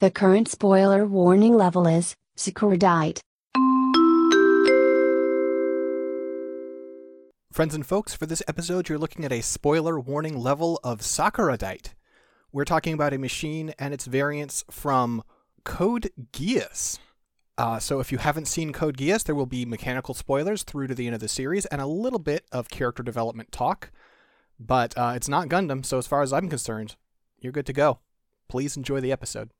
The 0.00 0.10
current 0.10 0.48
spoiler 0.48 1.04
warning 1.04 1.52
level 1.52 1.86
is 1.86 2.16
Sakuradite. 2.34 3.18
Friends 7.52 7.74
and 7.74 7.84
folks, 7.84 8.14
for 8.14 8.24
this 8.24 8.42
episode, 8.48 8.88
you're 8.88 8.96
looking 8.96 9.26
at 9.26 9.32
a 9.32 9.42
spoiler 9.42 10.00
warning 10.00 10.38
level 10.38 10.80
of 10.82 11.00
Sakuradite. 11.00 11.92
We're 12.50 12.64
talking 12.64 12.94
about 12.94 13.12
a 13.12 13.18
machine 13.18 13.74
and 13.78 13.92
its 13.92 14.06
variants 14.06 14.64
from 14.70 15.22
Code 15.64 16.10
Geass. 16.32 16.98
Uh, 17.58 17.78
so 17.78 18.00
if 18.00 18.10
you 18.10 18.16
haven't 18.16 18.48
seen 18.48 18.72
Code 18.72 18.96
Geass, 18.96 19.24
there 19.24 19.34
will 19.34 19.44
be 19.44 19.66
mechanical 19.66 20.14
spoilers 20.14 20.62
through 20.62 20.86
to 20.86 20.94
the 20.94 21.08
end 21.08 21.14
of 21.14 21.20
the 21.20 21.28
series 21.28 21.66
and 21.66 21.82
a 21.82 21.86
little 21.86 22.18
bit 22.18 22.46
of 22.50 22.70
character 22.70 23.02
development 23.02 23.52
talk. 23.52 23.90
But 24.58 24.96
uh, 24.96 25.12
it's 25.14 25.28
not 25.28 25.48
Gundam, 25.48 25.84
so 25.84 25.98
as 25.98 26.06
far 26.06 26.22
as 26.22 26.32
I'm 26.32 26.48
concerned, 26.48 26.96
you're 27.38 27.52
good 27.52 27.66
to 27.66 27.74
go. 27.74 27.98
Please 28.48 28.78
enjoy 28.78 29.00
the 29.00 29.12
episode. 29.12 29.50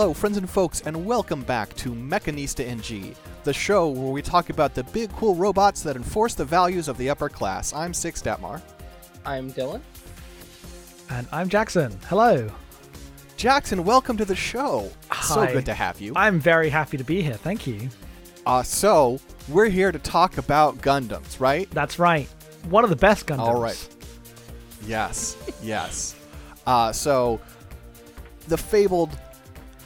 Hello, 0.00 0.14
friends 0.14 0.38
and 0.38 0.48
folks, 0.48 0.80
and 0.86 1.04
welcome 1.04 1.42
back 1.42 1.76
to 1.76 1.90
Mechanista 1.90 2.66
NG, 2.66 3.14
the 3.44 3.52
show 3.52 3.90
where 3.90 4.10
we 4.10 4.22
talk 4.22 4.48
about 4.48 4.74
the 4.74 4.82
big 4.82 5.12
cool 5.12 5.34
robots 5.34 5.82
that 5.82 5.94
enforce 5.94 6.32
the 6.32 6.44
values 6.46 6.88
of 6.88 6.96
the 6.96 7.10
upper 7.10 7.28
class. 7.28 7.74
I'm 7.74 7.92
Six 7.92 8.22
Datmar. 8.22 8.62
I'm 9.26 9.52
Dylan. 9.52 9.82
And 11.10 11.28
I'm 11.30 11.50
Jackson. 11.50 11.98
Hello. 12.08 12.50
Jackson, 13.36 13.84
welcome 13.84 14.16
to 14.16 14.24
the 14.24 14.34
show. 14.34 14.90
Hi. 15.10 15.34
So 15.34 15.52
good 15.52 15.66
to 15.66 15.74
have 15.74 16.00
you. 16.00 16.14
I'm 16.16 16.40
very 16.40 16.70
happy 16.70 16.96
to 16.96 17.04
be 17.04 17.20
here. 17.20 17.34
Thank 17.34 17.66
you. 17.66 17.90
Uh, 18.46 18.62
so, 18.62 19.20
we're 19.50 19.68
here 19.68 19.92
to 19.92 19.98
talk 19.98 20.38
about 20.38 20.78
Gundams, 20.78 21.38
right? 21.40 21.70
That's 21.72 21.98
right. 21.98 22.26
One 22.70 22.84
of 22.84 22.90
the 22.90 22.96
best 22.96 23.26
Gundams. 23.26 23.40
All 23.40 23.60
right. 23.60 23.88
Yes, 24.86 25.36
yes. 25.62 26.16
Uh, 26.66 26.90
so, 26.90 27.38
the 28.48 28.56
fabled. 28.56 29.10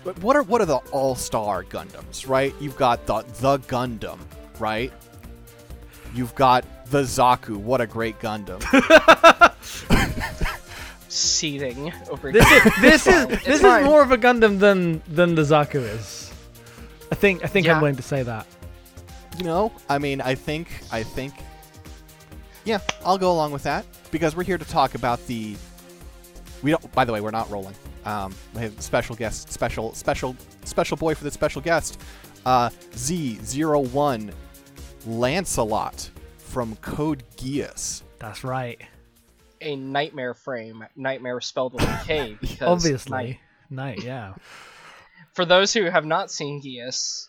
But 0.04 0.18
What 0.20 0.36
are 0.36 0.42
what 0.42 0.60
are 0.60 0.66
the 0.66 0.76
all 0.92 1.14
star 1.14 1.64
Gundams? 1.64 2.28
Right? 2.28 2.54
You've 2.60 2.76
got 2.76 3.06
the 3.06 3.22
the 3.40 3.58
Gundam, 3.60 4.18
right? 4.58 4.92
You've 6.14 6.34
got 6.34 6.64
the 6.90 7.02
Zaku. 7.02 7.56
What 7.56 7.80
a 7.80 7.86
great 7.86 8.18
Gundam. 8.20 8.60
Seething 11.08 11.92
over 12.10 12.32
This 12.32 12.48
here. 12.48 12.62
is 12.66 12.80
this 12.80 13.06
is 13.06 13.24
It's 13.30 13.44
this 13.44 13.54
is 13.56 13.60
fine. 13.62 13.84
more 13.84 14.02
of 14.02 14.10
a 14.10 14.18
Gundam 14.18 14.58
than 14.58 15.00
than 15.08 15.34
the 15.34 15.42
Zaku 15.42 15.76
is. 15.76 16.32
I 17.12 17.14
think 17.14 17.44
I 17.44 17.46
think 17.46 17.66
Yeah. 17.66 17.74
I'm 17.76 17.80
willing 17.80 17.96
to 17.96 18.02
say 18.02 18.22
that. 18.24 18.46
you 19.38 19.44
know, 19.44 19.72
I 19.88 19.98
mean, 19.98 20.20
I 20.20 20.34
think 20.34 20.68
I 20.92 21.02
think. 21.02 21.34
Yeah, 22.64 22.78
I'll 23.04 23.18
go 23.18 23.30
along 23.30 23.52
with 23.52 23.62
that 23.64 23.84
because 24.10 24.34
we're 24.34 24.42
here 24.44 24.58
to 24.58 24.64
talk 24.64 24.94
about 24.94 25.24
the. 25.26 25.54
We 26.62 26.70
don't. 26.70 26.92
By 26.92 27.04
the 27.04 27.12
way, 27.12 27.20
we're 27.20 27.30
not 27.30 27.50
rolling. 27.50 27.74
Um, 28.04 28.34
we 28.54 28.60
have 28.62 28.80
special 28.80 29.14
guest, 29.16 29.50
special, 29.50 29.94
special, 29.94 30.36
special 30.64 30.96
boy 30.96 31.14
for 31.14 31.24
the 31.24 31.30
special 31.30 31.62
guest, 31.62 32.00
uh, 32.44 32.68
Z01 32.92 34.32
Lancelot 35.06 36.10
from 36.38 36.76
Code 36.76 37.22
Geass. 37.36 38.02
That's 38.18 38.44
right. 38.44 38.80
a 39.60 39.76
nightmare 39.76 40.34
frame. 40.34 40.84
Nightmare 40.96 41.40
spelled 41.40 41.74
with 41.74 41.82
a 41.84 42.00
K. 42.04 42.36
Because 42.40 42.84
Obviously. 42.84 43.10
night- 43.12 43.38
Night, 43.70 44.02
yeah. 44.04 44.34
for 45.32 45.44
those 45.44 45.72
who 45.72 45.84
have 45.84 46.04
not 46.04 46.30
seen 46.30 46.60
Geass, 46.62 47.28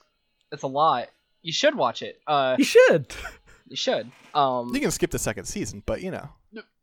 it's 0.51 0.63
a 0.63 0.67
lot. 0.67 1.07
You 1.41 1.53
should 1.53 1.75
watch 1.75 2.01
it. 2.01 2.19
Uh, 2.27 2.55
You 2.59 2.65
should. 2.65 3.07
you 3.67 3.75
should. 3.77 4.11
Um, 4.33 4.73
You 4.73 4.81
can 4.81 4.91
skip 4.91 5.11
the 5.11 5.19
second 5.19 5.45
season, 5.45 5.81
but 5.85 6.01
you 6.01 6.11
know, 6.11 6.29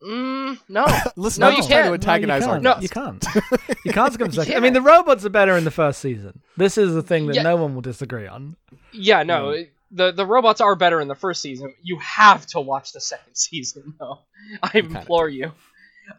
mm, 0.02 0.58
no, 0.68 0.86
listen, 1.16 1.40
No, 1.40 1.46
I'm 1.48 1.52
you 1.52 1.58
just 1.58 1.68
trying 1.70 1.82
to 1.84 1.98
can't. 1.98 2.02
antagonize 2.28 2.46
no, 2.62 2.78
you 2.80 2.88
can't. 2.88 3.20
guest. 3.20 3.34
You 3.34 3.48
can't. 3.58 3.78
You 3.84 3.92
can't 3.92 4.12
skip 4.14 4.28
a 4.28 4.32
second. 4.32 4.56
I 4.56 4.60
mean, 4.60 4.72
the 4.72 4.80
robots 4.82 5.24
are 5.24 5.30
better 5.30 5.56
in 5.56 5.64
the 5.64 5.70
first 5.70 6.00
season. 6.00 6.40
This 6.56 6.76
is 6.78 6.94
the 6.94 7.02
thing 7.02 7.26
that 7.26 7.36
Yeah. 7.36 7.42
no 7.42 7.56
one 7.56 7.74
will 7.74 7.82
disagree 7.82 8.26
on. 8.26 8.56
yeah, 8.92 9.22
no. 9.22 9.54
The 9.94 10.10
the 10.12 10.24
robots 10.26 10.60
are 10.62 10.74
better 10.74 11.00
in 11.00 11.08
the 11.08 11.14
first 11.14 11.42
season. 11.42 11.74
You 11.82 11.98
have 11.98 12.46
to 12.48 12.60
watch 12.60 12.92
the 12.92 13.00
second 13.00 13.34
season, 13.36 13.94
though. 13.98 14.20
I 14.62 14.68
kinda 14.68 15.00
implore 15.00 15.28
you. 15.28 15.52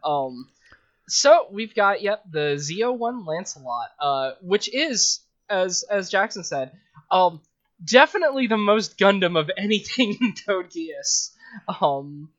Um, 0.04 0.48
so 1.08 1.48
we've 1.52 1.74
got 1.76 2.02
yep 2.02 2.24
the 2.32 2.56
Z01 2.58 3.26
Lancelot, 3.28 3.90
uh, 4.00 4.32
which 4.42 4.74
is 4.74 5.20
as 5.50 5.84
as 5.90 6.10
Jackson 6.10 6.44
said, 6.44 6.72
um, 7.12 7.42
definitely 7.84 8.48
the 8.48 8.58
most 8.58 8.98
Gundam 8.98 9.38
of 9.40 9.50
anything 9.58 10.18
in 10.22 10.34
Code 10.48 10.70
Geass. 10.72 11.32
Um, 11.82 12.30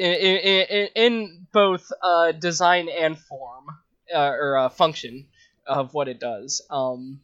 in, 0.00 0.66
in, 0.68 0.88
in, 0.94 1.46
both 1.52 1.92
uh, 2.02 2.32
design 2.32 2.88
and 2.88 3.18
form 3.18 3.66
uh, 4.14 4.30
or 4.30 4.56
uh, 4.56 4.68
function 4.68 5.26
of 5.66 5.92
what 5.94 6.08
it 6.08 6.20
does. 6.20 6.62
Um, 6.70 7.20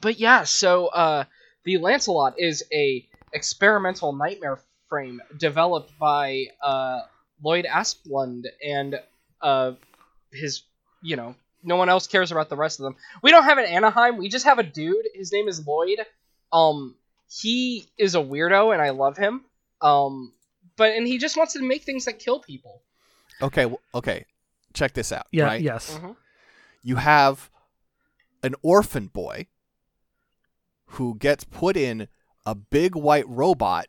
but 0.00 0.18
yeah, 0.18 0.44
so 0.44 0.86
uh, 0.86 1.24
the 1.64 1.78
Lancelot 1.78 2.34
is 2.38 2.64
a 2.72 3.06
experimental 3.32 4.12
nightmare 4.12 4.58
frame 4.88 5.22
developed 5.38 5.98
by 5.98 6.46
uh, 6.62 7.00
Lloyd 7.42 7.66
Asplund 7.66 8.44
and 8.66 9.00
uh, 9.40 9.72
his, 10.32 10.62
you 11.02 11.16
know, 11.16 11.34
no 11.62 11.76
one 11.76 11.88
else 11.88 12.06
cares 12.06 12.32
about 12.32 12.48
the 12.48 12.56
rest 12.56 12.80
of 12.80 12.84
them. 12.84 12.96
We 13.22 13.30
don't 13.30 13.44
have 13.44 13.58
an 13.58 13.66
Anaheim. 13.66 14.16
We 14.16 14.28
just 14.28 14.44
have 14.44 14.58
a 14.58 14.64
dude. 14.64 15.06
His 15.14 15.32
name 15.32 15.48
is 15.48 15.64
Lloyd. 15.66 16.00
Um, 16.52 16.96
he 17.30 17.86
is 17.96 18.14
a 18.14 18.18
weirdo, 18.18 18.72
and 18.72 18.82
I 18.82 18.90
love 18.90 19.16
him. 19.16 19.44
Um, 19.80 20.32
but 20.76 20.92
and 20.92 21.06
he 21.06 21.18
just 21.18 21.36
wants 21.36 21.52
to 21.54 21.62
make 21.62 21.82
things 21.82 22.04
that 22.06 22.18
kill 22.18 22.40
people. 22.40 22.82
Okay, 23.40 23.62
w- 23.62 23.78
okay, 23.94 24.24
check 24.74 24.92
this 24.94 25.12
out. 25.12 25.26
Yeah, 25.32 25.44
right? 25.44 25.60
yes. 25.60 25.94
Mm-hmm. 25.94 26.12
you 26.82 26.96
have 26.96 27.50
an 28.42 28.54
orphan 28.62 29.06
boy 29.06 29.46
who 30.86 31.16
gets 31.18 31.44
put 31.44 31.76
in 31.76 32.08
a 32.44 32.54
big 32.54 32.94
white 32.96 33.28
robot 33.28 33.86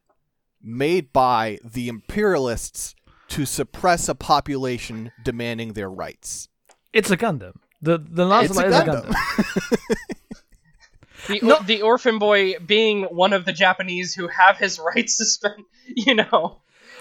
made 0.61 1.11
by 1.11 1.59
the 1.63 1.87
imperialists 1.87 2.95
to 3.29 3.45
suppress 3.45 4.07
a 4.07 4.15
population 4.15 5.11
demanding 5.23 5.73
their 5.73 5.89
rights. 5.89 6.47
It's 6.93 7.09
a 7.11 7.17
Gundam. 7.17 7.55
The 7.81 7.97
the 7.97 8.25
It's 8.39 8.49
a 8.49 8.51
is 8.51 8.57
a 8.57 8.63
Gundam. 8.63 9.05
Gundam. 9.05 9.95
The, 11.27 11.39
No. 11.41 11.59
the 11.63 11.81
orphan 11.83 12.19
boy 12.19 12.55
being 12.59 13.03
one 13.03 13.31
of 13.31 13.45
the 13.45 13.53
Japanese 13.53 14.13
who 14.13 14.27
have 14.27 14.57
his 14.57 14.77
rights 14.95 15.15
suspended, 15.17 15.63
you 15.87 16.15
know. 16.15 16.59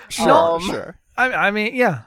Sure, 0.08 0.30
Um, 0.56 0.60
sure. 0.62 0.98
I, 1.16 1.32
I 1.32 1.50
mean, 1.50 1.74
yeah. 1.74 2.02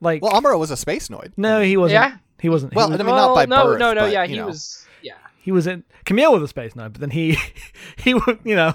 Like 0.00 0.22
Well, 0.22 0.32
Amuro 0.32 0.58
was 0.58 0.70
a 0.70 0.76
space 0.76 1.08
noid. 1.08 1.32
no, 1.36 1.60
he 1.60 1.76
wasn't. 1.76 1.94
Yeah. 1.94 2.16
He 2.40 2.48
wasn't. 2.48 2.72
He 2.72 2.76
Well, 2.76 2.90
was, 2.90 3.00
I 3.00 3.02
mean, 3.02 3.14
not 3.16 3.34
by 3.34 3.46
no, 3.46 3.64
birth, 3.64 3.78
no, 3.78 3.94
no, 3.94 4.00
but, 4.02 4.12
yeah, 4.12 4.26
he 4.26 4.36
know. 4.36 4.46
was, 4.46 4.86
yeah. 5.02 5.14
he 5.40 5.52
was 5.52 5.66
in 5.66 5.84
Kamille 6.04 6.38
with 6.38 6.48
a 6.48 6.52
spacenoid, 6.52 6.92
but 6.92 7.00
then 7.00 7.10
he 7.10 7.38
he 7.96 8.10
you 8.44 8.56
know. 8.56 8.74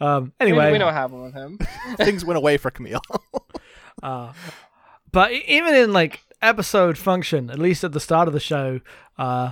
Um, 0.00 0.32
anyway, 0.40 0.66
we, 0.66 0.72
we 0.72 0.78
know 0.78 0.86
what 0.86 0.94
happened 0.94 1.22
with 1.22 1.34
him. 1.34 1.58
Things 1.96 2.24
went 2.24 2.38
away 2.38 2.56
for 2.56 2.70
Kamille. 2.70 3.00
Uh, 4.00 4.32
but 5.10 5.32
even 5.32 5.74
in 5.74 5.92
like 5.92 6.20
episode 6.40 6.96
function, 6.96 7.50
at 7.50 7.58
least 7.58 7.82
at 7.82 7.90
the 7.90 7.98
start 7.98 8.28
of 8.28 8.34
the 8.34 8.38
show, 8.38 8.80
uh, 9.18 9.50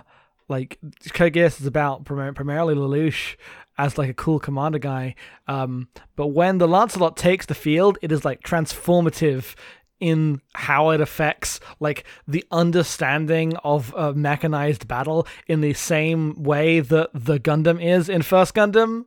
like 0.48 0.78
Code 1.14 1.36
is 1.36 1.66
about 1.66 2.04
prim- 2.04 2.32
primarily 2.34 2.76
Lelouch 2.76 3.34
as 3.78 3.98
like 3.98 4.08
a 4.08 4.14
cool 4.14 4.38
commander 4.38 4.78
guy. 4.78 5.14
Um, 5.48 5.88
but 6.16 6.28
when 6.28 6.58
the 6.58 6.68
Lancelot 6.68 7.16
takes 7.16 7.46
the 7.46 7.54
field, 7.54 7.98
it 8.02 8.12
is 8.12 8.24
like 8.24 8.42
transformative 8.42 9.54
in 9.98 10.40
how 10.54 10.90
it 10.90 11.00
affects 11.00 11.58
like 11.80 12.04
the 12.28 12.44
understanding 12.50 13.56
of 13.58 13.94
a 13.96 14.12
mechanized 14.12 14.86
battle 14.86 15.26
in 15.46 15.60
the 15.60 15.72
same 15.72 16.42
way 16.42 16.80
that 16.80 17.10
the 17.14 17.38
Gundam 17.38 17.82
is 17.82 18.08
in 18.08 18.22
First 18.22 18.54
Gundam. 18.54 19.06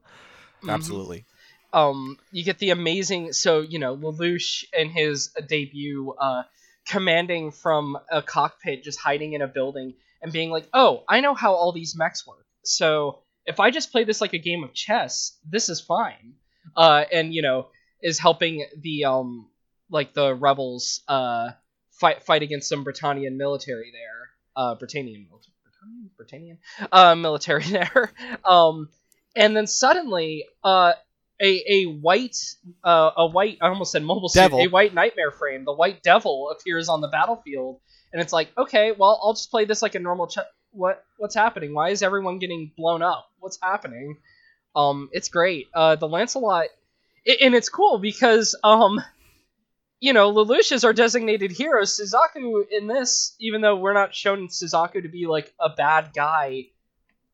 Absolutely. 0.67 1.25
um, 1.73 2.17
you 2.31 2.43
get 2.43 2.57
the 2.59 2.71
amazing. 2.71 3.33
So 3.33 3.61
you 3.61 3.79
know, 3.79 3.95
Lelouch 3.95 4.65
in 4.77 4.89
his 4.89 5.29
debut, 5.47 6.13
uh, 6.19 6.43
commanding 6.87 7.51
from 7.51 7.97
a 8.11 8.21
cockpit, 8.21 8.83
just 8.83 8.99
hiding 8.99 9.33
in 9.33 9.41
a 9.41 9.47
building, 9.47 9.93
and 10.21 10.33
being 10.33 10.49
like, 10.49 10.67
"Oh, 10.73 11.03
I 11.07 11.21
know 11.21 11.35
how 11.35 11.53
all 11.53 11.71
these 11.71 11.95
mechs 11.95 12.25
work. 12.25 12.45
So 12.63 13.19
if 13.49 13.59
I 13.59 13.71
just 13.71 13.91
play 13.91 14.03
this 14.05 14.21
like 14.21 14.33
a 14.33 14.37
game 14.39 14.63
of 14.63 14.73
chess, 14.73 15.37
this 15.49 15.67
is 15.69 15.81
fine." 15.81 16.35
Uh, 16.75 17.03
and 17.11 17.33
you 17.33 17.41
know, 17.41 17.67
is 18.01 18.19
helping 18.19 18.65
the 18.81 19.05
um, 19.05 19.49
like 19.89 20.13
the 20.13 20.33
rebels, 20.33 21.01
uh, 21.07 21.51
fight 21.91 22.23
fight 22.23 22.43
against 22.43 22.69
some 22.69 22.83
Britannian 22.83 23.37
military 23.37 23.91
there. 23.91 24.29
Uh, 24.55 24.75
Britannian 24.75 25.27
military. 25.29 25.53
Britannian, 25.63 26.09
Britannian, 26.17 26.57
uh, 26.91 27.15
military 27.15 27.63
there. 27.77 28.11
Um, 28.45 28.89
and 29.35 29.55
then 29.55 29.67
suddenly, 29.67 30.45
uh, 30.63 30.93
a 31.41 31.63
a 31.67 31.85
white 31.85 32.35
uh, 32.83 33.11
a 33.17 33.25
white 33.27 33.57
I 33.61 33.67
almost 33.69 33.91
said 33.91 34.03
mobile 34.03 34.29
suit 34.29 34.41
Devil. 34.41 34.59
a 34.59 34.67
white 34.67 34.93
nightmare 34.93 35.31
frame. 35.31 35.65
The 35.65 35.73
white 35.73 36.03
devil 36.03 36.49
appears 36.51 36.89
on 36.89 37.01
the 37.01 37.07
battlefield, 37.07 37.79
and 38.11 38.21
it's 38.21 38.33
like 38.33 38.49
okay, 38.57 38.91
well 38.91 39.19
I'll 39.23 39.33
just 39.33 39.49
play 39.49 39.65
this 39.65 39.81
like 39.81 39.95
a 39.95 39.99
normal. 39.99 40.27
Ch- 40.27 40.39
what 40.71 41.03
what's 41.17 41.35
happening? 41.35 41.73
Why 41.73 41.89
is 41.89 42.01
everyone 42.01 42.39
getting 42.39 42.71
blown 42.77 43.01
up? 43.01 43.29
What's 43.39 43.59
happening? 43.61 44.17
Um, 44.75 45.09
it's 45.11 45.29
great. 45.29 45.67
Uh, 45.73 45.95
the 45.95 46.07
Lancelot, 46.07 46.67
i 47.27 47.37
and 47.41 47.55
it's 47.55 47.69
cool 47.69 47.99
because 47.99 48.55
um, 48.63 49.01
you 49.99 50.13
know, 50.13 50.31
Lelouch 50.31 50.71
is 50.71 50.83
our 50.83 50.93
designated 50.93 51.51
hero. 51.51 51.83
Suzaku 51.83 52.63
in 52.71 52.87
this, 52.87 53.35
even 53.39 53.61
though 53.61 53.75
we're 53.75 53.93
not 53.93 54.15
shown 54.15 54.47
Suzaku 54.47 55.03
to 55.03 55.09
be 55.09 55.25
like 55.27 55.53
a 55.59 55.69
bad 55.69 56.11
guy, 56.13 56.67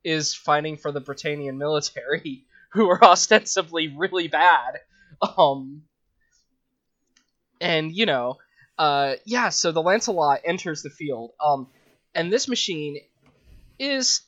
is 0.03 0.33
fighting 0.33 0.77
for 0.77 0.91
the 0.91 0.99
Britannian 0.99 1.57
military, 1.57 2.45
who 2.71 2.89
are 2.89 3.03
ostensibly 3.03 3.93
really 3.95 4.27
bad. 4.27 4.79
Um, 5.37 5.83
and 7.61 7.95
you 7.95 8.05
know, 8.05 8.37
uh, 8.77 9.15
yeah. 9.25 9.49
So 9.49 9.71
the 9.71 9.81
Lancelot 9.81 10.41
enters 10.43 10.81
the 10.81 10.89
field. 10.89 11.31
Um, 11.43 11.67
and 12.13 12.31
this 12.31 12.47
machine 12.47 12.99
is 13.79 14.21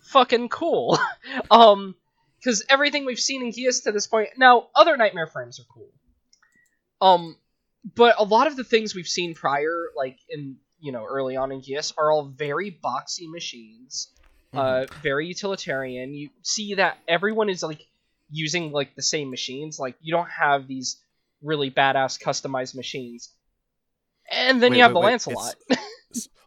fucking 0.00 0.48
cool. 0.48 0.98
um, 1.50 1.94
because 2.44 2.64
everything 2.68 3.06
we've 3.06 3.18
seen 3.18 3.42
in 3.42 3.52
Geass 3.52 3.84
to 3.84 3.92
this 3.92 4.06
point. 4.06 4.30
Now, 4.36 4.68
other 4.74 4.96
Nightmare 4.96 5.26
frames 5.26 5.58
are 5.60 5.64
cool. 5.72 5.88
Um, 7.00 7.36
but 7.94 8.16
a 8.18 8.24
lot 8.24 8.46
of 8.46 8.56
the 8.56 8.64
things 8.64 8.94
we've 8.94 9.08
seen 9.08 9.34
prior, 9.34 9.88
like 9.96 10.18
in 10.28 10.56
you 10.78 10.92
know 10.92 11.06
early 11.08 11.36
on 11.36 11.52
in 11.52 11.60
Geass, 11.60 11.92
are 11.96 12.10
all 12.10 12.26
very 12.26 12.70
boxy 12.70 13.30
machines, 13.30 14.08
uh, 14.52 14.86
very 15.02 15.26
utilitarian. 15.26 16.14
You 16.14 16.30
see 16.42 16.74
that 16.74 16.98
everyone 17.08 17.48
is 17.48 17.62
like 17.62 17.86
using 18.30 18.72
like 18.72 18.94
the 18.94 19.02
same 19.02 19.30
machines. 19.30 19.78
Like 19.78 19.96
you 20.00 20.12
don't 20.12 20.30
have 20.30 20.66
these 20.66 20.96
really 21.42 21.70
badass 21.70 22.20
customized 22.22 22.74
machines. 22.74 23.30
And 24.30 24.62
then 24.62 24.70
Wait, 24.70 24.76
you 24.78 24.82
have 24.82 24.92
wait, 24.92 24.94
the 24.94 25.00
wait, 25.00 25.10
Lancelot. 25.10 25.54
S- 25.70 25.78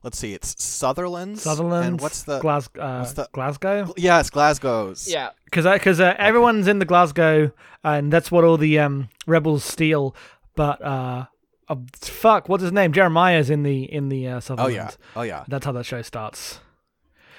Let's 0.03 0.17
see. 0.17 0.33
It's 0.33 0.61
Sutherland's. 0.63 1.41
Sutherland. 1.41 1.85
And 1.85 2.01
what's 2.01 2.23
the? 2.23 2.39
Glas- 2.39 2.69
uh, 2.79 2.99
what's 2.99 3.13
the- 3.13 3.27
Glasgow? 3.33 3.93
Yeah, 3.97 4.19
it's 4.19 4.29
Glasgow's. 4.29 5.07
yeah, 5.11 5.31
Because 5.45 5.65
because 5.65 5.99
uh, 5.99 6.15
everyone's 6.17 6.67
in 6.67 6.79
the 6.79 6.85
Glasgow, 6.85 7.51
and 7.83 8.11
that's 8.13 8.31
what 8.31 8.43
all 8.43 8.57
the 8.57 8.79
um, 8.79 9.09
rebels 9.25 9.63
steal. 9.63 10.15
But 10.55 10.81
uh, 10.81 11.25
uh, 11.67 11.75
fuck, 11.95 12.47
what's 12.47 12.63
his 12.63 12.71
name? 12.71 12.93
Jeremiah's 12.93 13.49
in 13.49 13.63
the 13.63 13.83
in 13.91 14.09
the 14.09 14.27
uh, 14.27 14.41
Oh 14.57 14.67
yeah. 14.67 14.91
Oh 15.15 15.23
yeah. 15.23 15.43
That's 15.47 15.65
how 15.65 15.71
that 15.73 15.85
show 15.85 16.01
starts. 16.01 16.59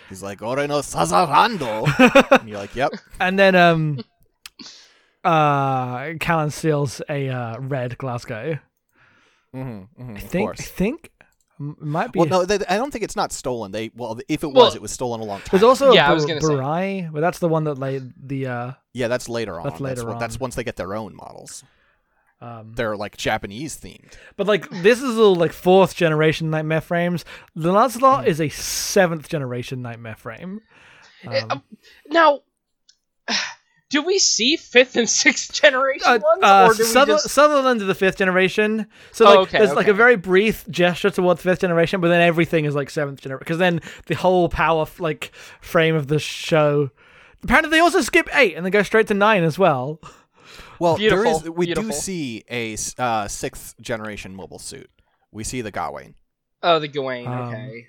He's 0.09 0.23
like, 0.23 0.41
Ore 0.43 0.67
no 0.67 0.79
Sazarando. 0.81 1.85
and 2.41 2.49
you're 2.49 2.59
like, 2.59 2.75
yep. 2.75 2.93
And 3.21 3.39
then 3.39 3.55
um, 3.55 4.01
uh, 5.25 5.99
Kallen 6.19 6.51
steals 6.53 7.03
a 7.09 7.29
uh, 7.29 7.59
red 7.61 7.99
Glasgow. 7.99 8.59
Mm-hmm, 9.55 10.03
mm-hmm, 10.03 10.17
I 10.17 10.21
of 10.21 10.23
think. 10.23 10.51
I 10.51 10.55
think 10.63 11.11
m- 11.18 11.18
might 11.59 12.13
be. 12.13 12.21
Well, 12.21 12.29
no, 12.29 12.45
they, 12.45 12.65
I 12.67 12.77
don't 12.77 12.91
think 12.91 13.05
it's 13.05 13.17
not 13.17 13.33
stolen. 13.33 13.73
They 13.73 13.91
well, 13.95 14.19
if 14.29 14.43
it 14.45 14.47
Well, 14.47 14.67
was, 14.67 14.75
it 14.75 14.83
was 14.83 14.91
stolen 14.93 15.21
a 15.21 15.25
long 15.25 15.41
time. 15.41 15.49
There's 15.53 15.63
also 15.63 15.93
Yeah, 15.93 16.09
I 16.09 16.13
a 16.13 16.15
was 16.15 16.27
Bar- 16.27 16.41
gonna 16.41 16.63
say. 16.75 17.09
But 17.13 17.21
that's 17.21 17.39
the 17.41 17.49
one 17.49 17.65
that 17.65 17.75
laid 17.79 18.13
the 18.23 18.47
uh, 18.47 18.73
yeah, 18.93 19.09
that's 19.09 19.29
later 19.29 19.59
on. 19.61 19.65
That's 19.69 19.81
later 19.81 20.05
what- 20.07 20.19
That's 20.21 20.37
on. 20.37 20.41
once 20.41 20.55
they 20.55 20.65
get 20.65 20.77
their 20.77 20.95
own 20.95 21.15
models. 21.17 21.65
um, 22.41 22.73
They're 22.75 22.97
like 22.97 23.17
Japanese 23.17 23.77
themed. 23.79 24.13
But 24.37 24.47
like 24.47 24.69
this 24.71 25.03
is 25.03 25.19
all 25.19 25.35
like 25.35 25.53
fourth 25.53 25.97
generation 25.97 26.51
nightmare 26.51 26.81
frames. 26.81 27.25
The 27.57 27.73
Lancelot 27.73 28.25
Hmm. 28.25 28.31
is 28.31 28.41
a 28.41 28.49
seventh 28.51 29.29
generation 29.29 29.83
nightmare 29.83 30.17
frame. 30.17 30.61
Uh, 31.27 31.41
Um, 31.51 31.63
now, 32.09 32.41
do 33.91 34.03
we 34.03 34.19
see 34.19 34.57
fifth 34.57 34.97
and 34.97 35.09
sixth 35.09 35.53
generation 35.53 36.07
uh, 36.07 36.19
ones, 36.23 36.43
uh, 36.43 36.67
or 36.71 36.75
do 36.75 36.83
we 36.83 36.89
Suther- 36.89 37.07
just? 37.13 37.31
Sutherland 37.31 37.81
is 37.81 37.87
the 37.87 37.95
fifth 37.95 38.17
generation. 38.19 38.87
So 39.13 39.25
Oh, 39.27 39.29
like 39.31 39.39
okay, 39.49 39.59
there's 39.59 39.75
like 39.75 39.89
a 39.89 39.95
very 39.95 40.17
brief 40.17 40.67
gesture 40.69 41.11
towards 41.11 41.43
fifth 41.43 41.61
generation, 41.61 42.01
but 42.01 42.09
then 42.09 42.21
everything 42.21 42.65
is 42.67 42.75
like 42.75 42.91
seventh 42.91 43.21
generation. 43.21 43.39
Because 43.41 43.59
then 43.59 43.81
the 44.07 44.15
whole 44.15 44.49
power 44.49 44.83
f- 44.83 45.01
like 45.01 45.33
frame 45.61 45.95
of 45.95 46.09
the 46.09 46.19
show. 46.19 46.91
Apparently, 47.43 47.71
they 47.71 47.79
also 47.81 48.01
skip 48.01 48.29
eight 48.35 48.57
and 48.57 48.65
then 48.67 48.73
go 48.73 48.83
straight 48.83 49.07
to 49.09 49.15
nine 49.15 49.45
as 49.45 49.59
well. 49.59 50.01
Well, 50.81 50.97
there 50.97 51.11
Beautiful, 51.11 51.37
is. 51.41 51.51
We 51.51 51.67
beautiful. 51.67 51.91
do 51.91 51.97
see 51.97 52.45
a 52.51 52.77
uh, 52.99 53.27
sixth 53.29 53.81
generation 53.81 54.35
mobile 54.35 54.59
suit. 54.59 54.91
We 55.33 55.45
see 55.45 55.61
the 55.61 55.71
Gawain. 55.71 56.15
Oh, 56.63 56.79
the 56.79 56.89
Gawain. 56.89 57.27
Um, 57.27 57.33
okay, 57.49 57.87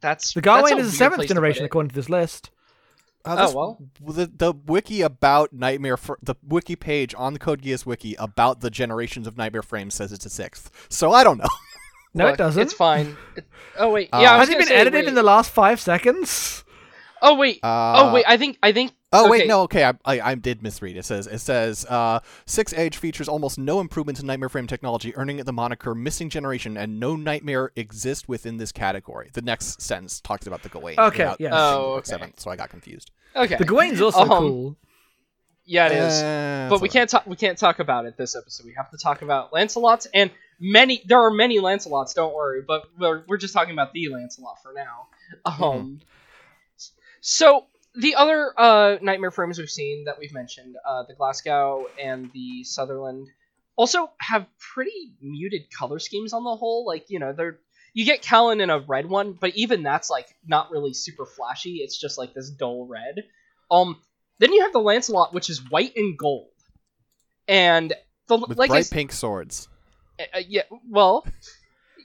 that's 0.00 0.32
The 0.34 0.40
Gawain 0.40 0.74
a 0.74 0.76
is 0.78 0.86
a 0.86 0.88
weird 0.88 0.92
seventh 0.94 1.16
place 1.16 1.28
to 1.28 1.34
put 1.34 1.34
generation 1.34 1.64
according 1.64 1.90
to 1.90 1.94
this 1.94 2.08
list. 2.10 2.50
Uh, 3.24 3.36
Oh, 3.38 3.46
this- 3.46 3.54
well. 3.54 3.78
the 4.00 4.26
the 4.26 4.52
wiki 4.66 5.00
about 5.00 5.52
Nightmare 5.52 5.96
fr- 5.96 6.14
the 6.22 6.34
wiki 6.46 6.76
page 6.76 7.14
on 7.16 7.32
the 7.32 7.38
Code 7.38 7.62
Geass 7.62 7.86
wiki 7.86 8.14
about 8.18 8.60
the 8.60 8.70
generations 8.70 9.26
of 9.26 9.36
Nightmare 9.36 9.62
frames 9.62 9.94
says 9.94 10.12
it's 10.12 10.26
a 10.26 10.30
sixth. 10.30 10.70
So 10.88 11.12
I 11.12 11.24
don't 11.24 11.38
know. 11.38 11.48
No, 12.16 12.26
Look, 12.26 12.34
it 12.34 12.38
doesn't. 12.38 12.62
It's 12.62 12.72
fine. 12.72 13.16
It- 13.36 13.44
oh 13.78 13.90
wait, 13.90 14.08
Uh, 14.12 14.20
yeah. 14.22 14.32
I 14.34 14.38
was 14.38 14.48
Has 14.48 14.54
it 14.54 14.58
been 14.58 14.68
say, 14.68 14.74
edited 14.76 15.00
wait. 15.00 15.08
in 15.08 15.14
the 15.14 15.22
last 15.22 15.50
five 15.50 15.80
seconds? 15.80 16.63
Oh 17.26 17.34
wait. 17.36 17.58
Uh, 17.62 17.94
oh 17.96 18.12
wait. 18.14 18.24
I 18.28 18.36
think. 18.36 18.58
I 18.62 18.72
think. 18.72 18.92
Oh 19.16 19.30
wait, 19.30 19.46
no, 19.46 19.60
okay, 19.62 19.84
I, 19.84 19.92
I 20.04 20.20
I 20.32 20.34
did 20.34 20.60
misread. 20.60 20.96
It 20.96 21.04
says 21.04 21.28
it 21.28 21.38
says 21.38 21.86
uh, 21.88 22.18
six 22.46 22.72
Age 22.72 22.96
features 22.96 23.28
almost 23.28 23.58
no 23.58 23.78
improvements 23.80 24.20
in 24.20 24.26
Nightmare 24.26 24.48
frame 24.48 24.66
technology, 24.66 25.14
earning 25.16 25.38
it 25.38 25.46
the 25.46 25.52
moniker 25.52 25.94
"missing 25.94 26.28
generation," 26.28 26.76
and 26.76 26.98
no 26.98 27.14
Nightmare 27.14 27.70
exist 27.76 28.28
within 28.28 28.56
this 28.56 28.72
category. 28.72 29.30
The 29.32 29.42
next 29.42 29.80
sentence 29.80 30.20
talks 30.20 30.48
about 30.48 30.62
the 30.64 30.68
Gawain. 30.68 30.98
Okay, 30.98 31.32
Yeah. 31.38 31.50
Oh, 31.52 31.94
okay. 31.98 32.08
seventh, 32.10 32.40
so 32.40 32.50
I 32.50 32.56
got 32.56 32.70
confused. 32.70 33.12
Okay. 33.36 33.54
The 33.56 33.64
Gawain's 33.64 34.00
also 34.00 34.20
Um, 34.22 34.28
cool. 34.28 34.76
yeah, 35.64 35.86
it 35.86 35.92
is. 35.92 36.22
Uh, 36.22 36.66
but 36.68 36.80
we 36.80 36.88
can't 36.88 37.08
talk. 37.08 37.24
We 37.26 37.36
can't 37.36 37.56
talk 37.56 37.78
about 37.78 38.06
it 38.06 38.16
this 38.16 38.34
episode. 38.34 38.66
We 38.66 38.74
have 38.76 38.90
to 38.90 38.98
talk 38.98 39.22
about 39.22 39.52
Lancelot's 39.52 40.08
and 40.12 40.32
many. 40.58 41.02
There 41.06 41.20
are 41.20 41.30
many 41.30 41.60
Lancelots. 41.60 42.14
Don't 42.16 42.34
worry. 42.34 42.62
But 42.66 42.82
we're 42.98 43.22
we're 43.28 43.36
just 43.38 43.54
talking 43.54 43.72
about 43.74 43.92
the 43.92 44.08
Lancelot 44.08 44.60
for 44.60 44.72
now. 44.74 45.06
Um. 45.46 46.00
So 47.26 47.64
the 47.94 48.16
other 48.16 48.52
uh, 48.54 48.98
nightmare 49.00 49.30
frames 49.30 49.58
we've 49.58 49.70
seen 49.70 50.04
that 50.04 50.18
we've 50.18 50.34
mentioned, 50.34 50.76
uh, 50.86 51.04
the 51.08 51.14
Glasgow 51.14 51.86
and 51.98 52.30
the 52.34 52.64
Sutherland, 52.64 53.28
also 53.76 54.10
have 54.20 54.46
pretty 54.58 55.14
muted 55.22 55.62
color 55.70 55.98
schemes 55.98 56.34
on 56.34 56.44
the 56.44 56.54
whole. 56.54 56.84
Like 56.86 57.06
you 57.08 57.18
know, 57.18 57.32
they're 57.32 57.60
you 57.94 58.04
get 58.04 58.20
Kallen 58.20 58.60
in 58.60 58.68
a 58.68 58.78
red 58.78 59.06
one, 59.06 59.32
but 59.40 59.56
even 59.56 59.82
that's 59.82 60.10
like 60.10 60.26
not 60.46 60.70
really 60.70 60.92
super 60.92 61.24
flashy. 61.24 61.76
It's 61.76 61.98
just 61.98 62.18
like 62.18 62.34
this 62.34 62.50
dull 62.50 62.86
red. 62.86 63.24
Um. 63.70 63.96
Then 64.38 64.52
you 64.52 64.60
have 64.62 64.74
the 64.74 64.80
Lancelot, 64.80 65.32
which 65.32 65.48
is 65.48 65.70
white 65.70 65.96
and 65.96 66.18
gold, 66.18 66.50
and 67.48 67.94
the 68.26 68.36
with 68.36 68.58
like 68.58 68.68
bright 68.68 68.90
pink 68.90 69.12
swords. 69.12 69.66
uh, 70.20 70.40
yeah, 70.46 70.62
well, 70.90 71.26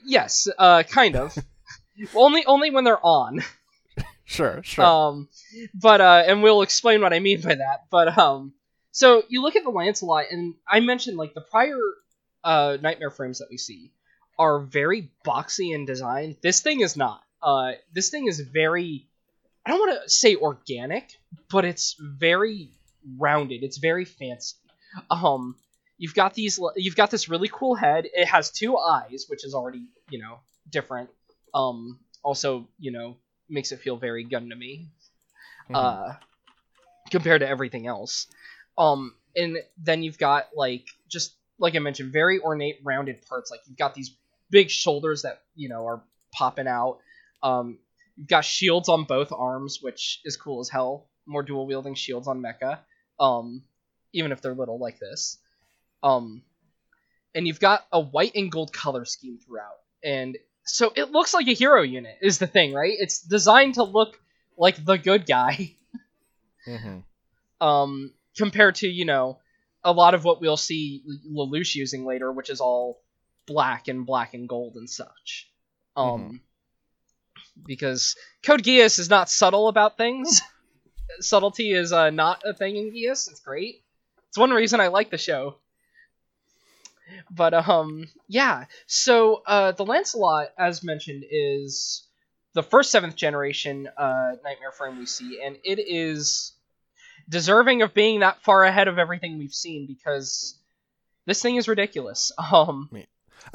yes, 0.02 0.48
uh, 0.56 0.82
kind 0.84 1.14
of. 1.14 1.36
only 2.14 2.46
only 2.46 2.70
when 2.70 2.84
they're 2.84 3.04
on. 3.04 3.42
Sure, 4.30 4.60
sure. 4.62 4.84
Um, 4.84 5.28
but 5.74 6.00
uh, 6.00 6.22
and 6.24 6.40
we'll 6.40 6.62
explain 6.62 7.00
what 7.00 7.12
I 7.12 7.18
mean 7.18 7.40
by 7.40 7.56
that. 7.56 7.86
But 7.90 8.16
um, 8.16 8.52
so 8.92 9.24
you 9.28 9.42
look 9.42 9.56
at 9.56 9.64
the 9.64 9.70
Lancelot, 9.70 10.26
and 10.30 10.54
I 10.68 10.78
mentioned 10.78 11.16
like 11.16 11.34
the 11.34 11.40
prior 11.40 11.80
uh 12.44 12.78
nightmare 12.80 13.10
frames 13.10 13.38
that 13.38 13.48
we 13.50 13.58
see 13.58 13.90
are 14.38 14.60
very 14.60 15.10
boxy 15.26 15.74
in 15.74 15.84
design. 15.84 16.36
This 16.42 16.60
thing 16.60 16.80
is 16.80 16.96
not. 16.96 17.20
Uh, 17.42 17.72
this 17.92 18.10
thing 18.10 18.28
is 18.28 18.38
very. 18.38 19.08
I 19.66 19.70
don't 19.70 19.80
want 19.80 20.00
to 20.04 20.08
say 20.08 20.36
organic, 20.36 21.10
but 21.50 21.64
it's 21.64 21.96
very 21.98 22.70
rounded. 23.18 23.64
It's 23.64 23.78
very 23.78 24.04
fancy. 24.04 24.54
Um, 25.10 25.56
you've 25.98 26.14
got 26.14 26.34
these. 26.34 26.60
You've 26.76 26.94
got 26.94 27.10
this 27.10 27.28
really 27.28 27.50
cool 27.52 27.74
head. 27.74 28.06
It 28.14 28.26
has 28.26 28.52
two 28.52 28.78
eyes, 28.78 29.26
which 29.26 29.44
is 29.44 29.54
already 29.54 29.88
you 30.08 30.20
know 30.20 30.38
different. 30.70 31.10
Um, 31.52 31.98
also 32.22 32.68
you 32.78 32.92
know 32.92 33.16
makes 33.50 33.72
it 33.72 33.80
feel 33.80 33.96
very 33.96 34.24
Gundam-y 34.24 34.86
Mhm. 35.68 35.74
uh, 35.76 36.14
compared 37.10 37.40
to 37.40 37.48
everything 37.48 37.86
else. 37.86 38.26
Um, 38.78 39.14
and 39.36 39.58
then 39.78 40.02
you've 40.02 40.18
got 40.18 40.48
like 40.56 40.86
just 41.08 41.34
like 41.58 41.76
I 41.76 41.78
mentioned, 41.78 42.12
very 42.12 42.40
ornate, 42.40 42.80
rounded 42.82 43.22
parts. 43.26 43.50
Like 43.50 43.60
you've 43.66 43.76
got 43.76 43.94
these 43.94 44.16
big 44.48 44.70
shoulders 44.70 45.22
that 45.22 45.42
you 45.54 45.68
know 45.68 45.86
are 45.86 46.02
popping 46.32 46.66
out. 46.66 46.98
Um, 47.42 47.78
you've 48.16 48.28
got 48.28 48.44
shields 48.44 48.88
on 48.88 49.04
both 49.04 49.32
arms, 49.32 49.78
which 49.82 50.20
is 50.24 50.36
cool 50.36 50.60
as 50.60 50.68
hell. 50.68 51.06
More 51.26 51.42
dual 51.42 51.66
wielding 51.66 51.94
shields 51.94 52.26
on 52.26 52.42
Mecha, 52.42 52.78
um, 53.20 53.62
even 54.12 54.32
if 54.32 54.40
they're 54.40 54.54
little 54.54 54.78
like 54.78 54.98
this. 54.98 55.38
Um, 56.02 56.42
and 57.34 57.46
you've 57.46 57.60
got 57.60 57.86
a 57.92 58.00
white 58.00 58.32
and 58.34 58.50
gold 58.50 58.72
color 58.72 59.04
scheme 59.04 59.38
throughout, 59.38 59.78
and 60.02 60.36
so 60.72 60.92
it 60.94 61.10
looks 61.10 61.34
like 61.34 61.48
a 61.48 61.52
hero 61.54 61.82
unit 61.82 62.16
is 62.22 62.38
the 62.38 62.46
thing, 62.46 62.72
right? 62.72 62.94
It's 62.98 63.20
designed 63.20 63.74
to 63.74 63.82
look 63.84 64.20
like 64.56 64.84
the 64.84 64.96
good 64.96 65.26
guy. 65.26 65.74
Mhm. 66.66 67.04
um, 67.60 68.12
compared 68.36 68.74
to 68.76 68.88
you 68.88 69.04
know 69.06 69.38
a 69.82 69.92
lot 69.92 70.14
of 70.14 70.24
what 70.24 70.40
we'll 70.40 70.56
see 70.58 71.02
Lelouch 71.28 71.74
using 71.74 72.04
later, 72.04 72.30
which 72.30 72.50
is 72.50 72.60
all 72.60 73.00
black 73.46 73.88
and 73.88 74.04
black 74.06 74.34
and 74.34 74.48
gold 74.48 74.76
and 74.76 74.88
such. 74.88 75.50
Um, 75.96 76.42
because 77.64 78.14
Code 78.42 78.62
Geass 78.62 78.98
is 78.98 79.08
not 79.10 79.30
subtle 79.30 79.68
about 79.68 79.96
things. 79.96 80.42
Subtlety 81.20 81.72
is 81.72 81.92
uh, 81.92 82.10
not 82.10 82.42
a 82.44 82.54
thing 82.54 82.76
in 82.76 82.92
Geass. 82.92 83.30
It's 83.30 83.40
great. 83.40 83.82
It's 84.28 84.38
one 84.38 84.50
reason 84.50 84.80
I 84.80 84.88
like 84.88 85.10
the 85.10 85.18
show. 85.18 85.56
But 87.30 87.54
um, 87.54 88.06
yeah. 88.28 88.66
So 88.86 89.42
uh, 89.46 89.72
the 89.72 89.84
Lancelot, 89.84 90.48
as 90.58 90.82
mentioned, 90.82 91.24
is 91.30 92.06
the 92.54 92.62
first 92.62 92.90
seventh 92.90 93.16
generation 93.16 93.88
uh, 93.96 94.32
Nightmare 94.44 94.72
frame 94.72 94.98
we 94.98 95.06
see, 95.06 95.40
and 95.44 95.56
it 95.64 95.78
is 95.78 96.52
deserving 97.28 97.82
of 97.82 97.94
being 97.94 98.20
that 98.20 98.42
far 98.42 98.64
ahead 98.64 98.88
of 98.88 98.98
everything 98.98 99.38
we've 99.38 99.54
seen 99.54 99.86
because 99.86 100.58
this 101.26 101.40
thing 101.42 101.56
is 101.56 101.68
ridiculous. 101.68 102.32
Um, 102.52 102.90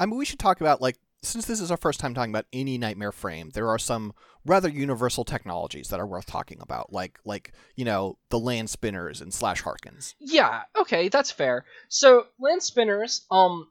I 0.00 0.06
mean, 0.06 0.18
we 0.18 0.24
should 0.24 0.38
talk 0.38 0.60
about 0.60 0.80
like 0.80 0.96
since 1.26 1.46
this 1.46 1.60
is 1.60 1.70
our 1.70 1.76
first 1.76 2.00
time 2.00 2.14
talking 2.14 2.32
about 2.32 2.46
any 2.52 2.78
nightmare 2.78 3.12
frame, 3.12 3.50
there 3.50 3.68
are 3.68 3.78
some 3.78 4.12
rather 4.44 4.68
universal 4.68 5.24
technologies 5.24 5.88
that 5.88 6.00
are 6.00 6.06
worth 6.06 6.26
talking 6.26 6.58
about, 6.60 6.92
like 6.92 7.18
like 7.24 7.52
you 7.74 7.84
know 7.84 8.18
the 8.30 8.38
land 8.38 8.70
spinners 8.70 9.20
and 9.20 9.32
slash 9.32 9.62
harkens. 9.62 10.14
Yeah, 10.18 10.62
okay, 10.78 11.08
that's 11.08 11.30
fair. 11.30 11.64
So 11.88 12.26
land 12.38 12.62
spinners, 12.62 13.26
um, 13.30 13.68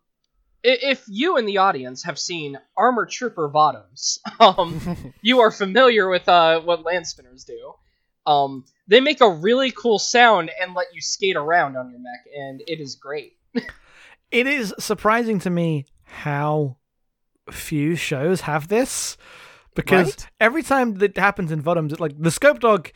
if 0.64 1.04
you 1.08 1.38
in 1.38 1.46
the 1.46 1.60
audience 1.60 2.04
have 2.04 2.20
seen 2.20 2.58
Armor 2.78 3.06
Trooper 3.06 3.50
Votoms, 3.50 4.20
um, 4.40 5.14
you 5.22 5.40
are 5.40 5.52
familiar 5.52 6.10
with 6.10 6.28
uh 6.28 6.62
what 6.62 6.84
land 6.84 7.08
spinners 7.08 7.46
do. 7.46 7.74
Um, 8.28 8.66
they 8.88 9.02
make 9.02 9.22
a 9.22 9.30
really 9.30 9.72
cool 9.72 10.00
sound 10.00 10.50
and 10.60 10.74
let 10.74 10.88
you 10.94 11.02
skate 11.02 11.36
around 11.36 11.78
on 11.78 11.92
your 11.92 12.00
mech, 12.00 12.26
and 12.36 12.62
it 12.68 12.80
is 12.80 12.96
great. 12.96 13.34
It 14.32 14.48
is 14.48 14.74
surprising 14.80 15.40
to 15.42 15.50
me 15.50 15.86
how 16.04 16.78
few 17.52 17.96
shows 17.96 18.42
have 18.42 18.68
this 18.68 19.18
because 19.76 20.08
Right? 20.08 20.28
every 20.40 20.64
time 20.64 20.96
that 20.96 21.18
happens 21.18 21.52
in 21.52 21.60
it's 21.66 22.00
like 22.00 22.20
the 22.20 22.32
Scope 22.32 22.60
Dog 22.60 22.92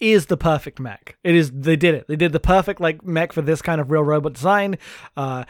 is 0.00 0.26
the 0.26 0.36
perfect 0.36 0.80
mech. 0.80 1.16
It 1.24 1.34
is 1.34 1.50
they 1.52 1.76
did 1.76 1.94
it. 1.94 2.06
They 2.08 2.16
did 2.16 2.32
the 2.32 2.40
perfect 2.40 2.80
like 2.80 3.04
mech 3.04 3.32
for 3.32 3.42
this 3.42 3.62
kind 3.62 3.80
of 3.80 3.90
real 3.90 4.02
robot 4.02 4.34
design. 4.34 4.76
Uh 5.16 5.44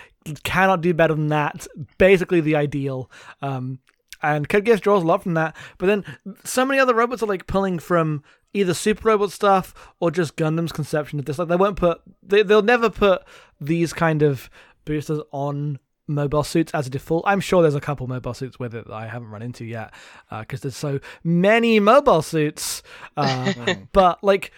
cannot 0.44 0.80
do 0.80 0.94
better 0.94 1.14
than 1.14 1.28
that. 1.28 1.66
Basically 1.98 2.40
the 2.40 2.56
ideal. 2.56 3.10
Um 3.42 3.80
and 4.22 4.48
Code 4.48 4.64
Geass 4.64 4.80
draws 4.80 5.02
a 5.02 5.06
lot 5.06 5.22
from 5.22 5.34
that, 5.34 5.54
but 5.76 5.86
then 5.86 6.04
so 6.44 6.64
many 6.64 6.80
other 6.80 6.94
robots 6.94 7.22
are 7.22 7.26
like 7.26 7.46
pulling 7.46 7.78
from 7.78 8.22
either 8.54 8.72
Super 8.72 9.08
Robot 9.08 9.32
stuff 9.32 9.74
or 10.00 10.10
just 10.10 10.36
Gundam's 10.36 10.72
conception 10.72 11.18
of 11.18 11.26
this. 11.26 11.38
Like 11.38 11.48
they 11.48 11.56
won't 11.56 11.76
put, 11.76 12.00
they, 12.22 12.42
they'll 12.42 12.62
never 12.62 12.88
put 12.88 13.22
these 13.60 13.92
kind 13.92 14.22
of 14.22 14.48
boosters 14.86 15.20
on 15.32 15.78
mobile 16.06 16.44
suits 16.44 16.72
as 16.74 16.86
a 16.86 16.90
default. 16.90 17.24
I'm 17.26 17.40
sure 17.40 17.62
there's 17.62 17.74
a 17.74 17.80
couple 17.80 18.06
mobile 18.06 18.34
suits 18.34 18.58
with 18.58 18.74
it 18.74 18.86
that 18.86 18.94
I 18.94 19.06
haven't 19.06 19.28
run 19.28 19.42
into 19.42 19.64
yet 19.64 19.92
because 20.30 20.60
there's 20.60 20.76
so 20.76 21.00
many 21.22 21.80
mobile 21.80 22.22
suits. 22.22 22.82
Uh, 23.16 23.74
but 23.92 24.22
like 24.22 24.52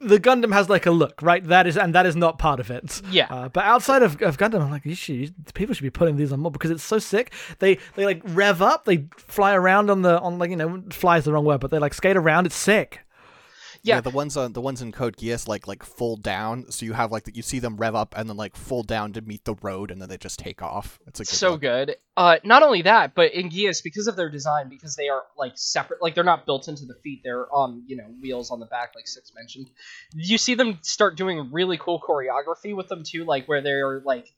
the 0.00 0.18
Gundam 0.18 0.52
has 0.52 0.68
like 0.68 0.86
a 0.86 0.90
look, 0.90 1.22
right? 1.22 1.44
That 1.46 1.66
is, 1.66 1.76
and 1.76 1.94
that 1.94 2.06
is 2.06 2.16
not 2.16 2.38
part 2.38 2.60
of 2.60 2.70
it. 2.70 3.00
Yeah. 3.10 3.26
Uh, 3.30 3.48
but 3.48 3.64
outside 3.64 4.02
of, 4.02 4.20
of 4.22 4.36
Gundam, 4.36 4.62
I'm 4.62 4.70
like, 4.70 4.84
you 4.84 4.94
should, 4.94 5.34
people 5.54 5.74
should 5.74 5.82
be 5.82 5.90
putting 5.90 6.16
these 6.16 6.32
on 6.32 6.40
more 6.40 6.50
because 6.50 6.70
it's 6.70 6.82
so 6.82 6.98
sick. 6.98 7.32
They 7.58 7.78
they 7.94 8.04
like 8.04 8.22
rev 8.24 8.62
up, 8.62 8.84
they 8.84 9.06
fly 9.16 9.54
around 9.54 9.90
on 9.90 10.02
the 10.02 10.20
on 10.20 10.38
like 10.38 10.50
you 10.50 10.56
know 10.56 10.82
flies 10.90 11.24
the 11.24 11.32
wrong 11.32 11.44
word, 11.44 11.60
but 11.60 11.70
they 11.70 11.78
like 11.78 11.94
skate 11.94 12.16
around. 12.16 12.46
It's 12.46 12.56
sick. 12.56 13.00
Yeah. 13.82 14.00
the 14.00 14.10
ones 14.10 14.36
on 14.36 14.52
the 14.52 14.60
ones 14.60 14.82
in 14.82 14.92
Code 14.92 15.16
Geass 15.16 15.48
like 15.48 15.66
like 15.66 15.82
fold 15.82 16.22
down, 16.22 16.70
so 16.70 16.84
you 16.84 16.92
have 16.92 17.12
like 17.12 17.34
you 17.34 17.42
see 17.42 17.58
them 17.58 17.76
rev 17.76 17.94
up 17.94 18.14
and 18.16 18.28
then 18.28 18.36
like 18.36 18.56
fold 18.56 18.86
down 18.86 19.12
to 19.14 19.20
meet 19.20 19.44
the 19.44 19.54
road, 19.62 19.90
and 19.90 20.00
then 20.00 20.08
they 20.08 20.18
just 20.18 20.38
take 20.38 20.62
off. 20.62 20.98
It's 21.06 21.20
like 21.20 21.28
so 21.28 21.56
good. 21.56 21.96
Uh, 22.16 22.36
not 22.44 22.62
only 22.62 22.82
that, 22.82 23.14
but 23.14 23.32
in 23.32 23.48
Geass, 23.48 23.82
because 23.82 24.06
of 24.06 24.16
their 24.16 24.28
design, 24.28 24.68
because 24.68 24.96
they 24.96 25.08
are 25.08 25.22
like 25.38 25.52
separate, 25.56 26.02
like 26.02 26.14
they're 26.14 26.24
not 26.24 26.46
built 26.46 26.68
into 26.68 26.84
the 26.84 26.94
feet, 27.02 27.20
they're 27.24 27.52
on 27.54 27.84
you 27.86 27.96
know 27.96 28.06
wheels 28.20 28.50
on 28.50 28.60
the 28.60 28.66
back, 28.66 28.92
like 28.94 29.08
Six 29.08 29.32
mentioned. 29.34 29.70
You 30.14 30.38
see 30.38 30.54
them 30.54 30.78
start 30.82 31.16
doing 31.16 31.50
really 31.52 31.78
cool 31.78 32.00
choreography 32.00 32.76
with 32.76 32.88
them 32.88 33.02
too, 33.04 33.24
like 33.24 33.46
where 33.46 33.62
they're 33.62 34.00
like 34.04 34.28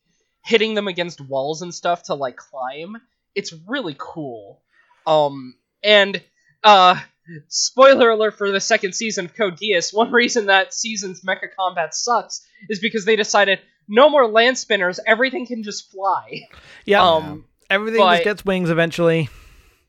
hitting 0.44 0.75
them 0.75 0.88
against 0.88 1.20
walls 1.20 1.62
and 1.62 1.75
stuff 1.75 2.04
to 2.04 2.14
like 2.14 2.37
climb. 2.37 2.96
It's 3.34 3.54
really 3.66 3.96
cool. 3.99 4.62
Um, 5.06 5.54
and 5.82 6.22
uh, 6.62 7.00
spoiler 7.48 8.10
alert 8.10 8.36
for 8.36 8.50
the 8.50 8.60
second 8.60 8.94
season 8.94 9.26
of 9.26 9.34
Code 9.34 9.56
Geass. 9.58 9.94
One 9.94 10.10
reason 10.12 10.46
that 10.46 10.72
season's 10.74 11.22
mecha 11.22 11.48
combat 11.58 11.94
sucks 11.94 12.46
is 12.68 12.80
because 12.80 13.04
they 13.04 13.16
decided 13.16 13.60
no 13.88 14.08
more 14.08 14.26
land 14.28 14.58
spinners. 14.58 14.98
Everything 15.06 15.46
can 15.46 15.62
just 15.62 15.90
fly. 15.90 16.42
Yeah. 16.84 17.02
Um, 17.02 17.44
Everything 17.70 18.00
but- 18.00 18.12
just 18.14 18.24
gets 18.24 18.44
wings 18.44 18.70
eventually. 18.70 19.28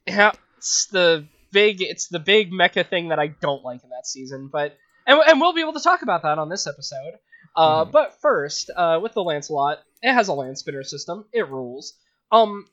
Yeah, 0.07 0.31
it's 0.57 0.87
the 0.87 1.27
big 1.51 1.81
it's 1.81 2.07
the 2.07 2.19
big 2.19 2.51
mecha 2.51 2.87
thing 2.87 3.09
that 3.09 3.19
I 3.19 3.27
don't 3.27 3.63
like 3.63 3.83
in 3.83 3.89
that 3.91 4.05
season, 4.05 4.49
but 4.51 4.75
and, 5.07 5.19
and 5.27 5.39
we'll 5.39 5.53
be 5.53 5.61
able 5.61 5.73
to 5.73 5.79
talk 5.81 6.01
about 6.01 6.23
that 6.23 6.37
on 6.39 6.49
this 6.49 6.67
episode. 6.67 7.13
Uh, 7.55 7.85
Mhm. 7.85 7.91
But 7.91 8.19
first, 8.21 8.69
uh, 8.75 8.99
with 9.01 9.13
the 9.13 9.21
Lancelot, 9.23 9.79
it 10.01 10.11
has 10.13 10.27
a 10.27 10.33
land 10.33 10.57
spinner 10.57 10.83
system. 10.83 11.25
It 11.31 11.47
rules. 11.49 11.93
Um, 12.31 12.65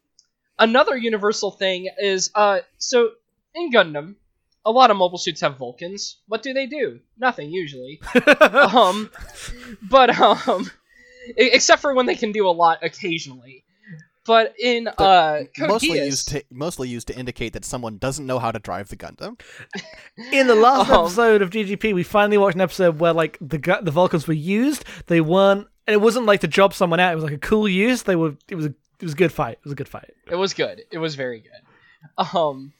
another 0.58 0.96
universal 0.96 1.50
thing 1.50 1.88
is 1.98 2.30
uh, 2.34 2.60
so 2.78 3.10
in 3.54 3.70
Gundam, 3.72 4.14
a 4.64 4.70
lot 4.70 4.90
of 4.90 4.96
mobile 4.96 5.18
suits 5.18 5.40
have 5.40 5.56
Vulcans. 5.56 6.18
What 6.26 6.42
do 6.42 6.52
they 6.52 6.66
do? 6.66 7.00
Nothing 7.18 7.50
usually. 7.50 8.00
um, 8.40 9.10
but 9.88 10.10
um, 10.20 10.70
except 11.36 11.80
for 11.82 11.94
when 11.94 12.06
they 12.06 12.14
can 12.16 12.32
do 12.32 12.46
a 12.46 12.50
lot 12.50 12.78
occasionally. 12.82 13.64
But 14.26 14.54
in 14.60 14.86
uh, 14.86 15.40
mostly 15.58 15.98
Geass- 15.98 16.04
used 16.06 16.28
to 16.28 16.44
mostly 16.50 16.88
used 16.90 17.08
to 17.08 17.16
indicate 17.18 17.54
that 17.54 17.64
someone 17.64 17.96
doesn't 17.96 18.26
know 18.26 18.38
how 18.38 18.52
to 18.52 18.58
drive 18.58 18.88
the 18.88 18.96
Gundam. 18.96 19.40
In 20.32 20.46
the 20.46 20.54
last 20.54 20.90
Um, 20.90 21.06
episode 21.06 21.40
of 21.42 21.48
GGP, 21.50 21.94
we 21.94 22.02
finally 22.02 22.36
watched 22.36 22.54
an 22.54 22.60
episode 22.60 23.00
where 23.00 23.14
like 23.14 23.38
the 23.40 23.58
the 23.82 23.90
Vulcans 23.90 24.28
were 24.28 24.34
used. 24.34 24.84
They 25.06 25.22
weren't, 25.22 25.66
and 25.86 25.94
it 25.94 26.00
wasn't 26.02 26.26
like 26.26 26.40
to 26.42 26.48
job 26.48 26.74
someone 26.74 27.00
out. 27.00 27.12
It 27.12 27.14
was 27.14 27.24
like 27.24 27.32
a 27.32 27.38
cool 27.38 27.66
use. 27.66 28.02
They 28.02 28.14
were. 28.14 28.36
It 28.48 28.54
was 28.56 28.66
a. 28.66 28.74
It 29.00 29.04
was 29.04 29.14
a 29.14 29.16
good 29.16 29.32
fight. 29.32 29.52
It 29.54 29.64
was 29.64 29.72
a 29.72 29.76
good 29.76 29.88
fight. 29.88 30.10
It 30.30 30.36
was 30.36 30.52
good. 30.52 30.82
It 30.92 30.98
was 30.98 31.14
very 31.14 31.40
good. 31.40 32.36
Um, 32.36 32.74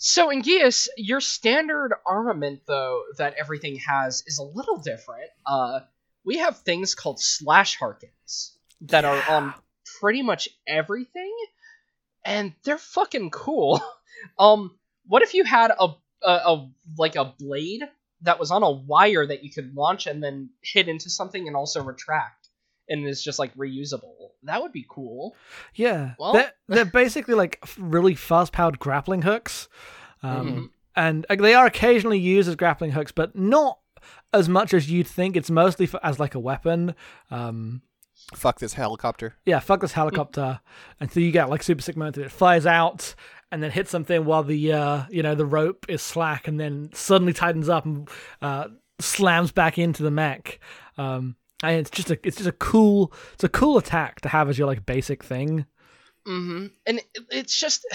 so 0.00 0.30
in 0.30 0.42
Geass, 0.42 0.86
your 0.96 1.20
standard 1.20 1.92
armament 2.06 2.60
though 2.66 3.02
that 3.16 3.34
everything 3.34 3.80
has 3.86 4.22
is 4.28 4.38
a 4.38 4.44
little 4.44 4.76
different. 4.78 5.28
Uh, 5.44 5.80
we 6.24 6.38
have 6.38 6.58
things 6.58 6.94
called 6.94 7.20
slash 7.20 7.76
harkens 7.76 8.52
that 8.82 9.04
are 9.04 9.20
on 9.28 9.54
pretty 10.00 10.22
much 10.22 10.48
everything, 10.68 11.34
and 12.24 12.54
they're 12.62 12.78
fucking 12.78 13.30
cool. 13.30 13.82
um, 14.38 14.78
what 15.08 15.22
if 15.22 15.34
you 15.34 15.42
had 15.42 15.72
a, 15.72 15.88
a 16.22 16.30
a 16.30 16.70
like 16.96 17.16
a 17.16 17.34
blade 17.36 17.82
that 18.20 18.38
was 18.38 18.52
on 18.52 18.62
a 18.62 18.70
wire 18.70 19.26
that 19.26 19.42
you 19.42 19.50
could 19.50 19.74
launch 19.74 20.06
and 20.06 20.22
then 20.22 20.50
hit 20.62 20.86
into 20.86 21.10
something 21.10 21.48
and 21.48 21.56
also 21.56 21.82
retract, 21.82 22.37
and 22.88 23.06
is 23.06 23.22
just 23.22 23.38
like 23.38 23.54
reusable? 23.56 24.14
That 24.44 24.62
would 24.62 24.72
be 24.72 24.86
cool. 24.88 25.34
Yeah, 25.74 26.14
Well- 26.18 26.32
they're 26.32 26.52
they're 26.68 26.84
basically 26.84 27.34
like 27.34 27.62
really 27.78 28.14
fast 28.14 28.52
powered 28.52 28.78
grappling 28.78 29.22
hooks, 29.22 29.68
um, 30.22 30.70
Mhm. 30.96 31.26
and 31.30 31.40
they 31.40 31.54
are 31.54 31.66
occasionally 31.66 32.18
used 32.18 32.48
as 32.48 32.56
grappling 32.56 32.92
hooks, 32.92 33.12
but 33.12 33.36
not 33.36 33.78
as 34.32 34.48
much 34.48 34.72
as 34.74 34.90
you'd 34.90 35.06
think. 35.06 35.36
It's 35.36 35.50
mostly 35.50 35.86
for, 35.86 35.98
as 36.04 36.18
like 36.20 36.34
a 36.34 36.40
weapon. 36.40 36.94
Um, 37.30 37.82
Fuck 38.34 38.58
this 38.58 38.74
helicopter. 38.74 39.36
yeah, 39.46 39.58
fuck 39.60 39.80
this 39.80 39.92
helicopter, 39.92 40.60
and 41.00 41.10
so 41.10 41.20
you 41.20 41.30
get 41.30 41.48
like 41.48 41.62
super 41.62 41.80
sick 41.82 41.96
momentum. 41.96 42.24
It 42.24 42.30
flies 42.32 42.66
out 42.66 43.14
and 43.50 43.62
then 43.62 43.70
hits 43.70 43.90
something 43.90 44.24
while 44.24 44.42
the 44.42 44.72
uh, 44.72 45.04
you 45.08 45.22
know 45.22 45.34
the 45.34 45.46
rope 45.46 45.86
is 45.88 46.02
slack, 46.02 46.46
and 46.48 46.58
then 46.60 46.90
suddenly 46.92 47.32
tightens 47.32 47.68
up 47.68 47.86
and 47.86 48.08
uh, 48.42 48.68
slams 49.00 49.50
back 49.52 49.78
into 49.78 50.02
the 50.02 50.10
mech. 50.10 50.58
Um, 50.98 51.36
and 51.62 51.76
it's 51.78 51.90
just 51.90 52.10
a 52.10 52.18
it's 52.22 52.36
just 52.36 52.48
a 52.48 52.52
cool 52.52 53.12
it's 53.34 53.44
a 53.44 53.48
cool 53.48 53.78
attack 53.78 54.20
to 54.22 54.28
have 54.28 54.48
as 54.48 54.58
your 54.58 54.66
like 54.66 54.86
basic 54.86 55.22
thing. 55.24 55.66
hmm 56.26 56.66
And 56.86 56.98
it, 56.98 57.08
it's 57.30 57.58
just, 57.58 57.86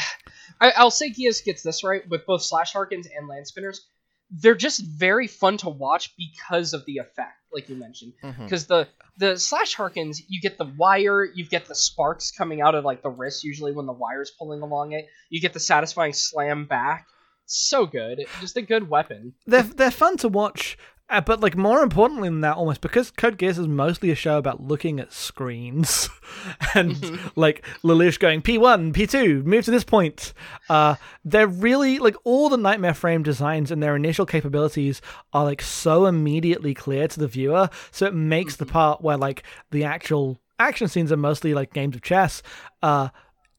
I, 0.60 0.72
I'll 0.72 0.92
say 0.92 1.12
Geass 1.12 1.44
gets 1.44 1.62
this 1.64 1.84
right 1.84 2.08
with 2.10 2.26
both 2.26 2.42
Slash 2.42 2.74
Harkens 2.74 3.08
and 3.16 3.28
Land 3.28 3.48
Spinners. 3.48 3.86
They're 4.32 4.56
just 4.56 4.84
very 4.86 5.28
fun 5.28 5.58
to 5.58 5.70
watch 5.70 6.14
because 6.18 6.74
of 6.74 6.84
the 6.86 6.98
effect, 6.98 7.38
like 7.54 7.70
you 7.70 7.76
mentioned. 7.76 8.14
Because 8.44 8.66
the 8.66 8.88
the 9.18 9.38
Slash 9.38 9.76
Harkens, 9.76 10.18
you 10.28 10.42
get 10.42 10.58
the 10.58 10.72
wire, 10.78 11.24
you 11.24 11.46
get 11.46 11.66
the 11.68 11.76
sparks 11.76 12.32
coming 12.32 12.60
out 12.62 12.74
of 12.74 12.84
like 12.84 13.04
the 13.04 13.12
wrist, 13.12 13.44
usually 13.44 13.74
when 13.74 13.86
the 13.86 13.94
wire's 13.94 14.32
pulling 14.32 14.62
along 14.62 14.94
it. 14.94 15.06
You 15.30 15.40
get 15.40 15.54
the 15.54 15.60
satisfying 15.60 16.14
slam 16.14 16.66
back. 16.66 17.06
So 17.46 17.86
good, 17.86 18.26
just 18.40 18.58
a 18.58 18.62
good 18.64 18.90
weapon. 18.90 19.34
they're 19.46 19.62
they're 19.64 19.92
fun 19.92 20.18
to 20.18 20.30
watch, 20.30 20.78
uh, 21.10 21.22
but 21.22 21.42
like 21.42 21.56
more 21.56 21.84
importantly 21.84 22.30
than 22.30 22.42
that, 22.42 22.58
almost 22.58 22.82
because 22.82 23.12
Code 23.12 23.38
Geass 23.38 23.60
is 23.60 23.68
mostly 23.68 24.10
a 24.10 24.16
show 24.16 24.38
about 24.38 24.64
looking 24.64 25.00
at 25.00 25.14
screens 25.14 26.10
and 26.76 27.20
like 27.36 27.66
Lelouch 27.84 28.20
going 28.20 28.42
P 28.42 28.58
one, 28.58 28.94
P 28.94 29.06
two, 29.06 29.44
move 29.44 29.66
to 29.66 29.72
this 29.72 29.84
point. 29.84 30.34
Uh, 30.70 30.96
they're 31.24 31.48
really 31.48 32.00
like 32.00 32.16
all 32.24 32.50
the 32.50 32.58
Nightmare 32.58 32.94
Frame 32.94 33.24
designs 33.24 33.70
and 33.70 33.84
their 33.84 33.96
initial 33.96 34.26
capabilities 34.26 35.02
are 35.34 35.44
like 35.44 35.62
so 35.62 36.06
immediately 36.06 36.74
clear 36.74 37.08
to 37.08 37.20
the 37.20 37.28
viewer, 37.28 37.70
so 37.92 38.06
it 38.06 38.14
makes 38.14 38.56
the 38.56 38.66
part 38.66 39.02
where 39.02 39.18
like 39.18 39.44
the 39.72 39.84
actual 39.84 40.40
action 40.58 40.88
scenes 40.88 41.12
are 41.12 41.18
mostly 41.18 41.54
like 41.54 41.74
games 41.74 41.96
of 41.96 42.02
chess. 42.02 42.42
Uh, 42.82 43.10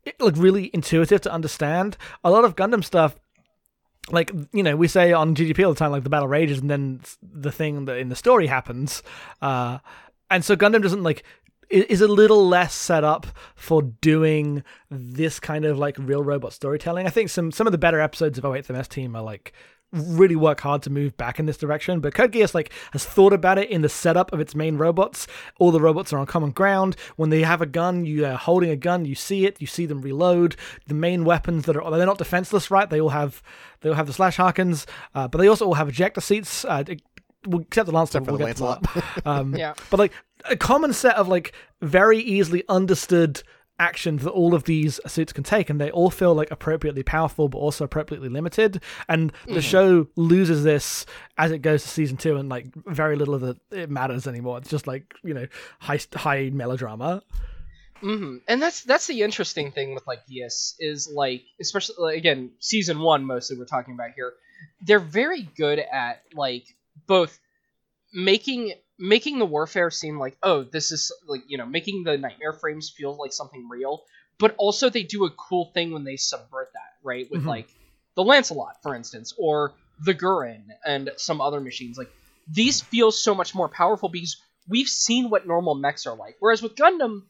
it, 0.05 0.21
like 0.21 0.35
really 0.37 0.71
intuitive 0.73 1.21
to 1.23 1.33
understand. 1.33 1.97
A 2.23 2.31
lot 2.31 2.45
of 2.45 2.57
Gundam 2.57 2.85
stuff 2.85 3.17
like 4.11 4.31
you 4.53 4.63
know 4.63 4.77
we 4.77 4.89
say 4.89 5.13
on 5.13 5.35
GGP 5.35 5.65
all 5.65 5.73
the 5.73 5.79
time 5.79 5.91
like 5.91 6.05
the 6.05 6.11
battle 6.11 6.29
rages 6.29 6.59
and 6.59 6.71
then 6.71 7.01
the 7.23 7.53
thing 7.53 7.87
that 7.87 7.97
in 7.97 8.11
the 8.11 8.17
story 8.17 8.47
happens 8.47 9.03
uh 9.41 9.79
and 10.31 10.45
so 10.45 10.57
Gundam 10.57 10.83
doesn't 10.83 11.03
like 11.03 11.25
is 11.71 12.01
a 12.01 12.09
little 12.09 12.47
less 12.47 12.75
set 12.75 13.05
up 13.05 13.27
for 13.55 13.83
doing 13.83 14.63
this 14.91 15.41
kind 15.41 15.65
of 15.65 15.79
like 15.79 15.97
real 15.99 16.23
robot 16.23 16.53
storytelling. 16.53 17.07
I 17.07 17.11
think 17.11 17.31
some 17.31 17.51
some 17.51 17.67
of 17.67 17.73
the 17.73 17.79
better 17.79 18.01
episodes 18.01 18.39
of 18.39 18.45
08th 18.45 18.71
MS 18.71 18.89
Team 18.89 19.17
are 19.17 19.23
like 19.23 19.53
really 19.95 20.37
work 20.37 20.61
hard 20.61 20.83
to 20.83 20.91
move 20.91 21.17
back 21.17 21.39
in 21.39 21.47
this 21.47 21.57
direction. 21.57 22.01
But 22.01 22.15
Code 22.15 22.33
Geass 22.33 22.55
like 22.55 22.73
has 22.93 23.05
thought 23.05 23.33
about 23.33 23.59
it 23.59 23.71
in 23.71 23.83
the 23.83 23.89
setup 23.89 24.33
of 24.33 24.41
its 24.41 24.55
main 24.55 24.77
robots. 24.77 25.27
All 25.59 25.71
the 25.71 25.81
robots 25.81 26.13
are 26.13 26.19
on 26.19 26.27
common 26.27 26.51
ground. 26.51 26.97
When 27.17 27.31
they 27.31 27.43
have 27.43 27.63
a 27.63 27.67
gun, 27.67 28.05
you 28.05 28.27
are 28.27 28.35
holding 28.37 28.71
a 28.71 28.77
gun, 28.77 29.05
you 29.05 29.15
see 29.15 29.47
it, 29.47 29.61
you 29.61 29.67
see 29.67 29.87
them 29.87 30.01
reload. 30.01 30.57
The 30.87 30.95
main 30.95 31.25
weapons 31.25 31.65
that 31.67 31.77
are 31.77 31.91
they're 31.97 32.07
not 32.07 32.19
defenseless, 32.19 32.71
right? 32.71 32.91
They 32.91 33.01
all 33.01 33.11
have 33.11 33.43
they 33.81 33.89
all 33.89 33.95
have 33.95 34.07
the 34.07 34.13
slash 34.13 34.37
harkens, 34.37 34.87
uh, 35.15 35.29
but 35.29 35.39
they 35.39 35.49
also 35.49 35.67
all 35.67 35.75
have 35.75 35.89
ejector 35.89 36.21
seats. 36.21 36.65
Uh, 36.65 36.85
except 36.87 37.87
the 37.87 37.93
Lancelot, 37.93 38.25
for 38.25 38.33
we'll 38.33 38.39
the 38.39 38.47
get 38.47 38.57
to 38.57 38.79
that. 38.95 39.27
Um, 39.27 39.55
Yeah. 39.59 39.75
but 39.91 39.99
like 40.01 40.13
a 40.49 40.57
common 40.57 40.93
set 40.93 41.17
of 41.17 41.29
like 41.29 41.53
very 41.83 42.19
easily 42.19 42.65
understood 42.69 43.43
actions 43.79 44.23
that 44.23 44.31
all 44.31 44.55
of 44.55 44.65
these 44.65 45.01
suits 45.07 45.33
can 45.33 45.43
take 45.43 45.69
and 45.69 45.81
they 45.81 45.91
all 45.91 46.11
feel 46.11 46.35
like 46.35 46.51
appropriately 46.51 47.03
powerful 47.03 47.49
but 47.49 47.59
also 47.59 47.85
appropriately 47.85 48.29
limited. 48.29 48.81
And 49.09 49.33
the 49.47 49.61
show 49.61 50.07
loses 50.17 50.63
this 50.63 51.07
as 51.39 51.51
it 51.51 51.59
goes 51.59 51.83
to 51.83 51.89
season 51.89 52.17
two 52.17 52.37
and 52.37 52.49
like 52.49 52.67
very 52.87 53.17
little 53.17 53.35
of 53.35 53.43
it, 53.43 53.57
it 53.71 53.91
matters 53.91 54.27
anymore. 54.27 54.59
It's 54.59 54.71
just 54.71 54.87
like 54.87 55.15
you 55.23 55.35
know 55.35 55.47
high 55.81 56.01
high 56.15 56.51
melodrama. 56.53 57.23
Hmm 58.01 58.37
And 58.49 58.63
that's 58.63 58.83
that's 58.83 59.07
the 59.07 59.23
interesting 59.23 59.73
thing 59.73 59.95
with 59.95 60.07
like 60.07 60.21
Geass 60.27 60.75
is 60.79 61.11
like 61.13 61.43
especially 61.61 61.97
like, 61.99 62.17
again 62.17 62.53
season 62.61 63.01
one 63.01 63.25
mostly 63.25 63.59
we're 63.59 63.65
talking 63.65 63.95
about 63.95 64.11
here. 64.15 64.35
They're 64.83 65.01
very 65.01 65.43
good 65.57 65.79
at 65.81 66.23
like 66.35 66.65
both 67.07 67.39
making 68.13 68.75
making 68.99 69.39
the 69.39 69.47
warfare 69.47 69.91
seem 69.91 70.19
like 70.19 70.37
oh 70.43 70.63
this 70.63 70.93
is 70.93 71.13
like 71.27 71.43
you 71.49 71.59
know 71.59 71.67
making 71.67 72.05
the 72.05 72.17
nightmare 72.17 72.53
frames 72.53 72.91
feel 72.91 73.17
like 73.17 73.33
something 73.33 73.69
real, 73.69 74.03
but 74.39 74.55
also 74.57 74.89
they 74.91 75.03
do 75.03 75.25
a 75.25 75.31
cool 75.31 75.71
thing 75.75 75.93
when 75.93 76.05
they 76.05 76.17
subvert 76.17 76.71
that 76.73 76.93
right 77.03 77.31
with 77.31 77.43
Mhm. 77.43 77.47
like 77.49 77.69
the 78.15 78.25
Lancelot 78.25 78.83
for 78.83 78.95
instance 78.95 79.35
or 79.39 79.73
the 80.01 80.15
Guren 80.15 80.65
and 80.85 81.11
some 81.17 81.41
other 81.41 81.61
machines 81.61 81.99
like 81.99 82.11
these 82.49 82.81
feel 82.83 83.11
so 83.11 83.35
much 83.35 83.55
more 83.55 83.69
powerful 83.69 84.09
because 84.09 84.37
we've 84.69 84.89
seen 84.89 85.31
what 85.31 85.47
normal 85.47 85.75
mechs 85.75 86.07
are 86.07 86.17
like. 86.17 86.37
Whereas 86.41 86.63
with 86.63 86.75
Gundam, 86.75 87.23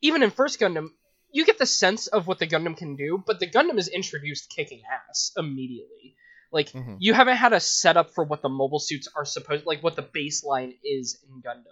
even 0.00 0.22
in 0.22 0.30
First 0.30 0.60
Gundam, 0.60 0.90
you 1.32 1.44
get 1.44 1.58
the 1.58 1.66
sense 1.66 2.06
of 2.06 2.26
what 2.26 2.38
the 2.38 2.46
Gundam 2.46 2.76
can 2.76 2.96
do, 2.96 3.22
but 3.26 3.40
the 3.40 3.46
Gundam 3.46 3.78
is 3.78 3.88
introduced 3.88 4.50
kicking 4.54 4.82
ass 5.08 5.32
immediately. 5.36 6.14
Like 6.50 6.70
Mhm. 6.72 6.96
you 7.00 7.12
haven't 7.14 7.36
had 7.36 7.52
a 7.52 7.60
setup 7.60 8.10
for 8.14 8.24
what 8.24 8.42
the 8.42 8.48
mobile 8.48 8.78
suits 8.78 9.08
are 9.14 9.24
supposed 9.24 9.66
like 9.66 9.82
what 9.82 9.96
the 9.96 10.02
baseline 10.02 10.76
is 10.84 11.18
in 11.28 11.42
Gundam 11.42 11.64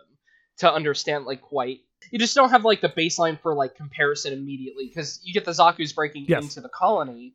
to 0.59 0.73
understand 0.73 1.25
like 1.25 1.41
quite. 1.43 1.81
You 2.11 2.19
just 2.19 2.35
don't 2.35 2.51
have 2.51 2.65
like 2.65 2.81
the 2.83 2.89
baseline 2.89 3.41
for 3.41 3.55
like 3.55 3.75
comparison 3.75 4.33
immediately 4.33 4.87
because 4.87 5.21
you 5.25 5.33
get 5.33 5.45
the 5.45 5.51
Zaku's 5.53 5.93
breaking 5.93 6.27
Yes. 6.29 6.43
into 6.45 6.61
the 6.61 6.69
colony, 6.69 7.35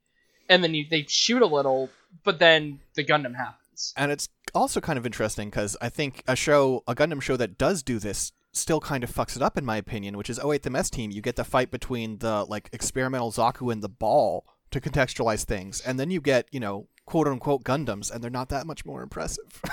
and 0.50 0.64
then 0.64 0.74
you 0.74 0.86
they 0.90 1.04
shoot 1.04 1.42
a 1.42 1.46
little, 1.48 1.90
but 2.24 2.40
then 2.40 2.80
the 2.96 3.04
Gundam 3.04 3.36
happens. 3.36 3.94
And 3.98 4.12
it's 4.12 4.30
also 4.54 4.80
kind 4.80 5.00
of 5.00 5.06
interesting 5.06 5.50
because 5.50 5.76
I 5.82 5.90
think 5.90 6.24
a 6.28 6.36
show, 6.36 6.84
a 6.88 6.94
Gundam 6.94 7.22
show 7.22 7.36
that 7.38 7.58
does 7.58 7.82
do 7.82 7.98
this, 8.00 8.32
still 8.54 8.80
kind 8.80 9.04
of 9.04 9.10
fucks 9.12 9.36
it 9.36 9.42
up 9.42 9.58
in 9.58 9.66
my 9.66 9.78
opinion. 9.78 10.18
Which 10.18 10.30
is 10.30 10.38
08th 10.40 10.68
MS 10.70 10.90
Team. 10.92 11.10
You 11.12 11.22
get 11.22 11.36
the 11.38 11.44
fight 11.44 11.72
between 11.72 12.20
the 12.20 12.46
like 12.48 12.70
experimental 12.72 13.32
Zaku 13.32 13.72
and 13.72 13.82
the 13.82 13.90
Ball 13.90 14.46
to 14.72 14.80
contextualize 14.80 15.44
things, 15.44 15.82
and 15.82 16.00
then 16.00 16.12
you 16.12 16.22
get 16.22 16.48
you 16.52 16.60
know 16.60 16.88
quote 17.12 17.28
unquote 17.28 17.64
Gundams, 17.64 18.10
and 18.10 18.24
they're 18.24 18.32
not 18.32 18.50
that 18.50 18.66
much 18.66 18.86
more 18.86 19.04
impressive. 19.04 19.62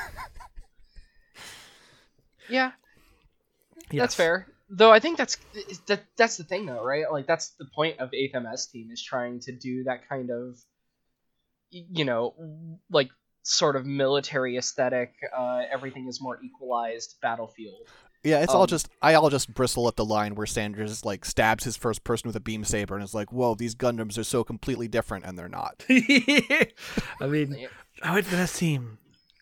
Yeah, 2.51 2.73
Yes. 3.91 4.03
That's 4.03 4.15
fair. 4.15 4.47
Though 4.71 4.93
I 4.93 5.01
think 5.01 5.17
that's 5.17 5.39
that 5.87 6.03
that's 6.17 6.37
the 6.37 6.45
thing 6.45 6.67
though, 6.67 6.85
right? 6.85 7.11
Like 7.11 7.27
that's 7.27 7.51
the 7.59 7.65
point 7.75 8.01
of 8.01 8.11
8th 8.11 8.43
MS 8.43 8.67
team 8.67 8.91
is 8.91 9.03
trying 9.03 9.41
to 9.41 9.53
do 9.53 9.85
that 9.85 10.09
kind 10.09 10.31
of 10.31 10.59
you 11.71 12.05
know, 12.05 12.35
like 12.91 13.11
sort 13.43 13.77
of 13.77 13.85
military 13.87 14.57
aesthetic, 14.57 15.13
uh, 15.37 15.63
everything 15.71 16.07
is 16.09 16.21
more 16.21 16.39
equalized 16.43 17.17
battlefield. 17.21 17.87
Yeah, 18.25 18.43
it's 18.43 18.53
all 18.53 18.63
Um, 18.63 18.67
just 18.69 18.89
I 19.03 19.15
all 19.15 19.31
just 19.31 19.53
bristle 19.55 19.87
at 19.89 19.97
the 19.97 20.05
line 20.05 20.35
where 20.35 20.47
Sanders 20.47 21.05
like 21.05 21.25
stabs 21.25 21.65
his 21.65 21.77
first 21.77 22.05
person 22.05 22.29
with 22.29 22.37
a 22.37 22.41
beam 22.41 22.65
saber 22.65 22.95
and 22.95 23.05
is 23.05 23.15
like, 23.15 23.33
"Whoa, 23.33 23.55
these 23.55 23.75
Gundams 23.75 24.19
are 24.19 24.25
so 24.25 24.43
completely 24.45 24.89
different," 24.89 25.25
and 25.25 25.39
they're 25.39 25.49
not. 25.49 25.85
I 25.91 27.27
mean, 27.27 27.57
it's 28.03 28.31
the 28.31 28.37
best 28.37 28.57
team. 28.57 28.99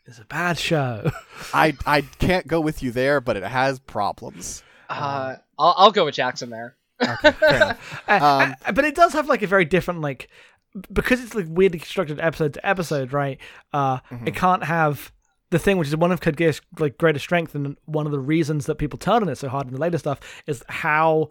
It's 0.07 0.19
a 0.19 0.25
bad 0.25 0.59
show. 0.59 1.11
I 1.55 1.75
I 1.87 2.03
can't 2.03 2.47
go 2.47 2.61
with 2.61 2.83
you 2.83 2.91
there, 2.93 3.21
but 3.21 3.37
it 3.37 3.43
has 3.43 3.79
problems. 3.81 4.63
Uh, 4.89 5.37
I'll, 5.59 5.75
I'll 5.77 5.91
go 5.91 6.05
with 6.05 6.15
Jackson 6.15 6.51
there. 6.51 6.77
Okay, 7.03 7.33
fair 7.33 7.57
enough. 7.57 8.03
Uh, 8.09 8.13
Um, 8.13 8.55
uh, 8.65 8.73
but 8.73 8.85
it 8.85 8.95
does 8.95 9.13
have 9.15 9.29
like 9.29 9.43
a 9.43 9.47
very 9.47 9.65
different 9.65 10.01
like 10.01 10.29
because 10.93 11.23
it's 11.25 11.35
like 11.35 11.47
weirdly 11.49 11.79
constructed 11.79 12.21
episode 12.21 12.55
to 12.55 12.67
episode, 12.67 13.13
right? 13.13 13.39
Uh, 13.73 13.99
Mm-hmm. 14.11 14.29
it 14.29 14.37
can't 14.37 14.65
have 14.65 15.11
the 15.57 15.65
thing 15.65 15.79
which 15.79 15.89
is 15.89 15.97
one 15.97 16.13
of 16.13 16.21
Code 16.21 16.41
like 16.79 16.99
greatest 16.99 17.25
strength 17.25 17.55
and 17.55 17.77
one 17.87 18.07
of 18.07 18.13
the 18.13 18.19
reasons 18.21 18.67
that 18.67 18.75
people 18.77 18.99
turn 18.99 19.23
on 19.23 19.29
it 19.29 19.37
so 19.37 19.49
hard 19.49 19.67
in 19.67 19.73
the 19.75 19.81
later 19.81 19.99
stuff 19.99 20.21
is 20.47 20.63
how 20.69 21.29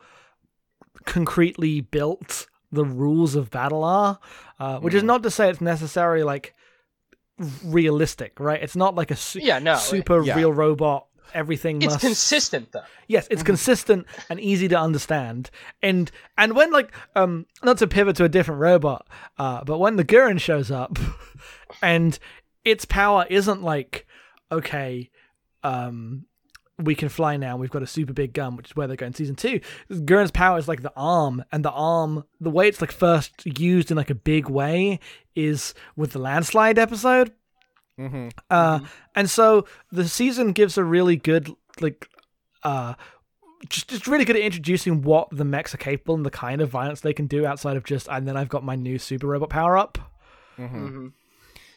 concretely 1.06 1.82
built 1.82 2.48
the 2.72 2.84
rules 2.86 3.36
of 3.36 3.50
battle 3.52 3.84
are, 3.84 4.20
uh, 4.60 4.80
which 4.80 4.94
is 4.94 5.04
Mm. 5.04 5.08
not 5.08 5.24
to 5.24 5.32
say 5.32 5.50
it's 5.50 5.62
necessarily 5.62 6.24
like 6.24 6.54
realistic, 7.64 8.40
right? 8.40 8.62
It's 8.62 8.76
not 8.76 8.96
like 8.96 9.12
a 9.12 9.16
su- 9.16 9.40
Yeah, 9.42 9.60
no, 9.60 9.76
super 9.76 10.22
Yeah. 10.24 10.36
real 10.36 10.54
robot. 10.54 11.08
Everything 11.34 11.82
It's 11.82 11.88
must 11.94 12.00
consistent 12.02 12.72
though. 12.72 12.84
Yes, 13.08 13.28
it's 13.30 13.44
consistent 13.44 14.06
and 14.30 14.40
easy 14.40 14.68
to 14.70 14.80
understand. 14.80 15.50
And 15.82 16.10
and 16.38 16.56
when 16.56 16.72
like 16.72 16.92
um 17.16 17.46
not 17.64 17.78
to 17.80 17.88
pivot 17.88 18.16
to 18.18 18.24
a 18.24 18.30
different 18.30 18.62
robot, 18.62 19.06
uh, 19.38 19.64
but 19.66 19.80
when 19.80 19.96
the 19.98 20.06
Guren 20.06 20.40
shows 20.40 20.72
up 20.72 20.98
and 21.82 22.18
its 22.64 22.86
power 22.86 23.26
isn't 23.30 23.62
like, 23.64 24.08
okay, 24.56 25.10
um 25.63 26.26
we 26.78 26.94
can 26.94 27.08
fly 27.08 27.38
now, 27.38 27.56
we've 27.56 27.70
got 27.72 27.84
a 27.84 27.88
super 27.88 28.12
big 28.12 28.34
gun, 28.34 28.58
which 28.58 28.72
is 28.72 28.76
where 28.76 28.86
they 28.86 28.98
go 28.98 29.06
in 29.06 29.13
season 29.13 29.36
two. 29.36 29.62
Guren's 29.89 30.32
power 30.32 30.58
is 30.58 30.68
like 30.68 30.82
the 30.82 30.91
arm, 30.98 31.44
and 31.52 31.63
the 31.63 31.72
arm 31.72 32.26
the 32.41 32.50
way 32.50 32.68
it's 32.68 32.82
like 32.82 32.91
first 32.91 33.32
used 33.46 33.91
in 33.91 33.98
like 33.98 34.10
a 34.10 34.15
big 34.15 34.50
way 34.50 35.00
is 35.36 35.74
with 35.96 36.12
the 36.12 36.20
landslide 36.20 36.78
episode. 36.78 37.32
hmm 37.98 38.28
Uh, 38.50 38.80
and 39.15 39.30
so 39.30 39.65
the 39.91 40.08
season 40.08 40.52
gives 40.52 40.78
a 40.78 40.84
really 40.84 41.15
good 41.15 41.50
like 41.80 42.10
uh 42.63 42.96
just, 43.70 43.88
just 43.89 44.06
really 44.08 44.26
good 44.26 44.36
at 44.36 44.41
introducing 44.41 45.02
what 45.02 45.30
the 45.32 45.46
mechs 45.46 45.74
are 45.74 45.78
capable 45.78 46.13
and 46.15 46.26
the 46.26 46.30
kind 46.30 46.60
of 46.62 46.70
violence 46.70 47.00
they 47.02 47.13
can 47.13 47.26
do 47.26 47.46
outside 47.46 47.78
of 47.78 47.84
just 47.86 48.08
and 48.10 48.28
then 48.28 48.36
I've 48.38 48.50
got 48.50 48.63
my 48.65 48.76
new 48.76 49.00
super 49.00 49.28
robot 49.28 49.50
power 49.50 49.78
up. 49.78 49.98
hmm 50.58 51.08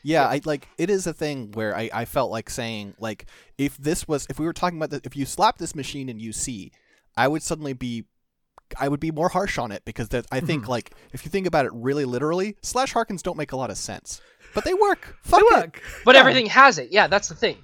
Yeah, 0.03 0.27
I 0.27 0.41
like 0.45 0.69
it 0.79 0.91
is 0.91 1.07
a 1.07 1.13
thing 1.13 1.53
where 1.53 1.77
I, 1.77 1.91
I 1.93 2.05
felt 2.05 2.31
like 2.31 2.51
saying 2.51 2.95
like 2.99 3.27
if 3.59 3.77
this 3.77 4.07
was 4.09 4.27
if 4.31 4.39
we 4.39 4.47
were 4.47 4.53
talking 4.53 4.79
about 4.79 4.91
the, 4.91 5.01
if 5.05 5.17
you 5.17 5.27
slap 5.27 5.59
this 5.59 5.75
machine 5.75 6.09
in 6.09 6.19
UC, 6.19 6.71
I 7.17 7.29
would 7.29 7.43
suddenly 7.43 7.73
be 7.73 8.05
I 8.79 8.89
would 8.89 9.01
be 9.01 9.11
more 9.11 9.29
harsh 9.31 9.59
on 9.59 9.73
it 9.73 9.85
because 9.85 10.09
that 10.11 10.27
I 10.31 10.41
think 10.41 10.69
like 10.69 10.93
if 11.13 11.25
you 11.25 11.31
think 11.31 11.47
about 11.47 11.65
it 11.67 11.73
really 11.75 12.05
literally, 12.05 12.57
slash 12.63 12.93
harkens 12.93 13.23
don't 13.23 13.37
make 13.37 13.53
a 13.53 13.57
lot 13.57 13.71
of 13.71 13.79
sense, 13.79 14.21
but 14.55 14.65
they 14.65 14.75
work. 14.75 15.17
Fuck 15.23 15.41
They 15.41 15.47
it. 15.57 15.61
work. 15.61 15.83
But 16.05 16.15
Yeah. 16.15 16.21
everything 16.21 16.47
has 16.47 16.79
it. 16.79 16.91
Yeah, 16.93 17.07
that's 17.09 17.29
the 17.29 17.35
thing. 17.35 17.57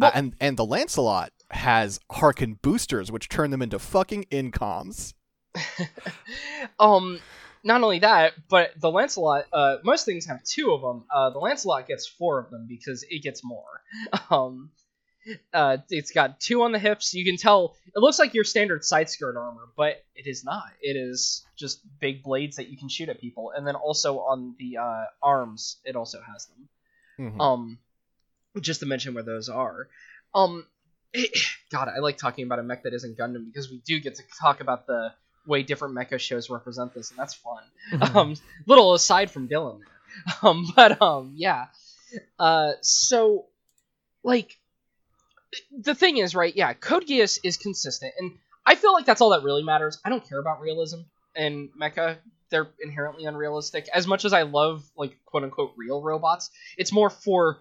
Uh, 0.00 0.10
and 0.14 0.34
and 0.40 0.56
the 0.56 0.64
Lancelot 0.64 1.30
has 1.50 1.98
Harken 2.12 2.58
boosters, 2.60 3.10
which 3.10 3.28
turn 3.28 3.50
them 3.50 3.62
into 3.62 3.78
fucking 3.78 4.26
incoms. 4.30 5.14
um, 6.78 7.20
not 7.64 7.82
only 7.82 8.00
that, 8.00 8.32
but 8.48 8.72
the 8.80 8.90
Lancelot. 8.90 9.46
Uh, 9.52 9.76
most 9.84 10.04
things 10.04 10.26
have 10.26 10.42
two 10.44 10.72
of 10.72 10.80
them. 10.80 11.04
Uh, 11.12 11.30
the 11.30 11.38
Lancelot 11.38 11.86
gets 11.86 12.06
four 12.06 12.38
of 12.38 12.50
them 12.50 12.66
because 12.68 13.04
it 13.08 13.22
gets 13.22 13.42
more. 13.44 13.64
Um, 14.30 14.70
uh, 15.52 15.78
it's 15.90 16.10
got 16.10 16.40
two 16.40 16.62
on 16.62 16.72
the 16.72 16.78
hips. 16.78 17.12
You 17.12 17.24
can 17.24 17.36
tell 17.36 17.76
it 17.86 17.98
looks 17.98 18.18
like 18.18 18.34
your 18.34 18.44
standard 18.44 18.84
side 18.84 19.10
skirt 19.10 19.36
armor, 19.36 19.68
but 19.76 20.02
it 20.14 20.26
is 20.26 20.44
not. 20.44 20.70
It 20.80 20.96
is 20.96 21.44
just 21.58 21.80
big 22.00 22.22
blades 22.22 22.56
that 22.56 22.68
you 22.68 22.76
can 22.76 22.88
shoot 22.88 23.08
at 23.08 23.20
people, 23.20 23.52
and 23.54 23.66
then 23.66 23.74
also 23.74 24.20
on 24.20 24.54
the 24.58 24.78
uh, 24.78 25.04
arms, 25.22 25.78
it 25.84 25.96
also 25.96 26.20
has 26.20 26.46
them. 26.46 26.68
Mhm. 27.18 27.40
Um, 27.40 27.78
just 28.60 28.80
to 28.80 28.86
mention 28.86 29.14
where 29.14 29.24
those 29.24 29.48
are. 29.48 29.88
Um, 30.34 30.66
it, 31.12 31.30
God, 31.70 31.88
I 31.88 31.98
like 31.98 32.16
talking 32.18 32.44
about 32.44 32.58
a 32.58 32.62
mech 32.62 32.84
that 32.84 32.94
isn't 32.94 33.18
Gundam 33.18 33.46
because 33.46 33.70
we 33.70 33.82
do 33.84 34.00
get 34.00 34.16
to 34.16 34.22
talk 34.40 34.60
about 34.60 34.86
the 34.86 35.12
way 35.48 35.64
different 35.64 35.96
mecha 35.96 36.20
shows 36.20 36.48
represent 36.50 36.94
this, 36.94 37.10
and 37.10 37.18
that's 37.18 37.34
fun. 37.34 37.62
Mhm. 37.92 38.14
Um, 38.14 38.34
little 38.66 38.94
aside 38.94 39.30
from 39.30 39.48
Dylan. 39.48 39.80
Um, 40.42 40.66
but 40.74 41.00
um, 41.00 41.34
yeah. 41.36 41.66
Uh, 42.38 42.72
so 42.80 43.46
like 44.24 44.56
the 45.70 45.94
thing 45.94 46.16
is, 46.18 46.34
right? 46.34 46.54
Yeah, 46.54 46.72
Code 46.72 47.06
Geass 47.06 47.38
is 47.44 47.56
consistent, 47.56 48.14
and 48.18 48.32
I 48.66 48.74
feel 48.74 48.92
like 48.92 49.06
that's 49.06 49.20
all 49.20 49.30
that 49.30 49.42
really 49.42 49.62
matters. 49.62 49.98
I 50.04 50.08
don't 50.08 50.26
care 50.28 50.38
about 50.40 50.60
realism 50.60 51.00
and 51.36 51.68
mecha. 51.80 52.16
They're 52.50 52.68
inherently 52.82 53.26
unrealistic. 53.26 53.88
As 53.94 54.06
much 54.06 54.24
as 54.24 54.32
I 54.32 54.42
love 54.42 54.82
like 54.96 55.16
quote 55.24 55.44
unquote 55.44 55.74
real 55.76 56.02
robots, 56.02 56.50
it's 56.76 56.92
more 56.92 57.10
for 57.10 57.58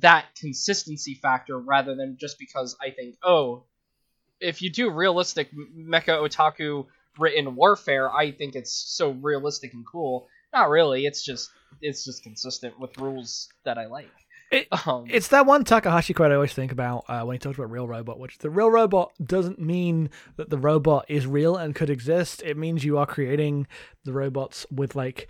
that 0.00 0.26
consistency 0.40 1.14
factor 1.14 1.58
rather 1.58 1.94
than 1.94 2.16
just 2.18 2.38
because 2.38 2.76
I 2.80 2.90
think, 2.90 3.16
oh, 3.22 3.64
if 4.40 4.62
you 4.62 4.70
do 4.70 4.90
realistic 4.90 5.50
mecha 5.52 6.16
otaku 6.22 6.86
written 7.18 7.54
warfare, 7.54 8.12
I 8.12 8.32
think 8.32 8.54
it's 8.54 8.72
so 8.72 9.10
realistic 9.10 9.72
and 9.74 9.84
cool. 9.86 10.28
Not 10.52 10.70
really. 10.70 11.06
It's 11.06 11.24
just 11.24 11.50
it's 11.82 12.04
just 12.04 12.22
consistent 12.22 12.78
with 12.80 12.96
rules 12.98 13.48
that 13.64 13.78
I 13.78 13.86
like. 13.86 14.10
It, 14.50 14.66
Um, 14.86 15.06
It's 15.08 15.28
that 15.28 15.44
one 15.46 15.64
Takahashi 15.64 16.14
quote 16.14 16.32
I 16.32 16.34
always 16.34 16.54
think 16.54 16.72
about 16.72 17.04
uh, 17.08 17.22
when 17.22 17.34
he 17.34 17.38
talks 17.38 17.58
about 17.58 17.70
real 17.70 17.86
robot, 17.86 18.18
which 18.18 18.38
the 18.38 18.50
real 18.50 18.70
robot 18.70 19.12
doesn't 19.22 19.58
mean 19.58 20.10
that 20.36 20.48
the 20.48 20.58
robot 20.58 21.04
is 21.08 21.26
real 21.26 21.56
and 21.56 21.74
could 21.74 21.90
exist. 21.90 22.42
It 22.42 22.56
means 22.56 22.84
you 22.84 22.96
are 22.98 23.06
creating 23.06 23.66
the 24.04 24.12
robots 24.12 24.64
with 24.70 24.96
like 24.96 25.28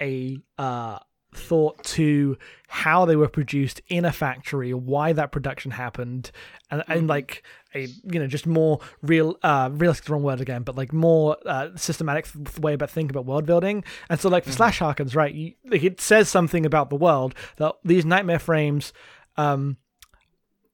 a 0.00 0.38
uh, 0.56 1.00
thought 1.32 1.82
to 1.84 2.36
how 2.68 3.04
they 3.04 3.16
were 3.16 3.28
produced 3.28 3.80
in 3.88 4.04
a 4.04 4.12
factory, 4.12 4.72
why 4.74 5.12
that 5.12 5.32
production 5.32 5.70
happened, 5.72 6.30
and, 6.70 6.82
and 6.88 7.08
like 7.08 7.42
a 7.74 7.86
you 8.04 8.18
know 8.18 8.26
just 8.26 8.46
more 8.46 8.80
real 9.02 9.36
uh 9.42 9.70
realistic 9.72 10.06
the 10.06 10.12
wrong 10.12 10.24
word 10.24 10.40
again 10.40 10.62
but 10.62 10.74
like 10.76 10.92
more 10.92 11.36
uh 11.46 11.68
systematic 11.76 12.26
th- 12.32 12.58
way 12.58 12.72
about 12.72 12.90
thinking 12.90 13.10
about 13.10 13.26
world 13.26 13.46
building. 13.46 13.84
And 14.08 14.18
so 14.18 14.28
like 14.28 14.44
for 14.44 14.52
slash 14.52 14.80
harkens 14.80 15.14
right 15.14 15.32
you, 15.32 15.54
like, 15.64 15.84
it 15.84 16.00
says 16.00 16.28
something 16.28 16.66
about 16.66 16.90
the 16.90 16.96
world 16.96 17.34
that 17.56 17.74
these 17.84 18.04
nightmare 18.04 18.40
frames 18.40 18.92
um 19.36 19.76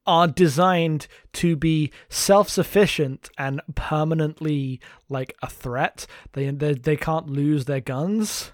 are 0.06 0.28
designed 0.28 1.08
to 1.32 1.56
be 1.56 1.90
self-sufficient 2.08 3.28
and 3.36 3.60
permanently 3.74 4.80
like 5.08 5.34
a 5.42 5.50
threat. 5.50 6.06
They 6.32 6.48
they, 6.50 6.74
they 6.74 6.96
can't 6.96 7.28
lose 7.28 7.64
their 7.64 7.80
guns. 7.80 8.52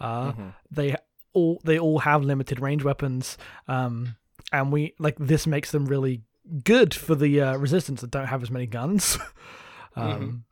Uh 0.00 0.32
they 0.70 0.96
all 1.32 1.60
they 1.64 1.78
all 1.78 2.00
have 2.00 2.22
limited 2.22 2.60
range 2.60 2.84
weapons 2.84 3.38
um 3.68 4.16
and 4.52 4.70
we 4.72 4.94
like 4.98 5.16
this 5.18 5.46
makes 5.46 5.70
them 5.70 5.86
really 5.86 6.22
good 6.64 6.92
for 6.92 7.14
the 7.14 7.40
uh, 7.40 7.56
resistance 7.56 8.00
that 8.00 8.10
don't 8.10 8.26
have 8.26 8.42
as 8.42 8.50
many 8.50 8.66
guns. 8.66 9.18
Um 9.94 10.44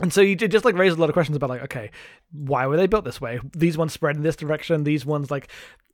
and 0.00 0.12
so 0.12 0.20
you 0.20 0.34
did 0.34 0.50
just 0.50 0.64
like 0.64 0.74
raise 0.76 0.92
a 0.92 0.96
lot 0.96 1.08
of 1.08 1.14
questions 1.14 1.36
about 1.36 1.50
like 1.50 1.62
okay 1.62 1.90
why 2.32 2.66
were 2.66 2.76
they 2.76 2.86
built 2.86 3.04
this 3.04 3.20
way? 3.20 3.40
These 3.52 3.76
ones 3.76 3.92
spread 3.92 4.16
in 4.16 4.22
this 4.22 4.36
direction. 4.36 4.84
These 4.84 5.04
ones 5.04 5.30
like 5.30 5.48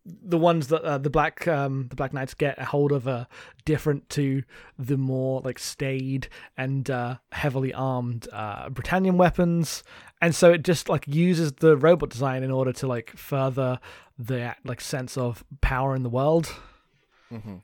the 0.04 0.38
ones 0.38 0.68
that 0.68 0.82
uh, 0.82 0.98
the 0.98 1.10
black 1.10 1.48
um 1.48 1.86
the 1.88 1.96
black 1.96 2.12
knights 2.12 2.34
get 2.34 2.58
a 2.58 2.64
hold 2.64 2.92
of 2.92 3.08
are 3.08 3.26
different 3.64 4.08
to 4.10 4.42
the 4.78 4.96
more 4.96 5.40
like 5.40 5.58
staid 5.58 6.28
and 6.56 6.88
uh 6.88 7.16
heavily 7.32 7.74
armed 7.74 8.28
uh 8.32 8.68
britannian 8.68 9.16
weapons. 9.18 9.82
And 10.22 10.34
so 10.34 10.52
it 10.52 10.62
just 10.62 10.88
like 10.88 11.06
uses 11.08 11.52
the 11.52 11.76
robot 11.76 12.10
design 12.10 12.42
in 12.42 12.50
order 12.50 12.72
to 12.74 12.86
like 12.86 13.16
further 13.16 13.80
the 14.18 14.54
like 14.64 14.80
sense 14.80 15.16
of 15.18 15.44
power 15.60 15.94
in 15.96 16.02
the 16.02 16.08
world. 16.10 16.54
Hmm 17.28 17.56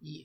Yeah. 0.00 0.24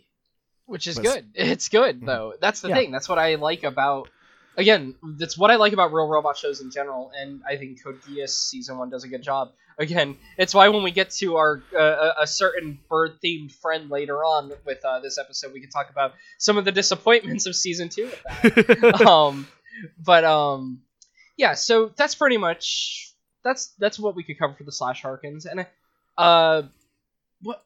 Which 0.68 0.86
is 0.88 1.00
good. 1.00 1.26
It's 1.34 1.70
good 1.70 2.06
though. 2.06 2.34
That's 2.40 2.62
the 2.62 2.70
Yeah. 2.70 2.76
thing. 2.76 2.92
That's 2.92 3.10
what 3.10 3.18
I 3.18 3.36
like 3.36 3.64
about. 3.64 4.10
Again, 4.56 4.96
that's 5.18 5.38
what 5.38 5.52
I 5.52 5.56
like 5.58 5.74
about 5.74 5.94
real 5.94 6.08
robot 6.08 6.36
shows 6.38 6.62
in 6.62 6.72
general, 6.72 7.12
and 7.16 7.42
I 7.48 7.58
think 7.58 7.84
Code 7.84 8.02
Geass 8.02 8.30
season 8.30 8.78
one 8.80 8.90
does 8.90 9.04
a 9.04 9.08
good 9.08 9.22
job. 9.22 9.52
Again, 9.78 10.18
it's 10.38 10.56
why 10.56 10.70
when 10.70 10.82
we 10.82 10.90
get 10.90 11.12
to 11.22 11.36
our 11.38 11.62
uh, 11.76 11.80
a- 12.18 12.22
a 12.24 12.28
certain 12.28 12.80
bird 12.90 13.20
themed 13.24 13.52
friend 13.52 13.92
later 13.92 14.26
on 14.26 14.52
with 14.66 14.84
uh, 14.84 15.00
this 15.00 15.20
episode, 15.20 15.54
we 15.54 15.62
can 15.62 15.70
talk 15.70 15.92
about 15.92 16.14
some 16.40 16.58
of 16.58 16.66
the 16.66 16.72
disappointments 16.72 17.46
of 17.46 17.56
season 17.56 17.90
two. 17.90 18.10
With 18.44 18.56
that. 18.66 19.02
um, 19.08 19.48
but 20.04 20.24
um, 20.24 20.82
yeah. 21.38 21.54
So 21.54 21.92
that's 21.96 22.16
pretty 22.16 22.38
much 22.38 23.14
that's 23.44 23.68
that's 23.78 24.00
what 24.00 24.16
we 24.16 24.24
could 24.24 24.40
cover 24.40 24.56
for 24.56 24.64
the 24.64 24.72
slash 24.72 25.04
Harkens, 25.04 25.46
and 25.46 25.68
uh, 26.18 26.64
what 27.44 27.64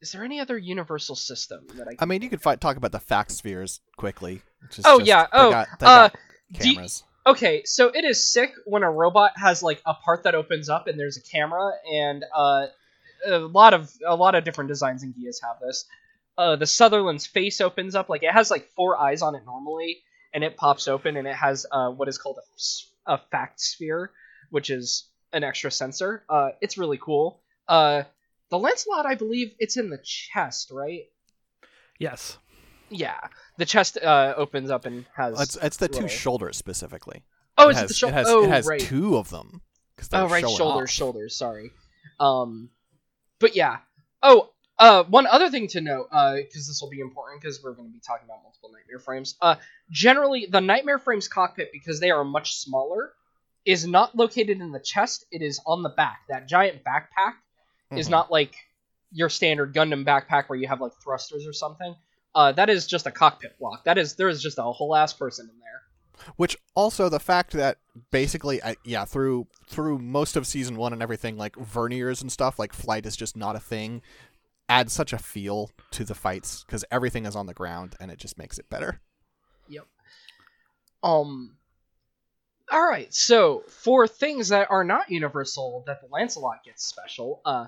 is 0.00 0.12
there 0.12 0.24
any 0.24 0.40
other 0.40 0.56
universal 0.58 1.16
system 1.16 1.66
that 1.76 1.88
I? 1.88 1.92
I 1.98 2.04
mean, 2.06 2.22
you 2.22 2.28
could 2.28 2.42
fi- 2.42 2.56
talk 2.56 2.76
about 2.76 2.92
the 2.92 3.00
fact 3.00 3.30
spheres 3.32 3.80
quickly. 3.96 4.42
Which 4.62 4.78
is 4.78 4.84
Oh, 4.86 4.98
just- 4.98 5.08
yeah, 5.08 5.26
oh, 5.32 5.50
got, 5.50 5.68
uh, 5.82 6.08
do 6.52 6.68
you- 6.68 6.74
cameras. 6.74 7.02
Okay, 7.26 7.64
so 7.64 7.88
it 7.88 8.04
is 8.04 8.30
sick 8.32 8.52
when 8.66 8.84
a 8.84 8.90
robot 8.90 9.32
has 9.36 9.60
like 9.60 9.82
a 9.84 9.94
part 9.94 10.22
that 10.24 10.36
opens 10.36 10.68
up 10.68 10.86
and 10.86 10.98
there's 10.98 11.16
a 11.16 11.22
camera, 11.22 11.72
and 11.92 12.24
uh, 12.32 12.66
a 13.26 13.38
lot 13.38 13.74
of 13.74 13.90
a 14.06 14.14
lot 14.14 14.36
of 14.36 14.44
different 14.44 14.68
designs 14.68 15.02
in 15.02 15.12
Geass 15.12 15.42
have 15.42 15.58
this. 15.60 15.86
Uh, 16.38 16.54
the 16.54 16.66
Sutherland's 16.66 17.26
face 17.26 17.60
opens 17.60 17.94
up 17.96 18.08
like 18.08 18.22
it 18.22 18.30
has 18.32 18.48
like 18.50 18.68
four 18.76 18.96
eyes 18.96 19.22
on 19.22 19.34
it 19.34 19.42
normally, 19.44 20.02
and 20.34 20.44
it 20.44 20.56
pops 20.56 20.86
open 20.86 21.16
and 21.16 21.26
it 21.26 21.34
has 21.34 21.66
uh, 21.72 21.90
what 21.90 22.06
is 22.08 22.16
called 22.16 22.38
a 23.06 23.18
fact 23.18 23.60
sphere, 23.60 24.12
which 24.50 24.70
is 24.70 25.08
an 25.32 25.42
extra 25.42 25.70
sensor. 25.72 26.22
Uh, 26.28 26.50
it's 26.60 26.78
really 26.78 26.98
cool. 26.98 27.40
Uh, 27.66 28.04
the 28.50 28.58
Lancelot, 28.58 29.06
I 29.06 29.14
believe, 29.14 29.52
it's 29.58 29.76
in 29.76 29.90
the 29.90 29.98
chest, 30.04 30.70
right? 30.72 31.02
yes 31.98 32.38
Yeah, 32.90 33.18
the 33.58 33.64
chest 33.64 33.96
uh, 33.98 34.34
opens 34.36 34.70
up 34.70 34.84
and 34.86 35.04
has. 35.16 35.40
It's, 35.40 35.56
it's 35.56 35.76
the 35.78 35.88
two 35.88 35.94
little- 36.02 36.08
shoulders 36.08 36.56
specifically. 36.56 37.24
oh, 37.58 37.68
it 37.68 37.70
it's 37.70 37.80
has, 37.80 37.88
the 37.88 37.94
shoulder. 37.94 38.14
It 38.14 38.18
has, 38.18 38.28
oh, 38.28 38.44
it 38.44 38.50
has 38.50 38.66
right. 38.66 38.80
two 38.80 39.16
of 39.16 39.30
them. 39.30 39.60
'cause 39.96 40.08
Oh 40.12 40.28
right, 40.28 40.42
shoulders, 40.42 40.88
off. 40.88 40.90
shoulders. 40.90 41.36
Sorry. 41.36 41.70
Um, 42.20 42.68
but 43.40 43.56
yeah. 43.56 43.78
Oh, 44.22 44.50
uh, 44.78 45.04
one 45.04 45.26
other 45.26 45.48
thing 45.50 45.68
to 45.68 45.80
note, 45.80 46.08
uh, 46.12 46.34
because 46.36 46.66
this 46.68 46.80
will 46.82 46.90
be 46.90 47.00
important, 47.00 47.40
because 47.40 47.62
we're 47.62 47.72
going 47.72 47.88
to 47.88 47.92
be 47.94 48.00
talking 48.06 48.26
about 48.26 48.42
multiple 48.42 48.70
nightmare 48.72 48.98
frames. 48.98 49.36
Uh, 49.40 49.56
generally, 49.90 50.46
the 50.50 50.60
nightmare 50.60 50.98
frames 50.98 51.28
cockpit, 51.28 51.70
because 51.72 51.98
they 51.98 52.10
are 52.10 52.24
much 52.24 52.56
smaller, 52.56 53.12
is 53.64 53.86
not 53.86 54.14
located 54.14 54.60
in 54.60 54.70
the 54.70 54.80
chest. 54.80 55.24
It 55.30 55.40
is 55.40 55.60
on 55.66 55.82
the 55.82 55.88
back. 55.88 56.18
That 56.28 56.46
giant 56.46 56.84
backpack 56.84 57.34
is 57.92 58.08
Mhm. 58.08 58.10
not 58.10 58.30
like 58.30 58.54
your 59.12 59.28
standard 59.28 59.74
Gundam 59.74 60.04
backpack 60.04 60.48
where 60.48 60.58
you 60.58 60.68
have 60.68 60.80
like 60.80 60.92
thrusters 61.02 61.46
or 61.46 61.52
something. 61.52 61.94
Uh, 62.34 62.52
that 62.52 62.68
is 62.68 62.86
just 62.86 63.06
a 63.06 63.10
cockpit 63.10 63.58
block. 63.58 63.84
That 63.84 63.98
is 63.98 64.14
there 64.16 64.28
is 64.28 64.42
just 64.42 64.58
a 64.58 64.62
whole 64.62 64.94
ass 64.94 65.12
person 65.12 65.48
in 65.48 65.58
there. 65.58 65.82
Which 66.36 66.56
also 66.74 67.08
the 67.08 67.20
fact 67.20 67.52
that 67.52 67.78
basically, 68.10 68.62
I, 68.62 68.76
yeah, 68.84 69.04
through 69.04 69.46
through 69.68 69.98
most 69.98 70.36
of 70.36 70.46
season 70.46 70.76
one 70.76 70.92
and 70.92 71.02
everything, 71.02 71.36
like 71.36 71.54
verniers 71.56 72.20
and 72.22 72.32
stuff, 72.32 72.58
like 72.58 72.72
flight 72.72 73.06
is 73.06 73.16
just 73.16 73.36
not 73.36 73.54
a 73.56 73.60
thing. 73.60 74.02
Adds 74.68 74.92
such 74.92 75.12
a 75.12 75.18
feel 75.18 75.70
to 75.92 76.04
the 76.04 76.14
fights 76.14 76.64
because 76.64 76.84
everything 76.90 77.24
is 77.26 77.36
on 77.36 77.46
the 77.46 77.54
ground 77.54 77.94
and 78.00 78.10
it 78.10 78.18
just 78.18 78.36
makes 78.36 78.58
it 78.58 78.68
better. 78.68 79.00
Yep. 79.68 79.86
Um. 81.02 81.56
All 82.72 82.84
right. 82.86 83.12
So 83.14 83.62
for 83.68 84.08
things 84.08 84.48
that 84.48 84.68
are 84.70 84.84
not 84.84 85.10
universal, 85.10 85.84
that 85.86 86.00
the 86.00 86.08
Lancelot 86.10 86.64
gets 86.64 86.84
special. 86.84 87.40
Uh, 87.44 87.66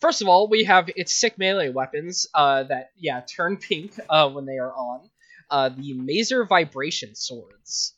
first 0.00 0.22
of 0.22 0.28
all, 0.28 0.48
we 0.48 0.64
have 0.64 0.88
its 0.94 1.14
sick 1.14 1.38
melee 1.38 1.70
weapons. 1.70 2.26
Uh, 2.34 2.64
that 2.64 2.90
yeah 2.96 3.20
turn 3.20 3.56
pink. 3.56 3.98
Uh, 4.08 4.30
when 4.30 4.46
they 4.46 4.58
are 4.58 4.72
on. 4.72 5.10
Uh, 5.48 5.68
the 5.68 5.94
Maser 5.94 6.46
vibration 6.48 7.14
swords. 7.14 7.94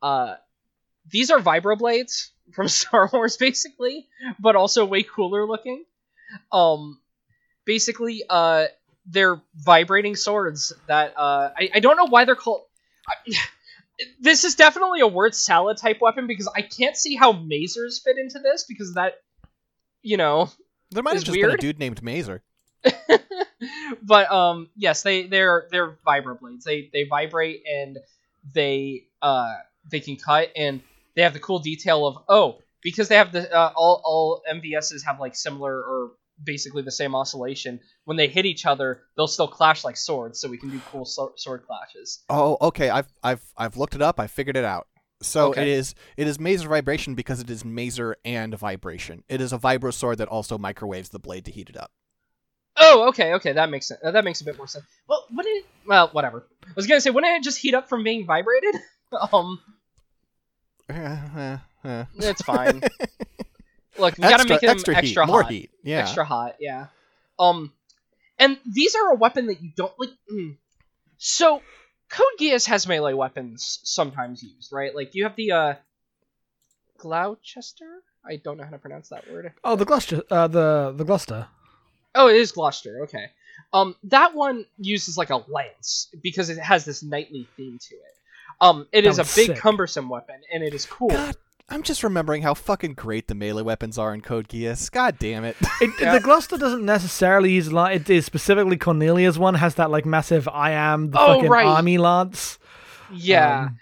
Uh, 0.00 0.34
these 1.10 1.30
are 1.30 1.40
vibroblades 1.40 2.28
from 2.52 2.68
Star 2.80 3.08
Wars, 3.12 3.36
basically, 3.36 4.08
but 4.38 4.56
also 4.56 4.84
way 4.84 5.02
cooler 5.02 5.46
looking. 5.46 5.84
Um, 6.50 7.00
basically, 7.64 8.22
uh, 8.28 8.66
they're 9.06 9.40
vibrating 9.54 10.16
swords 10.16 10.72
that 10.86 11.14
uh, 11.16 11.50
I, 11.56 11.70
I 11.74 11.80
don't 11.80 11.96
know 11.96 12.06
why 12.06 12.24
they're 12.24 12.36
called. 12.36 12.62
This 14.20 14.42
is 14.42 14.56
definitely 14.56 15.00
a 15.00 15.06
word 15.06 15.32
salad 15.32 15.76
type 15.76 16.00
weapon 16.00 16.26
because 16.26 16.48
I 16.56 16.62
can't 16.62 16.96
see 16.96 17.14
how 17.14 17.34
masers 17.34 18.02
fit 18.02 18.16
into 18.18 18.40
this 18.40 18.64
because 18.66 18.94
that, 18.94 19.20
you 20.00 20.16
know, 20.16 20.50
There 20.92 21.02
might 21.02 21.14
have 21.14 21.24
just 21.24 21.40
been 21.40 21.50
a 21.50 21.56
dude 21.56 21.78
named 21.78 22.02
Mazer. 22.02 22.42
but 24.02 24.30
um, 24.30 24.68
yes, 24.76 25.02
they 25.02 25.26
they're 25.26 25.68
they're 25.70 25.98
vibroblades. 26.06 26.62
They 26.64 26.90
they 26.92 27.04
vibrate 27.04 27.62
and 27.66 27.98
they 28.54 29.04
uh 29.20 29.54
they 29.90 30.00
can 30.00 30.16
cut 30.16 30.50
and 30.56 30.80
they 31.14 31.22
have 31.22 31.32
the 31.32 31.40
cool 31.40 31.60
detail 31.60 32.06
of 32.06 32.18
oh 32.28 32.58
because 32.82 33.08
they 33.08 33.16
have 33.16 33.32
the 33.32 33.52
uh, 33.52 33.72
all 33.76 34.02
all 34.04 34.42
MVSs 34.52 35.04
have 35.04 35.20
like 35.20 35.36
similar 35.36 35.74
or 35.74 36.12
basically 36.42 36.82
the 36.82 36.90
same 36.90 37.14
oscillation. 37.14 37.80
When 38.04 38.16
they 38.16 38.28
hit 38.28 38.46
each 38.46 38.66
other, 38.66 39.02
they'll 39.16 39.28
still 39.28 39.48
clash 39.48 39.84
like 39.84 39.96
swords, 39.96 40.40
so 40.40 40.48
we 40.48 40.58
can 40.58 40.70
do 40.70 40.80
cool 40.90 41.04
sword 41.04 41.64
clashes. 41.66 42.24
Oh, 42.28 42.56
okay. 42.60 42.90
I've 42.90 43.12
I've 43.22 43.42
I've 43.56 43.76
looked 43.76 43.94
it 43.94 44.02
up. 44.02 44.18
I 44.18 44.26
figured 44.26 44.56
it 44.56 44.64
out. 44.64 44.88
So 45.22 45.50
Okay. 45.50 45.62
it 45.62 45.68
is 45.68 45.94
it 46.16 46.26
is 46.26 46.38
Maser 46.38 46.66
vibration 46.66 47.14
because 47.14 47.40
it 47.40 47.50
is 47.50 47.62
Maser 47.62 48.14
and 48.24 48.54
vibration. 48.56 49.24
It 49.28 49.40
is 49.40 49.52
a 49.52 49.58
vibro 49.58 49.92
sword 49.92 50.18
that 50.18 50.28
also 50.28 50.58
microwaves 50.58 51.08
the 51.10 51.18
blade 51.18 51.44
to 51.46 51.50
heat 51.50 51.68
it 51.70 51.76
up. 51.76 51.90
Oh, 52.76 53.08
okay, 53.08 53.34
okay, 53.34 53.52
that 53.52 53.70
makes 53.70 53.86
sense. 53.86 54.00
That 54.02 54.24
makes 54.24 54.40
a 54.40 54.44
bit 54.44 54.56
more 54.56 54.66
sense. 54.66 54.84
Well, 55.06 55.26
wouldn't 55.30 55.58
it? 55.58 55.66
Well, 55.86 56.08
whatever. 56.12 56.46
I 56.64 56.70
was 56.74 56.86
gonna 56.86 57.00
say, 57.00 57.10
wouldn't 57.10 57.36
it 57.36 57.42
just 57.44 57.58
heat 57.58 57.74
up 57.74 57.88
from 57.88 58.02
being 58.02 58.26
vibrated? 58.26 58.74
um, 59.32 59.60
it's 60.88 62.42
fine. 62.42 62.82
Look, 63.98 64.16
we 64.16 64.22
gotta 64.22 64.48
make 64.48 64.60
them 64.60 64.70
extra, 64.70 64.96
extra, 64.96 65.26
heat, 65.26 65.30
more 65.30 65.44
heat. 65.44 65.70
Yeah. 65.82 66.00
Extra 66.00 66.24
hot, 66.24 66.56
yeah. 66.60 66.86
Um, 67.38 67.72
and 68.38 68.58
these 68.66 68.94
are 68.94 69.12
a 69.12 69.14
weapon 69.16 69.46
that 69.46 69.62
you 69.62 69.70
don't 69.76 69.92
like. 69.98 70.10
Mm. 70.32 70.56
So, 71.18 71.62
Code 72.12 72.38
Geass 72.38 72.66
has 72.66 72.86
melee 72.86 73.14
weapons 73.14 73.80
sometimes 73.84 74.42
used, 74.42 74.70
right? 74.72 74.94
Like 74.94 75.14
you 75.14 75.24
have 75.24 75.34
the 75.34 75.52
uh, 75.52 75.74
Gloucester. 76.98 78.02
I 78.24 78.36
don't 78.36 78.56
know 78.56 78.64
how 78.64 78.70
to 78.70 78.78
pronounce 78.78 79.08
that 79.08 79.30
word. 79.30 79.52
oh 79.64 79.74
the 79.74 79.84
gloucester 79.84 80.22
uh 80.30 80.46
the 80.46 80.92
the 80.96 81.04
gloucester 81.04 81.46
Oh, 82.14 82.28
it 82.28 82.36
is 82.36 82.52
Gloucester. 82.52 83.04
Okay. 83.04 83.30
Um, 83.72 83.96
that 84.04 84.34
one 84.34 84.66
uses 84.76 85.16
like 85.16 85.30
a 85.30 85.36
lance 85.48 86.08
because 86.22 86.50
it 86.50 86.58
has 86.58 86.84
this 86.84 87.02
knightly 87.02 87.48
theme 87.56 87.78
to 87.88 87.94
it. 87.94 88.14
Um, 88.60 88.86
it 88.92 89.02
That 89.02 89.08
is 89.08 89.18
a 89.18 89.22
big 89.22 89.46
sick. 89.46 89.56
cumbersome 89.56 90.10
weapon, 90.10 90.36
and 90.52 90.62
it 90.62 90.74
is 90.74 90.84
cool. 90.84 91.08
God, 91.08 91.34
I'm 91.68 91.82
just 91.82 92.02
remembering 92.02 92.42
how 92.42 92.54
fucking 92.54 92.94
great 92.94 93.28
the 93.28 93.34
melee 93.34 93.62
weapons 93.62 93.96
are 93.96 94.12
in 94.12 94.20
Code 94.20 94.48
Geass. 94.48 94.90
God 94.90 95.18
damn 95.18 95.44
it. 95.44 95.56
It, 95.80 95.90
Yeah. 96.00 96.12
The 96.18 96.20
Gloucester 96.20 96.58
doesn't 96.58 96.84
necessarily 96.84 97.52
use 97.52 97.68
a 97.68 97.74
lot. 97.74 97.94
It 97.94 98.10
is 98.10 98.26
specifically 98.26 98.76
Cornelia's 98.76 99.38
one 99.38 99.54
has 99.54 99.76
that 99.76 99.90
like 99.90 100.04
massive 100.04 100.48
I 100.48 100.72
am 100.72 101.10
the 101.10 101.20
Oh, 101.20 101.34
fucking 101.36 101.48
right. 101.50 101.66
army 101.66 101.96
lance. 101.98 102.58
Yeah, 103.12 103.68
Um, 103.68 103.78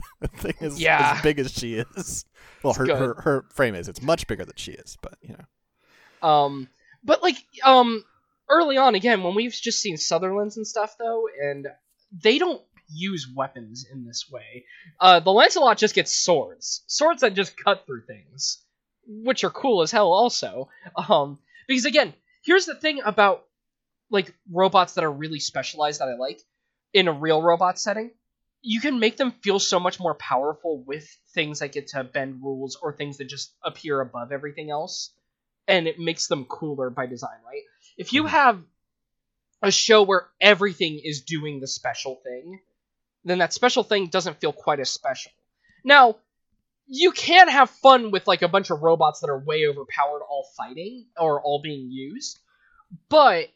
the 0.20 0.28
thing 0.28 0.54
is 0.60 0.80
Yeah. 0.80 1.14
as 1.16 1.22
big 1.22 1.38
as 1.38 1.52
she 1.52 1.74
is. 1.74 2.24
Well, 2.62 2.74
her, 2.74 2.86
her 2.96 3.14
her 3.22 3.44
frame 3.52 3.74
is. 3.76 3.88
It's 3.88 4.02
much 4.02 4.26
bigger 4.26 4.44
than 4.44 4.56
she 4.56 4.72
is, 4.72 4.96
but 5.00 5.14
you 5.22 5.36
know. 5.36 6.28
Um, 6.28 6.68
but 7.04 7.22
like, 7.22 7.36
um, 7.64 8.04
early 8.48 8.76
on, 8.76 8.94
again, 8.96 9.22
when 9.22 9.34
we've 9.36 9.52
just 9.52 9.80
seen 9.80 9.96
Sutherlands 9.96 10.56
and 10.56 10.66
stuff, 10.66 10.96
though, 10.98 11.28
and 11.40 11.68
they 12.12 12.38
don't 12.38 12.60
use 12.88 13.28
weapons 13.34 13.86
in 13.90 14.04
this 14.04 14.28
way. 14.30 14.64
Uh, 15.00 15.20
the 15.20 15.30
Lancelot 15.32 15.78
just 15.78 15.94
gets 15.94 16.12
swords, 16.16 16.84
swords 16.86 17.20
that 17.22 17.34
just 17.34 17.56
cut 17.56 17.84
through 17.86 18.02
things, 18.06 18.64
which 19.06 19.44
are 19.44 19.50
cool 19.50 19.82
as 19.82 19.90
hell, 19.90 20.12
also. 20.12 20.68
Um, 21.08 21.38
because 21.68 21.84
again, 21.84 22.14
here's 22.44 22.66
the 22.66 22.74
thing 22.74 23.00
about 23.04 23.44
like 24.10 24.34
robots 24.50 24.94
that 24.94 25.04
are 25.04 25.12
really 25.12 25.40
specialized 25.40 26.00
that 26.00 26.08
I 26.08 26.16
like 26.16 26.40
in 26.92 27.08
a 27.08 27.12
real 27.12 27.42
robot 27.42 27.78
setting. 27.78 28.10
You 28.62 28.80
can 28.80 28.98
make 28.98 29.16
them 29.16 29.32
feel 29.42 29.58
so 29.58 29.78
much 29.78 30.00
more 30.00 30.14
powerful 30.14 30.82
with 30.84 31.08
things 31.34 31.60
that 31.60 31.72
get 31.72 31.88
to 31.88 32.04
bend 32.04 32.42
rules 32.42 32.76
or 32.80 32.92
things 32.92 33.18
that 33.18 33.26
just 33.28 33.54
appear 33.64 34.00
above 34.00 34.32
everything 34.32 34.70
else 34.70 35.12
and 35.68 35.86
it 35.88 35.98
makes 35.98 36.28
them 36.28 36.44
cooler 36.44 36.90
by 36.90 37.06
design, 37.06 37.38
right? 37.46 37.62
If 37.96 38.12
you 38.12 38.24
Mhm. 38.24 38.28
have 38.30 38.64
a 39.62 39.70
show 39.70 40.02
where 40.02 40.28
everything 40.40 41.00
is 41.02 41.22
doing 41.22 41.60
the 41.60 41.66
special 41.66 42.16
thing, 42.16 42.60
then 43.30 43.38
that 43.38 43.52
special 43.52 43.82
thing 43.82 44.08
doesn't 44.08 44.40
feel 44.40 44.52
quite 44.52 44.80
as 44.80 44.90
special. 44.90 45.32
Now, 45.84 46.16
you 46.86 47.10
can 47.12 47.48
have 47.48 47.70
fun 47.70 48.10
with 48.10 48.26
like 48.26 48.42
a 48.42 48.48
bunch 48.48 48.70
of 48.70 48.82
robots 48.82 49.20
that 49.20 49.30
are 49.30 49.38
way 49.38 49.66
overpowered 49.66 50.22
all 50.22 50.46
fighting 50.56 51.06
or 51.18 51.40
all 51.42 51.60
being 51.60 51.90
used, 51.90 52.38
but 53.08 53.48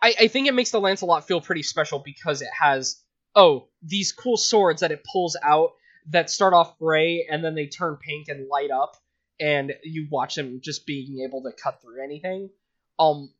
I, 0.00 0.14
I 0.20 0.28
think 0.28 0.46
it 0.46 0.54
makes 0.54 0.70
the 0.70 0.80
Lancelot 0.80 1.26
feel 1.26 1.40
pretty 1.40 1.62
special 1.62 1.98
because 1.98 2.42
it 2.42 2.50
has 2.58 3.02
oh, 3.34 3.68
these 3.82 4.12
cool 4.12 4.36
swords 4.36 4.80
that 4.80 4.90
it 4.90 5.04
pulls 5.12 5.36
out 5.42 5.70
that 6.10 6.30
start 6.30 6.54
off 6.54 6.78
gray 6.78 7.26
and 7.30 7.44
then 7.44 7.54
they 7.54 7.66
turn 7.66 7.96
pink 7.96 8.28
and 8.28 8.48
light 8.48 8.70
up 8.70 8.96
and 9.38 9.72
you 9.84 10.08
watch 10.10 10.34
them 10.34 10.60
just 10.62 10.86
being 10.86 11.24
able 11.24 11.42
to 11.42 11.52
cut 11.62 11.80
through 11.80 12.02
anything. 12.02 12.50
Um, 12.98 13.32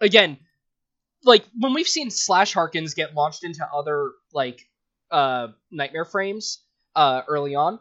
again, 0.00 0.38
like 1.24 1.44
when 1.58 1.74
we've 1.74 1.88
seen 1.88 2.10
Slash 2.10 2.52
Harkins 2.52 2.94
get 2.94 3.14
launched 3.14 3.42
into 3.42 3.66
other 3.74 4.12
like 4.32 4.68
uh 5.10 5.48
nightmare 5.70 6.04
frames 6.04 6.62
uh 6.94 7.22
early 7.28 7.54
on, 7.54 7.78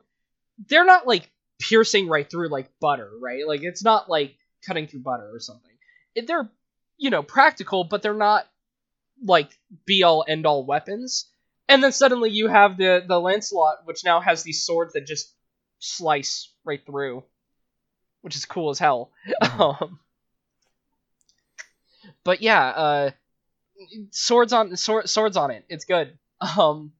they're 0.67 0.85
not 0.85 1.07
like 1.07 1.31
piercing 1.59 2.07
right 2.07 2.29
through 2.29 2.49
like 2.49 2.69
butter, 2.79 3.11
right? 3.21 3.47
Like 3.47 3.63
it's 3.63 3.83
not 3.83 4.09
like 4.09 4.35
cutting 4.65 4.87
through 4.87 5.01
butter 5.01 5.29
or 5.33 5.39
something. 5.39 5.71
They're 6.15 6.49
you 6.97 7.09
know 7.09 7.23
practical, 7.23 7.83
but 7.83 8.01
they're 8.01 8.13
not 8.13 8.47
like 9.23 9.57
be 9.85 10.03
all 10.03 10.25
end 10.27 10.45
all 10.45 10.65
weapons. 10.65 11.29
And 11.67 11.83
then 11.83 11.91
suddenly 11.91 12.31
you 12.31 12.47
have 12.47 12.77
the 12.77 13.03
the 13.07 13.19
Lancelot, 13.19 13.85
which 13.85 14.03
now 14.03 14.19
has 14.19 14.43
these 14.43 14.63
swords 14.63 14.93
that 14.93 15.05
just 15.05 15.33
slice 15.79 16.51
right 16.65 16.83
through, 16.85 17.23
which 18.21 18.35
is 18.35 18.45
cool 18.45 18.69
as 18.69 18.79
hell. 18.79 19.11
um, 19.59 19.99
but 22.23 22.41
yeah, 22.41 22.67
uh, 22.67 23.11
swords 24.11 24.53
on 24.53 24.75
sword, 24.75 25.09
swords 25.09 25.37
on 25.37 25.51
it. 25.51 25.65
It's 25.69 25.85
good. 25.85 26.17
Um, 26.57 26.93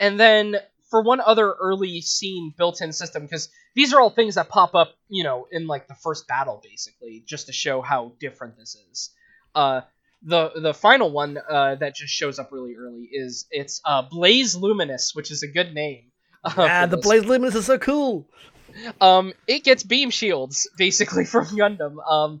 and 0.00 0.18
then 0.18 0.56
for 0.90 1.02
one 1.02 1.20
other 1.20 1.52
early 1.52 2.00
scene 2.00 2.52
built-in 2.56 2.92
system, 2.92 3.22
because 3.22 3.48
these 3.76 3.92
are 3.94 4.00
all 4.00 4.10
things 4.10 4.34
that 4.34 4.48
pop 4.48 4.74
up, 4.74 4.94
you 5.08 5.22
know, 5.22 5.46
in 5.52 5.68
like 5.68 5.86
the 5.86 5.94
first 5.94 6.26
battle, 6.26 6.60
basically, 6.64 7.22
just 7.26 7.46
to 7.46 7.52
show 7.52 7.80
how 7.80 8.14
different 8.18 8.56
this 8.56 8.76
is. 8.90 9.10
Uh, 9.54 9.82
the 10.22 10.50
the 10.56 10.74
final 10.74 11.10
one 11.10 11.38
uh, 11.38 11.76
that 11.76 11.94
just 11.94 12.12
shows 12.12 12.38
up 12.38 12.50
really 12.50 12.74
early 12.76 13.08
is 13.12 13.46
it's 13.50 13.80
uh, 13.84 14.02
Blaze 14.02 14.56
Luminous, 14.56 15.14
which 15.14 15.30
is 15.30 15.42
a 15.42 15.48
good 15.48 15.72
name. 15.72 16.10
uh, 16.44 16.52
yeah, 16.58 16.86
the. 16.86 16.96
Blaze 16.96 17.24
Luminous 17.24 17.54
is 17.54 17.66
so 17.66 17.78
cool. 17.78 18.28
Um, 19.00 19.32
it 19.46 19.64
gets 19.64 19.82
beam 19.82 20.10
shields 20.10 20.68
basically 20.76 21.24
from 21.26 21.46
Gundam. 21.46 21.96
Um, 22.06 22.40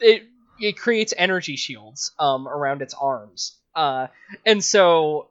it 0.00 0.24
it 0.60 0.76
creates 0.76 1.12
energy 1.16 1.56
shields 1.56 2.12
um 2.18 2.46
around 2.46 2.82
its 2.82 2.94
arms. 2.94 3.58
Uh, 3.74 4.08
and 4.46 4.62
so 4.62 5.30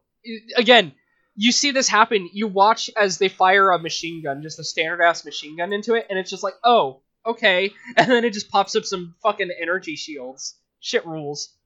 again, 0.57 0.93
you 1.35 1.51
see 1.51 1.71
this 1.71 1.87
happen. 1.87 2.29
You 2.31 2.47
watch 2.47 2.89
as 2.95 3.17
they 3.17 3.29
fire 3.29 3.71
a 3.71 3.79
machine 3.79 4.21
gun, 4.23 4.41
just 4.41 4.59
a 4.59 4.63
standard 4.63 5.01
ass 5.01 5.25
machine 5.25 5.57
gun 5.57 5.73
into 5.73 5.95
it, 5.95 6.07
and 6.09 6.19
it's 6.19 6.29
just 6.29 6.43
like, 6.43 6.55
oh, 6.63 7.01
okay, 7.25 7.71
and 7.97 8.09
then 8.09 8.25
it 8.25 8.33
just 8.33 8.49
pops 8.49 8.75
up 8.75 8.85
some 8.85 9.15
fucking 9.23 9.51
energy 9.59 9.95
shields. 9.95 10.55
Shit 10.79 11.05
rules. 11.05 11.49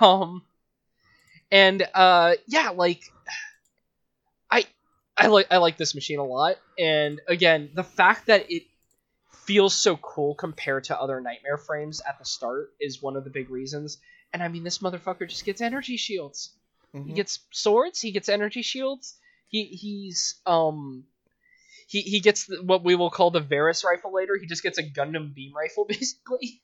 Um, 0.00 0.42
and 1.50 1.86
uh, 1.92 2.34
yeah, 2.46 2.70
like 2.70 3.02
I 4.48 4.64
I 5.16 5.26
like 5.26 5.48
I 5.50 5.56
like 5.56 5.76
this 5.76 5.96
machine 5.96 6.20
a 6.20 6.24
lot, 6.24 6.54
and 6.78 7.20
again, 7.26 7.70
the 7.74 7.82
fact 7.82 8.26
that 8.26 8.48
it 8.48 8.62
feels 9.44 9.74
so 9.74 9.96
cool 9.96 10.34
compared 10.34 10.84
to 10.84 10.98
other 10.98 11.20
nightmare 11.20 11.58
frames 11.58 12.00
at 12.08 12.18
the 12.18 12.24
start 12.24 12.72
is 12.80 13.02
one 13.02 13.16
of 13.16 13.24
the 13.24 13.30
big 13.30 13.50
reasons. 13.50 13.98
And 14.32 14.42
I 14.42 14.48
mean, 14.48 14.62
this 14.62 14.78
motherfucker 14.78 15.28
just 15.28 15.44
gets 15.44 15.60
energy 15.60 15.96
shields. 15.96 16.54
He 16.92 16.98
Mhm. 16.98 17.14
gets 17.16 17.40
swords. 17.52 18.00
He 18.00 18.12
gets 18.12 18.28
energy 18.28 18.62
shields. 18.62 19.16
He 19.48 19.64
he's 19.64 20.40
um. 20.46 21.04
He, 21.88 22.00
he 22.00 22.20
gets 22.20 22.46
the, 22.46 22.62
what 22.62 22.82
we 22.84 22.94
will 22.94 23.10
call 23.10 23.30
the 23.30 23.40
VARIS 23.40 23.84
rifle 23.84 24.14
later. 24.14 24.38
He 24.40 24.46
just 24.46 24.62
gets 24.62 24.78
a 24.78 24.82
Gundam 24.82 25.34
beam 25.34 25.52
rifle, 25.54 25.84
basically. 25.88 26.62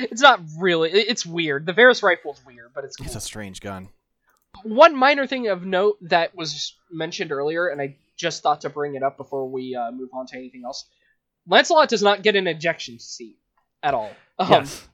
It's 0.00 0.22
not 0.22 0.40
really. 0.58 0.90
It's 0.92 1.26
weird. 1.26 1.66
The 1.66 1.72
VARIS 1.72 2.02
rifle 2.02 2.34
is 2.34 2.44
weird, 2.46 2.70
but 2.74 2.84
it's 2.84 2.96
cool 2.96 3.06
It's 3.06 3.16
a 3.16 3.20
strange 3.20 3.60
gun. 3.60 3.88
one 4.62 4.94
minor 4.94 5.26
thing 5.26 5.48
of 5.48 5.64
note 5.64 5.98
that 6.02 6.34
was 6.36 6.76
mentioned 6.92 7.32
earlier, 7.32 7.66
and 7.68 7.80
I 7.80 7.96
just 8.16 8.42
thought 8.42 8.60
to 8.60 8.70
bring 8.70 8.94
it 8.94 9.02
up 9.02 9.16
before 9.16 9.48
we 9.48 9.74
uh, 9.74 9.90
move 9.90 10.10
on 10.12 10.26
to 10.26 10.36
anything 10.36 10.62
else. 10.64 10.84
Lancelot 11.48 11.88
does 11.88 12.02
not 12.02 12.22
get 12.22 12.36
an 12.36 12.46
ejection 12.46 12.98
seat 13.00 13.36
at 13.82 13.94
all. 13.94 14.10
Um, 14.38 14.48
yes. 14.50 14.86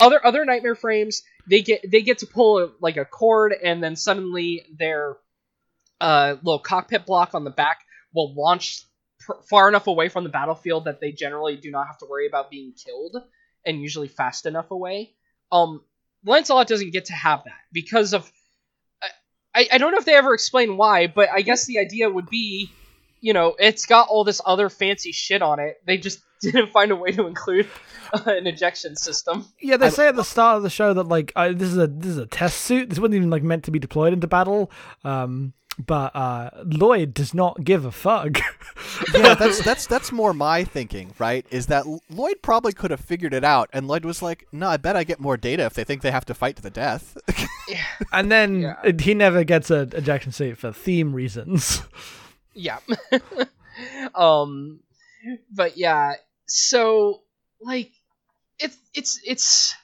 Other 0.00 0.24
other 0.24 0.44
nightmare 0.44 0.74
frames, 0.74 1.22
they 1.48 1.62
get 1.62 1.90
they 1.90 2.02
get 2.02 2.18
to 2.18 2.26
pull 2.26 2.72
like 2.80 2.96
a 2.96 3.04
cord, 3.04 3.52
and 3.52 3.82
then 3.82 3.96
suddenly 3.96 4.66
their 4.76 5.16
uh, 6.00 6.36
little 6.42 6.58
cockpit 6.58 7.06
block 7.06 7.34
on 7.34 7.44
the 7.44 7.50
back 7.50 7.80
will 8.14 8.34
launch 8.34 8.84
pr- 9.20 9.42
far 9.48 9.68
enough 9.68 9.86
away 9.86 10.08
from 10.08 10.24
the 10.24 10.30
battlefield 10.30 10.84
that 10.84 11.00
they 11.00 11.12
generally 11.12 11.56
do 11.56 11.70
not 11.70 11.86
have 11.86 11.98
to 11.98 12.06
worry 12.08 12.26
about 12.26 12.50
being 12.50 12.72
killed, 12.72 13.16
and 13.64 13.80
usually 13.80 14.08
fast 14.08 14.46
enough 14.46 14.70
away. 14.70 15.14
Um, 15.50 15.82
Lancelot 16.24 16.66
doesn't 16.68 16.92
get 16.92 17.06
to 17.06 17.12
have 17.12 17.44
that 17.44 17.58
because 17.72 18.14
of 18.14 18.30
I, 19.54 19.68
I 19.72 19.78
don't 19.78 19.92
know 19.92 19.98
if 19.98 20.04
they 20.04 20.14
ever 20.14 20.34
explain 20.34 20.76
why, 20.76 21.06
but 21.06 21.28
I 21.30 21.42
guess 21.42 21.66
the 21.66 21.78
idea 21.78 22.08
would 22.08 22.28
be, 22.28 22.70
you 23.20 23.32
know, 23.32 23.54
it's 23.58 23.86
got 23.86 24.08
all 24.08 24.24
this 24.24 24.40
other 24.44 24.68
fancy 24.68 25.12
shit 25.12 25.42
on 25.42 25.60
it. 25.60 25.76
They 25.86 25.98
just 25.98 26.20
didn't 26.52 26.70
find 26.72 26.90
a 26.90 26.96
way 26.96 27.12
to 27.12 27.26
include 27.26 27.68
uh, 28.12 28.22
an 28.26 28.46
ejection 28.46 28.96
system. 28.96 29.46
Yeah, 29.60 29.76
they 29.76 29.86
I- 29.86 29.90
say 29.90 30.08
at 30.08 30.16
the 30.16 30.24
start 30.24 30.56
of 30.58 30.62
the 30.62 30.70
show 30.70 30.92
that 30.94 31.08
like 31.08 31.32
uh, 31.36 31.52
this 31.52 31.68
is 31.68 31.78
a 31.78 31.86
this 31.86 32.10
is 32.10 32.18
a 32.18 32.26
test 32.26 32.60
suit. 32.62 32.90
This 32.90 32.98
wasn't 32.98 33.14
even 33.16 33.30
like 33.30 33.42
meant 33.42 33.64
to 33.64 33.70
be 33.70 33.78
deployed 33.78 34.12
into 34.12 34.26
battle. 34.26 34.70
Um, 35.04 35.52
but 35.86 36.14
uh, 36.14 36.50
Lloyd 36.66 37.14
does 37.14 37.32
not 37.32 37.64
give 37.64 37.86
a 37.86 37.90
fuck. 37.90 38.38
yeah, 39.14 39.34
that's 39.34 39.64
that's 39.64 39.86
that's 39.86 40.12
more 40.12 40.34
my 40.34 40.64
thinking, 40.64 41.14
right? 41.18 41.46
Is 41.50 41.66
that 41.68 41.86
Lloyd 42.10 42.42
probably 42.42 42.72
could 42.74 42.90
have 42.90 43.00
figured 43.00 43.32
it 43.32 43.42
out, 43.42 43.70
and 43.72 43.88
Lloyd 43.88 44.04
was 44.04 44.20
like, 44.20 44.46
"No, 44.52 44.68
I 44.68 44.76
bet 44.76 44.96
I 44.96 45.04
get 45.04 45.18
more 45.18 45.38
data 45.38 45.64
if 45.64 45.72
they 45.72 45.84
think 45.84 46.02
they 46.02 46.10
have 46.10 46.26
to 46.26 46.34
fight 46.34 46.56
to 46.56 46.62
the 46.62 46.68
death." 46.70 47.16
yeah. 47.68 47.84
and 48.12 48.30
then 48.30 48.60
Yeah. 48.60 48.92
he 49.00 49.14
never 49.14 49.44
gets 49.44 49.70
a 49.70 49.88
ejection 49.92 50.30
seat 50.32 50.58
for 50.58 50.72
theme 50.72 51.14
reasons. 51.14 51.82
Yeah. 52.54 52.78
um 54.14 54.80
but 55.50 55.76
yeah, 55.78 56.14
so 56.52 57.22
like 57.60 57.90
it's 58.58 58.76
it's 58.94 59.20
it's 59.24 59.74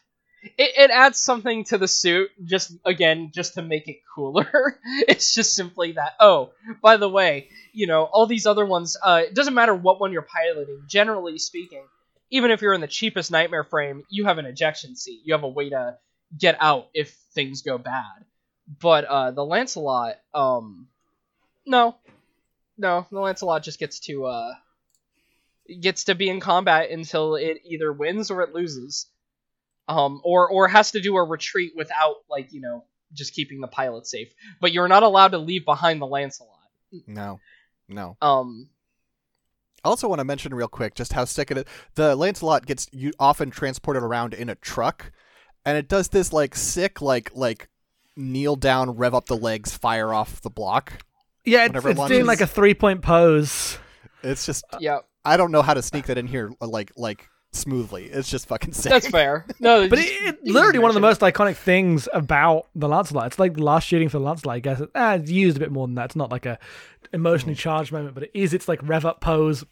it, 0.43 0.71
it 0.77 0.91
adds 0.91 1.19
something 1.19 1.65
to 1.65 1.79
the 1.79 1.89
suit 1.89 2.31
just 2.45 2.73
again 2.85 3.31
just 3.35 3.55
to 3.55 3.63
make 3.63 3.89
it 3.89 3.99
cooler. 4.15 4.79
it's 5.09 5.35
just 5.35 5.55
simply 5.55 5.93
that 5.93 6.13
oh, 6.21 6.53
by 6.83 6.99
the 6.99 7.09
way, 7.09 7.49
you 7.73 7.87
know, 7.87 8.05
all 8.05 8.27
these 8.27 8.47
other 8.47 8.67
ones 8.67 8.97
uh 9.03 9.23
it 9.25 9.35
doesn't 9.35 9.55
matter 9.55 9.75
what 9.75 9.99
one 9.99 10.13
you're 10.13 10.23
piloting, 10.23 10.83
generally 10.87 11.39
speaking, 11.39 11.85
even 12.31 12.51
if 12.51 12.61
you're 12.61 12.75
in 12.75 12.83
the 12.83 12.87
cheapest 12.87 13.31
nightmare 13.31 13.65
frame, 13.65 14.05
you 14.11 14.27
have 14.27 14.37
an 14.39 14.47
ejection 14.47 14.95
seat. 14.95 15.23
You 15.25 15.33
have 15.35 15.45
a 15.45 15.49
way 15.49 15.71
to 15.71 15.97
get 16.39 16.59
out 16.61 16.89
if 16.93 17.15
things 17.33 17.63
go 17.63 17.79
bad. 17.79 18.25
But 18.81 19.05
uh 19.07 19.31
the 19.31 19.45
Lancelot 19.45 20.17
um 20.35 20.89
no, 21.65 21.97
no, 22.77 23.07
the 23.11 23.21
Lancelot 23.21 23.63
just 23.63 23.79
gets 23.79 24.01
to 24.01 24.27
uh 24.27 24.53
gets 25.81 26.05
to 26.05 26.15
be 26.15 26.29
in 26.29 26.41
combat 26.41 26.91
until 26.91 27.35
it 27.37 27.59
either 27.65 27.93
wins 27.93 28.31
or 28.31 28.43
it 28.43 28.55
loses. 28.55 29.07
um, 29.89 30.21
or 30.25 30.49
or 30.51 30.69
has 30.69 30.91
to 30.93 31.01
do 31.01 31.17
a 31.17 31.23
retreat 31.25 31.73
without 31.77 32.17
like 32.31 32.53
you 32.53 32.61
know 32.61 32.85
just 33.15 33.33
keeping 33.35 33.61
the 33.61 33.69
pilot 33.69 34.07
safe. 34.07 34.29
But 34.61 34.73
you're 34.73 34.89
not 34.89 35.03
allowed 35.03 35.29
to 35.33 35.39
leave 35.39 35.65
behind 35.65 36.01
the 36.01 36.07
Lancelot. 36.07 36.51
No, 37.07 37.41
no. 37.89 38.17
Um, 38.21 38.69
I 39.85 39.89
also 39.89 40.09
want 40.09 40.19
to 40.19 40.25
mention 40.25 40.55
real 40.55 40.69
quick 40.69 40.95
just 40.95 41.13
how 41.15 41.25
sick 41.25 41.51
it 41.51 41.59
is. 41.59 41.65
The 41.95 42.15
Lancelot 42.17 42.67
gets 42.67 42.87
you 42.93 43.13
often 43.19 43.51
transported 43.51 44.03
around 44.03 44.35
in 44.35 44.49
a 44.51 44.55
truck, 44.57 45.11
and 45.65 45.79
it 45.79 45.89
does 45.89 46.09
this 46.09 46.33
like 46.33 46.55
sick 46.55 47.01
like 47.01 47.31
like 47.35 47.69
kneel 48.17 48.57
down, 48.57 48.91
rev 48.91 49.15
up 49.15 49.27
the 49.27 49.37
legs, 49.37 49.75
fire 49.77 50.13
off 50.13 50.41
the 50.43 50.51
block. 50.51 51.05
Yeah, 51.45 51.65
it's, 51.65 51.69
Whenever 51.71 51.89
it 51.91 51.99
it's 51.99 52.09
doing 52.09 52.27
like 52.27 52.41
a 52.43 52.47
three 52.47 52.75
point 52.75 53.01
pose. 53.01 53.79
It's 54.23 54.45
just 54.45 54.65
yeah, 54.81 54.99
I 55.29 55.37
don't 55.37 55.53
know 55.53 55.63
how 55.63 55.75
to 55.75 55.83
sneak 55.83 56.07
that 56.07 56.19
in 56.19 56.27
here 56.27 56.51
uh, 56.61 56.67
like 56.67 56.93
like 56.97 57.29
smoothly. 57.53 58.05
It's 58.07 58.29
just 58.31 58.47
fucking 58.49 58.73
sick. 58.73 58.91
that's 58.91 59.09
fair. 59.09 59.47
No, 59.61 59.89
But 59.91 59.99
just- 59.99 60.09
it, 60.13 60.39
it 60.45 60.53
literally 60.53 60.79
one 60.79 60.91
of 60.91 60.95
the 60.95 61.01
most 61.01 61.21
iconic 61.21 61.57
things 61.57 62.09
about 62.13 62.67
the 62.75 62.89
Lancelot. 62.89 63.27
It's 63.29 63.39
like 63.39 63.55
the 63.55 63.63
last 63.65 63.87
shooting 63.87 64.09
for 64.09 64.19
the 64.19 64.25
Lancelot. 64.25 64.57
I 64.57 64.61
guess 64.61 64.83
ah, 64.95 65.15
it's 65.15 65.31
used 65.31 65.57
a 65.57 65.61
bit 65.61 65.73
more 65.73 65.87
than 65.87 65.95
that. 65.97 66.07
It's 66.07 66.17
not 66.17 66.31
like 66.31 66.47
a 66.47 66.59
emotionally 67.13 67.55
charged 67.55 67.91
moment, 67.93 68.15
but 68.15 68.25
it 68.25 68.31
is. 68.35 68.53
It's 68.53 68.69
like 68.69 68.81
rev 68.83 69.07
up 69.07 69.21
pose, 69.23 69.65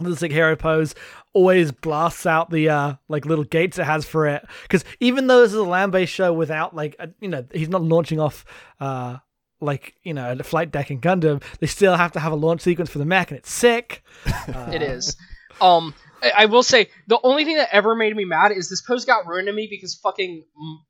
the 0.00 0.14
sick 0.16 0.32
hero 0.32 0.54
pose. 0.54 0.94
Always 1.32 1.72
blasts 1.72 2.26
out 2.26 2.50
the 2.50 2.68
uh 2.68 2.94
like 3.08 3.24
little 3.24 3.44
gates 3.44 3.78
it 3.78 3.84
has 3.84 4.04
for 4.04 4.26
it. 4.26 4.44
Because 4.62 4.84
even 5.00 5.26
though 5.28 5.40
this 5.40 5.52
is 5.52 5.58
a 5.58 5.62
land 5.64 5.92
based 5.92 6.12
show 6.12 6.32
without 6.32 6.74
like 6.76 6.94
a, 6.98 7.08
you 7.20 7.28
know 7.28 7.44
he's 7.54 7.68
not 7.70 7.82
launching 7.82 8.20
off 8.20 8.44
uh 8.80 9.16
like 9.60 9.94
you 10.02 10.14
know 10.14 10.32
a 10.32 10.42
flight 10.42 10.70
deck 10.70 10.90
in 10.90 11.00
Gundam, 11.00 11.42
they 11.60 11.66
still 11.66 11.96
have 11.96 12.12
to 12.12 12.20
have 12.20 12.32
a 12.32 12.36
launch 12.36 12.62
sequence 12.62 12.90
for 12.90 12.98
the 12.98 13.04
mech, 13.04 13.30
and 13.30 13.38
it's 13.38 13.50
sick. 13.50 14.02
Uh, 14.48 14.70
It 14.72 14.82
is. 14.82 15.16
Um, 15.60 15.94
I, 16.22 16.46
will 16.46 16.62
say 16.62 16.88
the 17.06 17.18
only 17.22 17.44
thing 17.44 17.56
that 17.56 17.68
ever 17.72 17.94
made 17.94 18.14
me 18.16 18.24
mad 18.24 18.52
is 18.52 18.68
this 18.68 18.80
pose 18.80 19.04
got 19.04 19.26
ruined 19.26 19.46
to 19.46 19.52
me 19.52 19.66
because 19.70 19.94
fucking 19.94 20.44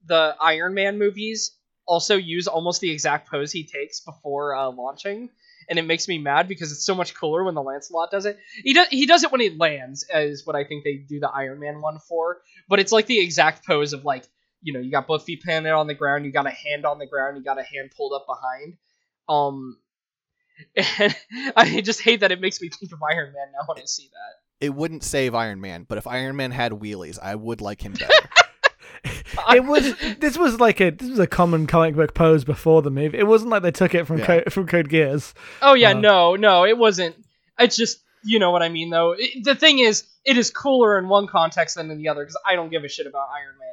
the 0.07 0.35
Iron 0.41 0.75
Man 0.75 0.99
movies 0.99 1.57
also 1.87 2.17
use 2.17 2.47
almost 2.47 2.81
the 2.81 2.91
exact 2.91 3.31
pose 3.31 3.51
he 3.51 3.65
takes 3.65 4.01
before 4.01 4.55
uh, 4.55 4.71
launching, 4.71 5.31
and 5.69 5.79
it 5.79 5.83
makes 5.83 6.09
me 6.09 6.19
mad 6.19 6.49
because 6.49 6.73
it's 6.73 6.85
so 6.85 6.95
much 6.95 7.15
cooler 7.15 7.45
when 7.45 7.55
the 7.55 7.63
Lancelot 7.63 8.11
does 8.11 8.27
it. 8.27 8.39
He 8.63 8.75
does 8.75 8.89
he 8.89 9.07
does 9.07 9.25
it 9.25 9.33
when 9.33 9.41
he 9.41 9.51
lands, 9.51 10.07
is 10.15 10.47
what 10.47 10.57
I 10.57 10.65
think 10.65 10.85
they 10.85 10.95
do 10.95 11.21
the 11.21 11.31
Iron 11.31 11.61
Man 11.61 11.81
one 11.81 11.99
for. 11.99 12.39
But 12.69 12.79
it's 12.79 12.93
like 12.93 13.07
the 13.07 13.19
exact 13.19 13.67
pose 13.67 13.93
of 13.93 14.05
like 14.05 14.25
you 14.63 14.73
know 14.73 14.81
you 14.81 14.91
got 14.91 15.07
both 15.07 15.25
feet 15.25 15.43
planted 15.43 15.71
on 15.73 15.87
the 15.87 15.95
ground, 15.95 16.25
you 16.25 16.33
got 16.33 16.47
a 16.47 16.51
hand 16.51 16.85
on 16.85 16.99
the 16.99 17.07
ground, 17.07 17.37
you 17.37 17.45
got 17.45 17.59
a 17.59 17.63
hand 17.63 17.91
pulled 17.97 18.13
up 18.13 18.27
behind. 18.27 18.77
Um. 19.29 19.79
And 20.99 21.15
I 21.57 21.81
just 21.83 22.01
hate 22.01 22.21
that 22.21 22.33
it 22.33 22.41
makes 22.41 22.61
me 22.61 22.69
think 22.69 22.91
of 22.93 23.01
Iron 23.01 23.33
Man 23.33 23.47
now 23.53 23.65
when 23.67 23.79
I 23.81 23.85
see 23.85 24.11
that. 24.13 24.67
It 24.67 24.75
wouldn't 24.75 25.05
save 25.05 25.33
Iron 25.37 25.61
Man, 25.61 25.87
but 25.89 25.99
if 25.99 26.07
Iron 26.09 26.35
Man 26.35 26.51
had 26.51 26.73
wheelies, 26.73 27.17
I 27.23 27.37
would 27.37 27.61
like 27.61 27.81
him 27.81 27.93
better. 27.93 28.13
it 29.55 29.65
was 29.65 29.95
this 30.19 30.37
was 30.37 30.59
like 30.59 30.81
a 30.81 30.91
this 30.91 31.09
was 31.09 31.19
a 31.21 31.27
common 31.27 31.67
comic 31.69 31.95
book 31.95 32.15
pose 32.15 32.45
before 32.45 32.83
the 32.83 32.91
movie. 32.91 33.19
It 33.19 33.27
wasn't 33.27 33.51
like 33.53 33.63
they 33.63 33.71
took 33.71 33.95
it 33.95 34.07
from 34.07 34.19
Yeah. 34.19 34.27
Code, 34.27 34.53
from 34.53 34.67
Code 34.67 34.89
Geass. 34.89 35.33
Oh 35.63 35.75
yeah, 35.75 35.91
Uh, 35.91 36.01
no, 36.01 36.35
no, 36.37 36.65
it 36.65 36.77
wasn't. 36.77 37.15
It's 37.59 37.77
just 37.77 38.01
you 38.25 38.41
know 38.41 38.51
what 38.51 38.63
I 38.63 38.69
mean 38.69 38.91
though. 38.91 39.15
It, 39.17 39.45
the 39.45 39.55
thing 39.55 39.79
is, 39.79 40.05
it 40.25 40.37
is 40.37 40.51
cooler 40.51 40.99
in 40.99 41.09
one 41.09 41.29
context 41.29 41.77
than 41.77 41.91
in 41.91 41.99
the 41.99 42.09
other 42.09 42.23
because 42.25 42.39
I 42.45 42.57
don't 42.57 42.71
give 42.71 42.83
a 42.83 42.89
shit 42.89 43.07
about 43.07 43.29
Iron 43.33 43.57
Man. 43.59 43.68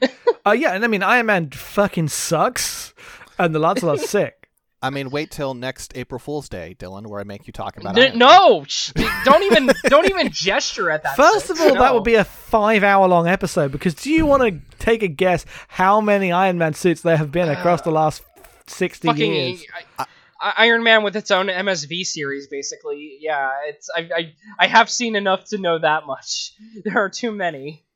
Uh, 0.46 0.52
yeah, 0.52 0.72
and 0.72 0.84
I 0.84 0.88
mean 0.88 1.02
Iron 1.02 1.24
Man 1.24 1.48
fucking 1.48 2.08
sucks, 2.08 2.92
and 3.38 3.54
the 3.54 3.58
Lancelot's 3.58 4.10
sick. 4.10 4.50
I 4.82 4.90
mean, 4.90 5.08
wait 5.08 5.30
till 5.30 5.54
next 5.54 5.96
April 5.96 6.18
Fool's 6.18 6.50
Day, 6.50 6.76
Dylan, 6.78 7.06
where 7.06 7.18
I 7.18 7.24
make 7.24 7.46
you 7.46 7.52
talk 7.54 7.78
about 7.78 7.96
N- 7.96 8.02
Iron 8.02 8.18
Man. 8.18 8.28
no, 8.28 8.64
sh- 8.68 8.92
don't 9.24 9.42
even 9.44 9.70
don't 9.84 10.04
even 10.10 10.30
gesture 10.30 10.90
at 10.90 11.02
that. 11.04 11.16
First 11.16 11.46
shit. 11.46 11.56
of 11.56 11.60
all, 11.62 11.74
that 11.76 11.94
would 11.94 12.04
be 12.04 12.16
a 12.16 12.24
five-hour-long 12.24 13.26
episode 13.26 13.72
because 13.72 13.94
do 13.94 14.10
you 14.10 14.26
want 14.26 14.42
to 14.42 14.60
take 14.78 15.02
a 15.02 15.08
guess 15.08 15.46
how 15.66 16.02
many 16.02 16.30
Iron 16.30 16.58
Man 16.58 16.74
suits 16.74 17.00
there 17.00 17.16
have 17.16 17.32
been 17.32 17.48
across 17.48 17.80
the 17.80 17.90
last 17.90 18.22
sixty 18.66 19.08
fucking 19.08 19.32
years? 19.32 19.64
I, 19.98 20.04
I, 20.38 20.52
Iron 20.58 20.82
Man 20.82 21.02
with 21.02 21.16
its 21.16 21.30
own 21.30 21.46
MSV 21.46 22.04
series, 22.04 22.48
basically. 22.48 23.16
Yeah, 23.18 23.50
it's 23.66 23.88
I, 23.96 24.00
I 24.14 24.34
I 24.58 24.66
have 24.66 24.90
seen 24.90 25.16
enough 25.16 25.44
to 25.46 25.56
know 25.58 25.78
that 25.78 26.04
much. 26.06 26.52
There 26.84 26.98
are 27.02 27.08
too 27.08 27.32
many. 27.32 27.86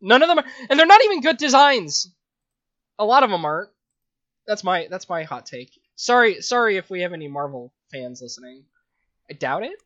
None 0.00 0.22
of 0.22 0.28
them, 0.28 0.38
are, 0.38 0.44
and 0.68 0.78
they're 0.78 0.86
not 0.86 1.04
even 1.04 1.20
good 1.20 1.36
designs. 1.36 2.12
A 2.98 3.04
lot 3.04 3.22
of 3.22 3.30
them 3.30 3.44
aren't. 3.44 3.70
That's 4.46 4.64
my 4.64 4.88
that's 4.90 5.08
my 5.08 5.22
hot 5.24 5.46
take. 5.46 5.70
Sorry, 5.94 6.40
sorry 6.40 6.76
if 6.76 6.90
we 6.90 7.02
have 7.02 7.12
any 7.12 7.28
Marvel 7.28 7.72
fans 7.92 8.20
listening. 8.22 8.64
I 9.30 9.34
doubt 9.34 9.62
it. 9.64 9.78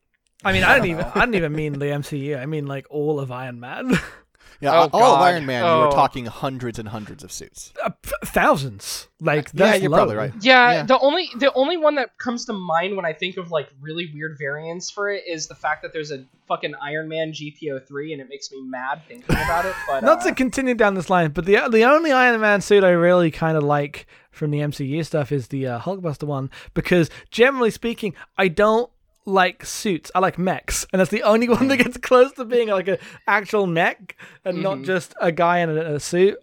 I 0.44 0.53
mean, 0.53 0.64
I 0.64 0.77
don't 0.77 0.87
even 0.87 1.05
I 1.05 1.20
don't 1.20 1.35
even 1.35 1.53
mean 1.53 1.72
the 1.74 1.87
MCU. 1.87 2.38
I 2.38 2.46
mean 2.46 2.66
like 2.66 2.87
all 2.90 3.20
of 3.20 3.31
Iron 3.31 3.61
Man, 3.61 3.92
Yeah, 4.61 4.73
Oh, 4.73 4.88
all 4.93 5.17
of 5.17 5.21
Iron 5.23 5.47
Man, 5.47 5.64
you 5.64 5.71
were 5.81 5.87
Oh. 5.88 5.90
talking 5.90 6.27
hundreds 6.27 6.79
and 6.79 6.88
hundreds 6.88 7.25
of 7.25 7.33
suits. 7.33 7.73
Uh, 7.85 7.90
f- 8.05 8.12
thousands. 8.25 9.09
Like 9.21 9.51
Yeah, 9.55 9.75
you're 9.75 9.90
low. 9.90 9.99
probably 9.99 10.17
right. 10.17 10.33
Yeah, 10.40 10.73
Yeah. 10.73 10.83
the 10.85 10.99
only 10.99 11.29
the 11.38 11.53
only 11.55 11.77
one 11.77 11.95
that 11.97 12.19
comes 12.19 12.45
to 12.47 12.53
mind 12.53 12.95
when 12.97 13.07
I 13.07 13.12
think 13.12 13.37
of 13.38 13.51
like 13.51 13.69
really 13.81 14.11
weird 14.14 14.37
variants 14.38 14.90
for 14.90 15.11
it 15.11 15.25
is 15.27 15.47
the 15.49 15.55
fact 15.55 15.83
that 15.83 15.93
there's 15.93 16.11
a 16.11 16.25
fucking 16.47 16.75
Iron 16.83 17.09
Man 17.09 17.33
GP03 17.33 18.12
and 18.12 18.21
it 18.21 18.29
makes 18.29 18.51
me 18.53 18.61
mad 18.62 19.01
thinking 19.09 19.35
about 19.35 19.64
it. 19.64 19.75
But 19.88 20.03
Not 20.05 20.21
uh, 20.21 20.25
to 20.29 20.35
continue 20.35 20.75
down 20.75 20.95
this 20.95 21.09
line, 21.11 21.31
but 21.31 21.47
the 21.47 21.59
the 21.71 21.85
only 21.85 22.12
Iron 22.12 22.40
Man 22.40 22.61
suit 22.61 22.85
I 22.85 22.90
really 22.90 23.31
kind 23.31 23.57
of 23.57 23.62
like 23.62 24.07
from 24.31 24.51
the 24.51 24.59
MCU 24.61 25.05
stuff 25.07 25.33
is 25.33 25.49
the 25.49 25.67
uh, 25.67 25.79
Hulkbuster 25.81 26.25
one 26.25 26.51
because 26.75 27.09
generally 27.31 27.71
speaking, 27.71 28.14
I 28.37 28.49
don't 28.49 28.90
like 29.26 29.64
suits. 29.64 30.10
I 30.14 30.18
like 30.20 30.38
mechs, 30.38 30.87
and 30.92 31.00
that's 31.00 31.10
the 31.10 31.22
only 31.22 31.48
one 31.48 31.68
that 31.68 31.78
gets 31.78 31.96
close 31.98 32.32
to 32.32 32.44
being 32.44 32.68
like 32.68 32.88
an 32.88 32.98
actual 33.26 33.66
mech 33.66 34.16
and 34.44 34.62
not 34.62 34.78
Mhm. 34.78 34.84
just 34.87 35.14
a 35.20 35.32
guy 35.32 35.58
in 35.60 35.70
a, 35.70 35.94
a 35.94 36.00
suit. 36.00 36.37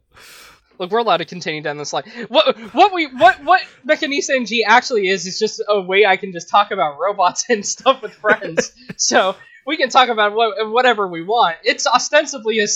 look, 0.79 0.89
we're 0.91 0.99
allowed 0.99 1.17
to 1.17 1.25
continue 1.25 1.61
down 1.61 1.77
this 1.77 1.93
line. 1.93 2.03
What 2.27 2.57
what 2.73 2.91
we 2.93 3.05
what 3.07 3.43
what 3.43 3.61
Mechanista 3.87 4.31
NG 4.35 4.63
actually 4.65 5.09
is 5.09 5.25
is 5.27 5.37
just 5.37 5.61
a 5.67 5.79
way 5.79 6.05
I 6.05 6.17
can 6.17 6.31
just 6.31 6.49
talk 6.49 6.71
about 6.71 6.97
robots 6.99 7.45
and 7.49 7.65
stuff 7.65 8.01
with 8.01 8.13
friends. 8.13 8.73
so 8.97 9.35
we 9.65 9.77
can 9.77 9.89
talk 9.89 10.09
about 10.09 10.33
what, 10.33 10.71
whatever 10.71 11.07
we 11.07 11.23
want. 11.23 11.57
It's 11.63 11.87
ostensibly 11.87 12.59
a 12.59 12.67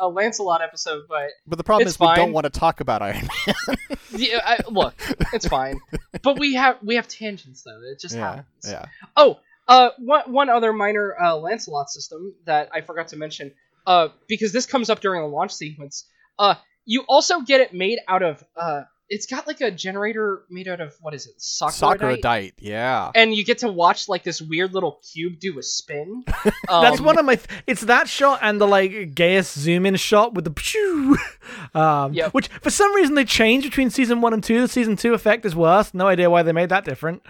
a 0.00 0.08
Lancelot 0.08 0.62
episode, 0.62 1.04
but 1.08 1.30
But 1.46 1.58
the 1.58 1.64
problem 1.64 1.88
is 1.88 1.98
we 1.98 2.14
don't 2.14 2.32
want 2.32 2.44
to 2.44 2.50
talk 2.50 2.80
about 2.80 3.02
Iron 3.02 3.28
Man. 3.46 3.76
yeah, 4.10 4.40
I, 4.44 4.58
look, 4.68 4.94
it's 5.32 5.46
fine. 5.46 5.80
But 6.22 6.38
we 6.38 6.54
have 6.54 6.78
we 6.82 6.96
have 6.96 7.08
tangents 7.08 7.62
though. 7.62 7.80
It 7.92 8.00
just 8.00 8.14
yeah, 8.14 8.36
happens. 8.36 8.46
yeah. 8.64 8.86
Oh, 9.16 9.38
uh, 9.68 9.90
one 9.98 10.32
one 10.32 10.48
other 10.48 10.72
minor 10.72 11.14
uh, 11.20 11.36
Lancelot 11.36 11.90
system 11.90 12.34
that 12.44 12.68
I 12.72 12.80
forgot 12.80 13.08
to 13.08 13.16
mention, 13.16 13.52
uh, 13.86 14.08
because 14.28 14.52
this 14.52 14.66
comes 14.66 14.90
up 14.90 15.00
during 15.00 15.22
the 15.22 15.28
launch 15.28 15.52
sequence. 15.52 16.06
Uh, 16.38 16.54
you 16.84 17.04
also 17.08 17.40
get 17.40 17.60
it 17.60 17.74
made 17.74 17.98
out 18.06 18.22
of 18.22 18.44
uh, 18.56 18.82
it's 19.08 19.26
got 19.26 19.46
like 19.46 19.60
a 19.60 19.70
generator 19.70 20.42
made 20.50 20.66
out 20.66 20.80
of 20.80 20.94
what 21.00 21.14
is 21.14 21.26
it, 21.26 21.38
Sakuradite? 21.38 22.20
Sakuradite, 22.20 22.52
yeah. 22.58 23.10
And 23.14 23.32
you 23.34 23.44
get 23.44 23.58
to 23.58 23.68
watch 23.68 24.08
like 24.08 24.24
this 24.24 24.42
weird 24.42 24.72
little 24.74 25.00
cube 25.12 25.38
do 25.38 25.58
a 25.58 25.62
spin. 25.62 26.24
Um, 26.68 26.82
That's 26.82 27.00
one 27.00 27.16
of 27.16 27.24
my. 27.24 27.36
Th- 27.36 27.48
it's 27.68 27.82
that 27.82 28.08
shot 28.08 28.40
and 28.42 28.60
the 28.60 28.66
like 28.66 28.90
Geass 28.90 29.56
zoom 29.56 29.86
in 29.86 29.94
shot 29.94 30.34
with 30.34 30.44
the 30.44 30.50
pew, 30.50 31.16
um, 31.74 32.12
Yep. 32.12 32.34
which 32.34 32.48
for 32.48 32.70
some 32.70 32.92
reason 32.94 33.14
they 33.14 33.24
changed 33.24 33.68
between 33.68 33.88
season 33.90 34.20
one 34.20 34.32
and 34.34 34.42
two. 34.42 34.60
The 34.62 34.66
season 34.68 34.96
two 34.96 35.14
effect 35.14 35.44
is 35.46 35.54
worse. 35.54 35.94
No 35.94 36.08
idea 36.08 36.28
why 36.28 36.42
they 36.42 36.50
made 36.52 36.70
that 36.70 36.84
different. 36.84 37.22